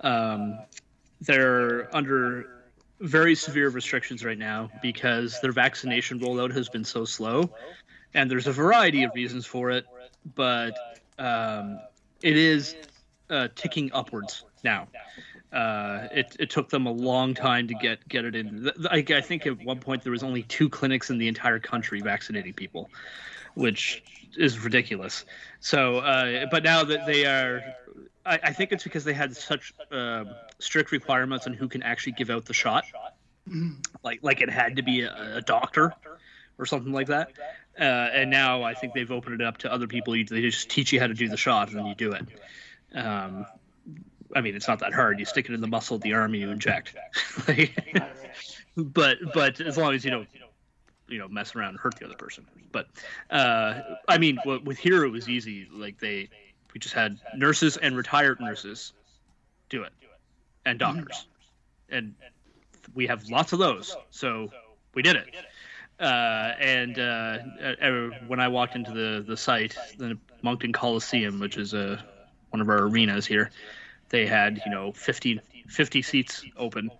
Um, 0.00 0.58
they're 1.20 1.94
under 1.94 2.59
very 3.00 3.34
severe 3.34 3.70
restrictions 3.70 4.24
right 4.24 4.38
now 4.38 4.70
because 4.82 5.40
their 5.40 5.52
vaccination 5.52 6.20
rollout 6.20 6.52
has 6.54 6.68
been 6.68 6.84
so 6.84 7.04
slow, 7.04 7.50
and 8.14 8.30
there's 8.30 8.46
a 8.46 8.52
variety 8.52 9.02
of 9.02 9.12
reasons 9.14 9.46
for 9.46 9.70
it. 9.70 9.86
but 10.34 10.76
um, 11.18 11.80
it 12.22 12.36
is 12.36 12.76
uh, 13.30 13.48
ticking 13.54 13.90
upwards 13.92 14.44
now. 14.64 14.88
Uh, 15.52 16.06
it, 16.12 16.36
it 16.38 16.50
took 16.50 16.68
them 16.68 16.86
a 16.86 16.92
long 16.92 17.34
time 17.34 17.66
to 17.66 17.74
get 17.74 18.06
get 18.08 18.24
it 18.24 18.36
in. 18.36 18.70
I, 18.88 19.04
I 19.08 19.20
think 19.20 19.46
at 19.46 19.62
one 19.64 19.80
point 19.80 20.02
there 20.02 20.12
was 20.12 20.22
only 20.22 20.44
two 20.44 20.68
clinics 20.68 21.10
in 21.10 21.18
the 21.18 21.26
entire 21.26 21.58
country 21.58 22.00
vaccinating 22.00 22.52
people, 22.52 22.88
which 23.54 24.02
is 24.36 24.60
ridiculous. 24.60 25.24
So, 25.58 25.98
uh, 25.98 26.46
but 26.50 26.62
now 26.62 26.84
that 26.84 27.04
they 27.04 27.26
are, 27.26 27.62
I, 28.24 28.38
I, 28.42 28.52
think 28.52 28.72
it's 28.72 28.84
because 28.84 29.04
they 29.04 29.12
had 29.12 29.36
such 29.36 29.72
uh, 29.90 30.24
strict 30.58 30.92
requirements 30.92 31.46
on 31.46 31.54
who 31.54 31.68
can 31.68 31.82
actually 31.82 32.12
give 32.12 32.30
out 32.30 32.44
the 32.44 32.54
shot. 32.54 32.84
Like 34.02 34.20
like 34.22 34.40
it 34.40 34.50
had 34.50 34.76
to 34.76 34.82
be 34.82 35.02
a, 35.02 35.36
a 35.36 35.42
doctor 35.42 35.92
or 36.58 36.66
something 36.66 36.92
like 36.92 37.08
that. 37.08 37.32
Uh, 37.78 37.84
and 37.84 38.30
now 38.30 38.62
I 38.62 38.74
think 38.74 38.92
they've 38.92 39.10
opened 39.10 39.40
it 39.40 39.46
up 39.46 39.58
to 39.58 39.72
other 39.72 39.86
people. 39.86 40.14
You, 40.14 40.24
they 40.24 40.42
just 40.42 40.68
teach 40.68 40.92
you 40.92 41.00
how 41.00 41.06
to 41.06 41.14
do 41.14 41.28
the 41.28 41.36
shot, 41.36 41.70
and 41.70 41.78
then 41.78 41.86
you 41.86 41.94
do 41.94 42.12
it. 42.12 42.26
Um, 42.94 43.46
I 44.34 44.42
mean, 44.42 44.54
it's 44.54 44.68
not 44.68 44.80
that 44.80 44.92
hard. 44.92 45.18
You 45.18 45.24
stick 45.24 45.48
it 45.48 45.54
in 45.54 45.60
the 45.60 45.66
muscle 45.66 45.96
of 45.96 46.02
the 46.02 46.12
arm, 46.14 46.34
and 46.34 46.42
you 46.42 46.50
inject. 46.50 46.94
but 48.76 49.18
but 49.34 49.60
as 49.60 49.76
long 49.76 49.94
as 49.94 50.04
you 50.04 50.10
don't 50.10 50.28
you 51.08 51.18
know 51.18 51.28
mess 51.28 51.54
around 51.54 51.70
and 51.70 51.78
hurt 51.78 51.96
the 51.96 52.06
other 52.06 52.14
person. 52.14 52.46
But 52.72 52.88
uh, 53.30 53.80
I 54.08 54.18
mean, 54.18 54.38
with 54.44 54.78
here 54.78 55.04
it 55.04 55.10
was 55.10 55.28
easy. 55.28 55.66
Like 55.72 55.98
they, 55.98 56.28
we 56.72 56.80
just 56.80 56.94
had 56.94 57.18
nurses 57.36 57.76
and 57.76 57.96
retired 57.96 58.40
nurses 58.40 58.92
do 59.68 59.82
it, 59.82 59.92
and 60.64 60.78
doctors, 60.78 61.26
and 61.90 62.14
we 62.94 63.06
have 63.06 63.28
lots 63.28 63.52
of 63.52 63.58
those. 63.58 63.96
So 64.10 64.50
we 64.94 65.02
did 65.02 65.16
it. 65.16 65.34
Uh, 65.98 66.54
and 66.58 66.98
uh, 66.98 67.38
uh, 67.82 68.10
when 68.26 68.40
I 68.40 68.48
walked 68.48 68.74
into 68.74 68.90
the, 68.92 69.22
the 69.26 69.36
site, 69.36 69.76
the 69.98 70.16
Moncton 70.42 70.72
Coliseum, 70.72 71.38
which 71.38 71.58
is 71.58 71.74
a, 71.74 71.92
uh, 71.92 72.00
one 72.50 72.60
of 72.60 72.68
our 72.68 72.84
arenas 72.84 73.26
here, 73.26 73.50
they 74.08 74.26
had 74.26 74.60
you 74.64 74.72
know 74.72 74.92
50, 74.92 75.40
50 75.68 76.02
seats 76.02 76.44
open 76.56 76.90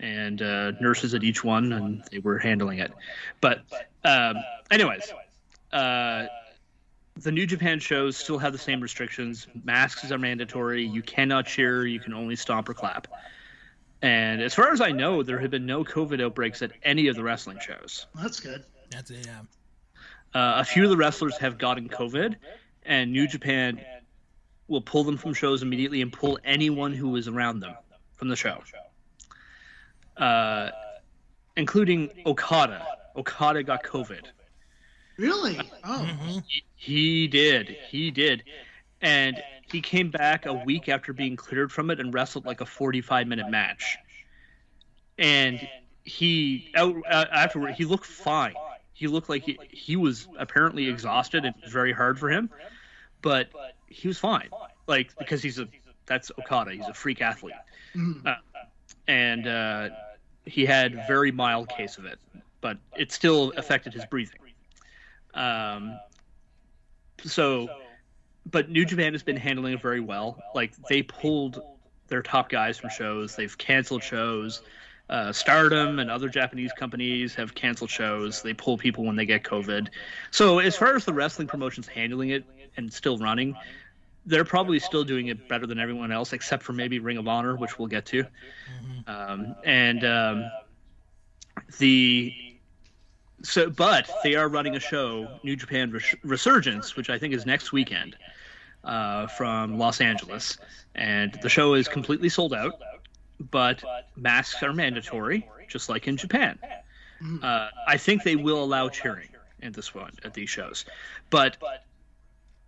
and 0.00 0.42
uh, 0.42 0.72
nurses 0.80 1.14
at 1.14 1.22
each 1.22 1.44
one, 1.44 1.72
and 1.72 2.04
they 2.10 2.18
were 2.18 2.38
handling 2.38 2.78
it. 2.78 2.92
But, 3.40 3.62
um, 4.04 4.36
anyways, 4.70 5.12
uh, 5.72 6.26
the 7.16 7.30
New 7.30 7.46
Japan 7.46 7.78
shows 7.78 8.16
still 8.16 8.38
have 8.38 8.52
the 8.52 8.58
same 8.58 8.80
restrictions. 8.80 9.46
Masks 9.64 10.10
are 10.10 10.18
mandatory. 10.18 10.84
You 10.84 11.02
cannot 11.02 11.46
cheer. 11.46 11.86
You 11.86 12.00
can 12.00 12.12
only 12.12 12.36
stomp 12.36 12.68
or 12.68 12.74
clap. 12.74 13.06
And 14.02 14.42
as 14.42 14.52
far 14.52 14.72
as 14.72 14.80
I 14.80 14.90
know, 14.90 15.22
there 15.22 15.38
have 15.38 15.50
been 15.50 15.64
no 15.64 15.84
COVID 15.84 16.22
outbreaks 16.22 16.60
at 16.60 16.72
any 16.82 17.08
of 17.08 17.16
the 17.16 17.22
wrestling 17.22 17.58
shows. 17.60 18.06
That's 18.14 18.40
good. 18.40 18.64
That's 18.90 19.10
it, 19.10 19.26
yeah. 19.26 19.40
Uh, 20.34 20.60
a 20.60 20.64
few 20.64 20.84
of 20.84 20.90
the 20.90 20.96
wrestlers 20.96 21.38
have 21.38 21.58
gotten 21.58 21.88
COVID, 21.88 22.34
and 22.84 23.12
New 23.12 23.28
Japan 23.28 23.80
will 24.66 24.80
pull 24.80 25.04
them 25.04 25.16
from 25.16 25.32
shows 25.32 25.62
immediately 25.62 26.02
and 26.02 26.12
pull 26.12 26.38
anyone 26.44 26.92
who 26.92 27.14
is 27.16 27.28
around 27.28 27.60
them 27.60 27.74
from 28.14 28.28
the 28.28 28.36
show, 28.36 28.62
uh, 30.16 30.70
including 31.56 32.10
Okada. 32.26 32.84
Okada 33.16 33.62
got 33.62 33.84
COVID. 33.84 34.24
Really? 35.16 35.58
Oh. 35.84 36.06
Mm-hmm. 36.08 36.38
He, 36.46 36.64
he 36.76 37.28
did. 37.28 37.76
He 37.88 38.10
did. 38.10 38.42
And 39.00 39.42
he 39.70 39.80
came 39.80 40.10
back 40.10 40.46
a 40.46 40.52
week 40.52 40.88
after 40.88 41.12
being 41.12 41.36
cleared 41.36 41.72
from 41.72 41.90
it 41.90 42.00
and 42.00 42.12
wrestled 42.12 42.46
like 42.46 42.60
a 42.60 42.66
45 42.66 43.26
minute 43.26 43.50
match. 43.50 43.96
And 45.18 45.66
he 46.04 46.70
out 46.76 46.96
uh, 47.10 47.26
afterward 47.32 47.74
he 47.74 47.84
looked 47.84 48.06
fine. 48.06 48.54
He 48.92 49.08
looked 49.08 49.28
like 49.28 49.42
he, 49.42 49.58
he 49.70 49.96
was 49.96 50.28
apparently 50.38 50.88
exhausted. 50.88 51.44
and 51.44 51.54
It 51.56 51.62
was 51.64 51.72
very 51.72 51.92
hard 51.92 52.18
for 52.18 52.28
him, 52.28 52.50
but 53.22 53.48
he 53.88 54.06
was 54.08 54.18
fine. 54.18 54.48
Like 54.86 55.16
because 55.18 55.42
he's 55.42 55.58
a 55.58 55.68
that's 56.06 56.30
Okada. 56.38 56.72
He's 56.72 56.86
a 56.86 56.94
freak 56.94 57.22
athlete, 57.22 57.54
mm-hmm. 57.94 58.26
uh, 58.26 58.34
and 59.08 59.46
uh, 59.46 59.88
he 60.44 60.66
had 60.66 61.06
very 61.08 61.32
mild 61.32 61.68
case 61.70 61.96
of 61.96 62.04
it, 62.04 62.18
but 62.60 62.76
it 62.96 63.10
still 63.10 63.52
affected 63.56 63.94
his 63.94 64.04
breathing. 64.04 64.38
Um, 65.34 65.98
so 67.24 67.68
but 68.50 68.68
New 68.68 68.84
Japan 68.84 69.12
has 69.12 69.22
been 69.22 69.36
handling 69.36 69.74
it 69.74 69.82
very 69.82 70.00
well. 70.00 70.42
Like 70.54 70.74
they 70.88 71.02
pulled 71.02 71.62
their 72.08 72.22
top 72.22 72.48
guys 72.48 72.78
from 72.78 72.90
shows. 72.90 73.36
They've 73.36 73.56
canceled 73.56 74.02
shows. 74.02 74.62
Uh, 75.08 75.32
Stardom 75.32 75.98
and 75.98 76.10
other 76.10 76.28
Japanese 76.28 76.72
companies 76.72 77.34
have 77.34 77.54
canceled 77.54 77.90
shows. 77.90 78.42
They 78.42 78.54
pull 78.54 78.78
people 78.78 79.04
when 79.04 79.16
they 79.16 79.26
get 79.26 79.42
COVID. 79.42 79.88
So 80.30 80.58
as 80.58 80.76
far 80.76 80.94
as 80.96 81.04
the 81.04 81.12
wrestling 81.12 81.48
promotions 81.48 81.86
handling 81.86 82.30
it 82.30 82.44
and 82.76 82.92
still 82.92 83.18
running, 83.18 83.54
they're 84.26 84.44
probably 84.44 84.78
still 84.78 85.04
doing 85.04 85.28
it 85.28 85.48
better 85.48 85.66
than 85.66 85.78
everyone 85.78 86.10
else, 86.10 86.32
except 86.32 86.62
for 86.62 86.72
maybe 86.72 86.98
Ring 86.98 87.18
of 87.18 87.28
Honor, 87.28 87.56
which 87.56 87.78
we'll 87.78 87.88
get 87.88 88.06
to. 88.06 88.24
Mm-hmm. 88.24 89.10
Um, 89.10 89.56
and 89.64 90.04
um, 90.04 90.50
the 91.78 92.34
so, 93.44 93.70
but 93.70 94.10
they 94.22 94.34
are 94.34 94.48
running 94.48 94.74
a 94.74 94.80
show, 94.80 95.38
New 95.42 95.54
Japan 95.54 95.90
Res- 95.90 96.16
Resurgence, 96.24 96.96
which 96.96 97.10
I 97.10 97.18
think 97.18 97.34
is 97.34 97.46
next 97.46 97.72
weekend 97.72 98.16
uh, 98.82 99.26
from 99.28 99.78
Los 99.78 100.00
Angeles, 100.00 100.58
and 100.94 101.34
the 101.42 101.48
show 101.48 101.74
is 101.74 101.86
completely 101.86 102.28
sold 102.28 102.54
out. 102.54 102.72
But 103.50 103.82
masks 104.16 104.62
are 104.62 104.72
mandatory, 104.72 105.48
just 105.68 105.88
like 105.88 106.08
in 106.08 106.16
Japan. 106.16 106.58
Uh, 107.42 107.68
I 107.86 107.96
think 107.96 108.22
they 108.22 108.36
will 108.36 108.62
allow 108.62 108.88
cheering 108.88 109.28
in 109.60 109.72
this 109.72 109.94
one 109.94 110.12
at 110.24 110.34
these 110.34 110.50
shows, 110.50 110.84
but 111.30 111.56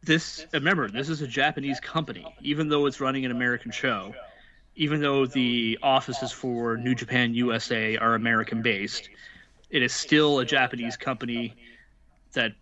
this 0.03 0.47
remember 0.53 0.89
this 0.89 1.09
is 1.09 1.21
a 1.21 1.27
Japanese 1.27 1.81
company, 1.81 2.25
even 2.41 2.69
though 2.69 2.87
it's 2.87 3.01
running 3.01 3.25
an 3.25 3.31
American 3.31 3.71
show. 3.71 4.15
Even 4.79 5.01
though 5.01 5.25
the 5.25 5.79
offices 5.83 6.33
for 6.33 6.77
New 6.77 6.95
Japan 6.95 7.35
USA 7.35 7.97
are 7.97 8.15
American 8.15 8.61
based, 8.61 9.09
it 9.77 9.83
is 9.83 9.93
still 9.93 10.39
a 10.39 10.45
Japanese 10.45 10.97
company 10.97 11.55
that 12.33 12.53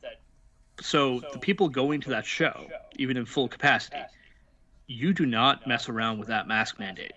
so 0.81 1.21
the 1.33 1.39
people 1.39 1.69
going 1.69 2.01
to 2.01 2.11
that 2.11 2.27
show, 2.27 2.67
even 2.97 3.17
in 3.17 3.25
full 3.25 3.47
capacity, 3.47 4.03
you 4.89 5.13
do 5.15 5.25
not 5.25 5.65
mess 5.65 5.89
around 5.89 6.19
with 6.19 6.27
that 6.27 6.49
mask 6.49 6.81
mandate. 6.81 7.13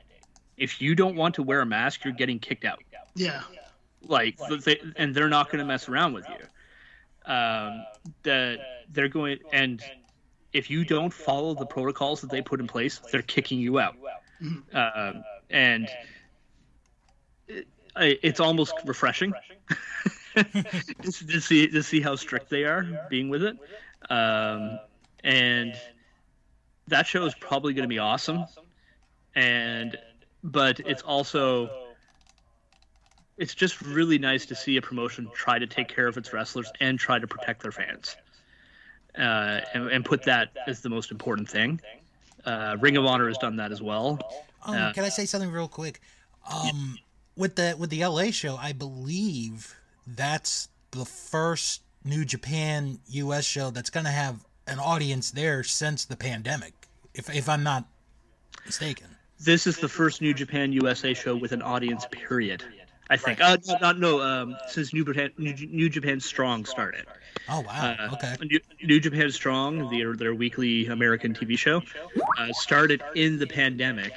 If 0.55 0.79
you 0.79 0.93
don't 0.93 1.15
want 1.15 1.33
to 1.35 1.43
wear 1.43 1.61
a 1.61 1.65
mask, 1.65 2.03
you're 2.03 2.13
getting 2.13 2.37
kicked 2.37 2.63
out. 2.63 2.83
Yeah. 3.15 3.41
Like, 4.03 4.37
they, 4.63 4.79
and 4.97 5.15
they're 5.15 5.29
not 5.29 5.47
going 5.47 5.59
to 5.59 5.65
mess 5.65 5.89
around 5.89 6.13
with 6.13 6.27
you. 6.29 6.45
Um, 7.33 7.83
that 8.21 8.59
they're 8.93 9.09
going, 9.09 9.39
and 9.51 9.81
if 10.53 10.69
you 10.69 10.85
don't 10.85 11.11
follow 11.11 11.55
the 11.55 11.65
protocols 11.65 12.21
that 12.21 12.29
they 12.29 12.43
put 12.43 12.59
in 12.59 12.67
place, 12.67 13.01
they're 13.11 13.23
kicking 13.23 13.59
you 13.59 13.79
out. 13.79 13.95
Uh, 14.71 15.13
and 15.49 15.89
it, 17.47 17.67
it's 17.99 18.39
almost 18.39 18.73
refreshing 18.85 19.33
to 20.35 21.41
see 21.41 21.67
to 21.67 21.83
see 21.83 22.01
how 22.01 22.15
strict 22.15 22.49
they 22.49 22.63
are 22.63 23.07
being 23.09 23.29
with 23.29 23.43
it, 23.43 23.57
um, 24.09 24.79
and 25.23 25.73
that 26.87 27.07
show 27.07 27.25
is 27.25 27.35
probably 27.35 27.73
going 27.73 27.83
to 27.83 27.89
be 27.89 27.99
awesome. 27.99 28.45
And 29.35 29.97
but 30.43 30.79
it's 30.81 31.01
also 31.01 31.69
it's 33.37 33.53
just 33.53 33.81
really 33.81 34.17
nice 34.17 34.45
to 34.47 34.55
see 34.55 34.77
a 34.77 34.81
promotion 34.81 35.29
try 35.33 35.59
to 35.59 35.67
take 35.67 35.87
care 35.87 36.07
of 36.07 36.17
its 36.17 36.33
wrestlers 36.33 36.71
and 36.79 36.97
try 36.99 37.19
to 37.19 37.27
protect 37.27 37.61
their 37.61 37.71
fans, 37.71 38.15
uh, 39.17 39.61
and, 39.73 39.87
and, 39.89 40.05
put 40.05 40.23
that 40.23 40.49
as 40.65 40.81
the 40.81 40.89
most 40.89 41.11
important 41.11 41.47
thing. 41.47 41.79
Uh, 42.45 42.77
Ring 42.79 42.97
of 42.97 43.05
Honor 43.05 43.27
has 43.27 43.37
done 43.37 43.57
that 43.57 43.71
as 43.71 43.81
well. 43.81 44.19
Um, 44.65 44.75
uh, 44.75 44.93
can 44.93 45.03
I 45.03 45.09
say 45.09 45.25
something 45.25 45.51
real 45.51 45.67
quick? 45.67 46.01
Um, 46.51 46.97
with 47.37 47.55
the 47.55 47.75
with 47.77 47.89
the 47.89 48.03
LA 48.03 48.31
show, 48.31 48.57
I 48.57 48.73
believe 48.73 49.75
that's 50.05 50.69
the 50.91 51.05
first 51.05 51.83
New 52.03 52.25
Japan 52.25 52.99
US 53.07 53.45
show 53.45 53.69
that's 53.69 53.89
going 53.89 54.05
to 54.05 54.11
have 54.11 54.45
an 54.65 54.79
audience 54.79 55.31
there 55.31 55.63
since 55.63 56.05
the 56.05 56.17
pandemic, 56.17 56.73
if, 57.13 57.33
if 57.33 57.47
I'm 57.47 57.63
not 57.63 57.85
mistaken. 58.65 59.07
This 59.39 59.67
is 59.67 59.77
the 59.77 59.87
first 59.87 60.21
New 60.21 60.33
Japan 60.33 60.73
USA 60.73 61.13
show 61.13 61.35
with 61.35 61.51
an 61.51 61.61
audience, 61.61 62.07
period. 62.11 62.63
I 63.09 63.17
think. 63.17 63.39
Uh, 63.39 63.57
not 63.79 63.99
no. 63.99 64.21
Um, 64.21 64.57
since 64.67 64.93
New 64.93 65.05
Japan, 65.05 65.31
New, 65.37 65.53
New 65.53 65.89
Japan 65.89 66.19
Strong 66.19 66.65
started. 66.65 67.05
Oh 67.47 67.61
wow! 67.61 67.95
Uh, 67.99 68.09
okay. 68.13 68.35
New, 68.41 68.59
New, 68.83 68.99
Japan 68.99 69.31
Strong, 69.31 69.89
their 69.89 70.15
their 70.15 70.35
weekly 70.35 70.87
American 70.87 71.33
TV 71.33 71.57
show, 71.57 71.81
uh, 72.37 72.51
started 72.51 73.01
in 73.15 73.39
the 73.39 73.47
pandemic, 73.47 74.11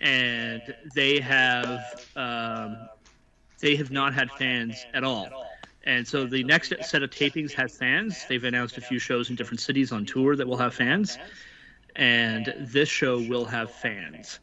and 0.00 0.62
they 0.94 1.20
have 1.20 2.06
um, 2.16 2.76
they 3.60 3.76
have 3.76 3.90
not 3.90 4.14
had 4.14 4.30
fans 4.32 4.86
at 4.94 5.04
all. 5.04 5.28
And 5.84 6.06
so 6.06 6.26
the 6.26 6.44
next 6.44 6.72
set 6.82 7.02
of 7.02 7.10
tapings 7.10 7.52
has 7.52 7.76
fans. 7.76 8.24
They've 8.28 8.44
announced 8.44 8.76
a 8.76 8.80
few 8.80 8.98
shows 8.98 9.30
in 9.30 9.36
different 9.36 9.60
cities 9.60 9.90
on 9.90 10.04
tour 10.04 10.36
that 10.36 10.46
will 10.46 10.58
have 10.58 10.74
fans. 10.74 11.18
And 11.96 12.54
this 12.58 12.88
show 12.88 13.18
will 13.18 13.46
have 13.46 13.70
fans. 13.70 14.38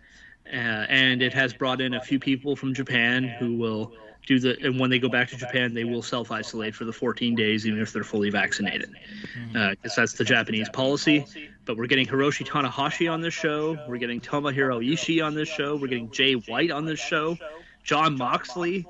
Uh, 0.47 0.85
and 0.89 1.21
it 1.21 1.33
has 1.33 1.53
brought 1.53 1.81
in 1.81 1.93
a 1.93 2.01
few 2.01 2.19
people 2.19 2.55
from 2.55 2.73
Japan 2.73 3.23
who 3.23 3.57
will 3.57 3.93
do 4.25 4.39
the 4.39 4.57
and 4.63 4.79
when 4.79 4.89
they 4.89 4.99
go 4.99 5.09
back 5.09 5.29
to 5.29 5.37
Japan, 5.37 5.73
they 5.73 5.83
will 5.83 6.01
self 6.01 6.31
isolate 6.31 6.75
for 6.75 6.85
the 6.85 6.93
14 6.93 7.35
days, 7.35 7.65
even 7.65 7.79
if 7.79 7.93
they're 7.93 8.03
fully 8.03 8.29
vaccinated, 8.29 8.93
because 9.53 9.91
uh, 9.91 10.01
that's 10.01 10.13
the 10.13 10.23
Japanese 10.23 10.69
policy. 10.69 11.25
But 11.65 11.77
we're 11.77 11.87
getting 11.87 12.07
Hiroshi 12.07 12.45
Tanahashi 12.47 13.11
on 13.11 13.21
this 13.21 13.33
show. 13.33 13.77
We're 13.87 13.97
getting 13.97 14.21
Tomohiro 14.21 14.85
Ishii 14.85 15.25
on 15.25 15.33
this 15.35 15.49
show. 15.49 15.75
We're 15.75 15.87
getting 15.87 16.11
Jay 16.11 16.33
White 16.33 16.71
on 16.71 16.85
this 16.85 16.99
show. 16.99 17.37
Jon 17.83 18.17
Moxley. 18.17 18.85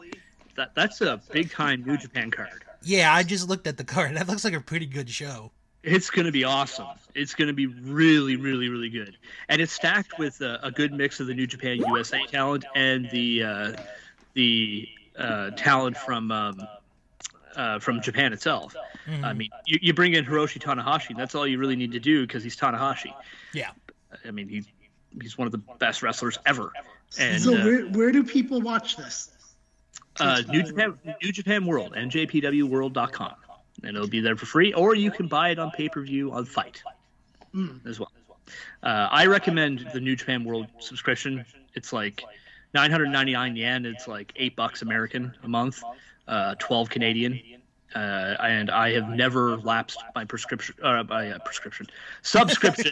That 0.56 0.74
that's 0.74 1.02
a 1.02 1.22
big 1.32 1.52
time 1.52 1.84
New 1.86 1.98
Japan 1.98 2.32
card. 2.32 2.64
Yeah, 2.82 3.14
I 3.14 3.24
just 3.24 3.50
looked 3.50 3.68
at 3.68 3.78
the 3.78 3.84
card. 3.84 4.16
That 4.16 4.28
looks 4.28 4.46
like 4.46 4.54
a 4.54 4.62
pretty 4.62 4.86
good 4.86 5.10
show. 5.10 5.52
It's 5.84 6.10
going 6.10 6.26
to 6.26 6.32
be 6.32 6.44
awesome. 6.44 6.88
It's 7.14 7.36
going 7.36 7.48
to 7.48 7.54
be 7.54 7.68
really, 7.68 8.38
really, 8.38 8.70
really 8.70 8.90
good, 8.90 9.18
and 9.50 9.62
it's 9.62 9.72
stacked 9.72 10.18
with 10.18 10.42
a, 10.42 10.60
a 10.64 10.72
good 10.72 10.94
mix 10.94 11.20
of 11.20 11.28
the 11.28 11.34
New 11.34 11.46
Japan 11.46 11.78
USA 11.78 12.26
talent 12.26 12.66
and 12.74 13.10
the 13.12 13.44
uh, 13.44 13.74
the 14.34 14.88
uh, 15.18 15.52
talent 15.52 15.98
from 15.98 16.32
um, 16.32 16.68
uh, 17.56 17.80
from 17.80 18.02
Japan 18.02 18.34
itself. 18.34 18.76
Mm-hmm. 19.08 19.26
I 19.26 19.34
mean, 19.34 19.50
you, 19.66 19.80
you 19.82 19.94
bring 19.94 20.14
in 20.14 20.26
Hiroshi 20.26 20.60
Tanahashi. 20.60 21.12
and 21.12 21.20
That's 21.20 21.36
all 21.36 21.48
you 21.48 21.58
really 21.58 21.76
need 21.76 21.92
to 21.94 22.00
do 22.00 22.26
because 22.26 22.44
he's 22.44 22.56
Tanahashi. 22.56 23.14
Yeah. 23.54 23.72
I 24.26 24.32
mean, 24.32 24.50
he's 24.50 24.66
he's 25.22 25.38
one 25.38 25.46
of 25.46 25.52
the 25.52 25.62
best 25.80 26.04
wrestlers 26.04 26.38
ever. 26.46 26.74
And, 27.20 27.42
so 27.42 27.54
where 27.54 27.86
where 27.88 28.12
do 28.12 28.24
people 28.24 28.62
watch 28.62 28.98
this? 28.98 29.32
Uh, 30.20 30.42
New 30.48 30.64
Japan 30.64 30.98
New 31.22 31.32
Japan 31.32 31.66
World, 31.66 31.94
njpwworld.com. 31.94 33.34
And 33.84 33.96
it'll 33.96 34.08
be 34.08 34.22
there 34.22 34.38
for 34.38 34.46
free, 34.46 34.74
or 34.74 34.96
you 34.96 35.12
can 35.12 35.28
buy 35.28 35.50
it 35.50 35.60
on 35.60 35.70
pay 35.72 35.90
per 35.90 36.02
view 36.02 36.32
on 36.32 36.46
FITE 36.46 36.82
mm. 37.54 37.86
as 37.86 38.00
well. 38.00 38.12
Uh, 38.82 39.08
I 39.12 39.26
recommend 39.26 39.88
the 39.94 40.00
New 40.00 40.16
Japan 40.16 40.44
World 40.44 40.68
subscription. 40.80 41.46
It's 41.74 41.92
like 41.92 42.24
999 42.76 43.56
yen. 43.56 43.86
It's 43.86 44.08
like 44.08 44.34
eight 44.36 44.56
bucks 44.56 44.82
American 44.82 45.34
a 45.44 45.48
month, 45.48 45.82
uh, 46.28 46.56
12 46.60 46.90
Canadian. 46.90 47.42
Uh, 47.96 48.36
and 48.42 48.70
I 48.70 48.92
have 48.92 49.08
never 49.10 49.56
lapsed 49.58 49.98
my 50.14 50.26
prescription, 50.26 50.76
uh, 50.84 51.04
my 51.08 51.32
uh, 51.32 51.40
prescription, 51.40 51.88
subscription. 52.22 52.92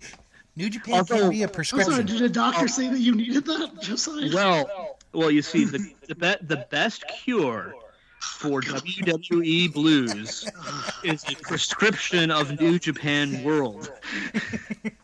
New 0.56 0.68
Japan 0.68 0.96
Although, 0.96 1.18
can 1.18 1.30
be 1.30 1.42
a 1.42 1.48
prescription. 1.48 1.92
Sorry, 1.92 2.04
did 2.04 2.20
a 2.20 2.28
doctor 2.28 2.68
say 2.68 2.88
that 2.88 3.00
you 3.00 3.14
needed 3.14 3.46
that? 3.46 3.80
Just 3.80 4.06
well, 4.34 4.98
well, 5.12 5.30
you 5.30 5.40
see, 5.40 5.64
the 5.64 5.78
the, 6.06 6.14
be- 6.14 6.46
the 6.46 6.66
best 6.70 7.04
cure 7.08 7.74
for 8.20 8.60
WWE 8.60 9.72
blues 9.72 10.48
is 11.04 11.24
a 11.24 11.34
prescription 11.36 12.30
of 12.30 12.60
New 12.60 12.78
Japan 12.78 13.42
World. 13.42 13.90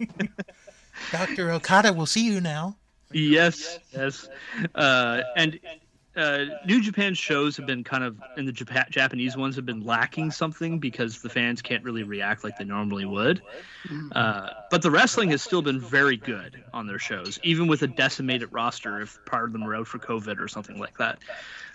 Dr. 1.11 1.51
Okada 1.51 1.93
will 1.93 2.07
see 2.07 2.27
you 2.27 2.41
now. 2.41 2.77
Yes, 3.13 3.79
yes. 3.93 4.29
Uh, 4.75 5.23
and 5.37 5.59
uh, 6.17 6.45
New 6.67 6.83
Japan 6.83 7.15
shows 7.15 7.57
have 7.57 7.67
been 7.67 7.85
kind 7.85 8.03
of, 8.05 8.21
and 8.37 8.47
the 8.47 8.53
Jap- 8.53 8.91
Japanese 8.91 9.37
ones 9.37 9.57
have 9.57 9.67
been 9.67 9.85
lacking 9.85 10.31
something 10.31 10.79
because 10.79 11.23
the 11.23 11.29
fans 11.29 11.63
can't 11.63 11.85
really 11.85 12.03
react 12.03 12.43
like 12.43 12.59
they 12.59 12.65
normally 12.65 13.05
would. 13.05 13.43
Uh, 14.13 14.51
but 14.71 14.83
the 14.83 14.91
wrestling 14.91 15.31
has 15.31 15.43
still 15.43 15.63
been 15.63 15.81
very 15.81 16.17
good 16.17 16.63
on 16.73 16.87
their 16.87 16.99
shows, 16.99 17.39
even 17.43 17.69
with 17.69 17.83
a 17.83 17.87
decimated 17.87 18.53
roster 18.53 19.01
if 19.01 19.19
part 19.25 19.45
of 19.45 19.53
them 19.53 19.63
are 19.65 19.75
out 19.75 19.87
for 19.87 19.99
COVID 19.99 20.41
or 20.41 20.49
something 20.49 20.79
like 20.79 20.99
that. 20.99 21.19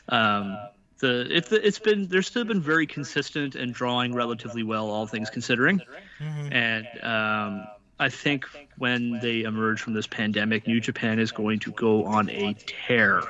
Um, 0.10 0.58
the 1.00 1.28
it's 1.30 1.52
it's 1.52 1.80
been 1.80 2.08
there's 2.08 2.28
still 2.28 2.46
been 2.46 2.62
very 2.62 2.88
consistent 2.88 3.56
and 3.56 3.74
drawing 3.74 4.14
relatively 4.14 4.64
well, 4.64 4.90
all 4.90 5.08
things 5.08 5.30
considering, 5.30 5.82
mm-hmm. 6.20 6.54
and 6.54 6.88
um, 7.04 7.68
I 8.00 8.10
think 8.10 8.46
when 8.78 9.20
they 9.20 9.44
emerge 9.44 9.82
from 9.82 9.94
this 9.94 10.08
pandemic, 10.08 10.68
New 10.68 10.80
Japan 10.80 11.20
is 11.20 11.32
going 11.32 11.60
to 11.60 11.72
go 11.72 12.06
on 12.06 12.30
a 12.30 12.54
tear 12.54 13.22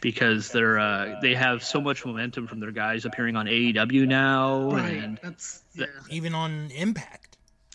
because 0.00 0.50
they're 0.50 0.78
uh, 0.78 1.18
they 1.20 1.34
have 1.34 1.64
so 1.64 1.80
much 1.80 2.04
momentum 2.04 2.46
from 2.46 2.60
their 2.60 2.70
guys 2.70 3.04
appearing 3.04 3.36
on 3.36 3.46
AEW 3.46 4.06
now, 4.06 4.70
right. 4.70 5.02
and 5.02 5.18
That's, 5.22 5.62
yeah. 5.74 5.86
even 6.10 6.34
on 6.34 6.70
Impact 6.70 7.26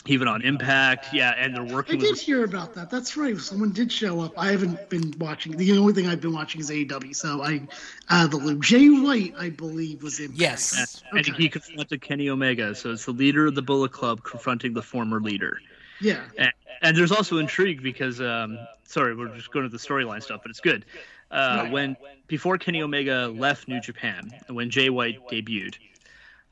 even 0.06 0.28
on 0.28 0.42
Impact. 0.42 1.12
Yeah, 1.12 1.34
and 1.36 1.54
they're 1.54 1.64
working. 1.64 2.00
I 2.00 2.00
did 2.00 2.18
hear 2.18 2.44
about 2.44 2.74
that. 2.74 2.90
That's 2.90 3.16
right. 3.16 3.38
Someone 3.38 3.72
did 3.72 3.92
show 3.92 4.20
up. 4.20 4.32
I 4.36 4.50
haven't 4.50 4.88
been 4.88 5.14
watching. 5.18 5.56
The 5.56 5.78
only 5.78 5.92
thing 5.92 6.06
I've 6.06 6.20
been 6.20 6.32
watching 6.32 6.60
is 6.60 6.70
AEW. 6.70 7.14
So 7.14 7.42
I, 7.42 7.66
uh, 8.08 8.26
the 8.26 8.36
loop. 8.36 8.62
Jay 8.62 8.88
White, 8.88 9.34
I 9.38 9.50
believe, 9.50 10.02
was 10.02 10.20
in. 10.20 10.32
Yes, 10.34 10.74
yes. 10.76 11.02
Okay. 11.12 11.30
and 11.30 11.36
he 11.36 11.48
confronted 11.48 12.00
Kenny 12.02 12.28
Omega. 12.28 12.74
So 12.74 12.90
it's 12.90 13.04
the 13.04 13.12
leader 13.12 13.46
of 13.46 13.54
the 13.54 13.62
Bullet 13.62 13.92
Club 13.92 14.22
confronting 14.22 14.72
the 14.72 14.82
former 14.82 15.20
leader. 15.20 15.60
Yeah. 16.02 16.20
And, 16.36 16.52
and 16.82 16.96
there's 16.96 17.12
also 17.12 17.38
intrigue 17.38 17.82
because, 17.82 18.20
um, 18.20 18.58
sorry, 18.84 19.14
we're 19.14 19.34
just 19.34 19.50
going 19.50 19.64
to 19.64 19.70
the 19.70 19.78
storyline 19.78 20.22
stuff, 20.22 20.40
but 20.42 20.50
it's 20.50 20.60
good. 20.60 20.84
Uh. 21.30 21.68
When 21.68 21.96
before 22.26 22.58
Kenny 22.58 22.82
Omega 22.82 23.28
left 23.28 23.68
New 23.68 23.80
Japan, 23.80 24.30
when 24.48 24.68
Jay 24.68 24.90
White 24.90 25.26
debuted 25.28 25.76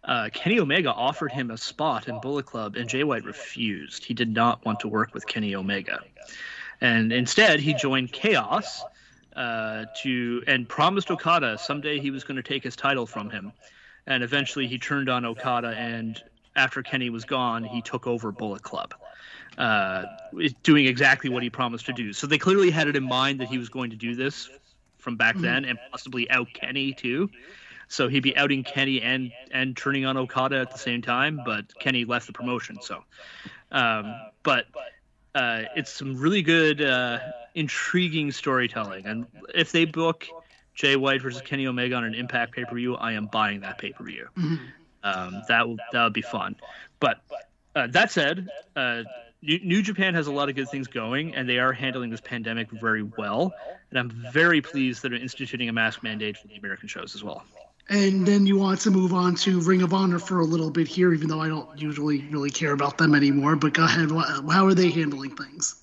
uh, 0.05 0.31
Kenny 0.33 0.59
Omega 0.59 0.93
offered 0.93 1.33
him 1.33 1.51
a 1.51 1.59
spot 1.59 2.09
in 2.09 2.21
Bullet 2.21 2.47
Club, 2.47 2.77
and 2.77 2.89
Jay 2.89 3.05
White 3.05 3.25
refused. 3.25 4.05
He 4.05 4.15
did 4.15 4.33
not 4.33 4.65
want 4.65 4.81
to 4.81 4.89
work 4.89 5.13
with 5.13 5.27
Kenny 5.27 5.55
Omega, 5.55 6.01
and 6.81 7.13
instead 7.13 7.61
he 7.61 7.75
joined 7.75 8.13
Chaos 8.13 8.83
uh, 9.37 9.85
to 10.03 10.43
and 10.47 10.69
promised 10.69 11.11
Okada 11.11 11.59
someday 11.59 12.01
he 12.01 12.11
was 12.11 12.25
going 12.25 12.37
to 12.37 12.43
take 12.43 12.65
his 12.65 12.77
title 12.77 13.07
from 13.07 13.31
him. 13.31 13.53
And 14.07 14.25
eventually 14.25 14.67
he 14.67 14.79
turned 14.79 15.11
on 15.11 15.27
Okada, 15.27 15.69
and 15.69 16.21
after 16.57 16.83
Kenny 16.83 17.11
was 17.11 17.25
gone, 17.25 17.63
he 17.63 17.83
took 17.83 18.07
over 18.07 18.33
Bullet 18.33 18.63
Club, 18.63 18.95
uh, 19.59 20.05
doing 20.63 20.87
exactly 20.87 21.31
what 21.31 21.43
he 21.43 21.51
promised 21.51 21.87
to 21.87 21.93
do. 21.93 22.13
So 22.13 22.27
they 22.27 22.39
clearly 22.39 22.71
had 22.71 22.89
it 22.89 22.97
in 22.97 23.05
mind 23.05 23.41
that 23.41 23.49
he 23.49 23.59
was 23.59 23.69
going 23.69 23.91
to 23.91 23.97
do 23.97 24.15
this 24.15 24.49
from 24.99 25.17
back 25.17 25.35
mm-hmm. 25.35 25.45
then, 25.45 25.65
and 25.65 25.79
possibly 25.91 26.31
out 26.31 26.49
Kenny 26.53 26.93
too. 26.93 27.31
So 27.89 28.09
he'd 28.09 28.23
be 28.23 28.37
outing 28.37 28.63
Kenny 28.63 29.03
and 29.03 29.33
and 29.51 29.77
turning 29.77 30.05
on 30.05 30.17
Okada 30.17 30.61
at 30.61 30.71
the 30.71 30.79
same 30.79 31.03
time, 31.03 31.41
but 31.45 31.77
Kenny 31.79 32.05
left 32.05 32.27
the 32.27 32.33
promotion. 32.33 32.79
So, 32.81 33.03
um, 33.73 34.15
but 34.45 34.67
uh, 35.35 35.63
it's 35.77 35.91
some 35.91 36.17
really 36.17 36.43
good, 36.43 36.81
uh, 36.83 37.19
intriguing 37.55 38.33
storytelling. 38.33 39.07
And 39.07 39.27
if 39.55 39.73
they 39.73 39.85
book 39.85 40.27
Jay 40.75 40.97
White 40.97 41.23
versus 41.23 41.43
Kenny 41.43 41.67
Omega 41.67 41.97
on 41.97 42.05
an 42.05 42.15
Impact 42.15 42.53
pay 42.53 42.65
per 42.65 42.77
view, 42.77 42.97
I 42.97 43.13
am 43.13 43.27
buying 43.27 43.61
that 43.61 43.79
pay 43.79 43.93
per 43.93 44.05
view. 44.05 44.29
Mm-hmm. 44.37 44.65
Um, 45.03 45.43
that 45.49 45.67
will 45.67 45.77
that 45.93 46.05
would 46.05 46.13
be 46.13 46.23
fun. 46.23 46.57
But 47.01 47.21
uh, 47.75 47.89
that 47.89 48.11
said, 48.11 48.49
uh, 48.77 49.03
New, 49.43 49.83
Japan 49.83 50.15
has 50.15 50.27
a 50.27 50.33
lot 50.33 50.49
of 50.49 50.55
good 50.55 50.69
things 50.69 50.87
going, 50.87 51.35
and 51.35 51.49
they 51.49 51.59
are 51.59 51.73
handling 51.73 52.11
this 52.11 52.21
pandemic 52.21 52.71
very 52.71 53.03
well. 53.03 53.55
And 53.91 53.99
I'm 53.99 54.11
very 54.33 54.61
pleased 54.61 55.03
that 55.03 55.09
they're 55.09 55.19
instituting 55.19 55.69
a 55.69 55.73
mask 55.73 56.03
mandate 56.03 56.37
for 56.37 56.49
the 56.49 56.57
American 56.57 56.89
shows 56.89 57.15
as 57.15 57.25
well 57.25 57.45
and 57.91 58.25
then 58.25 58.47
you 58.47 58.57
want 58.57 58.81
to 58.81 58.91
move 58.91 59.13
on 59.13 59.35
to 59.35 59.61
Ring 59.61 59.83
of 59.83 59.93
Honor 59.93 60.21
for 60.21 60.39
a 60.39 60.45
little 60.45 60.71
bit 60.71 60.87
here, 60.87 61.13
even 61.13 61.29
though 61.29 61.41
I 61.41 61.49
don't 61.49 61.79
usually 61.79 62.21
really 62.31 62.51
care 62.51 62.73
about 62.73 62.97
them 62.97 63.17
anymore. 63.17 63.57
But 63.57 63.75
go 63.75 63.85
ahead, 63.85 64.11
how 64.11 64.67
are 64.67 64.75
they 64.75 64.91
handling 64.91 65.35
things? 65.35 65.75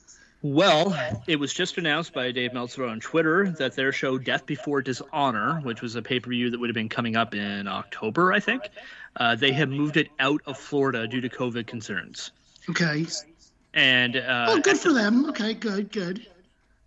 Well, 0.42 0.98
it 1.28 1.38
was 1.38 1.54
just 1.54 1.78
announced 1.78 2.14
by 2.14 2.32
Dave 2.32 2.54
Meltzer 2.54 2.86
on 2.86 3.02
Twitter 3.02 3.50
that 3.60 3.76
their 3.76 3.92
show 3.92 4.18
Death 4.18 4.46
Before 4.46 4.82
Dishonor, 4.82 5.60
which 5.64 5.82
was 5.82 5.96
a 5.96 6.02
pay 6.02 6.22
per 6.22 6.30
view 6.30 6.50
that 6.52 6.60
would 6.60 6.70
have 6.70 6.76
been 6.76 6.90
coming 6.90 7.18
up 7.18 7.36
in 7.36 7.68
October, 7.68 8.32
I 8.32 8.40
think, 8.40 8.64
uh, 9.18 9.36
they 9.36 9.52
have 9.52 9.70
moved 9.70 9.98
it 9.98 10.08
out 10.20 10.42
of 10.46 10.58
Florida 10.58 11.08
due 11.08 11.22
to 11.22 11.30
COVID 11.30 11.68
concerns. 11.68 12.32
Okay. 12.70 13.06
And 13.74 14.16
uh, 14.16 14.46
oh, 14.50 14.60
good 14.60 14.78
for 14.78 14.94
them. 14.94 15.30
Okay, 15.30 15.54
good, 15.54 15.92
good. 15.92 16.26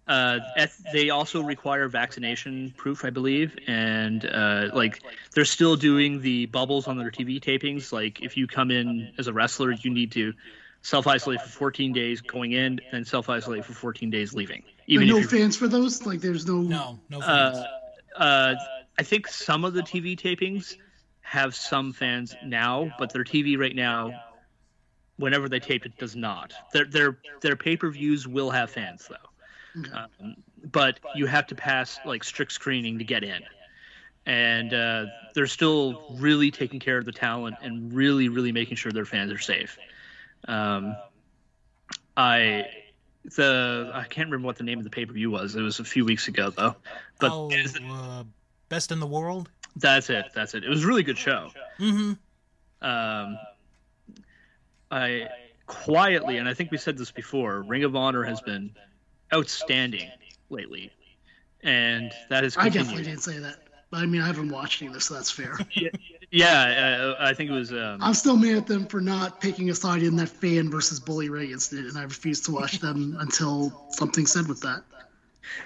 Uh, 0.09 0.41
they 0.93 1.11
also 1.11 1.41
require 1.41 1.87
vaccination 1.89 2.75
proof, 2.77 3.05
I 3.05 3.11
believe, 3.11 3.57
and 3.69 4.27
uh, 4.27 4.71
like 4.73 5.01
they're 5.35 5.45
still 5.45 5.77
doing 5.77 6.21
the 6.21 6.47
bubbles 6.47 6.89
on 6.89 6.99
their 6.99 7.13
TV 7.13 7.41
tapings. 7.41 7.93
Like 7.93 8.21
if 8.21 8.37
you 8.37 8.49
come 8.49 8.73
in 8.73 9.13
as 9.19 9.29
a 9.29 9.33
wrestler, 9.33 9.71
you 9.71 9.91
need 9.91 10.11
to 10.13 10.33
self 10.83 11.07
isolate 11.07 11.41
for 11.41 11.49
14 11.49 11.93
days 11.93 12.21
going 12.23 12.53
in, 12.53 12.81
and 12.91 13.07
self 13.07 13.29
isolate 13.29 13.65
for 13.65 13.73
14 13.73 14.11
days 14.11 14.35
leaving. 14.35 14.65
Even 14.89 15.07
no 15.07 15.23
fans 15.23 15.57
for 15.57 15.69
those. 15.69 16.05
Like 16.05 16.21
there's 16.21 16.45
no 16.45 16.61
no 16.61 16.99
no 17.09 17.21
fans. 17.21 17.59
Uh, 18.17 18.21
uh, 18.21 18.55
I 18.99 19.03
think 19.05 19.29
some 19.29 19.65
of 19.65 19.75
the 19.75 19.83
TV 19.83 20.19
tapings 20.19 20.75
have 21.21 21.55
some 21.55 21.93
fans 21.93 22.35
now, 22.45 22.91
but 22.99 23.13
their 23.13 23.23
TV 23.23 23.57
right 23.57 23.77
now, 23.77 24.13
whenever 25.21 25.49
they 25.49 25.61
tape 25.61 25.87
it, 25.87 25.97
does 25.99 26.17
not. 26.17 26.53
Their 26.73 26.85
their 26.85 27.19
their 27.41 27.57
pay 27.57 27.77
per 27.77 27.91
views 27.91 28.27
will 28.27 28.51
have 28.51 28.71
fans 28.71 29.09
though. 29.09 29.31
Um, 29.95 30.37
but 30.73 30.99
you 31.15 31.27
have 31.27 31.47
to 31.49 31.55
pass 31.55 31.99
like 32.05 32.25
strict 32.25 32.53
screening 32.53 32.99
to 32.99 33.05
get 33.05 33.23
in. 33.23 33.43
And 34.27 34.75
uh, 34.75 35.07
they're 35.35 35.47
still 35.47 36.17
really 36.19 36.51
taking 36.51 36.81
care 36.81 36.99
of 36.99 37.05
the 37.05 37.13
talent 37.13 37.57
and 37.63 37.93
really, 37.93 38.29
really 38.29 38.53
making 38.53 38.77
sure 38.77 38.93
their 38.93 39.07
fans 39.07 39.33
are 39.33 39.39
safe. 39.39 39.79
Um, 40.47 40.97
I 42.17 42.67
the 43.25 43.91
I 43.95 44.05
can't 44.05 44.29
remember 44.29 44.47
what 44.47 44.57
the 44.57 44.65
name 44.65 44.79
of 44.79 44.85
the 44.85 44.91
pay 44.91 45.07
per 45.07 45.13
view 45.13 45.31
was. 45.31 45.55
It 45.55 45.63
was 45.63 45.79
a 45.81 45.85
few 45.85 46.05
weeks 46.05 46.29
ago 46.29 46.51
though. 46.51 46.77
But 47.19 47.31
oh, 47.33 47.51
uh, 47.91 48.25
best 48.69 48.93
in 48.93 49.01
the 49.01 49.07
world. 49.07 49.49
That's 49.77 50.11
it. 50.11 50.27
That's 50.35 50.55
it. 50.55 50.65
It 50.65 50.69
was 50.69 50.85
a 50.85 50.87
really 50.87 51.03
good 51.03 51.19
show. 51.19 51.51
Mm-hmm. 51.79 52.13
Um, 52.83 53.39
I 54.91 55.29
quietly, 55.67 56.39
and 56.39 56.49
I 56.49 56.55
think 56.55 56.71
we 56.71 56.79
said 56.79 56.99
this 56.99 57.11
before. 57.11 57.63
Ring 57.63 57.85
of 57.85 57.95
Honor 57.95 58.25
has 58.25 58.41
been 58.41 58.71
outstanding 59.33 60.11
lately, 60.49 60.91
and 61.63 62.13
that 62.29 62.45
is. 62.45 62.55
Completely 62.55 62.81
I 62.81 62.83
definitely 62.83 63.05
didn't 63.05 63.23
say 63.23 63.39
that. 63.39 63.59
But 63.91 64.03
I 64.03 64.07
mean, 64.07 64.23
I 64.23 64.27
haven't 64.27 64.51
watched 64.51 64.83
either, 64.83 65.01
so 65.01 65.15
that's 65.15 65.31
fair. 65.31 65.59
yeah, 66.31 67.15
uh, 67.19 67.25
I 67.25 67.35
think 67.35 67.51
it 67.51 67.55
was. 67.55 67.73
Um... 67.73 67.99
I'm 68.01 68.15
still 68.15 68.37
mad 68.37 68.57
at 68.57 68.67
them 68.67 68.87
for 68.87 69.01
not 69.01 69.41
picking 69.41 69.71
a 69.71 69.75
side 69.75 70.03
in 70.03 70.17
that 70.17 70.29
fan 70.29 70.71
versus 70.71 71.01
Bully 71.01 71.29
Ray 71.29 71.51
incident, 71.51 71.89
and 71.89 71.99
I 71.99 72.03
refuse 72.03 72.41
to 72.43 72.53
watch 72.53 72.79
them 72.79 73.17
until 73.21 73.89
something's 73.91 74.33
said 74.33 74.47
with 74.47 74.61
that. 74.61 74.83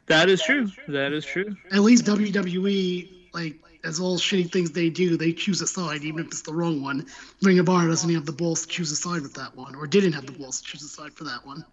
That 0.06 0.30
is 0.30 0.42
true. 0.42 0.70
That 0.88 1.12
is 1.12 1.26
true. 1.26 1.54
At 1.70 1.80
least 1.80 2.04
WWE, 2.04 3.08
like 3.34 3.56
as 3.84 4.00
all 4.00 4.18
shitty 4.18 4.50
things 4.50 4.70
they 4.72 4.88
do, 4.88 5.16
they 5.16 5.32
choose 5.32 5.60
a 5.60 5.66
side, 5.66 6.02
even 6.04 6.20
if 6.20 6.26
it's 6.26 6.42
the 6.42 6.52
wrong 6.52 6.82
one. 6.82 7.06
Ring 7.42 7.58
of 7.58 7.68
Honor 7.68 7.88
doesn't 7.88 8.12
have 8.12 8.26
the 8.26 8.32
balls 8.32 8.62
to 8.62 8.68
choose 8.68 8.90
a 8.90 8.96
side 8.96 9.22
with 9.22 9.34
that 9.34 9.54
one, 9.54 9.74
or 9.74 9.86
didn't 9.86 10.12
have 10.12 10.26
the 10.26 10.32
balls 10.32 10.60
to 10.60 10.66
choose 10.66 10.82
a 10.82 10.88
side 10.88 11.12
for 11.12 11.24
that 11.24 11.44
one. 11.44 11.64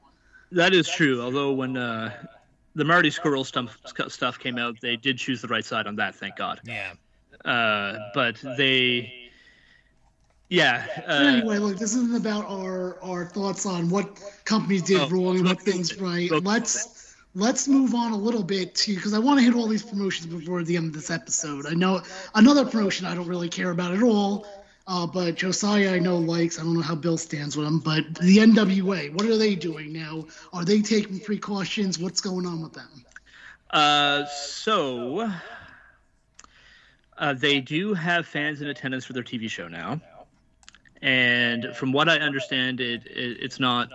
That 0.51 0.73
is 0.73 0.89
true. 0.89 1.21
Although 1.21 1.53
when 1.53 1.77
uh, 1.77 2.11
the 2.75 2.83
Marty 2.83 3.09
Scurll 3.09 3.45
stuff 3.45 3.77
stuff 4.09 4.37
came 4.37 4.57
out, 4.57 4.75
they 4.81 4.97
did 4.97 5.17
choose 5.17 5.41
the 5.41 5.47
right 5.47 5.65
side 5.65 5.87
on 5.87 5.95
that. 5.95 6.15
Thank 6.15 6.35
God. 6.35 6.59
Yeah. 6.65 6.93
Uh, 7.45 7.97
but 8.13 8.35
they. 8.57 9.13
Yeah. 10.49 10.85
Uh, 11.07 11.11
anyway, 11.11 11.59
look, 11.59 11.77
this 11.77 11.95
isn't 11.95 12.15
about 12.15 12.45
our 12.47 13.01
our 13.01 13.25
thoughts 13.25 13.65
on 13.65 13.89
what 13.89 14.19
companies 14.43 14.83
did 14.83 14.99
oh, 14.99 15.07
wrong 15.07 15.37
and 15.37 15.47
what 15.47 15.61
things 15.61 15.97
right. 15.99 16.29
Let's 16.29 17.00
let's 17.33 17.67
move 17.67 17.95
on 17.95 18.11
a 18.11 18.17
little 18.17 18.43
bit 18.43 18.75
to 18.75 18.95
because 18.95 19.13
I 19.13 19.19
want 19.19 19.39
to 19.39 19.45
hit 19.45 19.55
all 19.55 19.67
these 19.67 19.83
promotions 19.83 20.27
before 20.27 20.63
the 20.63 20.77
end 20.77 20.87
of 20.87 20.93
this 20.93 21.09
episode. 21.09 21.65
I 21.65 21.73
know 21.73 22.01
another 22.35 22.65
promotion 22.65 23.05
I 23.05 23.15
don't 23.15 23.27
really 23.27 23.49
care 23.49 23.71
about 23.71 23.93
at 23.93 24.03
all 24.03 24.47
uh, 24.87 25.05
but 25.07 25.35
Josiah, 25.35 25.93
I 25.93 25.99
know 25.99 26.17
likes. 26.17 26.59
I 26.59 26.63
don't 26.63 26.73
know 26.73 26.81
how 26.81 26.95
Bill 26.95 27.17
stands 27.17 27.55
with 27.55 27.65
them, 27.65 27.79
but 27.79 28.03
the 28.15 28.37
NWA, 28.37 29.13
what 29.13 29.25
are 29.25 29.37
they 29.37 29.55
doing 29.55 29.93
now? 29.93 30.25
Are 30.53 30.65
they 30.65 30.81
taking 30.81 31.19
precautions? 31.19 31.99
What's 31.99 32.19
going 32.19 32.45
on 32.45 32.61
with 32.61 32.73
them? 32.73 33.05
Uh, 33.69 34.25
so 34.25 35.31
uh, 37.17 37.33
they 37.33 37.61
do 37.61 37.93
have 37.93 38.25
fans 38.25 38.61
in 38.61 38.67
attendance 38.67 39.05
for 39.05 39.13
their 39.13 39.23
TV 39.23 39.49
show 39.49 39.67
now, 39.67 40.01
and 41.01 41.75
from 41.75 41.93
what 41.93 42.09
I 42.09 42.17
understand, 42.17 42.81
it, 42.81 43.05
it 43.05 43.37
it's 43.39 43.59
not 43.59 43.89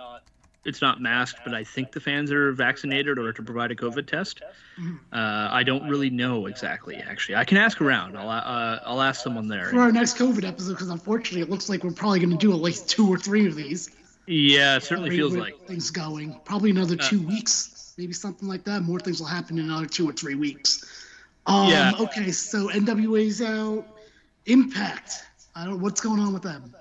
it's 0.67 0.81
not 0.81 1.01
masked, 1.01 1.39
but 1.45 1.53
I 1.53 1.63
think 1.63 1.93
the 1.93 1.99
fans 1.99 2.31
are 2.31 2.51
vaccinated 2.51 3.17
or 3.17 3.31
to 3.31 3.41
provide 3.41 3.71
a 3.71 3.75
COVID 3.75 4.05
test. 4.05 4.41
Mm-hmm. 4.77 4.95
Uh, 5.13 5.47
I 5.49 5.63
don't 5.63 5.87
really 5.87 6.09
know 6.09 6.47
exactly. 6.47 6.97
Actually, 6.97 7.37
I 7.37 7.45
can 7.45 7.57
ask 7.57 7.81
around. 7.81 8.17
I'll 8.17 8.29
uh, 8.29 8.79
I'll 8.85 9.01
ask 9.01 9.23
someone 9.23 9.47
there 9.47 9.69
for 9.69 9.79
our 9.79 9.91
next 9.91 10.17
COVID 10.17 10.43
episode 10.43 10.73
because 10.73 10.89
unfortunately, 10.89 11.41
it 11.41 11.49
looks 11.49 11.69
like 11.69 11.83
we're 11.83 11.91
probably 11.91 12.19
going 12.19 12.31
to 12.31 12.37
do 12.37 12.51
at 12.51 12.59
least 12.59 12.89
two 12.89 13.07
or 13.07 13.17
three 13.17 13.47
of 13.47 13.55
these. 13.55 13.89
Yeah, 14.27 14.75
it 14.75 14.83
certainly 14.83 15.11
feels 15.11 15.35
like 15.35 15.57
things 15.67 15.89
going. 15.89 16.39
Probably 16.43 16.69
another 16.69 16.97
two 16.97 17.21
uh, 17.21 17.29
weeks, 17.29 17.93
maybe 17.97 18.11
something 18.11 18.47
like 18.47 18.65
that. 18.65 18.83
More 18.83 18.99
things 18.99 19.21
will 19.21 19.27
happen 19.27 19.57
in 19.57 19.65
another 19.65 19.85
two 19.85 20.07
or 20.07 20.11
three 20.11 20.35
weeks. 20.35 20.83
Um, 21.45 21.69
yeah. 21.69 21.93
Okay, 21.97 22.31
so 22.31 22.67
NWA's 22.67 23.41
out. 23.41 23.87
Impact. 24.45 25.13
I 25.55 25.65
don't. 25.65 25.79
What's 25.79 26.01
going 26.01 26.19
on 26.19 26.33
with 26.33 26.43
them? 26.43 26.75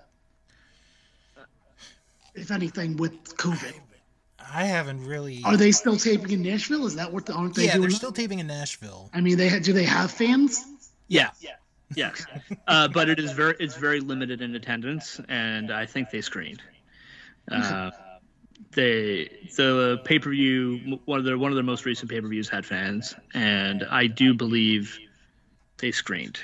If 2.36 2.50
anything, 2.50 2.96
with 2.96 3.36
COVID. 3.36 3.74
I 4.52 4.64
haven't 4.64 5.04
really. 5.04 5.42
Are 5.44 5.56
they 5.56 5.72
still 5.72 5.96
taping 5.96 6.30
in 6.30 6.42
Nashville? 6.42 6.86
Is 6.86 6.94
that 6.96 7.12
what 7.12 7.26
the 7.26 7.34
aren't 7.34 7.54
they 7.54 7.64
yeah, 7.66 7.72
doing? 7.72 7.82
they're 7.82 7.90
still 7.90 8.12
taping 8.12 8.38
in 8.38 8.46
Nashville. 8.46 9.10
I 9.12 9.20
mean, 9.20 9.36
they 9.36 9.48
ha- 9.48 9.58
do 9.58 9.72
they 9.72 9.84
have 9.84 10.10
fans? 10.10 10.64
Yeah. 11.08 11.30
Yeah. 11.40 11.56
Yes, 11.94 12.26
uh, 12.66 12.88
but 12.88 13.08
it 13.08 13.20
is 13.20 13.30
very 13.30 13.54
it's 13.60 13.76
very 13.76 14.00
limited 14.00 14.42
in 14.42 14.54
attendance, 14.56 15.20
and 15.28 15.72
I 15.72 15.86
think 15.86 16.10
they 16.10 16.20
screened. 16.20 16.60
Uh, 17.50 17.92
they 18.72 19.30
the 19.56 20.00
pay 20.04 20.18
per 20.18 20.30
view 20.30 20.98
one 21.04 21.20
of 21.20 21.24
their 21.24 21.38
one 21.38 21.52
of 21.52 21.54
their 21.54 21.64
most 21.64 21.84
recent 21.84 22.10
pay 22.10 22.20
per 22.20 22.26
views 22.26 22.48
had 22.48 22.66
fans, 22.66 23.14
and 23.34 23.84
I 23.88 24.08
do 24.08 24.34
believe 24.34 24.98
they 25.78 25.92
screened 25.92 26.40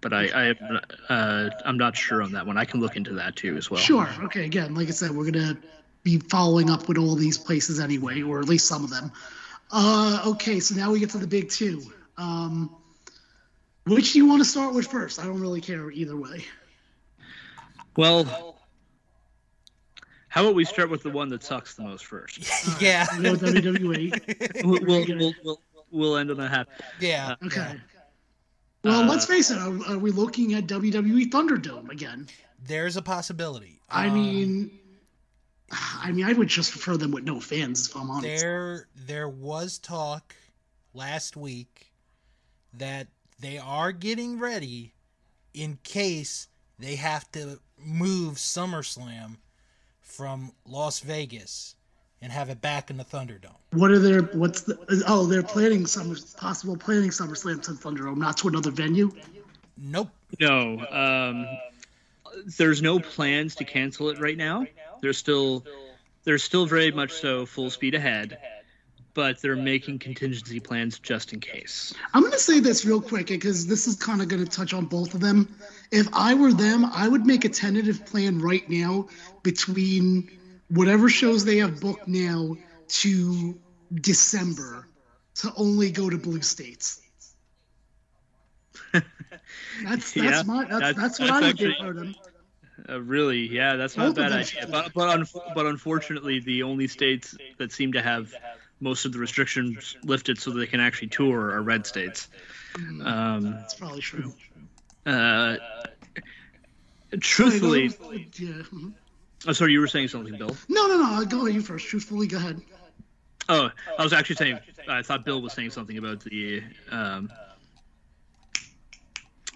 but 0.00 0.12
I, 0.12 0.50
I 1.08 1.12
uh, 1.12 1.50
I'm 1.64 1.78
not 1.78 1.96
sure 1.96 2.22
on 2.22 2.32
that 2.32 2.46
one. 2.46 2.56
I 2.56 2.64
can 2.64 2.80
look 2.80 2.96
into 2.96 3.14
that 3.14 3.36
too 3.36 3.56
as 3.56 3.70
well. 3.70 3.80
Sure. 3.80 4.08
Okay. 4.24 4.44
Again, 4.44 4.74
like 4.74 4.88
I 4.88 4.92
said, 4.92 5.10
we're 5.10 5.30
gonna 5.30 5.56
be 6.02 6.18
following 6.18 6.70
up 6.70 6.88
with 6.88 6.98
all 6.98 7.14
these 7.14 7.38
places 7.38 7.80
anyway, 7.80 8.22
or 8.22 8.38
at 8.38 8.48
least 8.48 8.66
some 8.66 8.84
of 8.84 8.90
them. 8.90 9.10
Uh, 9.72 10.22
okay, 10.26 10.60
so 10.60 10.74
now 10.76 10.92
we 10.92 11.00
get 11.00 11.10
to 11.10 11.18
the 11.18 11.26
big 11.26 11.50
two. 11.50 11.82
Um, 12.16 12.74
which 13.86 14.12
do 14.12 14.18
you 14.18 14.26
want 14.26 14.40
to 14.40 14.44
start 14.44 14.74
with 14.74 14.86
first? 14.86 15.18
I 15.18 15.24
don't 15.24 15.40
really 15.40 15.60
care 15.60 15.90
either 15.90 16.16
way. 16.16 16.44
Well, 17.96 18.56
how 20.28 20.42
about 20.42 20.54
we 20.54 20.64
start 20.64 20.90
with 20.90 21.02
the 21.02 21.10
one 21.10 21.28
that 21.30 21.42
sucks 21.42 21.74
the 21.74 21.82
most 21.82 22.04
first? 22.04 22.38
yeah. 22.80 23.06
Right, 23.06 23.38
WWE. 23.38 24.64
we'll, 24.64 24.80
we'll, 24.82 25.18
we'll, 25.18 25.32
we'll, 25.44 25.60
we'll 25.90 26.16
end 26.16 26.30
on 26.30 26.40
a 26.40 26.48
happy. 26.48 26.70
Yeah. 27.00 27.34
Uh, 27.42 27.46
okay. 27.46 27.60
Yeah. 27.60 27.95
Well, 28.86 29.02
uh, 29.02 29.06
let's 29.06 29.26
face 29.26 29.50
it. 29.50 29.58
Are, 29.58 29.94
are, 29.94 29.98
we 29.98 30.10
looking 30.10 30.54
at 30.54 30.66
WWE 30.66 31.30
Thunderdome 31.30 31.90
again? 31.90 32.28
There's 32.64 32.96
a 32.96 33.02
possibility. 33.02 33.80
I 33.90 34.08
um, 34.08 34.14
mean, 34.14 34.70
I 35.70 36.12
mean, 36.12 36.24
I 36.24 36.32
would 36.32 36.48
just 36.48 36.72
prefer 36.72 36.96
them 36.96 37.10
with 37.10 37.24
no 37.24 37.40
fans, 37.40 37.88
if 37.88 37.96
I'm 37.96 38.10
honest. 38.10 38.42
There, 38.42 38.88
there 38.94 39.28
was 39.28 39.78
talk 39.78 40.34
last 40.94 41.36
week 41.36 41.92
that 42.74 43.08
they 43.40 43.58
are 43.58 43.92
getting 43.92 44.38
ready 44.38 44.94
in 45.52 45.78
case 45.82 46.48
they 46.78 46.96
have 46.96 47.30
to 47.32 47.60
move 47.78 48.36
SummerSlam 48.36 49.36
from 50.00 50.52
Las 50.66 51.00
Vegas 51.00 51.75
and 52.22 52.32
have 52.32 52.48
it 52.48 52.60
back 52.60 52.90
in 52.90 52.96
the 52.96 53.04
Thunderdome. 53.04 53.54
What 53.72 53.90
are 53.90 53.98
their 53.98 54.22
what's 54.22 54.62
the 54.62 55.04
oh 55.06 55.26
they're 55.26 55.42
planning 55.42 55.86
some 55.86 56.16
possible 56.36 56.76
planning 56.76 57.10
SummerSlam 57.10 57.62
to 57.62 57.72
Thunderdome, 57.72 58.16
not 58.16 58.38
to 58.38 58.48
another 58.48 58.70
venue. 58.70 59.12
Nope. 59.76 60.08
No. 60.40 60.80
Um, 60.90 61.46
there's 62.58 62.82
no 62.82 62.98
plans 62.98 63.56
to 63.56 63.64
cancel 63.64 64.08
it 64.10 64.20
right 64.20 64.36
now. 64.36 64.66
They're 65.00 65.12
still 65.12 65.64
they're 66.24 66.38
still 66.38 66.66
very 66.66 66.90
much 66.90 67.12
so 67.12 67.46
full 67.46 67.70
speed 67.70 67.94
ahead, 67.94 68.38
but 69.14 69.40
they're 69.40 69.54
making 69.54 69.98
contingency 69.98 70.58
plans 70.58 70.98
just 70.98 71.32
in 71.32 71.40
case. 71.40 71.94
I'm 72.12 72.22
going 72.22 72.32
to 72.32 72.38
say 72.38 72.60
this 72.60 72.84
real 72.84 73.00
quick 73.00 73.28
because 73.28 73.66
this 73.66 73.86
is 73.86 73.94
kind 73.96 74.20
of 74.20 74.28
going 74.28 74.44
to 74.44 74.50
touch 74.50 74.74
on 74.74 74.86
both 74.86 75.14
of 75.14 75.20
them. 75.20 75.56
If 75.92 76.08
I 76.12 76.34
were 76.34 76.52
them, 76.52 76.84
I 76.84 77.06
would 77.06 77.24
make 77.24 77.44
a 77.44 77.48
tentative 77.48 78.04
plan 78.06 78.40
right 78.40 78.68
now 78.68 79.08
between 79.42 80.30
whatever 80.68 81.08
shows 81.08 81.44
they 81.44 81.58
have 81.58 81.80
booked 81.80 82.08
now 82.08 82.56
to 82.88 83.58
December 83.94 84.86
to 85.36 85.52
only 85.56 85.90
go 85.90 86.08
to 86.08 86.16
blue 86.16 86.42
states. 86.42 87.00
that's 88.92 89.04
that's 89.84 90.16
yeah, 90.16 90.42
my 90.44 90.64
that's, 90.64 90.80
that's, 90.80 90.98
that's 90.98 91.20
what 91.20 91.30
I 91.30 91.40
would 91.48 91.56
do 91.56 91.72
for 91.78 91.92
them. 91.92 92.14
Uh, 92.88 93.00
really, 93.00 93.48
yeah, 93.48 93.76
that's 93.76 93.96
not 93.96 94.08
a 94.08 94.12
bad 94.12 94.32
idea. 94.32 94.66
But 94.70 94.92
but, 94.94 95.08
un- 95.08 95.26
but 95.54 95.66
unfortunately, 95.66 96.40
the 96.40 96.62
only 96.62 96.86
states 96.88 97.36
that 97.58 97.72
seem 97.72 97.92
to 97.92 98.02
have 98.02 98.32
most 98.80 99.06
of 99.06 99.12
the 99.12 99.18
restrictions 99.18 99.96
lifted 100.04 100.38
so 100.38 100.50
they 100.50 100.66
can 100.66 100.80
actually 100.80 101.08
tour 101.08 101.52
are 101.52 101.62
red 101.62 101.86
states. 101.86 102.28
Mm, 102.74 103.06
um, 103.06 103.52
that's 103.52 103.74
probably 103.74 104.00
true. 104.00 104.32
Uh, 105.06 105.56
truthfully, 107.20 107.90
yeah. 108.38 108.62
Oh, 109.46 109.52
sorry, 109.52 109.72
you 109.72 109.80
were 109.80 109.86
saying 109.86 110.08
something, 110.08 110.36
Bill. 110.36 110.56
No, 110.68 110.86
no, 110.86 110.96
no. 110.96 111.14
I'll 111.14 111.26
go 111.26 111.46
you 111.46 111.60
first. 111.60 111.86
Truthfully, 111.86 112.26
go 112.26 112.38
ahead. 112.38 112.60
Oh, 113.48 113.70
I 113.98 114.02
was 114.02 114.12
actually 114.12 114.36
saying. 114.36 114.58
I 114.88 115.02
thought 115.02 115.24
Bill 115.24 115.42
was 115.42 115.52
saying 115.52 115.70
something 115.70 115.98
about 115.98 116.20
the 116.20 116.62
um, 116.90 117.30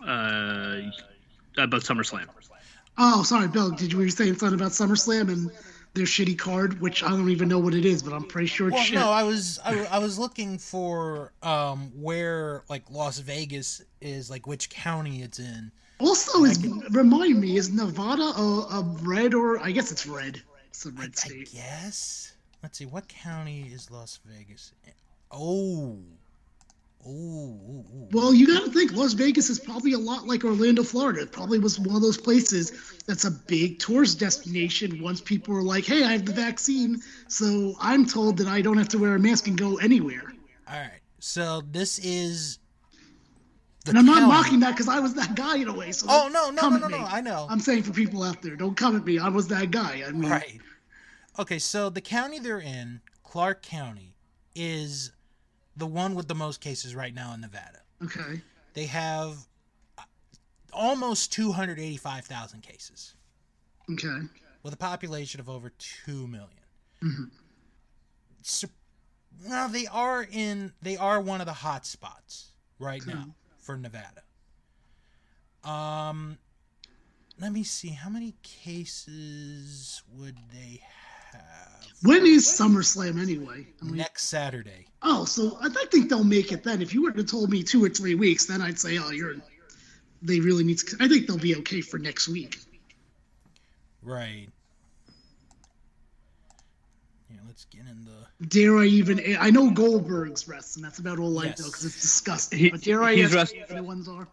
uh, 0.06 0.80
about 1.56 1.82
SummerSlam. 1.82 2.26
Oh, 2.98 3.22
sorry, 3.22 3.48
Bill. 3.48 3.70
Did 3.70 3.92
you 3.92 3.98
were 3.98 4.04
you 4.04 4.10
saying 4.10 4.36
something 4.36 4.58
about 4.58 4.72
SummerSlam 4.72 5.28
and 5.32 5.50
their 5.94 6.04
shitty 6.04 6.38
card, 6.38 6.80
which 6.80 7.02
I 7.02 7.08
don't 7.08 7.30
even 7.30 7.48
know 7.48 7.58
what 7.58 7.74
it 7.74 7.84
is, 7.84 8.02
but 8.02 8.12
I'm 8.12 8.24
pretty 8.24 8.46
sure 8.46 8.68
it's 8.68 8.74
well, 8.74 8.84
shit. 8.84 8.94
No, 8.94 9.10
I 9.10 9.24
was 9.24 9.58
I, 9.64 9.84
I 9.86 9.98
was 9.98 10.18
looking 10.18 10.58
for 10.58 11.32
um, 11.42 11.90
where 12.00 12.62
like 12.68 12.90
Las 12.90 13.18
Vegas 13.18 13.82
is, 14.00 14.30
like 14.30 14.46
which 14.46 14.70
county 14.70 15.22
it's 15.22 15.38
in. 15.38 15.72
Also, 16.00 16.44
is 16.44 16.64
remind 16.90 17.40
me, 17.40 17.56
is 17.56 17.72
Nevada 17.72 18.22
a, 18.22 18.66
a, 18.72 18.96
red 19.02 19.34
or 19.34 19.60
I 19.60 19.70
guess 19.70 19.92
it's 19.92 20.06
red? 20.06 20.42
It's 20.68 20.86
a 20.86 20.90
red 20.92 21.16
state. 21.16 21.50
I 21.52 21.56
guess. 21.56 22.32
Let's 22.62 22.78
see, 22.78 22.86
what 22.86 23.08
county 23.08 23.70
is 23.72 23.90
Las 23.90 24.20
Vegas? 24.24 24.72
In? 24.84 24.92
Oh. 25.30 25.98
Ooh, 27.06 27.84
Well, 28.12 28.34
you 28.34 28.46
got 28.46 28.66
to 28.66 28.70
think 28.70 28.92
Las 28.92 29.14
Vegas 29.14 29.48
is 29.48 29.58
probably 29.58 29.94
a 29.94 29.98
lot 29.98 30.26
like 30.26 30.44
Orlando, 30.44 30.82
Florida. 30.82 31.22
It 31.22 31.32
probably 31.32 31.58
was 31.58 31.80
one 31.80 31.96
of 31.96 32.02
those 32.02 32.18
places 32.18 32.72
that's 33.06 33.24
a 33.24 33.30
big 33.30 33.78
tourist 33.78 34.20
destination. 34.20 35.00
Once 35.02 35.22
people 35.22 35.56
are 35.56 35.62
like, 35.62 35.86
"Hey, 35.86 36.04
I 36.04 36.12
have 36.12 36.26
the 36.26 36.34
vaccine, 36.34 37.00
so 37.26 37.74
I'm 37.80 38.04
told 38.04 38.36
that 38.36 38.48
I 38.48 38.60
don't 38.60 38.76
have 38.76 38.88
to 38.88 38.98
wear 38.98 39.14
a 39.14 39.18
mask 39.18 39.48
and 39.48 39.56
go 39.56 39.78
anywhere." 39.78 40.30
All 40.68 40.78
right. 40.78 41.00
So 41.20 41.62
this 41.70 41.98
is 42.00 42.58
and 43.86 43.98
I'm 43.98 44.06
not 44.06 44.28
mocking 44.28 44.60
that 44.60 44.72
because 44.72 44.88
I 44.88 45.00
was 45.00 45.14
that 45.14 45.34
guy 45.34 45.56
in 45.56 45.68
a 45.68 45.72
way. 45.74 45.92
So 45.92 46.06
oh 46.08 46.28
no, 46.32 46.50
no, 46.50 46.68
no, 46.68 46.76
no, 46.76 46.88
no, 46.88 47.04
I 47.04 47.20
know. 47.20 47.46
I'm 47.48 47.60
saying 47.60 47.82
for 47.82 47.92
people 47.92 48.22
out 48.22 48.42
there, 48.42 48.56
don't 48.56 48.76
come 48.76 48.96
at 48.96 49.04
me. 49.04 49.18
I 49.18 49.28
was 49.28 49.48
that 49.48 49.70
guy. 49.70 50.02
I 50.06 50.12
mean, 50.12 50.30
right. 50.30 50.60
Okay, 51.38 51.58
so 51.58 51.88
the 51.88 52.00
county 52.00 52.38
they're 52.38 52.60
in, 52.60 53.00
Clark 53.22 53.62
County, 53.62 54.16
is 54.54 55.12
the 55.76 55.86
one 55.86 56.14
with 56.14 56.28
the 56.28 56.34
most 56.34 56.60
cases 56.60 56.94
right 56.94 57.14
now 57.14 57.32
in 57.32 57.40
Nevada. 57.40 57.80
Okay. 58.02 58.42
they 58.74 58.86
have 58.86 59.46
uh, 59.98 60.02
almost 60.72 61.32
285,000 61.32 62.62
cases 62.62 63.14
Okay. 63.90 64.26
with 64.62 64.74
a 64.74 64.76
population 64.76 65.40
of 65.40 65.48
over 65.48 65.72
2 66.04 66.26
million. 66.26 66.48
hmm 67.00 67.24
So, 68.42 68.68
now 69.46 69.68
they 69.68 69.86
are 69.86 70.26
in 70.30 70.72
they 70.82 70.96
are 70.96 71.20
one 71.20 71.40
of 71.40 71.46
the 71.46 71.52
hot 71.52 71.86
spots 71.86 72.50
right 72.78 73.00
Okay. 73.02 73.12
now 73.12 73.34
for 73.70 73.76
Nevada. 73.76 74.22
Um 75.64 76.38
let 77.40 77.52
me 77.52 77.62
see 77.62 77.88
how 77.88 78.10
many 78.10 78.34
cases 78.42 80.02
would 80.16 80.36
they 80.52 80.82
have 81.32 81.86
When 82.02 82.26
is 82.26 82.46
SummerSlam 82.46 83.20
anyway? 83.20 83.66
I 83.80 83.84
mean, 83.84 83.96
next 83.96 84.24
Saturday. 84.24 84.86
oh, 85.02 85.24
so 85.24 85.56
I 85.60 85.66
I 85.66 85.86
think 85.90 86.08
they'll 86.10 86.24
make 86.24 86.52
it 86.52 86.64
then. 86.64 86.82
If 86.82 86.92
you 86.94 87.02
would 87.02 87.16
have 87.16 87.26
told 87.26 87.50
me 87.50 87.62
two 87.62 87.84
or 87.84 87.88
three 87.88 88.14
weeks, 88.14 88.46
then 88.46 88.60
I'd 88.60 88.78
say, 88.78 88.98
oh, 88.98 89.10
you're. 89.10 89.36
They 90.22 90.40
really 90.40 90.64
need 90.64 90.78
to. 90.78 90.96
I 91.00 91.08
think 91.08 91.26
they'll 91.26 91.38
be 91.38 91.56
okay 91.56 91.80
for 91.80 91.98
next 91.98 92.28
week. 92.28 92.58
Right. 94.02 94.48
Yeah, 97.72 97.80
in 97.90 98.04
the 98.04 98.46
Dare 98.46 98.78
I 98.78 98.84
even? 98.86 99.36
I 99.38 99.50
know 99.50 99.70
Goldberg's 99.70 100.48
wrestling. 100.48 100.82
That's 100.82 100.98
about 100.98 101.18
all 101.18 101.38
I 101.38 101.46
Yes. 101.46 101.60
know 101.60 101.66
because 101.66 101.84
it's 101.84 102.00
disgusting. 102.00 102.58
He- 102.58 102.70
but 102.70 102.80
dare 102.80 103.02
I 103.02 103.14
he's 103.14 103.26
ask 103.26 103.34
wrestling- 103.54 103.60
what 103.60 103.68
the 103.68 103.74
other 103.74 103.82
ones 103.84 104.08
are? 104.08 104.28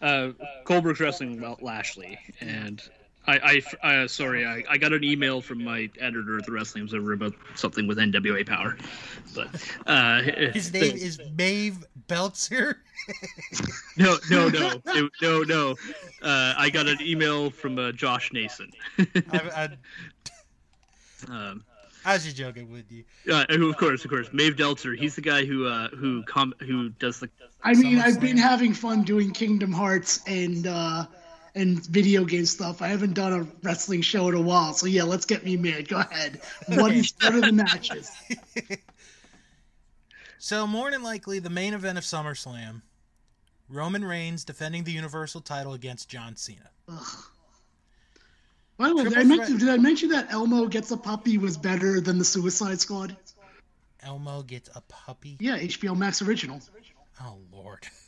Uh, 0.00 0.32
Goldberg's 0.64 1.00
wrestling 1.00 1.40
Wel- 1.40 1.58
Lashley, 1.60 2.18
and 2.40 2.80
I, 3.26 3.62
I 3.82 3.86
uh, 4.04 4.08
sorry, 4.08 4.46
I, 4.46 4.62
I 4.70 4.78
got 4.78 4.92
an 4.92 5.02
email 5.04 5.40
from 5.42 5.62
my 5.62 5.90
editor 6.00 6.38
at 6.38 6.46
the 6.46 6.52
Wrestling 6.52 6.84
Observer 6.84 7.12
about 7.12 7.34
something 7.56 7.86
with 7.86 7.98
NWA 7.98 8.46
Power, 8.46 8.78
but 9.34 9.48
uh, 9.86 10.22
His 10.54 10.72
name 10.72 10.96
is 10.96 11.20
Maeve 11.36 11.84
Belzer. 12.08 12.76
no, 13.96 14.16
no, 14.30 14.48
no, 14.48 14.80
it- 14.86 15.12
no, 15.20 15.42
no. 15.42 15.72
Uh, 16.22 16.54
I 16.56 16.70
got 16.70 16.86
an 16.86 16.98
email 17.02 17.50
from 17.50 17.78
uh, 17.78 17.92
Josh 17.92 18.32
Nason. 18.32 18.70
I, 18.98 19.68
I, 21.28 21.30
um, 21.32 21.64
I 22.08 22.14
was 22.14 22.24
just 22.24 22.36
joking 22.36 22.70
with 22.70 22.90
you. 22.90 23.04
uh, 23.30 23.44
of 23.50 23.76
course, 23.76 24.02
of 24.02 24.10
course, 24.10 24.30
Maeve 24.32 24.56
Delzer. 24.56 24.98
He's 24.98 25.14
the 25.14 25.20
guy 25.20 25.44
who 25.44 25.66
uh, 25.66 25.88
who 25.90 26.22
com- 26.22 26.54
who 26.60 26.88
does 26.88 27.20
the 27.20 27.28
I 27.62 27.74
mean, 27.74 27.98
I've 27.98 28.18
been 28.18 28.38
having 28.38 28.72
fun 28.72 29.02
doing 29.02 29.30
Kingdom 29.30 29.72
Hearts 29.72 30.20
and 30.26 30.66
uh, 30.66 31.04
and 31.54 31.84
video 31.86 32.24
game 32.24 32.46
stuff. 32.46 32.80
I 32.80 32.88
haven't 32.88 33.12
done 33.12 33.34
a 33.34 33.46
wrestling 33.62 34.00
show 34.00 34.26
in 34.28 34.34
a 34.34 34.40
while, 34.40 34.72
so 34.72 34.86
yeah, 34.86 35.02
let's 35.02 35.26
get 35.26 35.44
me 35.44 35.58
mad. 35.58 35.88
Go 35.88 35.98
ahead. 35.98 36.40
What 36.68 36.92
is 36.92 37.12
what 37.20 37.34
are 37.34 37.42
the 37.42 37.52
matches? 37.52 38.10
So 40.40 40.68
more 40.68 40.88
than 40.92 41.02
likely, 41.02 41.40
the 41.40 41.50
main 41.50 41.74
event 41.74 41.98
of 41.98 42.04
SummerSlam, 42.04 42.82
Roman 43.68 44.04
Reigns 44.04 44.44
defending 44.44 44.84
the 44.84 44.92
Universal 44.92 45.40
title 45.40 45.72
against 45.74 46.08
John 46.08 46.36
Cena. 46.36 46.70
Ugh. 46.88 47.24
By 48.78 48.88
the 48.88 48.94
way, 48.96 49.04
did 49.04 49.18
I, 49.18 49.24
mention, 49.24 49.58
did 49.58 49.68
I 49.68 49.76
mention 49.76 50.08
that 50.10 50.32
Elmo 50.32 50.66
gets 50.66 50.90
a 50.92 50.96
puppy 50.96 51.36
was 51.36 51.56
better 51.56 52.00
than 52.00 52.16
the 52.18 52.24
Suicide 52.24 52.80
Squad? 52.80 53.16
Elmo 54.02 54.42
gets 54.42 54.70
a 54.76 54.80
puppy. 54.82 55.36
Yeah, 55.40 55.58
HBO 55.58 55.96
Max 55.96 56.22
original. 56.22 56.60
Oh 57.20 57.38
Lord. 57.52 57.86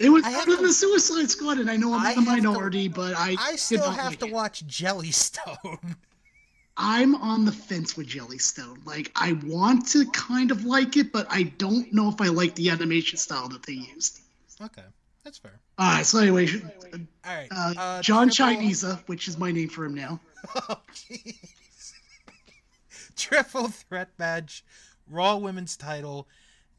It 0.00 0.08
was 0.08 0.24
better 0.24 0.56
than 0.56 0.64
the 0.66 0.72
Suicide 0.72 1.30
Squad, 1.30 1.58
and 1.58 1.70
I 1.70 1.76
know 1.76 1.94
I'm 1.94 2.04
I 2.04 2.12
in 2.14 2.24
the 2.24 2.30
have 2.32 2.40
to- 2.42 2.42
minority, 2.48 2.88
but 2.88 3.14
I 3.16 3.36
I 3.38 3.54
still 3.54 3.88
have 3.92 4.06
like 4.10 4.18
to 4.18 4.26
it. 4.26 4.32
watch 4.32 4.66
Jellystone. 4.66 5.94
I'm 6.76 7.14
on 7.14 7.44
the 7.44 7.52
fence 7.52 7.96
with 7.96 8.08
Jellystone. 8.08 8.84
Like, 8.84 9.12
I 9.14 9.34
want 9.44 9.86
to 9.90 10.04
kind 10.10 10.50
of 10.50 10.64
like 10.64 10.96
it, 10.96 11.12
but 11.12 11.28
I 11.30 11.44
don't 11.44 11.92
know 11.94 12.08
if 12.08 12.20
I 12.20 12.26
like 12.26 12.56
the 12.56 12.70
animation 12.70 13.18
style 13.18 13.48
that 13.50 13.62
they 13.62 13.74
used. 13.74 14.20
okay, 14.60 14.82
that's 15.24 15.38
fair. 15.38 15.58
All 15.78 15.90
right, 15.90 16.06
so 16.06 16.18
anyway, 16.20 16.48
All 16.92 17.00
right. 17.34 17.48
uh, 17.50 17.74
uh, 17.76 18.02
John 18.02 18.28
triple- 18.30 18.54
Chinese, 18.56 18.84
which 19.06 19.26
is 19.28 19.38
my 19.38 19.50
name 19.50 19.68
for 19.68 19.84
him 19.84 19.94
now. 19.94 20.20
Oh, 20.68 20.76
jeez. 20.94 21.92
Triple 23.16 23.68
threat 23.68 24.10
match, 24.18 24.64
Raw 25.08 25.36
Women's 25.36 25.76
title, 25.76 26.28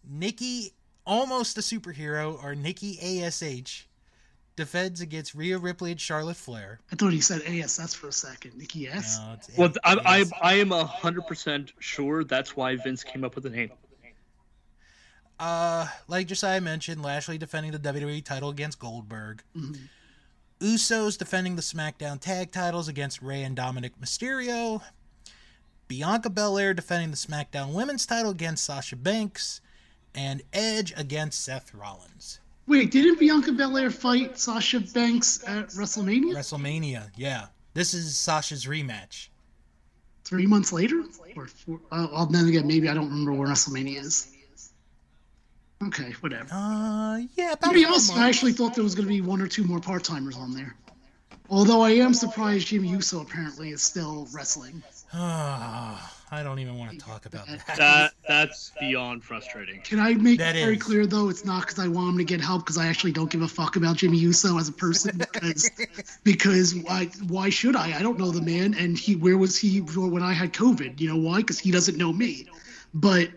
Nikki, 0.07 0.73
almost 1.05 1.57
a 1.57 1.61
superhero, 1.61 2.41
or 2.43 2.53
Nikki 2.55 2.99
ASH, 3.23 3.88
defends 4.55 5.01
against 5.01 5.34
Rhea 5.34 5.57
Ripley 5.57 5.91
and 5.91 5.99
Charlotte 5.99 6.38
Flair. 6.38 6.80
I 6.91 6.95
thought 6.95 7.11
he 7.11 7.22
said 7.22 7.41
ASS 7.41 7.93
for 7.95 8.09
a 8.09 8.11
second. 8.11 8.55
Nikki 8.55 8.88
S. 8.88 9.17
No, 9.19 9.38
Well, 9.57 9.73
I, 9.84 9.95
I, 10.05 10.19
ASH. 10.22 10.27
I 10.41 10.53
am 10.55 10.69
hundred 10.69 11.26
percent 11.27 11.72
sure 11.80 12.23
that's 12.23 12.55
why 12.55 12.76
Vince 12.76 13.03
came 13.03 13.23
up 13.23 13.34
with 13.35 13.45
the 13.45 13.49
name. 13.49 13.72
Uh, 15.40 15.88
like 16.07 16.28
Josiah 16.28 16.62
mentioned, 16.62 17.02
Lashley 17.03 17.38
defending 17.38 17.72
the 17.72 17.80
WWE 17.80 18.24
title 18.24 18.49
against 18.49 18.80
Goldberg. 18.80 19.44
Mhm. 19.56 19.78
Usos 20.62 21.18
defending 21.18 21.56
the 21.57 21.62
SmackDown 21.62 22.20
tag 22.20 22.52
titles 22.52 22.88
against 22.88 23.22
Rey 23.22 23.44
and 23.44 23.56
Dominic 23.56 23.99
Mysterio. 23.99 24.82
Bianca 25.88 26.30
Belair 26.30 26.74
defending 26.74 27.12
the 27.12 27.18
SmackDown 27.18 27.74
women's 27.74 28.06
title 28.06 28.32
against 28.32 28.64
Sasha 28.64 28.95
Banks. 28.95 29.62
And 30.18 30.41
Edge 30.53 30.94
against 30.95 31.41
Seth 31.41 31.74
Rollins. 31.74 32.40
Wait, 32.68 32.90
didn't 32.90 33.20
Bianca 33.20 33.52
Belair 33.52 33.91
fight 33.91 34.40
Sasha 34.40 34.80
Banks 34.80 35.44
at 35.45 35.68
WrestleMania 35.72 36.34
WrestleMania, 36.34 37.10
yeah. 37.18 37.48
This 37.74 37.94
is 37.94 38.16
Sasha's 38.16 38.66
rematch. 38.66 39.28
three 40.24 40.48
months 40.48 40.72
later? 40.72 41.03
Or 41.36 41.45
four, 41.48 41.82
uh, 41.91 42.07
well, 42.12 42.26
then 42.28 42.48
again, 42.48 42.66
maybe 42.66 42.88
I 42.90 42.94
don't 42.94 43.10
remember 43.10 43.34
where 43.34 43.49
WrestleMania 43.49 43.99
is. 44.02 44.28
Okay, 45.84 46.11
whatever. 46.22 46.47
Uh, 46.52 47.19
yeah, 47.35 47.49
To 47.49 47.53
about 47.53 47.73
be 47.73 47.84
four 47.84 47.91
honest, 47.93 48.15
I 48.15 48.27
actually 48.27 48.53
thought 48.53 48.76
there 48.76 48.84
was 48.84 48.95
going 48.95 49.07
to 49.07 49.14
be 49.14 49.22
one 49.22 49.41
or 49.41 49.47
two 49.47 49.64
more 49.64 49.80
part 49.80 50.03
timers 50.03 50.38
on 50.38 50.53
there. 50.53 50.76
Although 51.49 51.81
I 51.81 51.91
am 51.91 52.14
surprised 52.14 52.68
Jimmy 52.68 52.88
Uso 52.89 53.22
apparently 53.22 53.69
is 53.69 53.81
still 53.81 54.27
wrestling. 54.34 54.81
I 55.14 56.41
don't 56.43 56.60
even 56.60 56.77
want 56.77 56.91
to 56.91 56.97
talk 56.97 57.26
about 57.26 57.47
that. 57.47 57.77
That 57.77 58.14
that's 58.27 58.72
beyond 58.80 59.23
frustrating. 59.23 59.80
Can 59.81 59.99
I 59.99 60.15
make 60.15 60.39
That 60.39 60.56
it 60.56 60.61
very 60.61 60.76
is. 60.76 60.84
clear 60.84 61.06
though? 61.06 61.30
It's 61.30 61.45
not 61.45 61.61
because 61.61 61.80
I 61.80 61.88
want 61.88 62.10
him 62.10 62.18
to 62.18 62.23
get 62.23 62.41
help 62.41 62.64
because 62.64 62.77
I 62.77 62.88
actually 62.88 63.11
don't 63.11 63.30
give 63.30 63.41
a 63.43 63.47
fuck 63.47 63.76
about 63.76 63.97
Jimmy 63.97 64.18
Uso 64.18 64.57
as 64.57 64.68
a 64.68 64.73
person 64.73 65.18
because 65.34 65.69
because 66.23 66.76
why 66.76 67.06
why 67.27 67.49
should 67.49 67.76
I? 67.76 67.97
I 67.97 68.02
don't 68.02 68.18
know 68.19 68.31
the 68.31 68.41
man 68.41 68.73
and 68.73 68.97
he 68.97 69.15
where 69.15 69.38
was 69.38 69.56
he 69.57 69.80
when 69.80 70.23
I 70.23 70.34
had 70.34 70.52
COVID? 70.52 70.99
You 70.99 71.10
know 71.10 71.18
why? 71.18 71.38
Because 71.38 71.60
he 71.60 71.72
doesn't 71.72 71.97
know 71.97 72.11
me. 72.11 72.47
But 72.93 73.30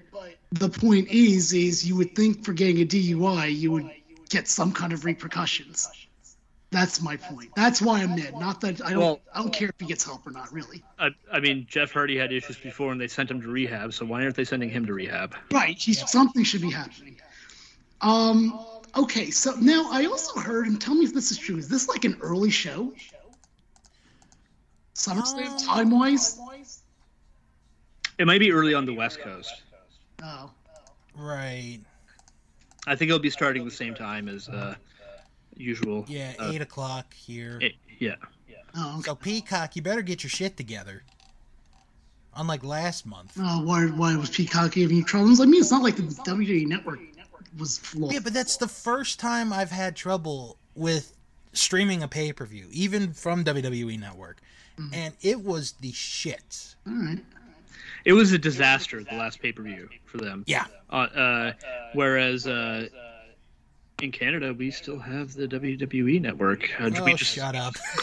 the 0.50 0.68
point 0.68 1.08
is 1.08 1.52
is 1.52 1.86
you 1.86 1.96
would 1.96 2.14
think 2.14 2.44
for 2.44 2.52
getting 2.52 2.80
a 2.80 2.86
DUI 2.86 3.54
you 3.56 3.72
would 3.72 3.90
get 4.28 4.48
some 4.48 4.72
kind 4.72 4.92
of 4.92 5.04
repercussions. 5.04 5.88
That's 6.70 7.00
my 7.00 7.16
point. 7.16 7.50
That's 7.56 7.80
why 7.80 8.02
I'm 8.02 8.14
mad. 8.14 8.38
Not 8.38 8.60
that 8.60 8.84
I 8.84 8.90
don't 8.90 8.98
Well- 8.98 9.20
I 9.34 9.38
don't 9.38 9.52
care 9.52 9.68
if 9.70 9.74
he 9.78 9.86
gets 9.86 10.04
help 10.04 10.26
or 10.26 10.30
not 10.32 10.52
really. 10.52 10.82
I, 10.98 11.10
I 11.32 11.40
mean, 11.40 11.66
Jeff 11.68 11.92
Hardy 11.92 12.18
had 12.18 12.30
issues 12.30 12.58
before, 12.58 12.92
and 12.92 13.00
they 13.00 13.08
sent 13.08 13.30
him 13.30 13.40
to 13.40 13.48
rehab. 13.48 13.94
So 13.94 14.04
why 14.04 14.22
aren't 14.22 14.36
they 14.36 14.44
sending 14.44 14.68
him 14.68 14.84
to 14.86 14.92
rehab? 14.92 15.34
Right. 15.50 15.78
He's, 15.78 16.10
Something 16.10 16.44
should 16.44 16.60
be 16.60 16.70
happening. 16.70 17.16
Um. 18.02 18.58
Okay. 18.96 19.30
So 19.30 19.54
now 19.54 19.88
I 19.90 20.04
also 20.06 20.40
heard, 20.40 20.66
and 20.66 20.78
tell 20.80 20.94
me 20.94 21.04
if 21.06 21.14
this 21.14 21.30
is 21.30 21.38
true. 21.38 21.56
Is 21.56 21.68
this 21.68 21.88
like 21.88 22.04
an 22.04 22.18
early 22.20 22.50
show? 22.50 22.92
SummerSlam 24.94 25.46
Um, 25.46 25.58
time 25.58 25.90
wise? 25.90 26.38
It 28.18 28.26
might 28.26 28.40
be 28.40 28.52
early 28.52 28.74
on 28.74 28.84
the 28.84 28.92
West 28.92 29.20
Coast. 29.20 29.62
Oh. 30.22 30.50
Right. 31.16 31.80
I 32.86 32.96
think 32.96 33.08
it'll 33.08 33.18
be 33.20 33.30
starting 33.30 33.64
the 33.64 33.70
same 33.70 33.94
time 33.94 34.28
as 34.28 34.48
uh, 34.48 34.74
usual. 35.56 36.04
Yeah, 36.08 36.32
Uh, 36.38 36.50
8 36.52 36.62
o'clock 36.62 37.12
here. 37.14 37.58
it- 37.60 37.74
yeah. 37.98 38.14
Oh. 38.76 38.94
Okay. 38.98 39.02
So, 39.06 39.14
Peacock, 39.16 39.74
you 39.76 39.82
better 39.82 40.02
get 40.02 40.22
your 40.22 40.30
shit 40.30 40.56
together. 40.56 41.02
Unlike 42.36 42.62
last 42.64 43.06
month. 43.06 43.32
Oh, 43.38 43.62
why, 43.62 43.86
why 43.86 44.14
was 44.16 44.30
Peacock 44.30 44.72
giving 44.72 44.98
you 44.98 45.04
troubles? 45.04 45.40
I 45.40 45.46
mean, 45.46 45.60
it's 45.60 45.70
not 45.72 45.82
like 45.82 45.96
the 45.96 46.02
WWE 46.02 46.66
network 46.66 47.00
was 47.58 47.78
flawed. 47.78 48.12
Yeah, 48.12 48.20
but 48.22 48.32
that's 48.34 48.56
the 48.58 48.68
first 48.68 49.18
time 49.18 49.52
I've 49.52 49.70
had 49.72 49.96
trouble 49.96 50.56
with 50.76 51.16
streaming 51.52 52.02
a 52.04 52.08
pay 52.08 52.32
per 52.32 52.44
view, 52.46 52.68
even 52.70 53.12
from 53.12 53.42
WWE 53.42 53.98
Network. 53.98 54.40
And 54.92 55.14
it 55.22 55.42
was 55.42 55.72
the 55.80 55.90
shit. 55.90 56.76
All 56.86 56.92
right. 56.94 57.18
It 58.04 58.12
was 58.12 58.32
a 58.32 58.38
disaster 58.38 59.02
the 59.02 59.16
last 59.16 59.40
pay 59.42 59.52
per 59.52 59.62
view 59.62 59.88
for 60.04 60.18
them. 60.18 60.44
Yeah. 60.46 60.66
Uh, 60.90 60.94
uh, 60.96 61.52
whereas 61.94 62.46
uh, 62.46 62.88
in 64.02 64.12
Canada 64.12 64.54
we 64.54 64.70
still 64.70 64.98
have 64.98 65.34
the 65.34 65.46
WWE 65.48 66.20
network. 66.20 66.68
Uh, 66.80 66.90
Oh, 66.96 67.04
we 67.04 67.14
just- 67.14 67.34
shut 67.34 67.54
up. 67.54 67.74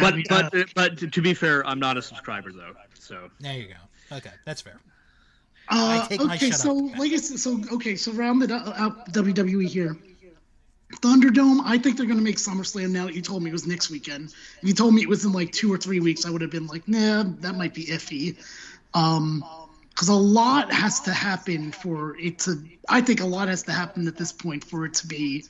but 0.00 0.14
but 0.28 0.54
uh, 0.54 0.64
but 0.74 0.98
to, 0.98 1.08
to 1.08 1.22
be 1.22 1.34
fair, 1.34 1.66
I'm 1.66 1.78
not 1.80 1.96
a 1.96 2.02
subscriber 2.02 2.52
though. 2.52 2.74
So 2.98 3.30
there 3.40 3.58
you 3.58 3.68
go. 3.68 4.16
Okay, 4.16 4.30
that's 4.44 4.60
fair. 4.60 4.78
Uh, 5.68 6.02
I 6.04 6.06
take 6.08 6.20
my 6.24 6.34
okay, 6.34 6.50
so 6.50 6.88
up. 6.90 6.98
like 6.98 7.12
I 7.12 7.16
said, 7.16 7.38
so 7.38 7.60
okay, 7.72 7.96
so 7.96 8.12
round 8.12 8.42
it 8.42 8.50
up, 8.50 8.66
up 8.80 9.08
WWE 9.12 9.66
here. 9.66 9.96
Thunderdome, 11.00 11.62
I 11.64 11.78
think 11.78 11.96
they're 11.96 12.06
gonna 12.06 12.20
make 12.20 12.36
SummerSlam 12.36 12.90
now 12.90 13.06
that 13.06 13.14
you 13.14 13.22
told 13.22 13.42
me 13.42 13.48
it 13.48 13.52
was 13.54 13.66
next 13.66 13.88
weekend. 13.90 14.26
If 14.60 14.68
you 14.68 14.74
told 14.74 14.94
me 14.94 15.00
it 15.02 15.08
was 15.08 15.24
in 15.24 15.32
like 15.32 15.50
two 15.50 15.72
or 15.72 15.78
three 15.78 16.00
weeks, 16.00 16.26
I 16.26 16.30
would 16.30 16.42
have 16.42 16.50
been 16.50 16.66
like, 16.66 16.86
nah, 16.86 17.24
that 17.40 17.54
might 17.54 17.72
be 17.72 17.86
iffy. 17.86 18.36
Um, 18.94 19.44
because 19.90 20.08
a 20.08 20.14
lot 20.14 20.72
has 20.72 21.00
to 21.00 21.12
happen 21.12 21.70
for 21.70 22.16
it 22.18 22.38
to. 22.40 22.62
I 22.88 23.02
think 23.02 23.20
a 23.20 23.26
lot 23.26 23.48
has 23.48 23.62
to 23.64 23.72
happen 23.72 24.08
at 24.08 24.16
this 24.16 24.32
point 24.32 24.64
for 24.64 24.86
it 24.86 24.94
to 24.94 25.06
be 25.06 25.44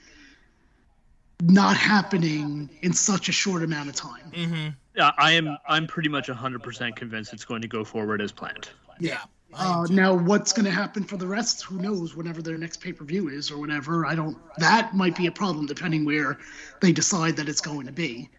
not 1.42 1.76
happening 1.76 2.68
in 2.82 2.92
such 2.92 3.28
a 3.28 3.32
short 3.32 3.62
amount 3.62 3.88
of 3.88 3.94
time. 3.94 4.30
Mm-hmm. 4.32 4.68
Uh, 5.00 5.12
I 5.16 5.32
am 5.32 5.56
I'm 5.66 5.86
pretty 5.86 6.08
much 6.08 6.28
100% 6.28 6.96
convinced 6.96 7.32
it's 7.32 7.44
going 7.44 7.62
to 7.62 7.68
go 7.68 7.84
forward 7.84 8.20
as 8.20 8.32
planned. 8.32 8.68
Yeah. 8.98 9.20
Uh, 9.54 9.86
now, 9.90 10.14
what's 10.14 10.52
going 10.52 10.64
to 10.64 10.70
happen 10.70 11.04
for 11.04 11.18
the 11.18 11.26
rest? 11.26 11.62
Who 11.64 11.78
knows? 11.78 12.16
Whenever 12.16 12.40
their 12.40 12.56
next 12.56 12.80
pay 12.80 12.92
per 12.92 13.04
view 13.04 13.28
is, 13.28 13.50
or 13.50 13.58
whatever, 13.58 14.06
I 14.06 14.14
don't. 14.14 14.36
That 14.58 14.94
might 14.94 15.14
be 15.14 15.26
a 15.26 15.32
problem 15.32 15.66
depending 15.66 16.04
where 16.04 16.38
they 16.80 16.90
decide 16.92 17.36
that 17.36 17.48
it's 17.48 17.60
going 17.60 17.86
to 17.86 17.92
be. 17.92 18.30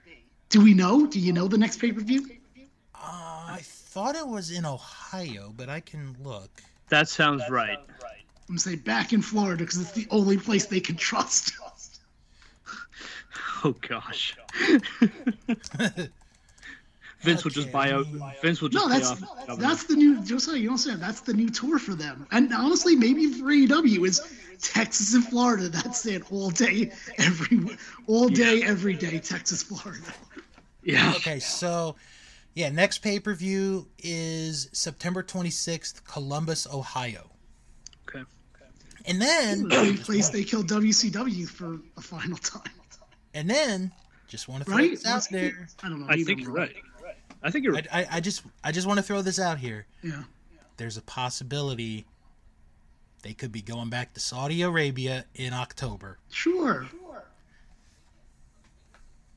Do 0.50 0.64
we 0.64 0.74
know? 0.74 1.06
Do 1.06 1.20
you 1.20 1.32
know 1.32 1.48
the 1.48 1.58
next 1.58 1.78
pay 1.78 1.92
per 1.92 2.02
view? 2.02 2.28
Uh, 2.96 3.00
I 3.02 3.32
thought 3.94 4.15
it 4.15 4.28
was 4.28 4.49
in 4.52 4.65
Ohio, 4.65 5.53
but 5.56 5.70
I 5.70 5.80
can 5.80 6.15
look. 6.24 6.49
That 6.90 7.07
sounds 7.10 7.44
right. 7.49 7.78
I'm 7.78 7.86
gonna 8.48 8.60
say 8.60 8.76
back 8.76 9.14
in 9.14 9.22
Florida 9.22 9.64
because 9.64 9.80
it's 9.80 9.91
the 9.91 10.07
only 10.10 10.38
place 10.38 10.65
they 10.65 10.80
can 10.80 10.95
trust. 10.95 11.53
Oh 13.65 13.74
gosh. 13.88 14.36
Oh, 14.60 14.80
Vince 17.22 17.45
will 17.45 17.52
just 17.52 17.72
buy 17.72 17.91
out. 17.91 18.06
Vince 18.41 18.61
will 18.61 18.68
just 18.68 18.84
No, 18.86 18.90
that's 18.91 19.11
off. 19.11 19.22
the 19.22 19.26
government. 19.26 19.60
that's 19.61 19.84
the 19.86 19.95
new. 19.95 20.22
Just 20.22 20.45
so 20.45 20.53
you 20.53 20.68
don't 20.68 20.78
say 20.78 20.95
that's 20.95 21.22
the 21.22 21.34
new 21.34 21.49
tour 21.49 21.80
for 21.80 21.94
them. 21.95 22.28
And 22.32 22.53
honestly, 22.53 22.98
maybe 22.98 23.28
for 23.32 23.45
AEW 23.45 24.06
is 24.06 24.22
Texas 24.61 25.14
and 25.14 25.26
Florida. 25.26 25.70
That's 25.70 26.06
it 26.06 26.30
all 26.30 26.49
day, 26.49 26.91
every 27.18 27.78
all 28.07 28.28
day, 28.28 28.64
every 28.64 28.95
day. 28.95 29.18
Texas, 29.20 29.64
Florida. 29.64 30.03
yeah. 30.84 31.14
Okay, 31.15 31.40
so 31.40 31.95
yeah, 32.56 32.70
next 32.70 33.00
pay 33.00 33.20
per 33.20 33.34
view 33.34 33.88
is 34.00 34.70
September 34.74 35.24
26th, 35.24 36.04
Columbus, 36.06 36.68
Ohio. 36.72 37.30
Okay. 38.08 38.24
And 39.06 39.22
then, 39.22 39.68
The 39.68 40.00
place 40.04 40.30
they 40.30 40.44
killed 40.44 40.68
WCW 40.68 41.48
for 41.48 41.80
a 41.98 42.02
final 42.02 42.38
time, 42.38 42.62
and 43.34 43.50
then, 43.50 43.92
just 44.28 44.48
want 44.48 44.62
to 44.64 44.66
throw 44.66 44.78
right? 44.78 44.92
this 44.92 45.06
out 45.06 45.28
there. 45.32 45.68
I 45.82 45.90
don't 45.90 46.02
know. 46.02 46.08
I 46.10 46.24
think 46.24 46.42
you're 46.42 46.52
one. 46.52 46.60
right. 46.62 46.76
I 47.42 47.52
think 47.52 47.66
you're 47.66 47.76
I. 47.76 47.84
I, 47.92 48.08
I 48.14 48.20
just, 48.22 48.44
I 48.64 48.72
just 48.72 48.88
want 48.88 48.98
to 48.98 49.04
throw 49.04 49.22
this 49.22 49.40
out 49.40 49.58
here. 49.58 49.86
Yeah. 50.02 50.24
There's 50.78 50.96
a 50.98 51.02
possibility 51.02 52.06
they 53.24 53.34
could 53.34 53.52
be 53.52 53.62
going 53.62 53.90
back 53.90 54.14
to 54.14 54.20
Saudi 54.20 54.62
Arabia 54.62 55.26
in 55.36 55.54
October. 55.54 56.20
Sure. 56.32 56.88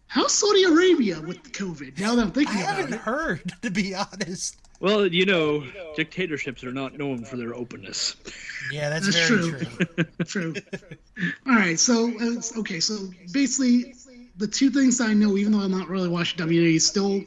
How's 0.08 0.32
Saudi 0.32 0.64
Arabia 0.64 1.20
with 1.20 1.42
the 1.42 1.50
COVID? 1.50 1.98
Now 1.98 2.14
that 2.14 2.22
I'm 2.22 2.28
I 2.28 2.30
thinking 2.30 2.56
about 2.60 2.76
haven't 2.76 2.94
it. 2.94 3.00
heard, 3.00 3.52
to 3.62 3.70
be 3.70 3.94
honest. 3.94 4.56
Well, 4.78 5.06
you 5.06 5.24
know, 5.26 5.64
dictatorships 5.96 6.62
are 6.62 6.72
not 6.72 6.98
known 6.98 7.24
for 7.24 7.36
their 7.36 7.54
openness. 7.54 8.14
Yeah, 8.70 8.90
that's, 8.90 9.06
That's 9.06 9.28
very 9.28 9.50
true. 9.50 9.84
true. 10.24 10.52
True. 10.52 10.54
All 11.46 11.54
right. 11.54 11.78
So 11.78 12.08
uh, 12.20 12.60
okay. 12.60 12.80
So 12.80 13.08
basically, 13.32 13.94
the 14.36 14.46
two 14.46 14.70
things 14.70 15.00
I 15.00 15.14
know, 15.14 15.36
even 15.36 15.52
though 15.52 15.60
I'm 15.60 15.70
not 15.70 15.88
really 15.88 16.08
watching 16.08 16.46
WWE, 16.46 16.80
still 16.80 17.22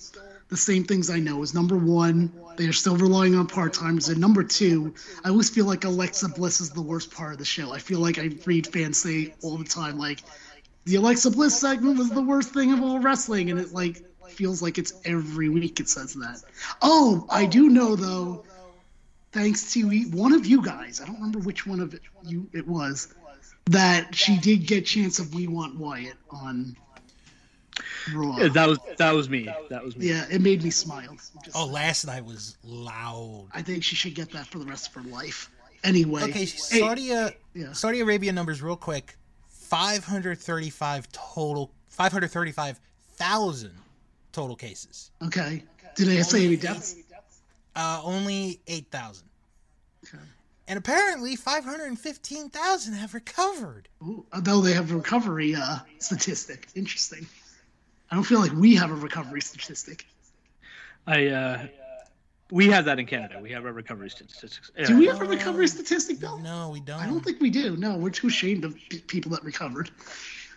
the 0.49 0.57
same 0.57 0.83
things 0.83 1.09
I 1.09 1.19
know. 1.19 1.41
Is 1.41 1.53
number 1.55 1.77
one, 1.77 2.31
they 2.57 2.67
are 2.67 2.73
still 2.73 2.97
relying 2.97 3.35
on 3.35 3.47
part 3.47 3.73
timers, 3.73 4.09
and 4.09 4.19
number 4.19 4.43
two, 4.43 4.93
I 5.23 5.29
always 5.29 5.49
feel 5.49 5.65
like 5.65 5.85
Alexa 5.85 6.29
Bliss 6.29 6.61
is 6.61 6.69
the 6.71 6.81
worst 6.81 7.11
part 7.11 7.31
of 7.33 7.39
the 7.39 7.45
show. 7.45 7.71
I 7.73 7.79
feel 7.79 7.99
like 7.99 8.19
I 8.19 8.29
read 8.45 8.67
fans 8.67 9.01
say 9.01 9.33
all 9.41 9.57
the 9.57 9.63
time, 9.63 9.97
like 9.97 10.19
the 10.85 10.95
Alexa 10.95 11.31
Bliss 11.31 11.59
segment 11.59 11.97
was 11.97 12.09
the 12.09 12.21
worst 12.21 12.53
thing 12.53 12.71
of 12.73 12.81
all 12.81 12.99
wrestling, 12.99 13.49
and 13.51 13.59
it 13.59 13.73
like 13.73 14.03
feels 14.29 14.61
like 14.61 14.77
it's 14.77 14.93
every 15.05 15.49
week 15.49 15.79
it 15.79 15.89
says 15.89 16.13
that. 16.15 16.41
Oh, 16.81 17.25
I 17.29 17.45
do 17.45 17.69
know 17.69 17.95
though 17.95 18.43
thanks 19.31 19.73
to 19.73 19.83
one 20.11 20.33
of 20.33 20.45
you 20.45 20.61
guys, 20.63 21.01
I 21.01 21.05
don't 21.05 21.15
remember 21.15 21.39
which 21.39 21.67
one 21.67 21.79
of 21.79 21.93
it 21.93 22.01
you 22.23 22.49
it 22.53 22.67
was, 22.67 23.13
that 23.65 24.15
she 24.15 24.37
did 24.37 24.65
get 24.65 24.85
chance 24.85 25.19
of 25.19 25.33
We 25.35 25.47
Want 25.47 25.77
Wyatt 25.77 26.15
on 26.31 26.75
Raw. 28.13 28.37
Yeah, 28.37 28.47
that 28.49 28.67
was 28.67 28.79
that 28.97 29.13
was 29.13 29.29
me. 29.29 29.49
That 29.69 29.83
was 29.83 29.95
me. 29.95 30.09
Yeah, 30.09 30.25
it 30.31 30.41
made 30.41 30.63
me 30.63 30.69
smile. 30.69 31.15
Just- 31.43 31.55
Oh, 31.55 31.65
last 31.65 32.05
night 32.05 32.25
was 32.25 32.57
loud. 32.63 33.47
I 33.53 33.61
think 33.61 33.83
she 33.83 33.95
should 33.95 34.15
get 34.15 34.31
that 34.31 34.47
for 34.47 34.59
the 34.59 34.65
rest 34.65 34.87
of 34.87 34.93
her 34.95 35.09
life. 35.09 35.49
Anyway, 35.83 36.23
Okay, 36.23 36.31
hey, 36.39 36.45
Saudi, 36.45 37.13
uh, 37.13 37.29
yeah. 37.53 37.71
Saudi 37.71 38.01
Arabia 38.01 38.33
numbers 38.33 38.61
real 38.61 38.75
quick. 38.75 39.15
535 39.69 41.11
total 41.11 41.71
535,000 41.89 43.71
total 44.31 44.55
cases. 44.55 45.11
okay. 45.23 45.63
Did 45.95 46.07
they 46.07 46.21
say 46.23 46.45
any 46.45 46.55
deaths? 46.55 46.95
Uh 47.75 48.01
only 48.03 48.61
8,000. 48.67 49.27
Okay. 50.05 50.17
And 50.67 50.77
apparently 50.77 51.35
515,000 51.35 52.93
have 52.93 53.13
recovered. 53.13 53.89
Ooh, 54.03 54.25
although 54.33 54.61
they 54.61 54.73
have 54.73 54.91
a 54.91 54.95
recovery 54.95 55.55
uh, 55.55 55.79
statistic. 55.99 56.67
Interesting. 56.75 57.27
I 58.11 58.15
don't 58.15 58.23
feel 58.23 58.39
like 58.39 58.53
we 58.53 58.75
have 58.75 58.91
a 58.91 58.95
recovery 58.95 59.41
statistic. 59.41 60.05
I 61.07 61.27
uh, 61.27 61.67
we 62.51 62.67
have 62.67 62.85
that 62.85 62.99
in 62.99 63.05
Canada. 63.05 63.39
We 63.41 63.51
have 63.51 63.65
our 63.65 63.71
recovery 63.71 64.09
statistics. 64.09 64.71
Do 64.85 64.97
we 64.97 65.05
have 65.07 65.21
a 65.21 65.25
recovery 65.25 65.67
statistic, 65.67 66.19
Bill? 66.19 66.39
No, 66.39 66.69
we 66.69 66.79
don't. 66.79 66.99
I 66.99 67.05
don't 67.05 67.23
think 67.23 67.39
we 67.39 67.49
do. 67.49 67.75
No, 67.75 67.97
we're 67.97 68.09
too 68.09 68.27
ashamed 68.27 68.65
of 68.65 68.75
p- 68.89 68.99
people 68.99 69.31
that 69.31 69.43
recovered. 69.43 69.91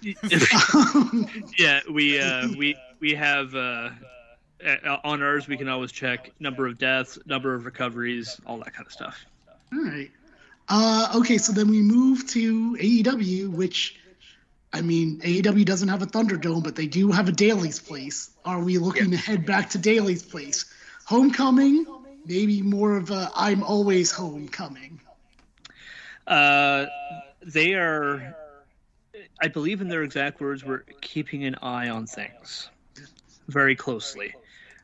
yeah, 1.58 1.80
we 1.90 2.18
uh, 2.20 2.48
we 2.56 2.76
we 2.98 3.14
have 3.14 3.54
uh, 3.54 3.90
uh, 4.64 4.98
on 5.04 5.22
ours. 5.22 5.46
We 5.46 5.56
can 5.56 5.68
always 5.68 5.92
check 5.92 6.32
number 6.40 6.66
of 6.66 6.78
deaths, 6.78 7.18
number 7.26 7.54
of 7.54 7.64
recoveries, 7.64 8.40
all 8.46 8.58
that 8.58 8.72
kind 8.72 8.86
of 8.86 8.92
stuff. 8.92 9.24
All 9.72 9.82
right. 9.82 10.10
Uh, 10.68 11.12
okay, 11.16 11.38
so 11.38 11.52
then 11.52 11.68
we 11.68 11.82
move 11.82 12.26
to 12.28 12.76
AEW, 12.76 13.50
which, 13.50 13.96
I 14.72 14.80
mean, 14.80 15.20
AEW 15.20 15.64
doesn't 15.64 15.88
have 15.88 16.02
a 16.02 16.06
Thunderdome, 16.06 16.62
but 16.62 16.76
they 16.76 16.86
do 16.86 17.10
have 17.10 17.28
a 17.28 17.32
Daily's 17.32 17.78
Place. 17.80 18.30
Are 18.44 18.60
we 18.60 18.78
looking 18.78 19.10
to 19.10 19.16
head 19.16 19.44
back 19.44 19.70
to 19.70 19.78
Daily's 19.78 20.22
Place? 20.22 20.72
Homecoming, 21.04 21.86
maybe 22.26 22.62
more 22.62 22.96
of 22.96 23.10
a 23.10 23.30
I'm 23.34 23.62
always 23.62 24.10
homecoming. 24.10 25.00
Uh, 26.26 26.86
they 27.42 27.74
are, 27.74 28.36
I 29.40 29.48
believe, 29.48 29.80
in 29.80 29.88
their 29.88 30.02
exact 30.02 30.40
words, 30.40 30.64
we're 30.64 30.84
keeping 31.00 31.44
an 31.44 31.56
eye 31.62 31.88
on 31.88 32.06
things 32.06 32.70
very 33.48 33.74
closely, 33.74 34.34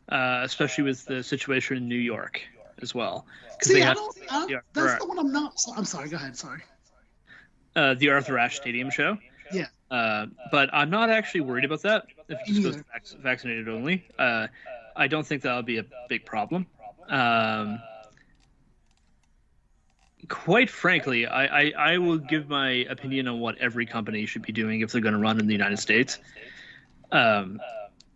uh, 0.09 0.41
especially 0.43 0.85
with 0.85 1.05
the 1.07 1.23
situation 1.23 1.77
in 1.77 1.89
New 1.89 1.95
York 1.95 2.41
as 2.83 2.95
well. 2.95 3.27
See, 3.63 3.75
they 3.75 3.83
I 3.83 3.95
don't, 3.95 4.17
I 4.31 4.59
that's 4.73 4.99
the 5.01 5.07
one 5.07 5.19
I'm 5.19 5.33
not. 5.33 5.55
I'm 5.77 5.85
sorry. 5.85 6.09
Go 6.09 6.17
ahead. 6.17 6.37
Sorry. 6.37 6.63
uh, 7.77 7.95
the 7.95 8.11
Arthur 8.11 8.39
Ashe 8.39 8.57
Stadium 8.57 8.91
show. 8.91 9.19
Yeah. 9.53 9.67
Uh, 9.91 10.27
but 10.51 10.69
I'm 10.73 10.91
not 10.91 11.11
actually 11.11 11.41
worried 11.43 11.65
about 11.65 11.83
that. 11.83 12.07
If 12.29 12.39
it 12.41 12.47
just 12.47 12.63
goes 12.63 12.77
to 12.77 12.85
vac- 12.93 13.23
vaccinated 13.23 13.69
only, 13.69 14.07
uh, 14.19 14.49
I 14.99 15.07
don't 15.07 15.27
think 15.27 15.43
that'll 15.43 15.63
be 15.63 15.79
a 15.79 15.87
big 16.09 16.27
problem. 16.27 16.67
Um, 17.09 17.81
quite 20.29 20.69
frankly, 20.69 21.27
I, 21.27 21.61
I, 21.61 21.73
I 21.79 21.99
will 21.99 22.19
give 22.19 22.49
my 22.49 22.71
opinion 22.91 23.29
on 23.29 23.41
what 23.41 23.57
every 23.59 23.87
company 23.87 24.27
should 24.27 24.43
be 24.43 24.53
doing 24.53 24.81
if 24.81 24.93
they're 24.93 25.01
going 25.01 25.15
to 25.15 25.21
run 25.21 25.39
in 25.39 25.47
the 25.47 25.53
United 25.53 25.79
States 25.79 26.19
um, 27.13 27.61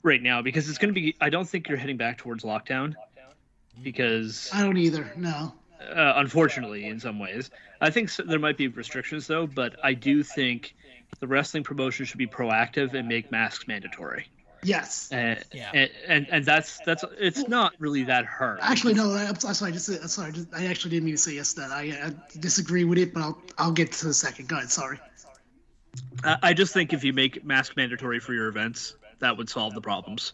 right 0.03 0.21
now, 0.21 0.43
because 0.43 0.69
it's 0.69 0.79
going 0.79 0.93
to 0.93 1.01
be. 1.01 1.17
I 1.21 1.31
don't 1.31 1.49
think 1.49 1.69
you're 1.69 1.79
heading 1.79 1.97
back 1.97 2.19
towards 2.19 2.45
lockdown 2.45 2.95
because 3.83 4.51
I 4.53 4.63
don't 4.63 4.77
either. 4.77 5.13
No. 5.17 5.55
uh, 5.81 6.15
unfortunately, 6.17 6.87
in 6.87 7.01
some 7.01 7.19
ways. 7.19 7.51
I 7.81 7.91
think 7.91 8.09
s 8.09 8.21
there 8.27 8.39
might 8.39 8.57
be 8.57 8.69
restrictions 8.69 9.27
though, 9.27 9.47
but 9.47 9.77
I 9.83 9.95
do 9.95 10.23
think 10.23 10.75
the 11.21 11.27
wrestling 11.27 11.63
promotion 11.63 12.07
should 12.07 12.19
be 12.19 12.27
proactive 12.27 12.95
and 12.95 13.09
make 13.09 13.31
masks 13.31 13.67
mandatory. 13.67 14.27
Yes. 14.65 15.11
Uh, 15.13 15.37
Yeah. 15.53 15.71
and, 15.75 15.91
and 16.07 16.27
and 16.31 16.45
that's 16.45 16.79
that's 16.87 17.05
it's 17.19 17.49
not 17.49 17.75
really 17.79 18.05
that 18.05 18.27
hard. 18.27 18.61
Actually, 18.63 18.95
no. 18.95 19.11
I, 19.13 19.27
I'm 19.27 19.37
sorry. 19.37 19.71
I 19.71 19.75
just, 19.75 19.89
I'm 19.89 20.09
sorry. 20.09 20.33
just- 20.33 20.55
I 20.55 20.67
actually 20.67 20.91
didn't 20.91 21.05
mean 21.07 21.15
to 21.15 21.21
say 21.21 21.35
yes 21.35 21.53
to 21.55 21.61
that. 21.63 21.71
I, 21.73 21.83
I 21.83 22.39
disagree 22.39 22.85
with 22.85 22.99
it, 22.99 23.13
but 23.13 23.21
I'll, 23.23 23.43
I'll 23.59 23.73
get 23.73 23.93
to 23.93 24.07
the 24.07 24.15
second. 24.15 24.49
Go 24.49 24.57
ahead. 24.57 24.71
Sorry. 24.71 24.99
I, 26.25 26.39
I 26.43 26.53
just 26.55 26.73
think 26.73 26.93
if 26.93 27.03
you 27.03 27.13
make 27.13 27.45
mask 27.45 27.77
mandatory 27.77 28.21
for 28.21 28.35
your 28.35 28.49
events, 28.49 28.95
that 29.19 29.37
would 29.37 29.49
solve 29.49 29.75
the 29.75 29.81
problems. 29.81 30.33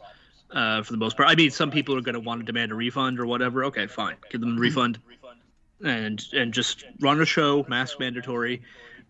Uh, 0.51 0.83
for 0.83 0.93
the 0.93 0.99
most 0.99 1.17
part, 1.17 1.29
I 1.29 1.35
mean, 1.35 1.51
some 1.51 1.71
people 1.71 1.95
are 1.97 2.01
going 2.01 2.15
to 2.15 2.21
want 2.21 2.41
to 2.41 2.45
demand 2.47 2.73
a 2.73 2.75
refund 2.75 3.21
or 3.21 3.27
whatever. 3.27 3.65
Okay, 3.65 3.87
fine, 3.87 4.17
give 4.31 4.41
them 4.41 4.57
a 4.57 4.61
refund, 4.61 4.99
and 5.85 6.25
and 6.33 6.53
just 6.55 6.85
run 7.01 7.21
a 7.21 7.27
show, 7.27 7.65
mask 7.69 7.99
mandatory. 8.01 8.63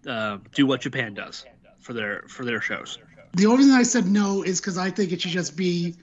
Uh, 0.06 0.38
do 0.54 0.66
what 0.66 0.80
Japan 0.80 1.14
does 1.14 1.44
for 1.80 1.92
their 1.92 2.22
for 2.28 2.44
their 2.44 2.60
shows. 2.60 2.98
The 3.34 3.46
only 3.46 3.58
reason 3.58 3.72
I 3.72 3.82
said 3.82 4.06
no 4.06 4.42
is 4.42 4.60
because 4.60 4.78
I 4.78 4.90
think 4.90 5.12
it 5.12 5.20
should 5.20 5.30
just 5.30 5.56
be 5.56 5.94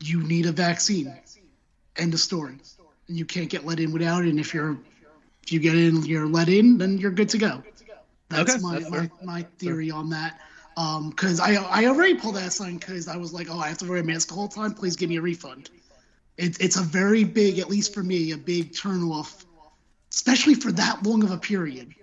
you 0.00 0.22
need 0.22 0.46
a 0.46 0.52
vaccine. 0.52 1.14
End 1.96 2.14
of 2.14 2.20
story. 2.20 2.58
And 3.08 3.16
you 3.16 3.24
can't 3.24 3.48
get 3.48 3.64
let 3.64 3.80
in 3.80 3.92
without 3.92 4.24
it. 4.24 4.30
And 4.30 4.40
if 4.40 4.52
you're 4.52 4.76
if 5.42 5.52
you 5.52 5.60
get 5.60 5.76
in, 5.76 6.04
you're 6.04 6.26
let 6.26 6.48
in, 6.48 6.78
then 6.78 6.98
you're 6.98 7.12
good 7.12 7.28
to 7.30 7.38
go. 7.38 7.62
That's 8.28 8.54
Okay, 8.54 8.62
my, 8.62 8.78
that's 8.78 8.90
my 8.90 9.10
my 9.22 9.42
theory 9.58 9.90
on 9.90 10.10
that. 10.10 10.40
Um, 10.76 11.10
because 11.10 11.40
I 11.40 11.54
I 11.54 11.86
already 11.86 12.14
pulled 12.14 12.36
that 12.36 12.52
sign 12.52 12.76
because 12.76 13.08
I 13.08 13.16
was 13.16 13.32
like, 13.32 13.48
oh, 13.50 13.58
I 13.58 13.68
have 13.68 13.78
to 13.78 13.88
wear 13.88 13.98
a 13.98 14.04
mask 14.04 14.28
the 14.28 14.34
whole 14.34 14.48
time. 14.48 14.74
Please 14.74 14.96
give 14.96 15.08
me 15.08 15.16
a 15.16 15.22
refund. 15.22 15.70
It, 16.36 16.60
it's 16.60 16.76
a 16.76 16.82
very 16.82 17.24
big, 17.24 17.58
at 17.58 17.70
least 17.70 17.94
for 17.94 18.02
me, 18.02 18.32
a 18.32 18.36
big 18.36 18.72
turnoff, 18.72 19.46
especially 20.12 20.54
for 20.54 20.70
that 20.72 21.02
long 21.02 21.22
of 21.22 21.30
a 21.30 21.38
period. 21.38 21.94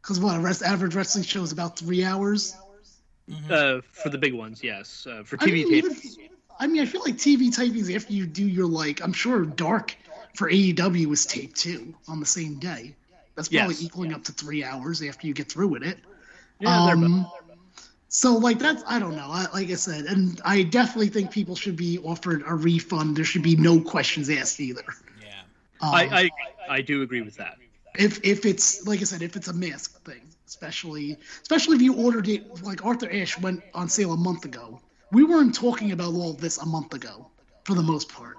Because 0.00 0.20
what 0.20 0.36
a 0.36 0.40
rest, 0.40 0.62
average 0.62 0.94
wrestling 0.94 1.24
show 1.24 1.42
is 1.42 1.50
about 1.52 1.76
three 1.76 2.04
hours. 2.04 2.54
Mm-hmm. 3.30 3.52
Uh, 3.52 3.80
for 3.82 4.08
the 4.08 4.18
big 4.18 4.34
ones, 4.34 4.62
yes. 4.62 5.06
Uh, 5.08 5.22
for 5.24 5.36
TV 5.36 5.48
I 5.48 5.52
mean, 5.52 5.82
tapings. 5.82 6.16
I 6.58 6.66
mean, 6.66 6.82
I 6.82 6.86
feel 6.86 7.02
like 7.02 7.16
TV 7.16 7.48
tapings 7.48 7.94
after 7.94 8.12
you 8.12 8.26
do 8.26 8.46
your 8.46 8.66
like, 8.66 9.02
I'm 9.02 9.12
sure 9.12 9.44
Dark 9.44 9.96
for 10.34 10.50
AEW 10.50 11.06
was 11.06 11.26
taped 11.26 11.56
too 11.56 11.94
on 12.08 12.20
the 12.20 12.26
same 12.26 12.58
day. 12.58 12.94
That's 13.34 13.48
probably 13.48 13.74
yes. 13.74 13.82
equaling 13.82 14.12
up 14.12 14.24
to 14.24 14.32
three 14.32 14.62
hours 14.62 15.02
after 15.02 15.26
you 15.26 15.34
get 15.34 15.50
through 15.50 15.68
with 15.68 15.82
it. 15.82 15.98
Yeah, 16.60 16.84
um, 16.84 17.26
so 18.08 18.34
like 18.34 18.58
that's 18.58 18.84
I 18.86 18.98
don't 18.98 19.16
know. 19.16 19.26
I, 19.28 19.46
like 19.54 19.70
I 19.70 19.74
said, 19.74 20.04
and 20.04 20.40
I 20.44 20.62
definitely 20.62 21.08
think 21.08 21.30
people 21.30 21.56
should 21.56 21.76
be 21.76 21.98
offered 21.98 22.42
a 22.46 22.54
refund. 22.54 23.16
There 23.16 23.24
should 23.24 23.42
be 23.42 23.56
no 23.56 23.80
questions 23.80 24.28
asked 24.28 24.60
either. 24.60 24.84
Yeah, 25.20 25.40
um, 25.80 25.94
I, 25.94 26.02
I 26.04 26.30
I 26.68 26.80
do 26.82 27.02
agree 27.02 27.22
with 27.22 27.36
that. 27.36 27.56
If 27.98 28.22
if 28.22 28.44
it's 28.44 28.86
like 28.86 29.00
I 29.00 29.04
said, 29.04 29.22
if 29.22 29.34
it's 29.34 29.48
a 29.48 29.52
mask 29.54 30.04
thing, 30.04 30.21
especially 30.52 31.16
especially 31.40 31.76
if 31.76 31.82
you 31.82 31.94
ordered 31.94 32.28
it 32.28 32.62
like 32.62 32.84
Arthur 32.84 33.10
Ashe 33.10 33.38
went 33.38 33.62
on 33.72 33.88
sale 33.88 34.12
a 34.12 34.16
month 34.16 34.44
ago. 34.44 34.80
We 35.10 35.24
weren't 35.24 35.54
talking 35.54 35.92
about 35.92 36.14
all 36.14 36.34
this 36.34 36.58
a 36.58 36.66
month 36.66 36.92
ago, 36.94 37.30
for 37.64 37.74
the 37.74 37.82
most 37.82 38.08
part. 38.10 38.36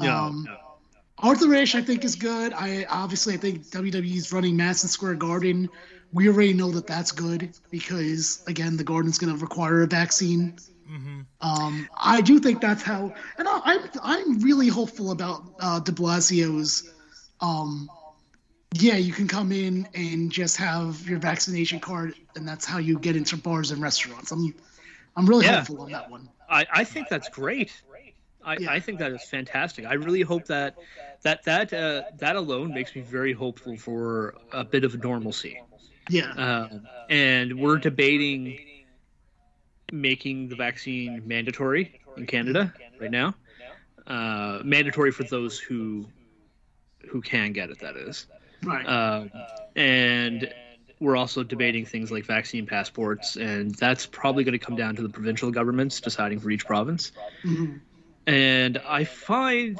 Yeah. 0.00 0.24
Um, 0.24 0.44
no. 0.46 0.56
Arthur 1.18 1.54
Ashe, 1.54 1.74
I 1.74 1.82
think, 1.82 2.04
is 2.04 2.16
good. 2.16 2.52
I 2.52 2.86
obviously 2.88 3.34
I 3.34 3.36
think 3.36 3.66
WWE's 3.66 4.32
running 4.32 4.56
Madison 4.56 4.88
Square 4.88 5.16
Garden. 5.16 5.68
We 6.12 6.28
already 6.28 6.54
know 6.54 6.70
that 6.72 6.86
that's 6.86 7.12
good 7.12 7.50
because 7.70 8.42
again, 8.46 8.76
the 8.76 8.84
Garden's 8.84 9.18
going 9.18 9.34
to 9.34 9.40
require 9.40 9.82
a 9.82 9.86
vaccine. 9.86 10.56
Mm-hmm. 10.90 11.20
Um, 11.40 11.88
I 11.96 12.20
do 12.22 12.38
think 12.38 12.60
that's 12.60 12.82
how, 12.82 13.14
and 13.38 13.48
I, 13.48 13.56
am 13.56 13.64
I'm, 13.64 13.90
I'm 14.02 14.40
really 14.40 14.68
hopeful 14.68 15.10
about 15.10 15.42
uh, 15.60 15.80
De 15.80 15.92
Blasio's. 15.92 16.90
Um, 17.40 17.88
yeah, 18.74 18.96
you 18.96 19.12
can 19.12 19.28
come 19.28 19.52
in 19.52 19.88
and 19.94 20.30
just 20.30 20.56
have 20.56 21.08
your 21.08 21.18
vaccination 21.18 21.80
card, 21.80 22.14
and 22.36 22.46
that's 22.46 22.64
how 22.64 22.78
you 22.78 22.98
get 22.98 23.16
into 23.16 23.36
bars 23.36 23.70
and 23.70 23.82
restaurants. 23.82 24.30
I'm, 24.30 24.54
I'm 25.16 25.26
really 25.26 25.46
yeah. 25.46 25.58
hopeful 25.58 25.82
on 25.82 25.90
that 25.92 26.10
one. 26.10 26.28
I, 26.48 26.66
I 26.72 26.84
think 26.84 27.08
that's 27.08 27.28
great. 27.28 27.72
I, 28.44 28.56
yeah. 28.58 28.72
I 28.72 28.80
think 28.80 28.98
that 28.98 29.12
is 29.12 29.22
fantastic. 29.24 29.84
I 29.86 29.94
really 29.94 30.22
hope 30.22 30.46
that 30.46 30.76
that 31.22 31.44
that 31.44 31.72
uh, 31.72 32.02
that 32.16 32.36
alone 32.36 32.74
makes 32.74 32.94
me 32.94 33.02
very 33.02 33.32
hopeful 33.32 33.76
for 33.76 34.34
a 34.52 34.64
bit 34.64 34.84
of 34.84 35.02
normalcy. 35.02 35.60
Yeah. 36.08 36.32
Um, 36.32 36.88
and 37.08 37.58
we're 37.60 37.78
debating 37.78 38.58
making 39.92 40.48
the 40.48 40.56
vaccine 40.56 41.22
mandatory 41.26 42.00
in 42.16 42.26
Canada 42.26 42.74
right 43.00 43.10
now. 43.10 43.34
Uh, 44.06 44.60
mandatory 44.64 45.12
for 45.12 45.22
those 45.24 45.58
who 45.58 46.06
who 47.08 47.20
can 47.20 47.52
get 47.52 47.70
it. 47.70 47.78
That 47.78 47.96
is. 47.96 48.26
Right. 48.64 48.86
Um, 48.86 49.30
and 49.76 50.52
we're 51.00 51.16
also 51.16 51.42
debating 51.42 51.84
things 51.84 52.12
like 52.12 52.24
vaccine 52.24 52.64
passports, 52.64 53.36
and 53.36 53.74
that's 53.74 54.06
probably 54.06 54.44
going 54.44 54.58
to 54.58 54.64
come 54.64 54.76
down 54.76 54.94
to 54.96 55.02
the 55.02 55.08
provincial 55.08 55.50
governments 55.50 56.00
deciding 56.00 56.38
for 56.38 56.50
each 56.50 56.64
province. 56.64 57.10
Mm-hmm. 57.44 57.78
And 58.26 58.78
I 58.86 59.04
find 59.04 59.78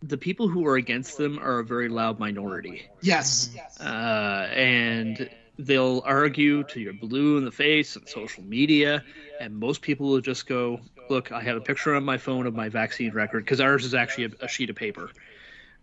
the 0.00 0.16
people 0.16 0.48
who 0.48 0.66
are 0.66 0.76
against 0.76 1.18
them 1.18 1.38
are 1.40 1.58
a 1.58 1.64
very 1.64 1.88
loud 1.88 2.18
minority. 2.18 2.88
Yes. 3.00 3.50
Uh, 3.80 4.48
and 4.52 5.28
they'll 5.58 6.02
argue 6.04 6.64
to 6.64 6.80
your 6.80 6.92
blue 6.92 7.36
in 7.38 7.44
the 7.44 7.50
face 7.50 7.96
on 7.96 8.06
social 8.06 8.42
media, 8.44 9.04
and 9.40 9.56
most 9.56 9.82
people 9.82 10.08
will 10.08 10.20
just 10.20 10.46
go, 10.46 10.80
"Look, 11.08 11.32
I 11.32 11.40
have 11.42 11.56
a 11.56 11.60
picture 11.60 11.94
on 11.94 12.04
my 12.04 12.18
phone 12.18 12.46
of 12.46 12.54
my 12.54 12.68
vaccine 12.68 13.12
record 13.12 13.44
because 13.44 13.60
ours 13.60 13.84
is 13.84 13.94
actually 13.94 14.24
a, 14.24 14.44
a, 14.44 14.48
sheet 14.48 14.70
of 14.70 14.76
paper, 14.76 15.10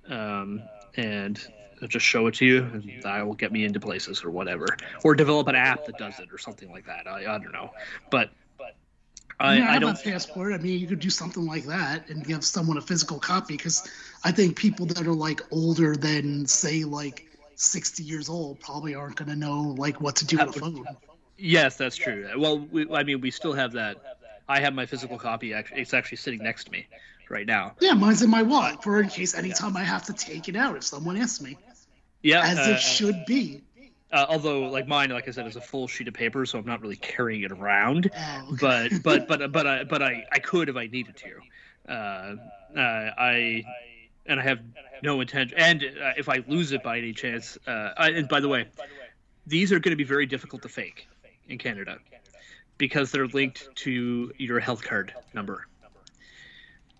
um, 0.07 0.61
and 0.95 1.45
I'll 1.81 1.87
just 1.87 2.05
show 2.05 2.27
it 2.27 2.35
to 2.35 2.45
you, 2.45 2.63
and 2.63 3.01
that 3.03 3.25
will 3.25 3.33
get 3.33 3.51
me 3.51 3.63
into 3.65 3.79
places 3.79 4.23
or 4.23 4.31
whatever, 4.31 4.65
or 5.03 5.15
develop 5.15 5.47
an 5.47 5.55
app 5.55 5.85
that 5.85 5.97
does 5.97 6.19
it 6.19 6.29
or 6.31 6.37
something 6.37 6.71
like 6.71 6.85
that. 6.85 7.07
I, 7.07 7.19
I 7.21 7.37
don't 7.37 7.51
know, 7.51 7.71
but 8.09 8.31
I, 9.39 9.57
yeah, 9.57 9.71
I, 9.71 9.75
I 9.75 9.79
don't. 9.79 9.99
A 9.99 10.03
passport. 10.03 10.53
I 10.53 10.57
mean, 10.57 10.79
you 10.79 10.87
could 10.87 10.99
do 10.99 11.09
something 11.09 11.45
like 11.45 11.65
that 11.65 12.09
and 12.09 12.25
give 12.25 12.43
someone 12.43 12.77
a 12.77 12.81
physical 12.81 13.19
copy 13.19 13.55
because 13.55 13.89
I 14.23 14.31
think 14.31 14.57
people 14.57 14.85
that 14.87 15.07
are 15.07 15.13
like 15.13 15.41
older 15.51 15.95
than 15.95 16.45
say 16.45 16.83
like 16.83 17.25
60 17.55 18.03
years 18.03 18.27
old 18.27 18.59
probably 18.59 18.95
aren't 18.95 19.15
going 19.15 19.29
to 19.29 19.37
know 19.37 19.75
like 19.77 20.01
what 20.01 20.17
to 20.17 20.25
do 20.25 20.37
with 20.37 20.57
a 20.57 20.59
phone. 20.59 20.85
Yes, 21.37 21.77
that's 21.77 21.95
true. 21.95 22.29
Well, 22.37 22.59
we, 22.59 22.91
I 22.91 23.03
mean, 23.03 23.21
we 23.21 23.31
still 23.31 23.53
have 23.53 23.71
that. 23.73 23.97
I 24.49 24.59
have 24.59 24.73
my 24.73 24.85
physical 24.85 25.17
copy. 25.17 25.53
Actually, 25.53 25.81
It's 25.81 25.93
actually 25.93 26.17
sitting 26.17 26.43
next 26.43 26.65
to 26.65 26.71
me 26.71 26.87
right 27.29 27.47
now. 27.47 27.75
Yeah, 27.79 27.93
mine's 27.93 28.21
in 28.21 28.29
my 28.29 28.41
wallet 28.41 28.83
for 28.83 28.99
in 28.99 29.07
case 29.07 29.35
anytime 29.35 29.75
yeah. 29.75 29.81
I 29.81 29.83
have 29.83 30.03
to 30.05 30.13
take 30.13 30.49
it 30.49 30.57
out 30.57 30.75
if 30.75 30.83
someone 30.83 31.15
asks 31.15 31.39
me. 31.39 31.57
Yeah, 32.21 32.41
as 32.43 32.59
uh, 32.59 32.71
it 32.71 32.79
should 32.79 33.25
be. 33.25 33.61
Uh, 34.11 34.25
although, 34.27 34.61
like 34.69 34.87
mine, 34.87 35.11
like 35.11 35.27
I 35.27 35.31
said, 35.31 35.45
is 35.45 35.55
a 35.55 35.61
full 35.61 35.87
sheet 35.87 36.07
of 36.07 36.15
paper, 36.15 36.45
so 36.45 36.57
I'm 36.57 36.65
not 36.65 36.81
really 36.81 36.95
carrying 36.95 37.43
it 37.43 37.51
around. 37.51 38.09
Oh, 38.15 38.53
okay. 38.53 38.99
But 39.03 39.27
but 39.27 39.27
but 39.27 39.51
but 39.51 39.67
I 39.67 39.83
but 39.83 40.01
I, 40.01 40.25
I 40.31 40.39
could 40.39 40.67
if 40.69 40.75
I 40.75 40.87
needed 40.87 41.15
to. 41.17 41.93
Uh, 41.93 42.35
uh, 42.75 43.11
I 43.17 43.63
and 44.25 44.39
I 44.39 44.43
have 44.43 44.59
no 45.03 45.21
intention. 45.21 45.57
And 45.57 45.83
uh, 45.83 46.13
if 46.17 46.27
I 46.27 46.43
lose 46.47 46.71
it 46.71 46.83
by 46.83 46.97
any 46.97 47.13
chance, 47.13 47.57
uh, 47.67 47.91
I, 47.97 48.09
and 48.11 48.27
by 48.27 48.39
the 48.39 48.47
way, 48.47 48.67
these 49.45 49.71
are 49.71 49.79
going 49.79 49.91
to 49.91 49.97
be 49.97 50.03
very 50.03 50.25
difficult 50.25 50.61
to 50.63 50.69
fake 50.69 51.07
in 51.47 51.57
Canada 51.57 51.97
because 52.77 53.11
they're 53.11 53.27
linked 53.27 53.69
to 53.75 54.31
your 54.37 54.59
health 54.59 54.83
card 54.83 55.13
number. 55.33 55.67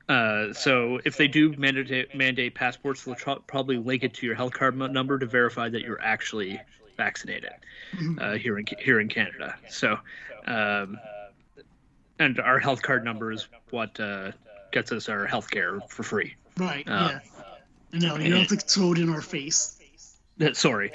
Uh, 0.10 0.52
so 0.53 0.99
if 1.06 1.18
they 1.18 1.27
do 1.27 1.56
mandate 1.56 2.15
mandate 2.15 2.56
passports, 2.56 3.03
they'll 3.03 3.14
tr- 3.14 3.44
probably 3.45 3.77
link 3.77 4.03
it 4.03 4.15
to 4.15 4.26
your 4.26 4.36
health 4.36 4.53
card 4.53 4.76
number 4.76 5.19
to 5.19 5.27
verify 5.27 5.69
that 5.69 5.84
you're 5.84 6.02
actually 6.02 6.60
vaccinated 6.98 7.52
mm-hmm. 7.95 8.19
uh, 8.19 8.34
here 8.34 8.57
in 8.57 8.65
here 8.80 8.99
in 8.99 9.07
Canada. 9.07 9.56
So, 9.69 9.99
um, 10.45 10.99
and 12.18 12.40
our 12.40 12.57
health 12.57 12.81
card 12.81 13.06
number 13.06 13.31
is 13.31 13.48
what 13.69 13.99
uh, 13.99 14.31
gets 14.72 14.91
us 14.91 15.10
our 15.10 15.27
health 15.27 15.52
care 15.52 15.80
for 15.88 16.02
free. 16.02 16.36
Right. 16.57 16.88
Uh, 16.88 17.19
yeah. 17.94 17.99
No, 17.99 18.18
you 18.18 18.30
don't 18.31 18.40
have 18.40 18.48
to 18.49 18.57
throw 18.57 18.94
it 18.94 18.98
in 18.98 19.10
our 19.10 19.22
face. 19.22 19.80
Sorry. 20.53 20.91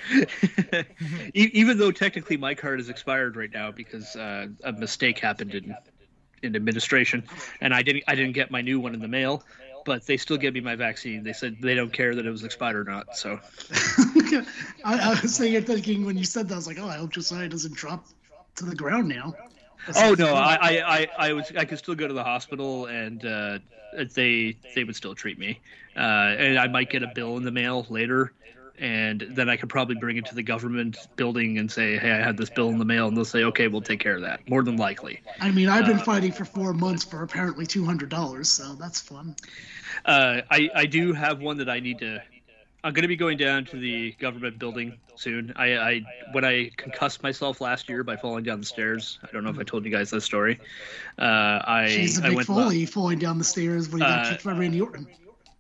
Even 1.35 1.78
though 1.78 1.91
technically 1.91 2.36
my 2.36 2.55
card 2.55 2.81
is 2.81 2.89
expired 2.89 3.36
right 3.36 3.53
now 3.53 3.70
because 3.70 4.16
uh, 4.16 4.47
a 4.65 4.73
mistake 4.73 5.19
happened 5.19 5.55
in 5.55 5.77
in 6.45 6.55
administration, 6.57 7.25
and 7.61 7.75
I 7.75 7.83
didn't 7.83 8.05
I 8.07 8.15
didn't 8.15 8.33
get 8.33 8.51
my 8.51 8.61
new 8.61 8.81
one 8.81 8.95
in 8.95 9.01
the 9.01 9.09
mail 9.09 9.43
but 9.85 10.07
they 10.07 10.16
still 10.16 10.37
gave 10.37 10.55
me 10.55 10.61
my 10.61 10.75
vaccine. 10.75 11.23
They 11.23 11.33
said 11.33 11.59
they 11.61 11.75
don't 11.75 11.93
care 11.93 12.15
that 12.15 12.27
it 12.27 12.31
was 12.31 12.43
expired 12.43 12.77
or 12.77 12.85
not. 12.85 13.16
So 13.16 13.39
I, 14.85 14.99
I, 15.12 15.19
was 15.21 15.35
saying, 15.35 15.62
thinking 15.65 16.05
when 16.05 16.16
you 16.16 16.25
said 16.25 16.49
that, 16.49 16.55
I 16.55 16.57
was 16.57 16.66
like, 16.66 16.79
oh, 16.79 16.89
I 16.89 16.97
hope 16.97 17.11
Josiah 17.11 17.49
doesn't 17.49 17.75
drop 17.75 18.07
to 18.57 18.65
the 18.65 18.75
ground 18.75 19.09
now. 19.09 19.35
That's 19.87 20.01
oh 20.01 20.15
no, 20.15 20.35
I, 20.35 20.55
I, 20.55 20.99
I, 20.99 21.09
I 21.19 21.33
was 21.35 21.53
I 21.59 21.66
could 21.66 21.79
still 21.79 21.95
go 21.95 22.09
to 22.09 22.15
the 22.15 22.25
hospital 22.25 22.87
and 22.87 23.25
uh, 23.25 23.59
they 24.15 24.57
they 24.75 24.85
would 24.85 24.97
still 24.97 25.15
treat 25.15 25.39
me, 25.39 25.61
uh, 25.95 26.01
and 26.01 26.59
I 26.59 26.69
might 26.69 26.89
get 26.89 27.03
a 27.03 27.12
bill 27.15 27.37
in 27.37 27.45
the 27.45 27.51
mail 27.51 27.87
later 27.91 28.33
and 28.79 29.25
then 29.31 29.49
I 29.49 29.57
could 29.57 29.69
probably 29.69 29.97
bring 29.97 30.17
it 30.17 30.27
to 30.27 30.35
the 30.35 30.43
government 30.43 30.97
building 31.17 31.59
and 31.59 31.71
say, 31.71 31.97
"Hey, 31.97 32.11
I 32.11 32.23
had 32.23 32.37
this 32.37 32.51
bill 32.51 32.71
in 32.71 32.79
the 32.79 32.85
mail," 32.85 33.09
and 33.09 33.17
they'll 33.17 33.25
say, 33.25 33.45
"Okay, 33.45 33.69
we'll 33.69 33.81
take 33.81 34.01
care 34.01 34.17
of 34.17 34.23
that." 34.23 34.49
More 34.49 34.63
than 34.63 34.77
likely. 34.77 35.21
I 35.41 35.51
mean, 35.51 35.69
I've 35.69 35.87
been 35.87 36.01
uh, 36.01 36.05
fighting 36.05 36.33
for 36.33 36.45
four 36.45 36.73
months 36.73 37.05
for 37.05 37.23
apparently 37.23 37.67
two 37.67 37.85
hundred 37.85 38.09
dollars, 38.09 38.51
so 38.51 38.75
that's 38.75 39.01
fun. 39.01 39.37
Uh, 40.05 40.43
I 40.51 40.71
I 40.75 40.87
do 40.87 41.13
have 41.13 41.41
one 41.41 41.59
that 41.59 41.69
I 41.69 41.81
need 41.81 41.99
to. 42.01 42.23
I'm 42.83 42.93
going 42.93 43.03
to 43.03 43.09
be 43.09 43.17
going 43.17 43.39
down 43.39 43.65
to 43.67 43.79
the 43.79 44.13
government 44.13 44.59
building 44.59 44.99
soon. 45.17 45.53
I, 45.57 45.77
I 45.77 46.03
when 46.33 46.45
I 46.45 46.71
concussed 46.77 47.23
myself 47.23 47.61
last 47.61 47.89
year 47.89 48.03
by 48.03 48.17
falling 48.17 48.45
down 48.45 48.61
the 48.61 48.67
stairs. 48.67 49.19
I 49.23 49.29
don't 49.33 49.45
know 49.45 49.51
if 49.51 49.59
I 49.59 49.63
told 49.63 49.85
you 49.85 49.91
guys 49.91 50.11
that 50.11 50.21
story. 50.21 50.61
Uh, 51.19 51.61
I 51.65 51.89
She's 51.89 52.19
a 52.19 52.23
big 52.23 52.33
I 52.33 52.35
went, 52.35 52.47
Foley 52.47 52.87
falling 52.87 53.19
down 53.19 53.39
the 53.39 53.45
stairs 53.45 53.89
when 53.89 54.03
he 54.03 54.07
got 54.07 54.27
uh, 54.27 54.31
kicked 54.31 54.45
by 54.45 54.53
Randy 54.53 54.81
Orton. 54.81 55.07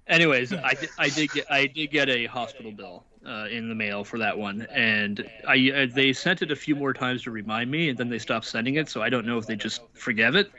Anyways, 0.06 0.52
I 0.52 0.74
did, 0.74 0.88
I 0.98 1.08
did 1.08 1.30
get 1.32 1.50
I 1.50 1.66
did 1.66 1.90
get 1.90 2.08
a 2.08 2.26
hospital 2.26 2.72
bill 2.72 3.04
uh, 3.26 3.46
in 3.50 3.68
the 3.68 3.74
mail 3.74 4.04
for 4.04 4.18
that 4.18 4.36
one, 4.36 4.66
and 4.70 5.28
I 5.46 5.70
uh, 5.70 5.86
they 5.92 6.12
sent 6.12 6.42
it 6.42 6.50
a 6.50 6.56
few 6.56 6.76
more 6.76 6.92
times 6.92 7.22
to 7.22 7.30
remind 7.30 7.70
me, 7.70 7.88
and 7.88 7.98
then 7.98 8.08
they 8.08 8.18
stopped 8.18 8.46
sending 8.46 8.76
it. 8.76 8.88
So 8.88 9.02
I 9.02 9.08
don't 9.08 9.26
know 9.26 9.38
if 9.38 9.46
they 9.46 9.56
just 9.56 9.82
forget 9.94 10.34
it, 10.34 10.50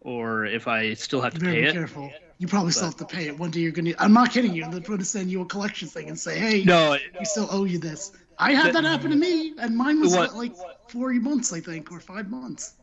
or 0.00 0.46
if 0.46 0.68
I 0.68 0.94
still 0.94 1.20
have 1.20 1.34
to 1.34 1.40
pay 1.40 1.46
it. 1.46 1.50
Very 1.52 1.66
pay 1.66 1.72
careful. 1.72 2.06
it. 2.06 2.22
You 2.38 2.48
probably 2.48 2.68
but, 2.68 2.74
still 2.74 2.86
have 2.86 2.96
to 2.96 3.04
pay 3.04 3.28
it. 3.28 3.38
One 3.38 3.50
day 3.50 3.60
you're 3.60 3.72
gonna. 3.72 3.92
I'm 3.98 4.12
not 4.12 4.30
kidding 4.30 4.54
you. 4.54 4.68
They're 4.70 4.80
going 4.80 4.98
to 4.98 5.04
send 5.04 5.30
you 5.30 5.42
a 5.42 5.46
collection 5.46 5.88
thing 5.88 6.08
and 6.08 6.18
say, 6.18 6.38
"Hey, 6.38 6.64
no, 6.64 6.96
we 7.18 7.24
still 7.24 7.48
owe 7.50 7.64
you 7.64 7.78
this." 7.78 8.12
I 8.38 8.52
had 8.52 8.74
that, 8.74 8.82
that 8.82 8.84
happen 8.84 9.10
to 9.10 9.16
me, 9.16 9.54
and 9.58 9.76
mine 9.76 10.00
was 10.00 10.14
what, 10.14 10.34
like 10.34 10.54
four 10.88 11.12
months, 11.12 11.52
I 11.52 11.60
think, 11.60 11.92
or 11.92 12.00
five 12.00 12.28
months. 12.30 12.74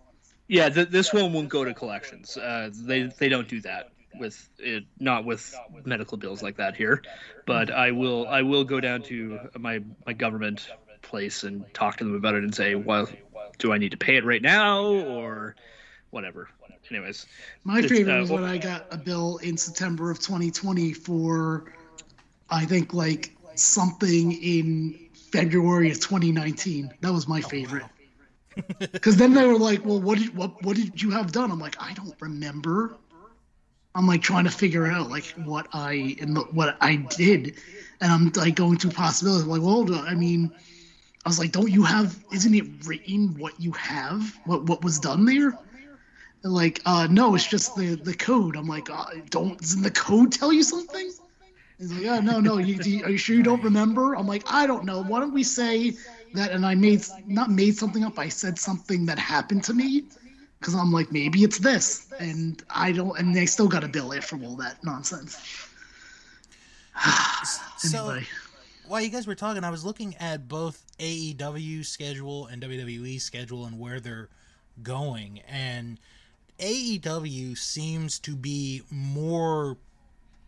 Yeah, 0.48 0.70
th- 0.70 0.90
this 0.90 1.14
one 1.14 1.34
won't 1.34 1.50
go 1.50 1.66
to 1.66 1.74
collections. 1.74 2.38
Uh, 2.38 2.70
they 2.74 3.04
they 3.04 3.28
don't 3.28 3.48
do 3.48 3.60
that 3.62 3.92
with 4.18 4.50
it, 4.58 4.86
not 5.00 5.26
with 5.26 5.54
medical 5.86 6.18
bills 6.18 6.42
like 6.42 6.58
that 6.58 6.76
here, 6.76 7.02
but 7.46 7.72
I 7.72 7.92
will 7.92 8.28
I 8.28 8.42
will 8.42 8.64
go 8.64 8.80
down 8.80 9.02
to 9.04 9.40
my 9.58 9.82
my 10.06 10.14
government 10.14 10.68
place 11.02 11.44
and 11.44 11.66
talk 11.74 11.98
to 11.98 12.04
them 12.04 12.16
about 12.16 12.36
it 12.36 12.44
and 12.44 12.54
say, 12.54 12.76
well, 12.76 13.08
do 13.58 13.72
I 13.72 13.78
need 13.78 13.92
to 13.92 13.98
pay 13.98 14.16
it 14.16 14.26
right 14.26 14.42
now 14.42 14.84
or 14.84 15.56
whatever. 16.12 16.50
Anyways, 16.92 17.28
my 17.64 17.82
favorite 17.82 18.18
uh, 18.18 18.22
was 18.22 18.32
when 18.32 18.44
I 18.44 18.58
got 18.58 18.88
a 18.92 18.98
bill 18.98 19.38
in 19.38 19.58
September 19.58 20.10
of 20.10 20.20
2020 20.20 20.94
for, 20.94 21.72
I 22.50 22.66
think 22.66 22.94
like 22.94 23.36
something 23.56 24.32
in 24.32 25.10
February 25.32 25.92
of 25.92 26.00
2019. 26.00 26.94
That 27.02 27.14
was 27.14 27.28
my 27.28 27.42
favorite. 27.42 27.84
Because 28.80 29.16
then 29.16 29.34
they 29.34 29.46
were 29.46 29.58
like, 29.58 29.86
"Well, 29.86 30.02
what 30.02 30.18
did 30.18 30.36
what 30.36 30.62
what 30.64 30.76
did 30.76 31.02
you 31.02 31.12
have 31.12 31.32
done?" 31.32 31.50
I'm 31.50 31.60
like, 31.60 31.78
"I 31.82 31.94
don't 31.94 32.16
remember." 32.20 32.98
I'm 33.96 34.08
like 34.08 34.22
trying 34.22 34.46
to 34.46 34.52
figure 34.52 34.86
out 34.88 35.10
like 35.10 35.26
what 35.36 35.68
I 35.74 36.16
and 36.20 36.38
what 36.52 36.78
I 36.82 36.96
did, 36.96 37.56
and 38.02 38.12
I'm 38.12 38.32
like 38.36 38.56
going 38.56 38.78
through 38.78 38.92
possibilities. 38.92 39.44
I'm 39.44 39.50
like, 39.50 39.62
well, 39.62 39.86
I 40.08 40.16
mean, 40.16 40.52
I 41.26 41.30
was 41.30 41.40
like, 41.40 41.52
don't 41.52 41.72
you 41.72 41.84
have? 41.84 42.24
Isn't 42.30 42.54
it 42.56 42.86
written 42.86 43.36
what 43.38 43.60
you 43.60 43.72
have? 43.74 44.40
What 44.46 44.66
what 44.66 44.84
was 44.84 45.00
done 45.00 45.26
there? 45.26 45.58
And 46.44 46.54
like, 46.54 46.82
uh, 46.86 47.08
no, 47.10 47.36
it's 47.36 47.46
just 47.48 47.76
the 47.76 47.96
the 47.96 48.14
code. 48.14 48.56
I'm 48.56 48.68
like, 48.68 48.90
uh, 48.90 49.06
don't 49.30 49.60
doesn't 49.60 49.82
the 49.84 49.92
code 49.92 50.32
tell 50.32 50.52
you 50.54 50.64
something? 50.64 51.12
He's 51.78 51.92
like, 51.94 52.06
oh 52.06 52.20
no, 52.20 52.40
no, 52.40 52.58
you, 52.58 53.04
are 53.04 53.10
you 53.10 53.18
sure 53.18 53.36
you 53.36 53.44
don't 53.44 53.64
remember? 53.64 54.14
I'm 54.16 54.28
like, 54.28 54.44
I 54.48 54.66
don't 54.68 54.86
know. 54.86 55.02
Why 55.02 55.20
don't 55.20 55.34
we 55.34 55.44
say 55.44 55.98
that? 56.34 56.52
And 56.52 56.66
I 56.66 56.76
made 56.76 57.04
not 57.26 57.50
made 57.52 57.76
something 57.78 58.04
up. 58.04 58.20
I 58.20 58.30
said 58.30 58.60
something 58.60 59.06
that 59.08 59.20
happened 59.20 59.64
to 59.66 59.74
me 59.74 60.06
because 60.60 60.76
I'm 60.76 60.92
like, 60.92 61.12
maybe 61.12 61.44
it's 61.44 61.60
this, 61.60 62.12
and 62.20 62.62
I 62.70 62.92
don't, 62.92 63.18
and 63.18 63.36
they 63.36 63.46
still 63.46 63.68
got 63.68 63.82
to 63.82 63.88
bill 63.88 64.12
it 64.12 64.24
from 64.24 64.44
all 64.44 64.56
that 64.58 64.84
nonsense. 64.84 65.38
anyway. 67.84 68.22
So, 68.22 68.22
while 68.88 69.02
you 69.02 69.10
guys 69.10 69.28
were 69.28 69.36
talking, 69.36 69.64
I 69.64 69.70
was 69.70 69.86
looking 69.86 70.16
at 70.18 70.48
both 70.48 70.84
AEW 71.00 71.86
schedule 71.86 72.48
and 72.48 72.62
WWE 72.62 73.22
schedule 73.22 73.66
and 73.66 73.80
where 73.80 74.00
they're 74.00 74.30
going, 74.84 75.40
and 75.48 76.00
AEW 76.60 77.58
seems 77.58 78.20
to 78.20 78.36
be 78.36 78.82
more 78.92 79.78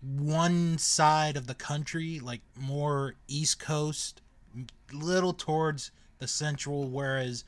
one 0.02 0.78
side 0.78 1.38
of 1.38 1.48
the 1.48 1.54
country, 1.54 2.20
like 2.20 2.42
more 2.60 3.16
East 3.28 3.60
Coast, 3.60 4.22
little 4.92 5.34
towards 5.34 5.92
the 6.18 6.28
central, 6.28 6.90
whereas 6.90 7.46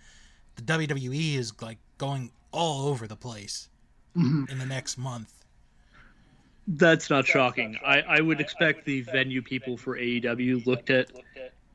the 0.56 0.62
WWE 0.62 1.36
is 1.36 1.52
like 1.62 1.80
going 1.98 2.32
all 2.54 2.88
over 2.88 3.08
the 3.08 3.16
place 3.16 3.68
mm-hmm. 4.16 4.46
in 4.50 4.60
the 4.60 4.66
next 4.66 4.98
month. 4.98 5.34
That's 6.66 7.10
not 7.10 7.26
shocking. 7.26 7.78
I, 7.86 8.02
I 8.02 8.22
would 8.22 8.40
expect 8.40 8.86
the 8.86 9.02
venue 9.02 9.42
people 9.42 9.76
for 9.76 9.98
AEW 9.98 10.66
looked 10.66 10.90
at 10.90 11.12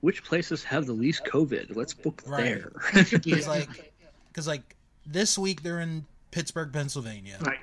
which 0.01 0.25
places 0.25 0.65
have 0.65 0.87
the 0.87 0.93
least 0.93 1.25
COVID. 1.27 1.77
Let's 1.77 1.93
book 1.93 2.23
right. 2.27 2.45
there. 2.45 2.73
Because 2.95 3.47
like, 3.49 3.93
because 4.29 4.47
like 4.47 4.77
this 5.05 5.37
week 5.37 5.63
they're 5.63 5.81
in 5.81 6.07
Pittsburgh, 6.31 6.73
Pennsylvania. 6.73 7.37
Right. 7.43 7.59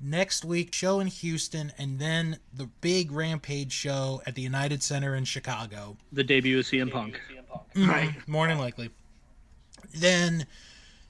Next 0.00 0.44
week, 0.44 0.74
show 0.74 1.00
in 1.00 1.06
Houston, 1.06 1.72
and 1.78 1.98
then 1.98 2.38
the 2.52 2.66
big 2.82 3.10
Rampage 3.10 3.72
show 3.72 4.20
at 4.26 4.34
the 4.34 4.42
United 4.42 4.82
Center 4.82 5.14
in 5.14 5.24
Chicago. 5.24 5.96
The 6.12 6.24
debut 6.24 6.58
of 6.58 6.66
CM 6.66 6.90
Punk. 6.90 7.18
Mm, 7.74 7.88
right. 7.88 8.28
More 8.28 8.46
than 8.46 8.58
likely. 8.58 8.90
Then 9.94 10.46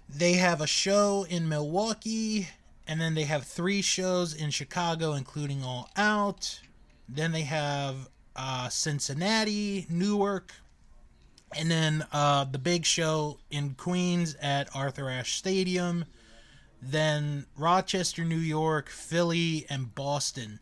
they 0.09 0.35
have 0.35 0.61
a 0.61 0.67
show 0.67 1.27
in 1.29 1.49
Milwaukee, 1.49 2.49
and 2.87 3.01
then 3.01 3.15
they 3.15 3.25
have 3.25 3.45
three 3.45 3.83
shows 3.83 4.35
in 4.35 4.51
Chicago, 4.51 5.15
including 5.15 5.65
All 5.65 5.91
Out. 5.97 6.61
Then 7.09 7.33
they 7.33 7.43
have 7.43 8.09
uh, 8.37 8.69
Cincinnati, 8.69 9.87
Newark, 9.89 10.53
and 11.57 11.71
then 11.71 12.07
uh, 12.13 12.45
the 12.45 12.59
big 12.59 12.85
show 12.85 13.39
in 13.51 13.75
Queens 13.75 14.37
at 14.41 14.69
Arthur 14.75 15.09
Ashe 15.09 15.37
Stadium. 15.37 16.05
Then 16.83 17.47
Rochester, 17.57 18.25
New 18.25 18.37
York, 18.37 18.91
Philly, 18.91 19.65
and 19.71 19.95
Boston, 19.95 20.61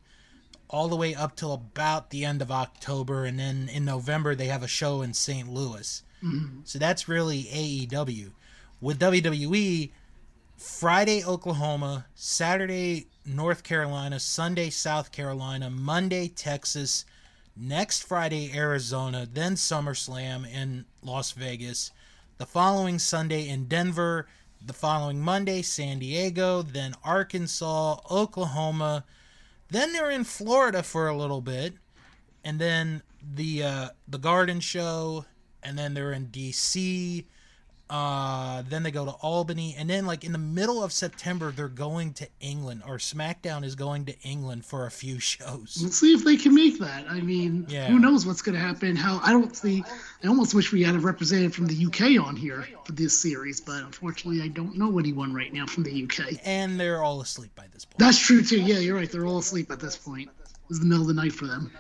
all 0.71 0.89
the 0.89 0.97
way 0.97 1.15
up 1.15 1.35
till 1.35 1.53
about 1.53 2.11
the 2.11 2.25
end 2.25 2.41
of 2.43 2.53
October. 2.53 3.25
And 3.25 3.41
then 3.41 3.69
in 3.69 3.85
November, 3.85 4.35
they 4.35 4.47
have 4.47 4.63
a 4.63 4.69
show 4.69 5.03
in 5.03 5.15
St. 5.15 5.49
Louis. 5.49 6.03
Mm-hmm. 6.23 6.61
So 6.65 6.79
that's 6.79 7.09
really 7.09 7.45
AEW 7.45 8.33
with 8.83 8.99
WWE, 8.99 9.93
Friday, 10.57 11.25
Oklahoma, 11.25 12.07
Saturday, 12.15 13.07
North 13.25 13.63
Carolina, 13.63 14.19
Sunday, 14.19 14.71
South 14.71 15.13
Carolina, 15.13 15.71
Monday, 15.71 16.27
Texas, 16.29 17.05
next 17.57 18.03
Friday, 18.03 18.53
Arizona, 18.53 19.27
then 19.33 19.55
SummerSlam 19.55 20.53
in 20.53 20.85
Las 21.01 21.31
Vegas, 21.31 21.93
the 22.39 22.45
following 22.45 22.99
Sunday 22.99 23.49
in 23.49 23.67
Denver, 23.67 24.27
the 24.65 24.73
following 24.73 25.21
Monday, 25.21 25.63
San 25.63 26.01
Diego, 26.01 26.63
then 26.63 26.95
Arkansas, 27.05 27.99
Oklahoma, 28.11 29.05
then 29.71 29.93
they're 29.93 30.11
in 30.11 30.25
Florida 30.25 30.83
for 30.83 31.07
a 31.07 31.17
little 31.17 31.41
bit, 31.41 31.75
and 32.45 32.59
then 32.59 33.03
the 33.23 33.63
uh, 33.63 33.89
the 34.09 34.19
Garden 34.19 34.59
Show, 34.59 35.25
and 35.63 35.79
then 35.79 35.95
they're 35.95 36.13
in 36.13 36.27
DC, 36.27 37.25
uh, 37.93 38.63
then 38.71 38.83
they 38.83 38.91
go 38.91 39.05
to 39.05 39.11
Albany, 39.11 39.75
and 39.77 39.91
then 39.91 40.07
like 40.07 40.25
in 40.25 40.33
the 40.33 40.39
middle 40.39 40.83
of 40.83 40.93
September, 40.93 41.53
they're 41.53 41.69
going 41.69 42.15
to 42.15 42.29
England, 42.41 42.83
or 42.87 42.97
SmackDown 42.97 43.65
is 43.65 43.75
going 43.75 44.07
to 44.07 44.19
England 44.23 44.65
for 44.65 44.87
a 44.87 44.91
few 44.91 45.19
shows. 45.21 45.77
We'll 45.79 45.91
see 45.91 46.15
if 46.15 46.25
they 46.25 46.39
can 46.39 46.55
make 46.55 46.79
that. 46.79 47.05
I 47.07 47.21
mean, 47.21 47.67
yeah. 47.69 47.89
who 47.89 47.99
knows 47.99 48.25
what's 48.25 48.41
going 48.41 48.55
to 48.55 48.61
happen? 48.61 48.97
How 48.97 49.21
I 49.23 49.31
don't 49.33 49.55
see. 49.55 49.85
I 50.25 50.27
almost 50.27 50.55
wish 50.55 50.73
we 50.73 50.83
had 50.83 50.95
a 50.95 51.01
representative 51.01 51.55
from 51.55 51.67
the 51.67 51.85
UK 51.85 52.19
on 52.19 52.35
here 52.35 52.67
for 52.87 52.93
this 52.93 53.21
series, 53.21 53.61
but 53.61 53.83
unfortunately, 53.83 54.41
I 54.41 54.49
don't 54.49 54.79
know 54.79 54.99
anyone 54.99 55.35
right 55.35 55.53
now 55.53 55.67
from 55.67 55.83
the 55.83 56.05
UK. 56.05 56.41
And 56.47 56.81
they're 56.81 57.03
all 57.03 57.21
asleep 57.21 57.55
by 57.55 57.67
this 57.75 57.85
point. 57.85 57.99
That's 57.99 58.19
true 58.19 58.43
too. 58.43 58.63
Yeah, 58.63 58.79
you're 58.79 58.97
right. 58.97 59.13
They're 59.13 59.27
all 59.27 59.39
asleep 59.39 59.71
at 59.71 59.81
this 59.81 59.99
point. 59.99 60.31
It's 60.71 60.79
the 60.79 60.87
middle 60.87 61.03
of 61.03 61.09
the 61.09 61.23
night 61.23 61.33
for 61.33 61.47
them. 61.47 61.71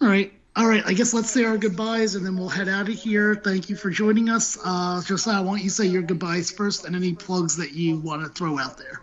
All 0.00 0.08
right. 0.08 0.32
All 0.54 0.68
right, 0.68 0.82
I 0.84 0.92
guess 0.92 1.14
let's 1.14 1.30
say 1.30 1.44
our 1.44 1.56
goodbyes 1.56 2.14
and 2.14 2.26
then 2.26 2.36
we'll 2.36 2.50
head 2.50 2.68
out 2.68 2.86
of 2.86 2.94
here. 2.94 3.34
Thank 3.34 3.70
you 3.70 3.76
for 3.76 3.88
joining 3.88 4.28
us. 4.28 4.58
Uh, 4.62 5.02
Josiah, 5.02 5.38
I 5.38 5.40
want 5.40 5.62
you 5.62 5.70
say 5.70 5.86
your 5.86 6.02
goodbyes 6.02 6.50
first 6.50 6.84
and 6.84 6.94
any 6.94 7.14
plugs 7.14 7.56
that 7.56 7.72
you 7.72 7.96
want 8.00 8.22
to 8.22 8.28
throw 8.28 8.58
out 8.58 8.76
there. 8.76 9.00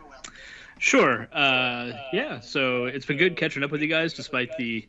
Sure. 0.77 1.27
Uh, 1.33 1.91
yeah, 2.13 2.39
so 2.39 2.85
it's 2.85 3.05
been 3.05 3.17
good 3.17 3.35
catching 3.35 3.63
up 3.63 3.71
with 3.71 3.81
you 3.81 3.87
guys 3.87 4.13
despite 4.13 4.55
the 4.57 4.87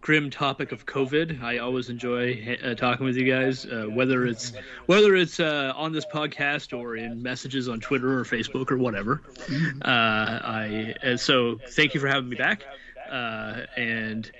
grim 0.00 0.28
topic 0.28 0.72
of 0.72 0.84
COVID. 0.86 1.40
I 1.40 1.58
always 1.58 1.88
enjoy 1.88 2.58
uh, 2.62 2.74
talking 2.74 3.06
with 3.06 3.16
you 3.16 3.24
guys, 3.24 3.64
uh, 3.64 3.86
whether 3.88 4.26
it's 4.26 4.52
whether 4.86 5.14
it's 5.14 5.38
uh, 5.38 5.72
on 5.76 5.92
this 5.92 6.04
podcast 6.04 6.76
or 6.76 6.96
in 6.96 7.22
messages 7.22 7.68
on 7.68 7.78
Twitter 7.78 8.18
or 8.18 8.24
Facebook 8.24 8.72
or 8.72 8.76
whatever. 8.76 9.22
Mm-hmm. 9.46 9.82
Uh, 9.82 11.04
I 11.04 11.16
so 11.16 11.60
thank 11.70 11.94
you 11.94 12.00
for 12.00 12.08
having 12.08 12.28
me 12.28 12.36
back, 12.36 12.64
uh, 13.08 13.66
and 13.76 14.30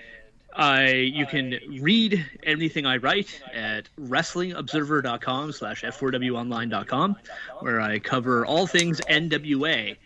I 0.55 0.91
you 0.93 1.27
can 1.27 1.59
read 1.81 2.25
anything 2.43 2.87
I 2.87 2.99
write 2.99 3.41
at 3.53 3.89
wrestlingobserver.com 3.99 5.53
slash 5.53 5.83
f4wonline.com 5.83 7.17
where 7.61 7.81
I 7.81 7.99
cover 7.99 8.45
all 8.45 8.67
things 8.67 9.01
NWA 9.09 9.97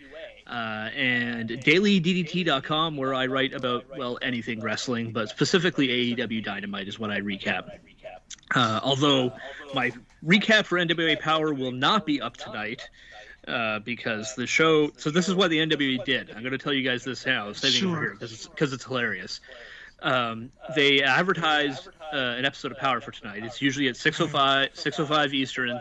uh, 0.46 0.50
and 0.50 1.50
dailyddt.com 1.50 2.96
where 2.96 3.14
I 3.14 3.26
write 3.26 3.54
about 3.54 3.86
well 3.96 4.18
anything 4.22 4.60
wrestling 4.60 5.12
but 5.12 5.28
specifically 5.28 5.88
AEW 6.16 6.44
Dynamite 6.44 6.86
is 6.86 6.98
what 6.98 7.10
I 7.10 7.20
recap. 7.20 7.78
Uh, 8.54 8.80
although 8.84 9.32
my 9.74 9.90
recap 10.24 10.66
for 10.66 10.78
NWA 10.78 11.18
Power 11.18 11.52
will 11.52 11.72
not 11.72 12.06
be 12.06 12.20
up 12.20 12.36
tonight 12.36 12.88
uh, 13.48 13.80
because 13.80 14.34
the 14.36 14.46
show. 14.46 14.90
So 14.96 15.10
this 15.10 15.28
is 15.28 15.34
what 15.34 15.50
the 15.50 15.58
NWA 15.58 16.04
did. 16.04 16.30
I'm 16.30 16.40
going 16.42 16.52
to 16.52 16.58
tell 16.58 16.72
you 16.72 16.88
guys 16.88 17.02
this 17.02 17.26
now, 17.26 17.52
saving 17.52 17.80
sure. 17.80 18.00
here 18.00 18.10
because 18.12 18.32
it's, 18.32 18.46
cause 18.46 18.72
it's 18.72 18.84
hilarious 18.84 19.40
um, 20.02 20.50
they 20.74 21.02
advertised 21.02 21.88
uh, 22.12 22.16
an 22.16 22.44
episode 22.44 22.72
of 22.72 22.78
Power 22.78 23.00
for 23.00 23.10
tonight. 23.10 23.44
It's 23.44 23.62
usually 23.62 23.88
at 23.88 23.94
6:05 23.94 24.74
6:05 24.74 25.32
Eastern 25.32 25.80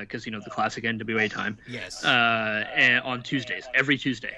because 0.00 0.22
uh, 0.22 0.26
you 0.26 0.32
know 0.32 0.40
the 0.40 0.50
classic 0.50 0.84
NWA 0.84 1.30
time. 1.30 1.58
Yes. 1.68 2.04
Uh, 2.04 2.64
and 2.74 3.02
on 3.04 3.22
Tuesdays, 3.22 3.66
every 3.74 3.96
Tuesday, 3.96 4.36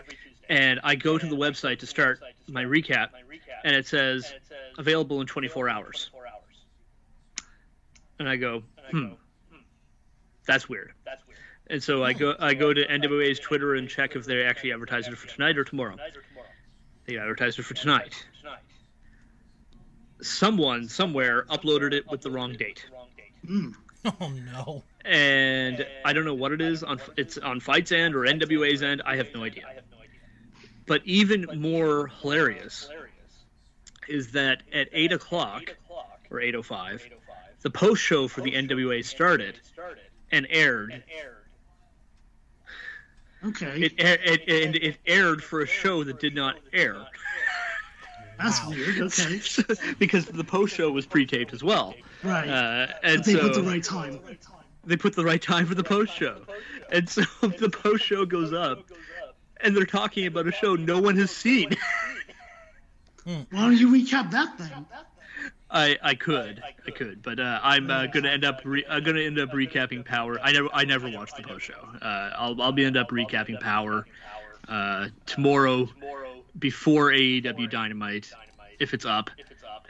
and 0.49 0.81
I 0.85 0.95
go 0.95 1.19
to 1.19 1.27
the 1.27 1.37
website 1.37 1.79
to 1.81 1.87
start 1.87 2.21
my 2.49 2.65
recap, 2.65 3.09
and 3.65 3.75
it 3.75 3.87
says 3.87 4.33
available 4.79 5.21
in 5.21 5.27
24 5.27 5.69
hours. 5.69 6.11
And 8.19 8.29
I 8.29 8.37
go, 8.37 8.63
hmm, 8.91 9.15
that's 10.47 10.69
weird. 10.69 10.93
And 11.69 11.83
so 11.83 12.05
I 12.05 12.13
go 12.13 12.35
I 12.39 12.53
go 12.55 12.75
to 12.75 12.87
NWA's 12.87 13.39
Twitter 13.41 13.75
and 13.75 13.89
check 13.89 14.15
if 14.15 14.27
they 14.27 14.45
actually 14.45 14.73
advertised 14.73 15.09
it 15.09 15.17
for 15.17 15.27
tonight 15.27 15.57
or 15.57 15.65
tomorrow. 15.65 15.97
They 17.07 17.17
advertised 17.17 17.59
it 17.59 17.63
for 17.63 17.75
tonight 17.75 18.25
someone 20.25 20.89
somewhere 20.89 21.45
uploaded 21.45 21.93
it 21.93 22.11
with 22.11 22.23
the 22.23 22.31
wrong 22.31 22.55
date. 22.55 22.85
Mm. 23.47 23.75
Oh 24.21 24.29
no! 24.29 24.83
And 25.07 25.87
I 26.05 26.13
don't 26.13 26.27
know 26.27 26.35
what 26.35 26.53
it 26.53 26.61
is 26.61 26.83
on 26.83 27.01
it's 27.17 27.39
on 27.39 27.59
FITE's 27.59 27.91
end 27.91 28.15
or 28.15 28.21
NWA's 28.21 28.83
end. 28.83 29.01
I 29.07 29.17
have 29.17 29.35
no 29.35 29.45
idea. 29.45 29.65
But 30.85 31.01
even 31.07 31.47
more 31.57 32.09
hilarious 32.21 32.87
is 34.07 34.33
that 34.33 34.63
at 34.75 34.89
eight 34.93 35.13
o'clock 35.13 35.75
or 36.31 36.39
eight 36.39 36.55
o 36.55 36.63
five, 36.63 37.03
the 37.63 37.71
post 37.71 38.03
show 38.03 38.29
for 38.29 38.43
the 38.43 38.53
NWA 38.53 39.03
started 39.03 39.59
and 40.31 40.47
aired. 40.51 41.03
Okay. 43.43 43.85
It, 43.85 43.93
it, 43.99 44.41
it, 44.47 44.83
it 44.83 44.97
aired 45.07 45.43
for 45.43 45.61
a 45.61 45.67
show 45.67 46.05
that 46.05 46.21
did 46.21 46.35
not 46.35 46.57
air. 46.73 47.07
That's 48.39 48.63
wow. 48.63 48.71
weird. 48.71 49.01
Okay. 49.01 49.41
because 49.99 50.27
the 50.27 50.45
post 50.45 50.75
show 50.75 50.91
was 50.91 51.07
pre-taped 51.07 51.53
as 51.53 51.63
well. 51.63 51.95
Right. 52.23 52.49
Uh, 52.49 52.87
and 53.03 53.19
but 53.19 53.27
they 53.27 53.33
so, 53.33 53.41
put 53.41 53.55
the 53.55 53.63
right 53.63 53.83
time. 53.83 54.21
they 54.85 54.97
put 54.97 55.15
the 55.15 55.25
right 55.25 55.43
time 55.43 55.67
for 55.67 55.75
the 55.75 55.85
post 55.85 56.15
show, 56.15 56.43
and 56.91 57.09
so 57.09 57.23
the 57.43 57.71
post 57.71 58.05
show 58.05 58.25
goes 58.25 58.53
up, 58.53 58.85
and 59.61 59.77
they're 59.77 59.87
talking 59.87 60.27
about 60.27 60.47
a 60.47 60.53
show 60.53 60.75
no 60.75 61.01
one 61.01 61.17
has 61.17 61.31
seen. 61.31 61.77
Why 63.25 63.47
don't 63.53 63.77
you 63.77 63.89
recap 63.89 64.31
that 64.33 64.59
then? 64.59 64.87
I, 65.71 65.99
I 66.03 66.15
could 66.15 66.63
I 66.87 66.91
could, 66.91 67.23
but 67.23 67.41
uh, 67.41 67.59
I'm 67.63 67.91
uh, 67.91 68.07
gonna 68.07 68.29
end 68.29 68.45
up 68.45 68.61
re- 68.65 68.85
I'm 68.89 69.03
gonna 69.03 69.23
end 69.23 69.41
up 69.41 69.51
recapping 69.51 70.05
Power. 70.05 70.39
I 70.41 70.53
never 70.53 70.69
I 70.73 70.85
never 70.85 71.11
watched 71.11 71.37
the 71.37 71.43
post 71.43 71.65
show. 71.65 71.89
Uh, 72.01 72.31
I'll 72.37 72.61
I'll 72.63 72.73
be 72.73 72.85
end 72.85 72.97
up 72.97 73.11
recapping 73.11 73.59
Power 73.61 74.07
uh, 74.69 75.09
tomorrow 75.27 75.89
before 76.59 77.11
AEW 77.11 77.71
Dynamite 77.71 78.31
if 78.79 78.95
it's 78.95 79.05
up, 79.05 79.31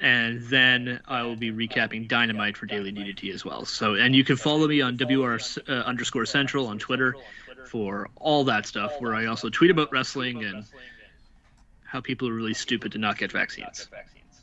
and 0.01 0.43
then 0.43 1.01
I 1.07 1.23
will 1.23 1.37
be 1.37 1.51
recapping 1.53 2.09
Dynamite 2.09 2.57
for 2.57 2.67
Daily 2.67 2.93
DDT 2.93 3.33
as 3.33 3.45
well. 3.45 3.65
So 3.65 3.95
and 3.95 4.15
you 4.15 4.25
can 4.25 4.37
follow 4.37 4.67
me 4.69 4.81
on 4.81 4.97
WR 4.97 5.39
uh, 5.69 5.73
underscore 5.73 6.27
Central 6.27 6.67
on 6.67 6.79
Twitter 6.79 7.15
for 7.69 8.09
all 8.17 8.45
that 8.45 8.67
stuff, 8.67 9.01
where 9.01 9.15
I 9.15 9.27
also 9.27 9.49
tweet 9.49 9.71
about 9.71 9.91
wrestling 9.93 10.45
and 10.45 10.65
how 11.85 12.01
people 12.01 12.29
are 12.29 12.35
really 12.35 12.55
stupid 12.55 12.93
to 12.93 12.99
not 12.99 13.19
get 13.19 13.33
vaccines. 13.33 13.89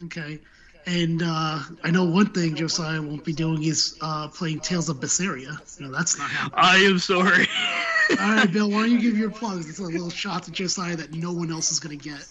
Okay. 0.05 0.39
And 0.85 1.21
uh, 1.23 1.59
I 1.83 1.91
know 1.91 2.05
one 2.05 2.33
thing 2.33 2.55
Josiah 2.55 3.01
won't 3.01 3.23
be 3.23 3.33
doing 3.33 3.63
is 3.63 3.97
uh, 4.01 4.29
playing 4.29 4.61
Tales 4.61 4.89
of 4.89 4.97
Berseria. 4.97 5.59
No, 5.79 5.91
that's 5.91 6.17
not 6.17 6.29
happening. 6.29 6.65
I 6.65 6.77
am 6.77 6.97
sorry. 6.97 7.47
All 8.19 8.35
right, 8.35 8.51
Bill, 8.51 8.69
why 8.69 8.81
don't 8.81 8.91
you 8.91 8.99
give 9.01 9.17
your 9.17 9.29
plugs? 9.29 9.69
It's 9.69 9.79
a 9.79 9.83
little 9.83 10.09
shot 10.09 10.43
to 10.43 10.51
Josiah 10.51 10.95
that 10.97 11.13
no 11.13 11.31
one 11.31 11.51
else 11.51 11.71
is 11.71 11.79
going 11.79 11.97
to 11.97 12.09
get. 12.09 12.25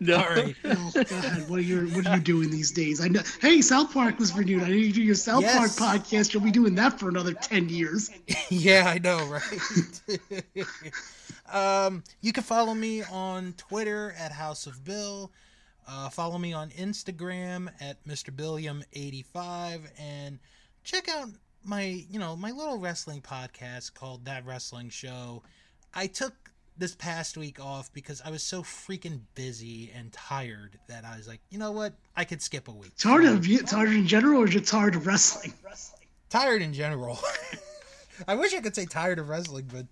no. 0.00 0.16
All 0.16 0.28
right. 0.28 0.54
Bill, 0.62 0.90
go 0.92 1.00
ahead. 1.00 1.48
What 1.48 1.58
are 1.58 1.62
you 1.62 1.86
What 1.88 2.06
are 2.06 2.16
you 2.16 2.22
doing 2.22 2.50
these 2.50 2.70
days? 2.72 3.00
I 3.00 3.08
know. 3.08 3.20
Hey, 3.40 3.60
South 3.62 3.92
Park 3.92 4.18
was 4.18 4.34
renewed. 4.36 4.62
I 4.62 4.68
know 4.68 4.74
you 4.74 4.92
do 4.92 5.02
your 5.02 5.14
South 5.14 5.42
Yes. 5.42 5.78
Park 5.78 5.94
podcast. 5.94 6.32
You'll 6.34 6.42
be 6.42 6.50
doing 6.50 6.74
that 6.76 6.98
for 6.98 7.08
another 7.08 7.32
ten 7.32 7.68
years. 7.68 8.10
yeah, 8.50 8.84
I 8.86 8.98
know, 8.98 9.24
right? 9.26 10.66
um, 11.86 12.02
you 12.20 12.32
can 12.32 12.42
follow 12.42 12.74
me 12.74 13.02
on 13.04 13.54
Twitter 13.56 14.14
at 14.18 14.32
House 14.32 14.66
of 14.66 14.84
Bill. 14.84 15.30
Uh, 15.88 16.08
follow 16.08 16.38
me 16.38 16.52
on 16.52 16.70
Instagram 16.70 17.68
at 17.80 18.04
Mr. 18.04 18.30
Billiam85 18.34 19.80
and 19.98 20.38
check 20.84 21.08
out 21.08 21.28
my, 21.64 22.04
you 22.10 22.18
know, 22.18 22.36
my 22.36 22.50
little 22.50 22.78
wrestling 22.78 23.20
podcast 23.20 23.94
called 23.94 24.24
That 24.24 24.46
Wrestling 24.46 24.90
Show. 24.90 25.42
I 25.94 26.06
took 26.06 26.34
this 26.76 26.94
past 26.94 27.36
week 27.36 27.60
off 27.60 27.92
because 27.92 28.22
I 28.24 28.30
was 28.30 28.42
so 28.42 28.62
freaking 28.62 29.20
busy 29.34 29.92
and 29.94 30.10
tired 30.12 30.78
that 30.88 31.04
I 31.04 31.16
was 31.16 31.28
like, 31.28 31.40
you 31.50 31.58
know 31.58 31.72
what? 31.72 31.92
I 32.16 32.24
could 32.24 32.40
skip 32.40 32.68
a 32.68 32.72
week. 32.72 32.96
Tired 32.96 33.26
of 33.26 33.46
you? 33.46 33.62
Tired 33.62 33.90
in 33.90 34.06
general, 34.06 34.42
or 34.42 34.46
just 34.46 34.70
tired 34.70 34.94
of 34.94 35.06
wrestling? 35.06 35.52
tired 36.30 36.62
in 36.62 36.72
general. 36.72 37.18
I 38.28 38.34
wish 38.34 38.54
I 38.54 38.60
could 38.60 38.74
say 38.74 38.86
tired 38.86 39.18
of 39.18 39.28
wrestling, 39.28 39.68
but 39.72 39.86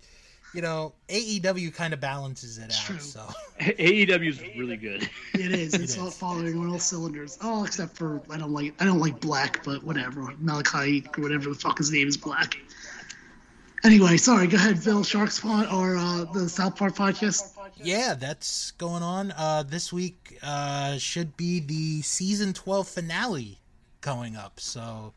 you 0.53 0.61
know, 0.61 0.93
AEW 1.09 1.73
kind 1.73 1.93
of 1.93 1.99
balances 1.99 2.57
it 2.57 2.63
out. 2.65 2.71
true. 2.85 2.99
So 2.99 3.21
AEW 3.59 4.29
is 4.29 4.41
really 4.57 4.77
good. 4.77 5.07
It 5.33 5.51
is. 5.53 5.73
It's 5.73 5.95
It 5.95 5.99
all 5.99 6.07
is. 6.07 6.17
following 6.17 6.57
on 6.57 6.69
all 6.69 6.79
cylinders. 6.79 7.37
Oh, 7.41 7.63
except 7.63 7.95
for 7.97 8.21
I 8.29 8.37
don't 8.37 8.51
like 8.51 8.73
I 8.81 8.85
don't 8.85 8.99
like 8.99 9.19
Black, 9.21 9.63
but 9.63 9.83
whatever. 9.83 10.23
Malakai 10.43 11.17
or 11.17 11.21
whatever 11.21 11.49
the 11.49 11.55
fuck 11.55 11.77
his 11.77 11.91
name 11.91 12.07
is 12.07 12.17
Black. 12.17 12.57
Anyway, 13.85 14.17
sorry. 14.17 14.47
Go 14.47 14.57
ahead, 14.57 14.83
Bill. 14.83 15.03
Shark 15.03 15.31
Spot 15.31 15.71
or 15.71 15.95
uh, 15.95 16.25
the 16.33 16.49
South 16.49 16.75
Park 16.75 16.95
podcast. 16.95 17.53
yeah, 17.77 18.13
that's 18.13 18.71
going 18.71 19.03
on. 19.03 19.31
Uh, 19.31 19.63
this 19.63 19.93
week 19.93 20.37
uh, 20.43 20.97
should 20.97 21.37
be 21.37 21.61
the 21.61 22.01
season 22.01 22.51
twelve 22.53 22.89
finale 22.89 23.59
going 24.01 24.35
up. 24.35 24.59
So 24.59 25.13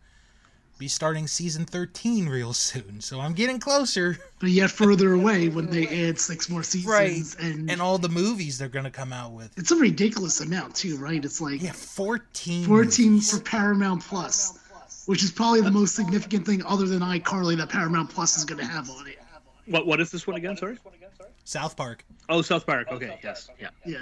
be 0.82 0.88
starting 0.88 1.28
season 1.28 1.64
thirteen 1.64 2.28
real 2.28 2.52
soon. 2.52 3.00
So 3.00 3.20
I'm 3.20 3.32
getting 3.34 3.60
closer. 3.60 4.18
But 4.42 4.50
yet 4.50 4.72
further 4.72 5.12
away 5.12 5.48
when 5.48 5.66
they 5.70 6.08
add 6.08 6.18
six 6.18 6.48
more 6.48 6.64
seasons, 6.64 6.92
Right. 6.92 7.22
and, 7.38 7.70
And 7.70 7.80
all 7.80 7.96
the 7.96 8.08
movies 8.08 8.58
they're 8.58 8.68
gonna 8.68 8.90
come 8.90 9.12
out 9.12 9.30
with. 9.30 9.56
it's 9.56 9.70
a 9.70 9.76
ridiculous 9.76 10.40
amount 10.40 10.74
too, 10.74 10.96
right? 10.96 11.24
It's 11.24 11.40
like 11.40 11.62
Yeah, 11.62 11.70
fourteen. 11.70 12.66
14 12.66 13.12
movies. 13.12 13.30
for 13.30 13.38
Paramount 13.44 14.02
Plus, 14.02 14.58
which 15.06 15.22
is 15.22 15.30
probably 15.30 15.60
the 15.60 15.70
most 15.70 15.94
significant 15.94 16.44
thing 16.44 16.60
other 16.66 16.86
than 16.86 17.02
iCarly 17.02 17.56
that 17.58 17.68
Paramount 17.68 18.10
Plus 18.10 18.36
is 18.36 18.44
going 18.44 18.58
to 18.58 18.66
have 18.66 18.90
on 18.90 19.06
it. 19.06 19.20
What 19.66 19.86
what 19.86 20.00
is 20.00 20.10
this 20.10 20.26
one 20.26 20.34
again? 20.36 20.56
Sorry. 20.56 20.76
South 21.44 21.76
Park. 21.76 22.04
Oh, 22.28 22.42
South 22.42 22.66
Park. 22.66 22.88
Okay. 22.90 23.20
Yes. 23.22 23.48
Yeah. 23.60 23.68
Yeah. 23.86 23.98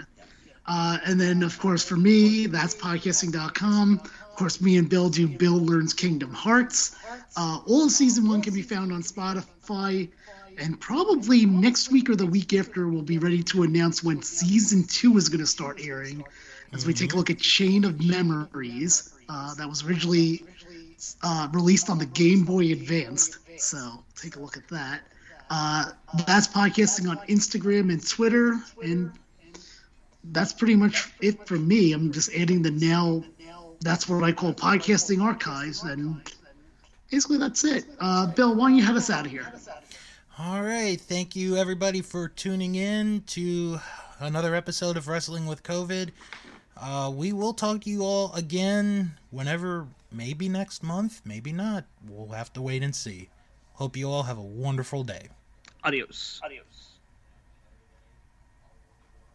Uh, 0.67 0.97
and 1.05 1.21
then, 1.21 1.43
of 1.43 1.59
course, 1.59 1.85
for 1.85 1.97
me, 1.99 2.47
that's 2.47 2.75
podcasting.com. 2.75 4.01
Of 4.41 4.45
course, 4.45 4.63
me 4.63 4.79
and 4.79 4.89
Bill 4.89 5.11
do 5.11 5.29
Bill 5.29 5.59
Learns 5.59 5.93
Kingdom 5.93 6.33
Hearts. 6.33 6.97
Uh, 7.37 7.61
all 7.67 7.85
of 7.85 7.91
season 7.91 8.27
one 8.27 8.41
can 8.41 8.55
be 8.55 8.63
found 8.63 8.91
on 8.91 9.03
Spotify. 9.03 10.09
And 10.57 10.81
probably 10.81 11.45
next 11.45 11.93
week 11.93 12.09
or 12.09 12.17
the 12.17 12.25
week 12.25 12.55
after, 12.55 12.89
we'll 12.89 13.03
be 13.03 13.19
ready 13.19 13.43
to 13.43 13.65
announce 13.65 14.03
when 14.03 14.23
season 14.23 14.85
two 14.85 15.19
is 15.19 15.29
going 15.29 15.43
to 15.43 15.47
start 15.47 15.79
airing 15.85 16.25
as 16.73 16.87
we 16.87 16.95
take 16.95 17.13
a 17.13 17.17
look 17.17 17.29
at 17.29 17.39
Chain 17.39 17.85
of 17.85 18.03
Memories. 18.03 19.13
Uh, 19.29 19.53
that 19.57 19.69
was 19.69 19.85
originally 19.85 20.43
uh, 21.23 21.49
released 21.53 21.91
on 21.91 21.99
the 21.99 22.07
Game 22.07 22.47
Boy 22.47 22.73
Advanced. 22.73 23.41
So 23.59 24.03
take 24.17 24.37
a 24.37 24.41
look 24.41 24.57
at 24.57 24.67
that. 24.69 25.03
Uh, 25.51 25.91
that's 26.27 26.49
podcasting 26.49 27.11
on 27.11 27.19
Instagram 27.27 27.93
and 27.93 28.09
Twitter. 28.09 28.59
And 28.83 29.13
that's 30.25 30.55
pretty 30.55 30.77
much 30.77 31.13
it 31.21 31.47
for 31.47 31.57
me. 31.57 31.93
I'm 31.93 32.11
just 32.11 32.35
adding 32.35 32.63
the 32.63 32.71
now. 32.71 33.23
That's 33.81 34.09
what 34.09 34.23
I 34.23 34.33
call 34.33 34.53
podcasting 34.53 35.23
archives, 35.23 35.83
and 35.85 36.21
basically 37.11 37.39
that's 37.39 37.65
it. 37.65 37.85
Uh, 37.99 38.27
Bill, 38.27 38.55
why 38.55 38.69
don't 38.69 38.77
you 38.77 38.85
head 38.85 38.97
us 38.97 39.11
out 39.11 39.25
of 39.25 39.31
here? 39.31 39.51
All 40.39 40.63
right. 40.63 41.01
Thank 41.01 41.37
you, 41.37 41.57
everybody, 41.57 42.03
for 42.03 42.29
tuning 42.29 42.75
in 42.75 43.23
to 43.29 43.79
another 44.19 44.55
episode 44.55 44.97
of 44.97 45.09
Wrestling 45.09 45.47
with 45.47 45.63
COVID. 45.63 46.11
Uh, 46.77 47.13
we 47.15 47.33
will 47.33 47.53
talk 47.53 47.83
to 47.83 47.91
you 47.91 48.03
all 48.03 48.33
again 48.35 49.13
whenever, 49.31 49.87
maybe 50.11 50.49
next 50.49 50.83
month, 50.83 51.21
maybe 51.25 51.53
not. 51.53 51.85
We'll 52.09 52.29
have 52.29 52.53
to 52.55 52.63
wait 52.63 52.83
and 52.83 52.95
see. 52.95 53.29
Hope 53.75 53.97
you 53.97 54.11
all 54.11 54.23
have 54.23 54.39
a 54.39 54.43
wonderful 54.43 55.05
day. 55.05 55.29
Adios. 55.85 56.41
Adios. 56.45 56.65